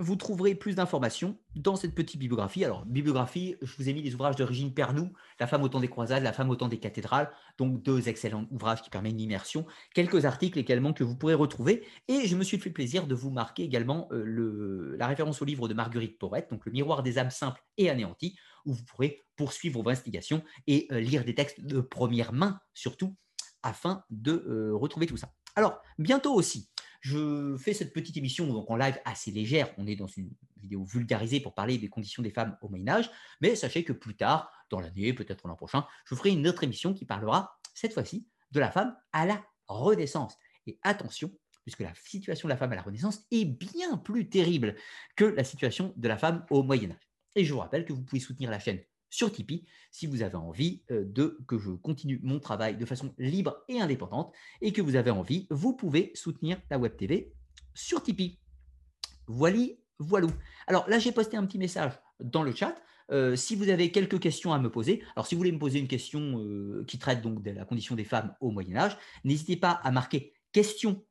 [0.00, 2.64] vous trouverez plus d'informations dans cette petite bibliographie.
[2.64, 5.88] Alors, bibliographie, je vous ai mis les ouvrages d'origine Pernou, La femme au temps des
[5.88, 9.66] croisades, La femme au temps des cathédrales, donc deux excellents ouvrages qui permettent une immersion,
[9.94, 11.86] quelques articles également que vous pourrez retrouver.
[12.08, 15.68] Et je me suis fait plaisir de vous marquer également euh, la référence au livre
[15.68, 19.82] de Marguerite Porrette, donc Le miroir des âmes simples et anéanties, où vous pourrez poursuivre
[19.82, 23.16] vos investigations et euh, lire des textes de première main, surtout,
[23.62, 25.30] afin de euh, retrouver tout ça.
[25.56, 26.69] Alors, bientôt aussi,
[27.00, 29.72] je fais cette petite émission en live assez légère.
[29.78, 33.10] On est dans une vidéo vulgarisée pour parler des conditions des femmes au Moyen Âge.
[33.40, 36.92] Mais sachez que plus tard, dans l'année, peut-être l'an prochain, je ferai une autre émission
[36.92, 40.36] qui parlera cette fois-ci de la femme à la Renaissance.
[40.66, 41.32] Et attention,
[41.64, 44.76] puisque la situation de la femme à la Renaissance est bien plus terrible
[45.16, 47.10] que la situation de la femme au Moyen Âge.
[47.34, 48.80] Et je vous rappelle que vous pouvez soutenir la chaîne
[49.10, 53.12] sur Tipeee si vous avez envie euh, de que je continue mon travail de façon
[53.18, 57.32] libre et indépendante et que vous avez envie, vous pouvez soutenir la Web TV
[57.74, 58.38] sur Tipeee.
[59.26, 59.66] Voilà,
[59.98, 60.28] voilà.
[60.66, 62.74] Alors là, j'ai posté un petit message dans le chat.
[63.10, 65.80] Euh, si vous avez quelques questions à me poser, alors si vous voulez me poser
[65.80, 69.56] une question euh, qui traite donc de la condition des femmes au Moyen Âge, n'hésitez
[69.56, 71.04] pas à marquer question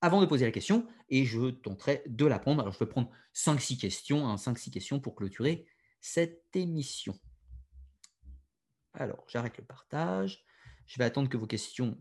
[0.00, 2.60] avant de poser la question et je tenterai de la prendre.
[2.60, 5.66] Alors je vais prendre 5-6 questions, 5-6 hein, questions pour clôturer
[6.00, 7.14] cette émission.
[8.94, 10.44] Alors, j'arrête le partage.
[10.86, 11.98] Je vais attendre que vos questions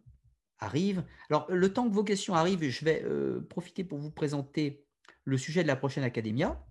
[0.59, 1.03] arrivent.
[1.29, 4.85] Alors, le temps que vos questions arrivent, je vais euh, profiter pour vous présenter
[5.25, 6.63] le sujet de la prochaine Academia.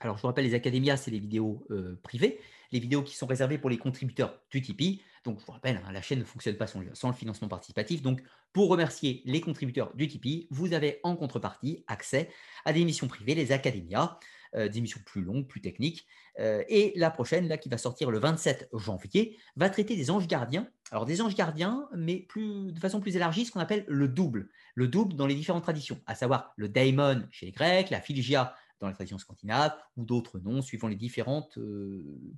[0.00, 3.26] Alors, je vous rappelle, les Académias, c'est les vidéos euh, privées, les vidéos qui sont
[3.26, 5.02] réservées pour les contributeurs du Tipeee.
[5.24, 8.02] Donc, je vous rappelle, hein, la chaîne ne fonctionne pas sans, le financement participatif.
[8.02, 12.30] Donc, pour remercier les contributeurs du Tipeee, vous avez en contrepartie accès
[12.64, 14.18] à des missions privées, les Académias.
[14.54, 16.06] Euh, des missions plus longues, plus techniques.
[16.38, 20.26] Euh, et la prochaine, là, qui va sortir le 27 janvier, va traiter des anges
[20.26, 20.68] gardiens.
[20.90, 24.48] Alors des anges gardiens, mais de façon plus élargie, ce qu'on appelle le double.
[24.74, 28.54] Le double dans les différentes traditions, à savoir le daimon chez les Grecs, la philgia
[28.80, 31.58] dans la tradition scandinave, ou d'autres non, suivant les différentes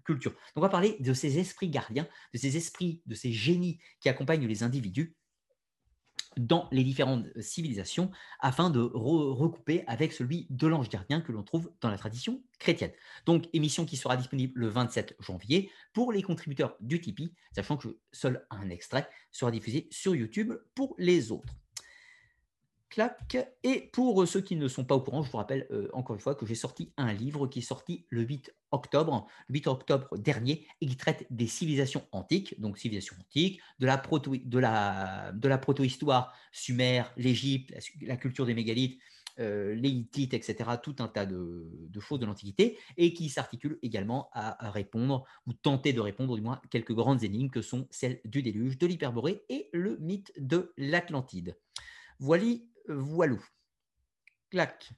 [0.04, 0.30] cultures.
[0.30, 4.08] Donc on va parler de ces esprits gardiens, de ces esprits, de ces génies qui
[4.08, 5.14] accompagnent les individus
[6.36, 8.10] dans les différentes civilisations
[8.40, 12.92] afin de recouper avec celui de l'ange gardien que l'on trouve dans la tradition chrétienne.
[13.26, 17.98] Donc, émission qui sera disponible le 27 janvier pour les contributeurs du Tipeee, sachant que
[18.12, 21.54] seul un extrait sera diffusé sur YouTube pour les autres.
[23.62, 26.20] Et pour ceux qui ne sont pas au courant, je vous rappelle euh, encore une
[26.20, 30.18] fois que j'ai sorti un livre qui est sorti le 8 octobre, le 8 octobre
[30.18, 35.32] dernier, et qui traite des civilisations antiques, donc civilisations antiques, de la, proto, de la,
[35.32, 39.00] de la protohistoire, Sumer, l'Égypte, la, culture des mégalithes,
[39.38, 41.66] euh, les Hittites, etc., tout un tas de,
[42.00, 46.60] choses de l'Antiquité, et qui s'articule également à, répondre, ou tenter de répondre du moins,
[46.70, 51.56] quelques grandes énigmes que sont celles du déluge, de l'hyperborée et le mythe de l'Atlantide.
[52.18, 52.44] Voilà
[52.88, 53.44] Voilou.
[54.50, 54.90] Clac.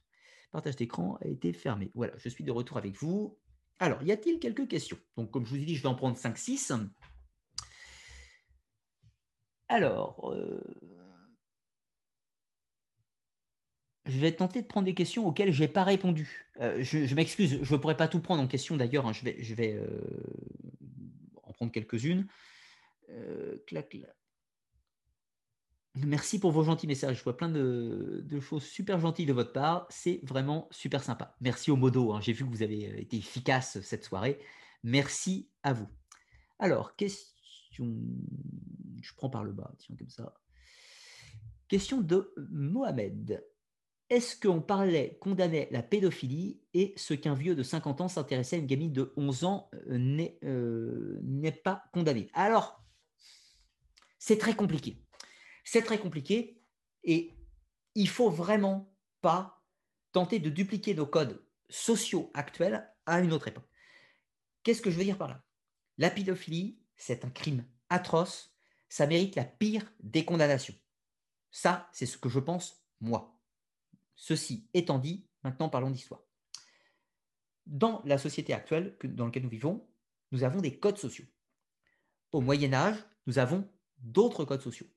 [0.51, 1.91] Partage d'écran a été fermé.
[1.95, 3.37] Voilà, je suis de retour avec vous.
[3.79, 4.99] Alors, y a-t-il quelques questions?
[5.17, 6.89] Donc, comme je vous ai dit, je vais en prendre 5-6.
[9.67, 10.61] Alors, euh,
[14.05, 16.45] je vais tenter de prendre des questions auxquelles je n'ai pas répondu.
[16.61, 19.07] Euh, je, m'excuse, je ne pourrais pas tout prendre en question d'ailleurs.
[19.07, 19.13] Hein.
[19.13, 19.87] je vais, euh,
[21.41, 22.27] en prendre quelques-unes.
[23.65, 24.22] clac, clac.
[25.95, 27.19] Merci pour vos gentils messages.
[27.19, 29.85] Je vois plein de, choses super gentilles de votre part.
[29.89, 31.35] C'est vraiment super sympa.
[31.39, 32.13] Merci au modo.
[32.13, 32.21] Hein.
[32.21, 34.39] J'ai vu que vous avez euh, été efficace cette soirée.
[34.83, 35.87] Merci à vous.
[36.57, 37.93] Alors, question.
[39.01, 40.33] Je prends par le bas, tiens, comme ça.
[41.67, 43.43] Question de Mohamed.
[44.09, 48.59] Est-ce qu'on parlait, condamnait la pédophilie et ce qu'un vieux de 50 ans s'intéressait à
[48.59, 52.29] une gamine de 11 ans euh, euh, n'est pas condamné?
[52.33, 52.83] Alors,
[54.17, 55.02] c'est très compliqué.
[55.63, 56.61] C'est très compliqué
[57.03, 57.31] et
[57.95, 59.63] il faut vraiment pas
[60.11, 63.67] tenter de dupliquer nos codes sociaux actuels à une autre époque.
[64.63, 65.43] Qu'est-ce que je veux dire par là?
[65.97, 68.55] La pédophilie, c'est un crime atroce,
[68.89, 70.75] ça mérite la pire des condamnations.
[71.51, 73.39] Ça, c'est ce que je pense moi.
[74.15, 76.21] Ceci étant dit, maintenant parlons d'histoire.
[77.65, 79.87] Dans la société actuelle dans laquelle nous vivons,
[80.31, 81.25] nous avons des codes sociaux.
[82.31, 83.69] Au Moyen Âge, nous avons
[83.99, 84.87] d'autres codes sociaux.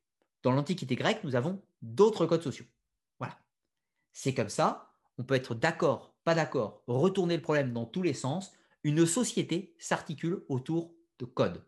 [0.47, 2.66] Dans l'Antiquité grecque, nous avons d'autres codes sociaux.
[3.18, 3.36] Voilà.
[4.12, 4.92] C'est comme ça.
[5.18, 8.52] On peut être d'accord, pas d'accord, retourner le problème dans tous les sens.
[8.84, 11.66] Une société s'articule autour de codes.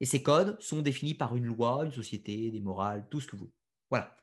[0.00, 3.32] Et ces codes sont définis par une loi, une société, des morales, tout ce que
[3.32, 3.54] vous voulez.
[3.88, 4.14] Voilà.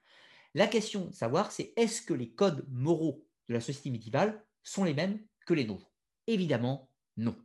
[0.54, 4.84] La question de savoir, c'est est-ce que les codes moraux de la société médiévale sont
[4.84, 5.92] les mêmes que les nôtres?
[6.28, 7.36] Évidemment, non.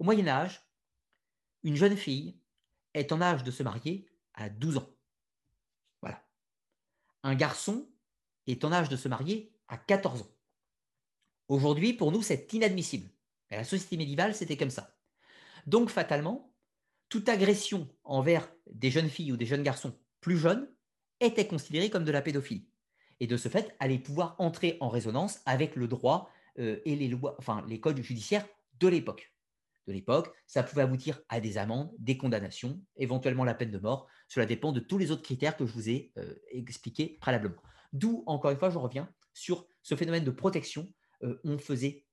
[0.00, 0.68] Au Moyen Âge,
[1.62, 2.40] une jeune fille
[2.92, 4.97] est en âge de se marier à 12 ans
[7.28, 7.88] un garçon
[8.46, 10.34] est en âge de se marier à 14 ans.
[11.48, 13.10] Aujourd'hui, pour nous, c'est inadmissible.
[13.50, 14.96] Mais la société médiévale, c'était comme ça.
[15.66, 16.54] Donc, fatalement,
[17.08, 20.68] toute agression envers des jeunes filles ou des jeunes garçons plus jeunes
[21.20, 22.68] était considérée comme de la pédophilie.
[23.20, 27.08] Et de ce fait, allait pouvoir entrer en résonance avec le droit euh, et les
[27.08, 28.46] lois, enfin les codes judiciaires
[28.78, 29.32] de l'époque
[29.88, 30.32] de l'époque.
[30.46, 34.06] Ça pouvait aboutir à des amendes, des condamnations, éventuellement la peine de mort.
[34.28, 37.60] Cela dépend de tous les autres critères que je vous ai euh, expliqués préalablement.
[37.92, 40.92] D'où, encore une fois, je reviens sur ce phénomène de protection.
[41.24, 42.04] Euh, on faisait,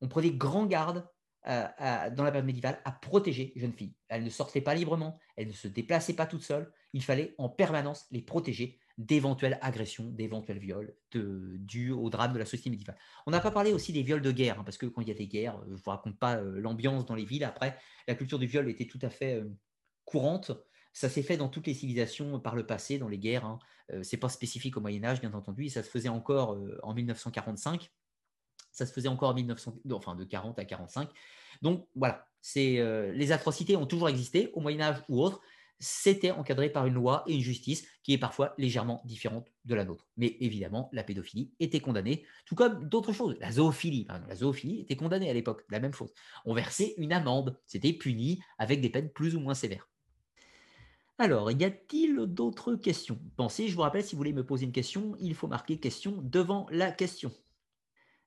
[0.00, 1.06] on prenait grand garde
[1.44, 3.96] dans la période médiévale à protéger les jeunes filles.
[4.06, 6.72] Elles ne sortaient pas librement, elles ne se déplaçaient pas toutes seules.
[6.92, 12.44] Il fallait en permanence les protéger d'éventuelles agressions, d'éventuels viols dus au drame de la
[12.44, 12.96] société médiévale.
[13.26, 15.10] On n'a pas parlé aussi des viols de guerre, hein, parce que quand il y
[15.10, 17.44] a des guerres, euh, je ne vous raconte pas euh, l'ambiance dans les villes.
[17.44, 19.50] Après, la culture du viol était tout à fait euh,
[20.04, 20.52] courante.
[20.92, 23.46] Ça s'est fait dans toutes les civilisations par le passé, dans les guerres.
[23.46, 23.58] Hein.
[23.90, 25.68] Ce n'est pas spécifique au Moyen Âge, bien entendu.
[25.70, 27.90] ça se faisait encore en 1945.
[28.72, 31.08] Ça se faisait encore en 1900, enfin de 40 à 45.
[31.62, 35.40] Donc voilà, les atrocités ont toujours existé au Moyen Âge ou autre
[35.82, 39.84] c'était encadré par une loi et une justice qui est parfois légèrement différente de la
[39.84, 40.06] nôtre.
[40.16, 43.36] Mais évidemment, la pédophilie était condamnée, tout comme d'autres choses.
[43.40, 46.12] La zoophilie, la zoophilie était condamnée à l'époque, la même chose.
[46.44, 49.88] On versait une amende, c'était puni avec des peines plus ou moins sévères.
[51.18, 53.20] Alors, y a-t-il d'autres questions?
[53.36, 56.18] Pensez, je vous rappelle, si vous voulez me poser une question, il faut marquer question
[56.22, 57.32] devant la question.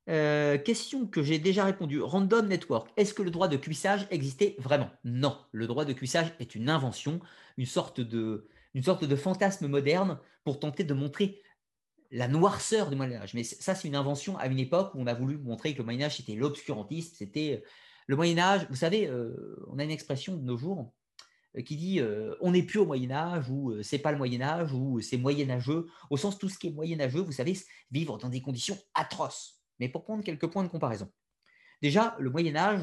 [0.07, 2.01] Euh, question que j'ai déjà répondu.
[2.01, 2.91] Random Network.
[2.95, 4.91] Est-ce que le droit de cuissage existait vraiment?
[5.03, 5.37] Non.
[5.51, 7.19] Le droit de cuissage est une invention,
[7.57, 11.41] une sorte de, une sorte de fantasme moderne pour tenter de montrer
[12.11, 13.33] la noirceur du Moyen Âge.
[13.33, 15.85] Mais ça, c'est une invention à une époque où on a voulu montrer que le
[15.85, 17.67] Moyen Âge c'était l'obscurantisme, c'était euh,
[18.05, 18.67] le Moyen Âge.
[18.69, 20.93] Vous savez, euh, on a une expression de nos jours
[21.65, 22.01] qui dit
[22.41, 25.87] on n'est plus au Moyen Âge ou c'est pas le Moyen Âge ou c'est moyenâgeux.
[26.09, 27.57] Au sens tout ce qui est moyenâgeux, vous savez,
[27.91, 31.11] vivre dans des conditions atroces mais pour prendre quelques points de comparaison.
[31.81, 32.81] Déjà, le Moyen Âge,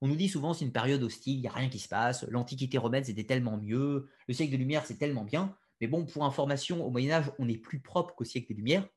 [0.00, 2.24] on nous dit souvent c'est une période hostile, il n'y a rien qui se passe,
[2.24, 6.24] l'Antiquité romaine c'était tellement mieux, le siècle des Lumières c'est tellement bien, mais bon, pour
[6.24, 8.88] information, au Moyen Âge, on est plus propre qu'au siècle des Lumières,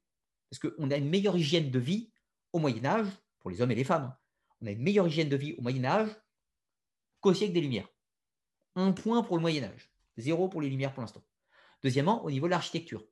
[0.50, 2.12] parce qu'on a une meilleure hygiène de vie
[2.54, 3.08] au Moyen Âge,
[3.40, 4.16] pour les hommes et les femmes,
[4.62, 6.10] on a une meilleure hygiène de vie au Moyen Âge
[7.22, 7.90] qu'au siècle des Lumières.
[8.76, 11.24] Un point pour le Moyen Âge, zéro pour les Lumières pour l'instant.
[11.84, 13.04] Deuxièmement, au niveau de l'architecture.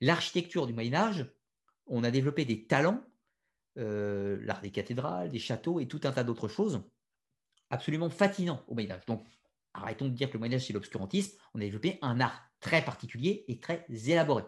[0.00, 1.32] L'architecture du Moyen Âge,
[1.86, 3.02] on a développé des talents,
[3.78, 6.82] euh, l'art des cathédrales, des châteaux et tout un tas d'autres choses
[7.70, 9.06] absolument fascinants au Moyen Âge.
[9.06, 9.24] Donc,
[9.74, 11.38] arrêtons de dire que le Moyen Âge, c'est l'obscurantisme.
[11.54, 14.44] On a développé un art très particulier et très élaboré.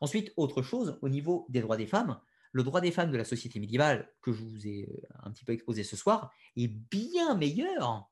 [0.00, 2.20] Ensuite, autre chose, au niveau des droits des femmes,
[2.52, 5.44] le droit des femmes de la société médiévale, que je vous ai euh, un petit
[5.44, 8.10] peu exposé ce soir, est bien meilleur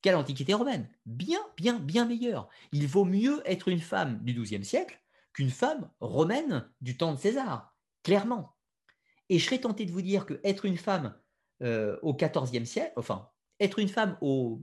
[0.00, 0.88] qu'à l'Antiquité romaine.
[1.06, 2.48] Bien, bien, bien meilleur.
[2.72, 5.00] Il vaut mieux être une femme du XIIe siècle
[5.32, 8.53] qu'une femme romaine du temps de César, clairement.
[9.28, 11.14] Et je serais tenté de vous dire que être une femme
[11.62, 13.30] euh, au XIVe siècle, enfin,
[13.60, 14.62] être une femme au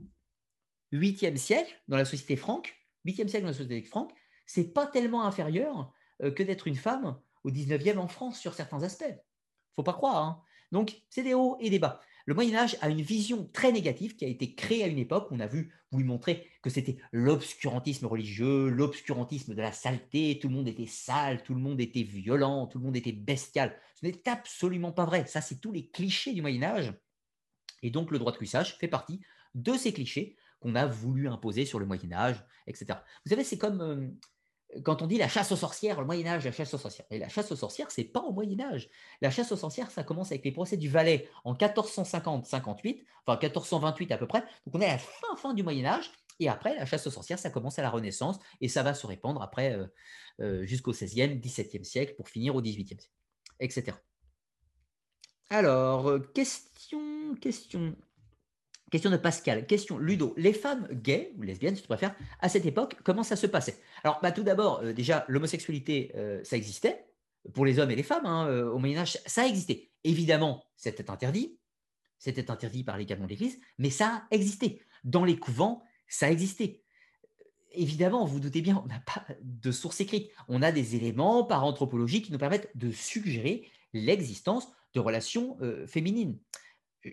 [0.92, 2.76] 8e siècle dans la société franque,
[3.06, 4.12] 8e siècle dans la société franque,
[4.46, 5.92] c'est pas tellement inférieur
[6.22, 9.14] euh, que d'être une femme au 19e en France sur certains aspects.
[9.74, 10.22] Faut pas croire.
[10.22, 10.42] Hein.
[10.70, 12.00] Donc, c'est des hauts et des bas.
[12.26, 15.30] Le Moyen Âge a une vision très négative qui a été créée à une époque
[15.30, 20.38] où on a vu, vous lui montrer que c'était l'obscurantisme religieux, l'obscurantisme de la saleté,
[20.40, 23.76] tout le monde était sale, tout le monde était violent, tout le monde était bestial.
[24.00, 25.26] Ce n'est absolument pas vrai.
[25.26, 26.94] Ça, c'est tous les clichés du Moyen Âge.
[27.82, 29.20] Et donc, le droit de cuissage fait partie
[29.54, 33.00] de ces clichés qu'on a voulu imposer sur le Moyen Âge, etc.
[33.24, 34.08] Vous savez, c'est comme euh,
[34.84, 37.06] quand on dit la chasse aux sorcières, le Moyen Âge, la chasse aux sorcières.
[37.10, 38.88] Et la chasse aux sorcières, c'est pas au Moyen Âge.
[39.20, 44.12] La chasse aux sorcières, ça commence avec les procès du Valais en 1450-58, enfin 1428
[44.12, 44.40] à peu près.
[44.66, 46.10] Donc on est à la fin fin du Moyen Âge.
[46.40, 49.06] Et après, la chasse aux sorcières, ça commence à la Renaissance et ça va se
[49.06, 49.86] répandre après euh,
[50.40, 53.10] euh, jusqu'au 16e, 17e siècle pour finir au 18e siècle,
[53.60, 53.96] etc.
[55.50, 57.94] Alors, question, question.
[58.92, 59.66] Question de Pascal.
[59.66, 60.34] Question Ludo.
[60.36, 63.80] Les femmes gays ou lesbiennes, si tu préfères, à cette époque, comment ça se passait?
[64.04, 67.06] Alors, bah, tout d'abord, euh, déjà, l'homosexualité, euh, ça existait
[67.54, 69.90] pour les hommes et les femmes hein, euh, au Moyen Âge, ça existait.
[70.04, 71.58] Évidemment, c'était interdit.
[72.18, 74.80] C'était interdit par les canons de l'Église, mais ça existait.
[75.02, 76.82] Dans les couvents, ça existait.
[77.72, 80.30] Évidemment, vous, doutez bien, on n'a pas de source écrite.
[80.46, 85.56] On a des éléments par anthropologie qui nous permettent de suggérer l'existence de relations
[85.86, 86.38] féminines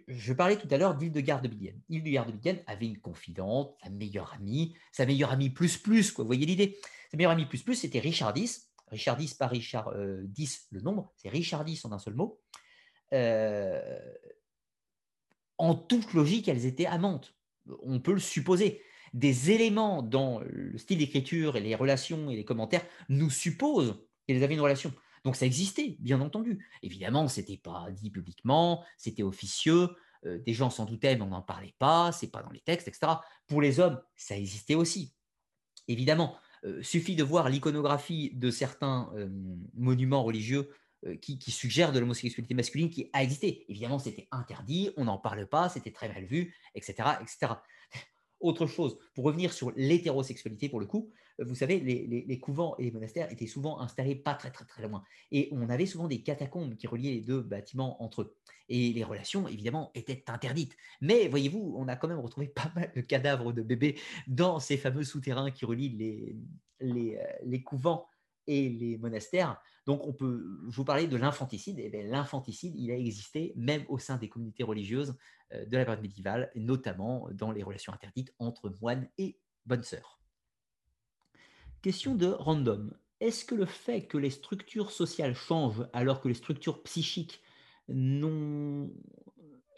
[0.08, 1.80] je parlais tout à l'heure d'Hildegarde de Bingen.
[1.90, 6.24] Hildegard de Bingen avait une confidente, sa meilleure amie, sa meilleure amie plus plus, quoi.
[6.24, 6.78] Vous voyez l'idée?
[7.12, 8.70] Sa meilleure amie plus plus, c'était Richard X.
[8.88, 12.40] Richard X, pas Richard euh, X, le nombre, c'est Richard X en un seul mot.
[13.14, 14.00] Euh,
[15.58, 17.36] en toute logique, elles étaient amantes.
[17.84, 18.82] On peut le supposer.
[19.14, 23.96] Des éléments dans le style d'écriture et les relations et les commentaires nous supposent
[24.28, 24.94] qu'elles avaient une relation.
[25.24, 26.66] Donc ça existait, bien entendu.
[26.82, 29.90] Évidemment, ce n'était pas dit publiquement, c'était officieux,
[30.26, 32.88] euh, des gens s'en doutaient, mais on n'en parlait pas, c'est pas dans les textes,
[32.88, 33.14] etc.
[33.48, 35.14] Pour les hommes, ça existait aussi.
[35.88, 39.30] Évidemment, euh, suffit de voir l'iconographie de certains euh,
[39.74, 40.70] monuments religieux
[41.22, 43.64] qui, qui, suggèrent de l'homosexualité masculine qui a existé.
[43.70, 47.54] Évidemment, c'était interdit, on n'en parle pas, c'était très mal vu, etc., etc
[48.40, 48.98] autre chose.
[49.14, 53.32] Pour revenir sur l'hétérosexualité, pour le coup, euh, vous savez, les, couvents et les monastères
[53.32, 55.04] étaient souvent installés pas très très loin.
[55.32, 58.36] Et on avait souvent des catacombes qui reliaient les deux bâtiments entre eux.
[58.70, 60.76] Et les relations, évidemment, étaient interdites.
[61.02, 64.78] Mais voyez-vous, on a quand même retrouvé pas mal de cadavres de bébés dans ces
[64.78, 66.38] fameux souterrains qui relient les,
[66.82, 68.08] euh, les couvents
[68.50, 69.62] et les monastères.
[69.86, 71.80] Donc, on peut, vous parlais de l'infanticide.
[71.80, 75.16] Eh l'infanticide, il a existé même au sein des communautés religieuses
[75.54, 80.20] euh, de la période médiévale, notamment dans les relations interdites entre moines et bonnes sœurs.
[81.82, 82.94] Question de random.
[83.22, 87.42] Est-ce que le fait que les structures sociales changent alors que les structures psychiques
[87.88, 88.92] non,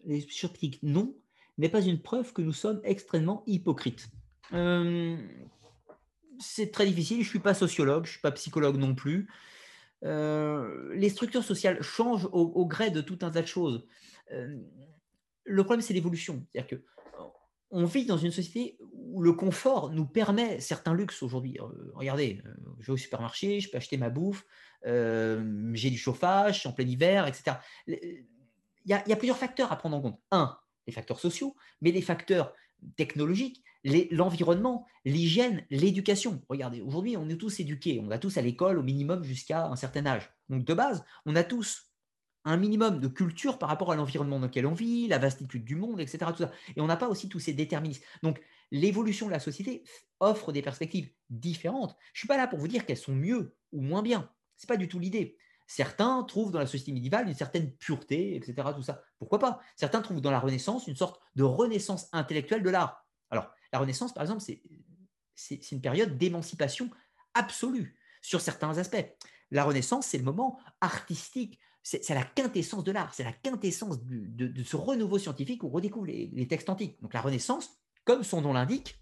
[0.03, 1.15] les structures psychiques non,
[1.57, 4.09] n'est pas une preuve que nous sommes extrêmement hypocrites?
[4.53, 5.17] Euh,
[6.41, 7.17] C'est très difficile.
[7.17, 9.27] Je ne suis pas sociologue, je ne suis pas psychologue non plus.
[10.03, 13.85] Euh, les structures sociales changent au, gré de tout un tas de choses.
[14.31, 14.57] Euh,
[15.43, 16.45] le problème, c'est l'évolution.
[16.51, 16.83] C'est-à-dire que
[17.73, 21.57] on vit dans une société où le confort nous permet certains luxes aujourd'hui.
[21.61, 22.41] Euh, regardez,
[22.79, 24.45] je vais au supermarché, je peux acheter ma bouffe,
[24.83, 27.57] j'ai du chauffage, je suis en plein hiver, etc.
[27.87, 28.25] Il
[28.85, 30.19] y, a, plusieurs facteurs à prendre en compte.
[30.31, 32.53] Un, les facteurs sociaux, mais les facteurs
[32.95, 33.63] technologiques,
[34.11, 36.41] l'environnement, l'hygiène, l'éducation.
[36.49, 39.75] Regardez, aujourd'hui, on est tous éduqués, on va tous à l'école au minimum jusqu'à un
[39.75, 40.29] certain âge.
[40.49, 41.91] Donc, de base, on a tous
[42.43, 45.75] un minimum de culture par rapport à l'environnement dans lequel on vit, la vastitude du
[45.75, 46.31] monde, etc.
[46.75, 48.03] Et on n'a pas aussi tous ces déterminismes.
[48.23, 49.83] Donc, l'évolution de la société
[50.19, 51.95] offre des perspectives différentes.
[52.13, 54.29] Je ne suis pas là pour vous dire qu'elles sont mieux ou moins bien.
[54.57, 55.37] Ce n'est pas du tout l'idée.
[55.73, 58.67] Certains trouvent dans la société médiévale une certaine pureté, etc.
[58.75, 59.01] Tout ça.
[59.19, 59.61] Pourquoi pas?
[59.77, 63.05] Certains trouvent dans la Renaissance une sorte de renaissance intellectuelle de l'art.
[63.29, 64.43] Alors, la Renaissance, par exemple,
[65.33, 66.89] c'est une période d'émancipation
[67.35, 69.15] absolue sur certains aspects.
[69.49, 74.63] La Renaissance, c'est le moment artistique, c'est la quintessence de l'art, c'est la quintessence de,
[74.65, 77.01] ce renouveau scientifique où on redécouvre les, textes antiques.
[77.01, 78.99] Donc la Renaissance, comme son nom l'indique,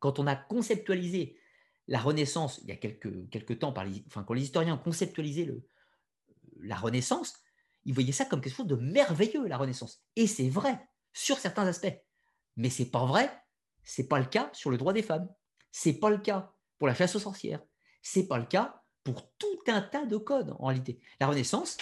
[0.00, 1.38] quand on a conceptualisé
[1.86, 5.64] la Renaissance il y a quelques, temps, par enfin, quand les historiens ont conceptualisé le,
[6.64, 7.34] la Renaissance,
[7.84, 10.02] ils voyaient ça comme quelque chose de merveilleux, la Renaissance.
[10.16, 11.94] Et c'est vrai sur certains aspects.
[12.56, 13.30] Mais c'est pas vrai,
[13.82, 15.28] c'est pas le cas sur le droit des femmes.
[15.72, 17.62] C'est pas le cas pour la chasse aux sorcières.
[18.02, 20.98] C'est pas le cas pour tout un tas de codes en réalité.
[21.20, 21.76] La Renaissance,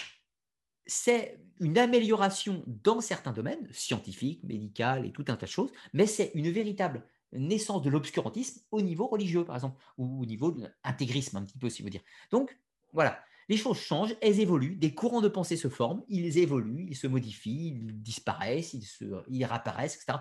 [0.85, 6.05] c'est une amélioration dans certains domaines, scientifiques, médicaux et tout un tas de choses, mais
[6.05, 10.67] c'est une véritable naissance de l'obscurantisme au niveau religieux, par exemple, ou au niveau de
[10.83, 12.01] l'intégrisme, un petit peu, si vous dire.
[12.31, 12.57] Donc,
[12.91, 16.95] voilà, les choses changent, elles évoluent, des courants de pensée se forment, ils évoluent, ils
[16.95, 20.19] se modifient, ils disparaissent, ils, se, réapparaissent, etc.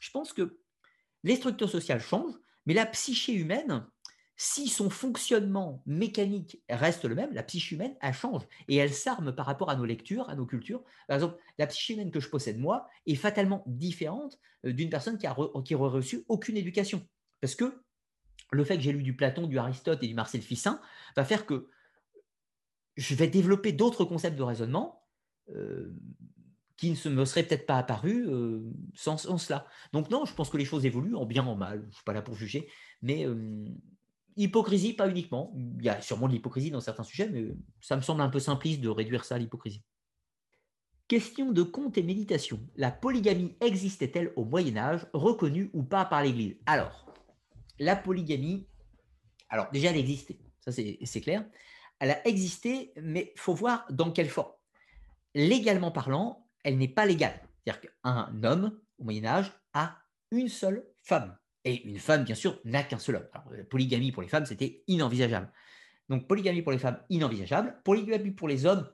[0.00, 0.58] Je pense que
[1.24, 3.86] les structures sociales changent, mais la psyché humaine,
[4.36, 9.34] si son fonctionnement mécanique reste le même, la psyché humaine, elle change et elle s'arme
[9.34, 10.82] par rapport à nos lectures, à nos cultures.
[11.08, 15.18] Par exemple, la psyché humaine que je possède moi est fatalement différente euh, d'une personne
[15.18, 17.06] qui, a qui reçu aucune éducation.
[17.40, 17.82] Parce que
[18.52, 20.80] le fait que j'ai lu du Platon, du Aristote et du Marcel Fissin
[21.16, 21.68] va faire que
[23.00, 25.02] je vais développer d'autres concepts de raisonnement
[25.50, 25.94] euh,
[26.76, 28.62] qui ne me seraient peut-être pas apparus euh,
[28.94, 29.66] sans, cela.
[29.92, 31.80] Donc non, je pense que les choses évoluent en bien, en mal.
[31.82, 32.68] Je ne suis pas là pour juger,
[33.02, 33.26] mais
[34.36, 35.54] hypocrisie, pas uniquement.
[35.56, 37.48] Il y a sûrement de l'hypocrisie dans certains sujets, mais
[37.80, 39.82] ça me semble un peu simpliste de réduire ça à l'hypocrisie.
[41.08, 42.60] Question de compte et méditation.
[42.76, 46.56] La polygamie existait-elle au Moyen Âge, reconnue ou pas par l'Église?
[46.66, 47.12] Alors,
[47.78, 48.66] la polygamie,
[49.48, 51.44] alors déjà elle existait, ça c'est clair.
[52.00, 54.52] Elle a existé, mais faut voir dans quelle forme.
[55.34, 57.40] Légalement parlant, elle n'est pas légale.
[57.64, 59.98] C'est-à-dire qu'un homme, au Moyen Âge, a
[60.30, 61.36] une seule femme.
[61.64, 63.28] Et une femme, bien sûr, n'a qu'un seul homme.
[63.52, 65.52] La polygamie pour les femmes, c'était inenvisageable.
[66.08, 67.80] Donc, polygamie pour les femmes, inenvisageable.
[67.84, 68.90] Polygamie pour les hommes,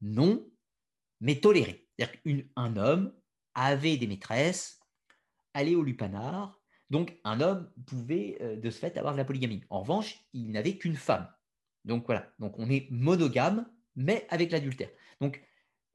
[0.00, 0.48] non,
[1.20, 1.86] mais toléré.
[1.98, 3.14] C'est-à-dire qu'un homme
[3.54, 4.80] avait des maîtresses,
[5.54, 9.64] allait au lupanar, donc un homme pouvait euh, de ce fait avoir de la polygamie.
[9.70, 11.28] En revanche, il n'avait qu'une femme.
[11.86, 14.90] Donc voilà, donc on est monogame, mais avec l'adultère.
[15.20, 15.42] Donc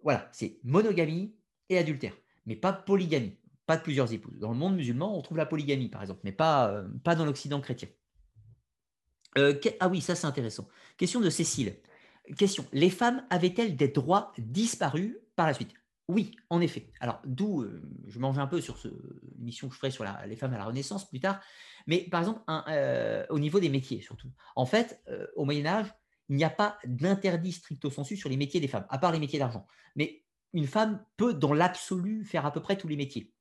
[0.04, 1.36] voilà, c'est monogamie
[1.70, 2.14] et adultère,
[2.46, 3.38] mais pas polygamie
[3.72, 4.38] pas de plusieurs épouses.
[4.38, 7.62] Dans le monde musulman, on trouve la polygamie, par exemple, mais pas, euh, dans l'Occident
[7.62, 7.88] chrétien.
[9.38, 10.68] Euh, ah oui, ça c'est intéressant.
[10.98, 11.78] Question de Cécile.
[12.38, 15.74] Question, les femmes avaient-elles des droits disparus par la suite?
[16.10, 16.92] Oui, en effet.
[17.00, 18.90] Alors, d'où, euh, je mange un peu sur ce,
[19.38, 21.40] mission que je ferai sur les femmes à la Renaissance plus tard,
[21.88, 22.42] mais par exemple,
[23.30, 24.30] au niveau des métiers surtout.
[24.56, 25.04] En fait,
[25.36, 25.88] au Moyen Âge,
[26.30, 29.20] il n'y a pas d'interdit stricto sensu sur les métiers des femmes, à part les
[29.20, 29.68] métiers d'argent.
[29.96, 33.34] Mais une femme peut, dans l'absolu, faire à peu près tous les métiers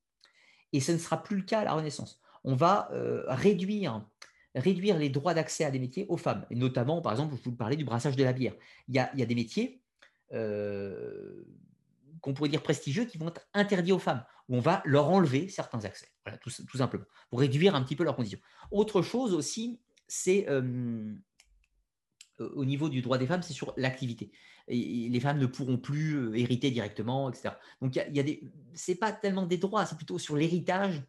[0.72, 2.20] et ce ne sera plus le cas à la Renaissance.
[2.44, 4.06] On va euh, réduire,
[4.54, 7.56] réduire les droits d'accès à des métiers aux femmes, et notamment, par exemple, je vous
[7.56, 8.54] parlais du brassage de la bière.
[8.88, 9.82] Il y a, des métiers
[10.32, 11.44] euh,
[12.20, 15.48] qu'on pourrait dire prestigieux qui vont être interdits aux femmes, où on va leur enlever
[15.48, 18.40] certains accès, voilà, tout, simplement, pour réduire un petit peu leurs conditions.
[18.70, 21.14] Autre chose aussi, c'est euh,
[22.38, 24.32] au niveau du droit des femmes, c'est sur l'activité
[24.70, 27.54] les femmes ne pourront plus euh, hériter directement, etc.
[27.80, 28.42] Donc, il y a, des,
[28.74, 31.02] c'est pas tellement des droits, c'est plutôt sur l'héritage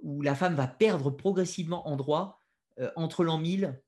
[0.00, 2.42] où la femme va perdre progressivement en droit
[2.80, 3.80] euh, entre l'an 1000,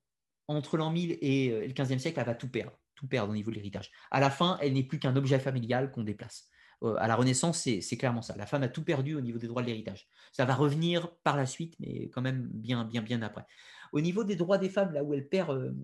[0.48, 3.34] entre l'an 1000 et euh, le 15e siècle, elle va tout perdre, tout perdre au
[3.34, 3.90] niveau de l'héritage.
[4.10, 6.48] À la fin, elle n'est plus qu'un objet familial qu'on déplace.
[6.82, 8.36] À la Renaissance, c'est, clairement ça.
[8.36, 10.08] La femme a tout perdu au niveau des droits de l'héritage.
[10.32, 13.46] Ça va revenir par la suite, mais quand même bien, bien, bien après.
[13.92, 15.74] Au niveau des droits des femmes, là où elle perd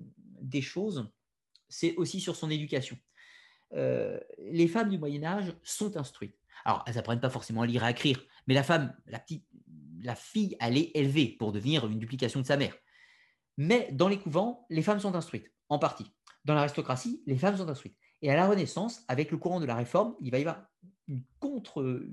[0.41, 1.11] des choses,
[1.69, 2.99] c'est aussi sur son éducation.
[3.73, 6.37] Les femmes du Moyen Âge sont instruites.
[6.65, 9.47] Alors, elles n'apprennent pas forcément à lire et à écrire, mais la femme, la, petite,
[10.03, 12.75] la fille, elle est élevée pour devenir une duplication de sa mère.
[13.57, 16.13] Mais dans les couvents, les femmes sont instruites, en partie.
[16.45, 17.97] Dans l'aristocratie, les femmes sont instruites.
[18.23, 20.65] Et à la Renaissance, avec le courant de la réforme, il va y avoir
[21.09, 22.05] une contre,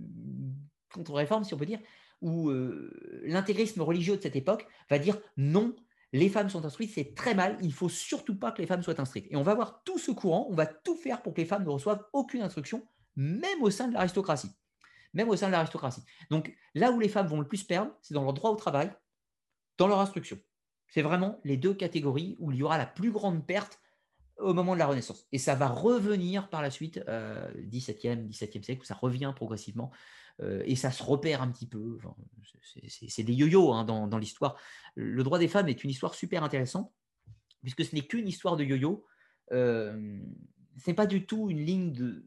[0.91, 1.79] contre-réforme, si on peut dire,
[2.21, 5.75] où euh, l'intégrisme religieux de cette époque va dire non,
[6.11, 8.81] les femmes sont instruites, c'est très mal, il ne faut surtout pas que les femmes
[8.81, 9.27] soient instruites.
[9.29, 11.63] Et on va voir tout ce courant, on va tout faire pour que les femmes
[11.63, 14.51] ne reçoivent aucune instruction, même au sein de l'aristocratie.
[15.13, 16.03] Même au sein de l'aristocratie.
[16.29, 18.91] Donc là où les femmes vont le plus perdre, c'est dans leur droit au travail,
[19.77, 20.37] dans leur instruction.
[20.87, 23.79] C'est vraiment les deux catégories où il y aura la plus grande perte
[24.39, 25.27] au moment de la Renaissance.
[25.31, 29.91] Et ça va revenir par la suite, euh, 17e, 17e siècle, où ça revient progressivement.
[30.41, 31.97] Euh, et ça se repère un petit peu.
[32.87, 34.55] c'est des yo-yo hein, dans, l'histoire.
[34.95, 36.91] Le droit des femmes est une histoire super intéressante,
[37.61, 39.05] puisque ce n'est qu'une histoire de yo-yo.
[39.51, 40.19] Euh,
[40.87, 42.25] n'est pas du tout une ligne de.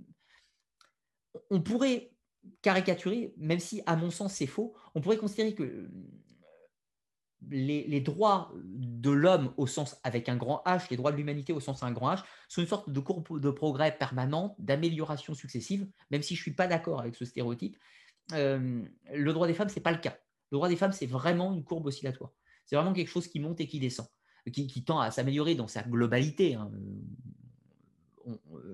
[1.50, 2.12] On pourrait
[2.60, 5.88] caricaturer, même si à mon sens c'est faux, on pourrait considérer que
[7.50, 11.60] les, droits de l'homme au sens avec un grand H, les droits de l'humanité au
[11.60, 16.22] sens un grand H, sont une sorte de courbe de progrès permanente, d'amélioration successive, même
[16.22, 17.76] si je ne suis pas d'accord avec ce stéréotype.
[18.32, 20.16] Euh, le droit des femmes, ce n'est pas le cas.
[20.50, 22.32] Le droit des femmes, c'est vraiment une courbe oscillatoire.
[22.64, 24.06] C'est vraiment quelque chose qui monte et qui descend,
[24.52, 26.54] qui, tend à s'améliorer dans sa globalité.
[26.54, 26.70] Hein.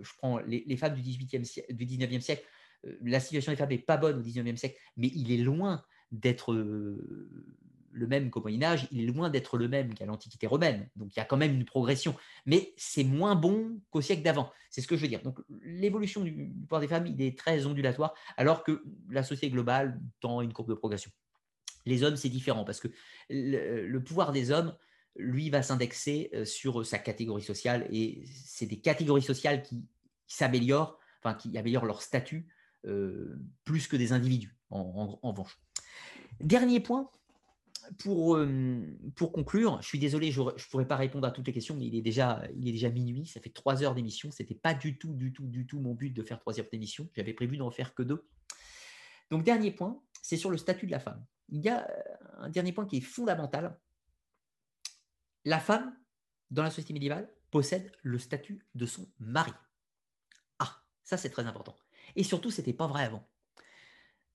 [0.03, 2.45] je prends les, femmes du, 18e du 19e siècle.
[2.87, 5.83] Euh, la situation des femmes n'est pas bonne au 19e siècle, mais il est loin
[6.13, 7.29] d'être euh,
[7.93, 10.89] le même qu'au Moyen Âge, il est loin d'être le même qu'à l'Antiquité romaine.
[10.97, 12.15] Donc il y a quand même une progression,
[12.47, 14.51] mais c'est moins bon qu'au siècle d'avant.
[14.71, 15.23] C'est ce que je veux dire.
[15.23, 20.01] Donc l'évolution du, pouvoir des femmes, il est très ondulatoire, alors que la société globale
[20.21, 21.11] tend une courbe de progression.
[21.87, 22.89] Les hommes, c'est différent parce que
[23.31, 24.77] le, pouvoir des hommes,
[25.17, 29.85] lui, va s'indexer euh, sur sa catégorie sociale et c'est des catégories sociales qui,
[30.27, 32.47] s'améliorent, enfin qui améliorent leur statut
[32.87, 35.59] euh, plus que des individus en revanche.
[36.41, 37.11] Dernier point,
[37.99, 38.81] pour, euh,
[39.17, 41.87] pour conclure, je suis désolé, je ne pourrais pas répondre à toutes les questions, mais
[41.87, 44.31] il est déjà, il est déjà minuit, ça fait trois heures d'émission.
[44.31, 46.69] Ce n'était pas du tout, du tout, du tout mon but de faire trois heures
[46.71, 47.09] d'émission.
[47.17, 48.27] J'avais prévu d'en faire que deux.
[49.31, 51.25] Donc, dernier point, c'est sur le statut de la femme.
[51.49, 52.03] Il y a euh,
[52.39, 53.79] un dernier point qui est fondamental.
[55.45, 55.97] La femme,
[56.51, 59.53] dans la société médiévale, possède le statut de son mari.
[60.59, 61.77] Ah, ça c'est très important.
[62.17, 63.29] Et surtout, ce n'était pas vrai avant.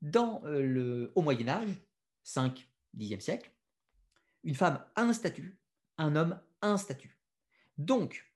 [0.01, 1.81] Dans euh, le, au Moyen Âge,
[2.23, 3.51] 5, Xe siècle,
[4.43, 5.57] une femme a un statut,
[5.97, 7.17] un homme a un statut.
[7.77, 8.31] Donc,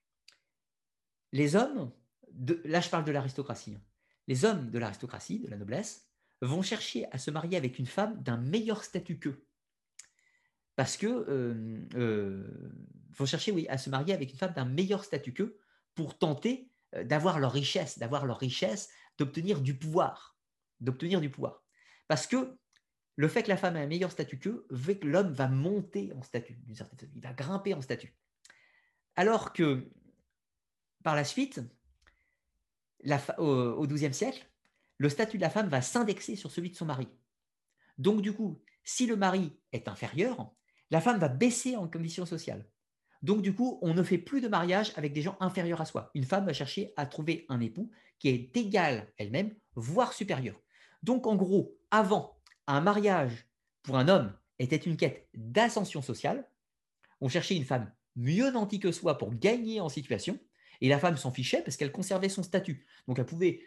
[1.31, 1.91] les hommes,
[2.31, 3.81] de, là je parle de l'aristocratie, hein.
[4.27, 6.07] les hommes de l'aristocratie, de la noblesse,
[6.41, 9.45] vont chercher à se marier avec une femme d'un meilleur statut qu'eux.
[10.75, 12.71] Parce que euh, euh,
[13.17, 15.57] vont chercher oui, à se marier avec une femme d'un meilleur statut qu'eux
[15.95, 20.37] pour tenter euh, d'avoir leur richesse, d'avoir leur richesse, d'obtenir du pouvoir,
[20.79, 21.63] d'obtenir du pouvoir.
[22.07, 22.57] Parce que
[23.17, 26.13] le fait que la femme ait un meilleur statut qu'eux veut que l'homme va monter
[26.13, 26.57] en statut,
[27.15, 28.15] il va grimper en statut.
[29.15, 29.91] Alors que
[31.03, 31.59] par la suite,
[33.37, 34.47] au XIIe siècle,
[34.97, 37.07] le statut de la femme va s'indexer sur celui de son mari.
[37.97, 40.53] Donc du coup, si le mari est inférieur,
[40.91, 42.69] la femme va baisser en condition sociale.
[43.23, 46.11] Donc du coup, on ne fait plus de mariage avec des gens inférieurs à soi.
[46.13, 47.89] Une femme va chercher à trouver un époux
[48.19, 50.61] qui est égal elle-même, voire supérieur.
[51.01, 52.36] Donc en gros, avant,
[52.67, 53.47] un mariage
[53.83, 56.49] pour un homme était une quête d'ascension sociale.
[57.21, 60.39] On cherchait une femme mieux nantie que soi pour gagner en situation,
[60.81, 62.85] et la femme s'en fichait parce qu'elle conservait son statut.
[63.07, 63.61] Donc elle pouvait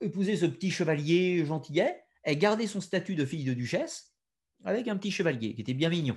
[0.00, 4.14] épouser ce petit chevalier gentillet et garder son statut de fille de duchesse
[4.64, 6.16] avec un petit chevalier qui était bien mignon.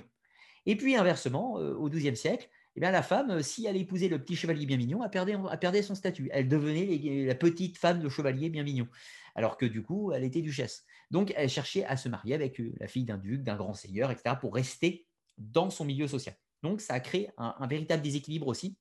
[0.66, 4.08] Et puis inversement, euh, au XIIe siècle, eh bien, la femme, euh, si elle épousait
[4.08, 6.28] le petit chevalier bien mignon, elle perdait, son statut.
[6.30, 8.86] Elle devenait la petite femme de chevalier bien mignon,
[9.34, 10.84] alors que du coup, elle était duchesse.
[11.10, 14.10] Donc, elle cherchait à se marier avec euh, la fille d'un duc, d'un grand seigneur,
[14.10, 15.06] etc., pour rester
[15.38, 16.36] dans son milieu social.
[16.62, 18.76] Donc, ça a créé un, véritable déséquilibre aussi,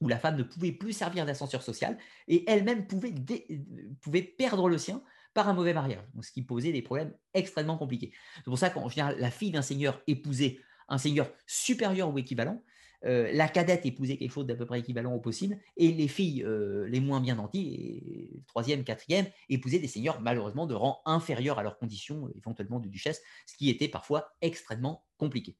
[0.00, 1.98] où la femme ne pouvait plus servir d'ascenseur social
[2.28, 3.14] et elle-même pouvait,
[4.00, 8.12] pouvait perdre le sien par un mauvais mariage, ce qui posait des problèmes extrêmement compliqués.
[8.36, 12.62] C'est pour ça qu'en général, la fille d'un seigneur épousait un seigneur supérieur ou équivalent,
[13.04, 16.42] euh, la cadette épousait quelque chose d'à peu près équivalent au possible, et les filles
[16.44, 21.62] euh, les moins bien nanties, troisième, quatrième, épousaient des seigneurs malheureusement de rang inférieur à
[21.62, 25.56] leurs conditions, éventuellement de duchesse, ce qui était parfois extrêmement compliqué.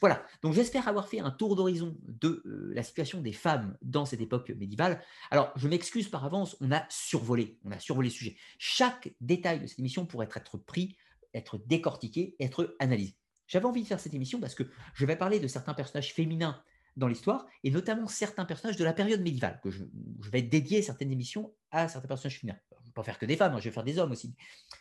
[0.00, 4.06] Voilà, donc j'espère avoir fait un tour d'horizon de euh, la situation des femmes dans
[4.06, 5.02] cette époque médiévale.
[5.30, 8.36] Alors, je m'excuse par avance, on a survolé, on a survolé le sujet.
[8.58, 10.96] Chaque détail de cette émission pourrait être pris,
[11.34, 13.16] être décortiqué, être analysé.
[13.46, 16.62] J'avais envie de faire cette émission parce que je vais parler de certains personnages féminins
[16.96, 19.84] dans l'histoire, et notamment certains personnages de la période médiévale, que je,
[20.30, 22.58] vais dédier certaines émissions à certains personnages féminins.
[22.70, 24.34] Je ne vais pas faire que des femmes, hein, je vais faire des hommes aussi,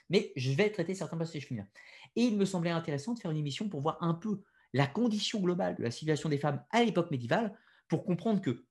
[0.09, 1.67] mais je vais traiter certains personnages féminins.
[2.15, 4.41] Et il me semblait intéressant de faire une émission pour voir un peu
[4.73, 7.57] la condition globale de la civilisation des femmes à l'époque médiévale,
[7.87, 8.65] pour comprendre que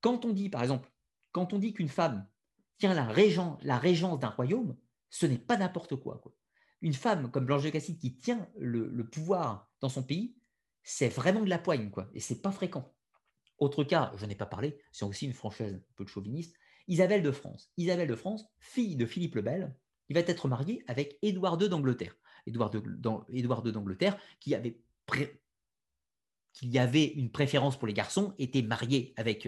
[0.00, 0.90] quand on dit, par exemple,
[1.32, 2.26] quand on dit qu'une femme
[2.78, 4.76] tient la, régence d'un royaume,
[5.10, 6.22] ce n'est pas n'importe quoi,
[6.82, 10.34] Une femme comme Blanche de Casside qui tient le pouvoir dans son pays,
[10.84, 12.94] c'est vraiment de la poigne, quoi, et c'est pas fréquent.
[13.58, 16.56] Autre cas, je n'ai pas parlé, c'est aussi une française un peu chauviniste,
[16.86, 17.70] Isabelle de France.
[17.76, 19.74] Isabelle de France, fille de Philippe le Bel,
[20.08, 22.16] il va être mariée avec Édouard II d'Angleterre.
[22.46, 24.76] Édouard II d'Angleterre, qui avait,
[27.06, 29.46] une préférence pour les garçons, était marié avec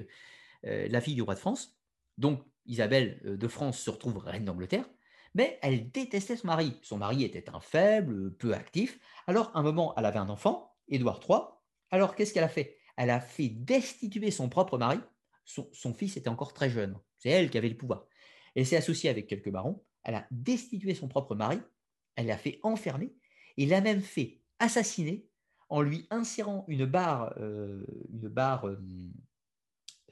[0.65, 1.77] euh, la fille du roi de France.
[2.17, 4.89] Donc Isabelle euh, de France se retrouve reine d'Angleterre,
[5.35, 6.79] mais elle détestait son mari.
[6.83, 8.99] Son mari était un faible, peu actif.
[9.27, 11.41] Alors, un moment, elle avait un enfant, Édouard III.
[11.91, 12.77] Alors, qu'est-ce qu'elle a fait?
[12.97, 14.99] Elle a fait destituer son propre mari.
[15.45, 16.99] Son, fils était encore très jeune.
[17.19, 18.07] C'est elle qui avait le pouvoir.
[18.55, 21.61] Elle s'est associée avec quelques barons, elle a destitué son propre mari,
[22.17, 23.15] elle l'a fait enfermer,
[23.57, 25.29] et l'a même fait assassiner
[25.69, 27.85] en lui insérant une barre, euh,
[28.25, 28.77] euh,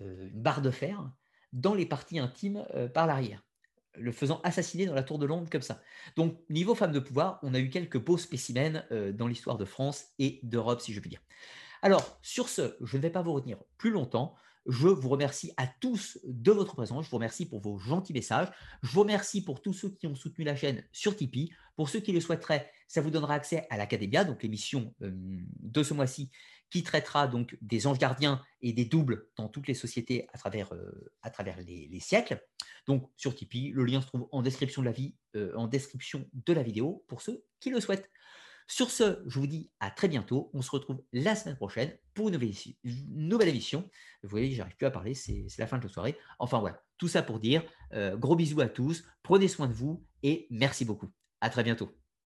[0.01, 1.11] euh, une barre de fer
[1.53, 3.44] dans les parties intimes par l'arrière,
[3.97, 5.81] le faisant assassiner dans la tour de Londres comme ça.
[6.17, 8.83] Donc, niveau femme de pouvoir, on a eu quelques beaux spécimens
[9.13, 11.21] dans l'histoire de France et d'Europe, si je puis dire.
[11.85, 14.35] Alors, sur ce, je ne vais pas vous retenir plus longtemps.
[14.67, 17.05] Je vous remercie à tous de votre présence.
[17.05, 18.49] Je vous remercie pour vos gentils messages.
[18.83, 21.53] Je vous remercie pour tous ceux qui ont soutenu la chaîne sur Tipeee.
[21.77, 25.83] Pour ceux qui le souhaiteraient, ça vous donnera accès à l'Académia, donc l'émission euh, de
[25.83, 26.31] ce mois-ci
[26.75, 30.75] qui traitera donc des anges gardiens et des doubles dans toutes les sociétés à travers,
[30.75, 32.45] euh, à travers les, siècles.
[32.89, 36.29] Donc sur Tipeee, le lien se trouve en description de la, vie, euh, en description
[36.33, 38.11] de la vidéo pour ceux qui le souhaitent.
[38.67, 40.51] Sur ce, je vous dis à très bientôt.
[40.53, 42.41] On se retrouve la semaine prochaine pour une
[43.09, 43.89] nouvelle, émission.
[44.25, 46.19] Vous voyez, j'arrive plus à parler, c'est la fin de la soirée.
[46.41, 47.63] Enfin voilà, tout ça pour dire
[47.93, 51.13] euh, gros bisous à tous, prenez soin de vous et merci beaucoup.
[51.41, 51.97] À très bientôt.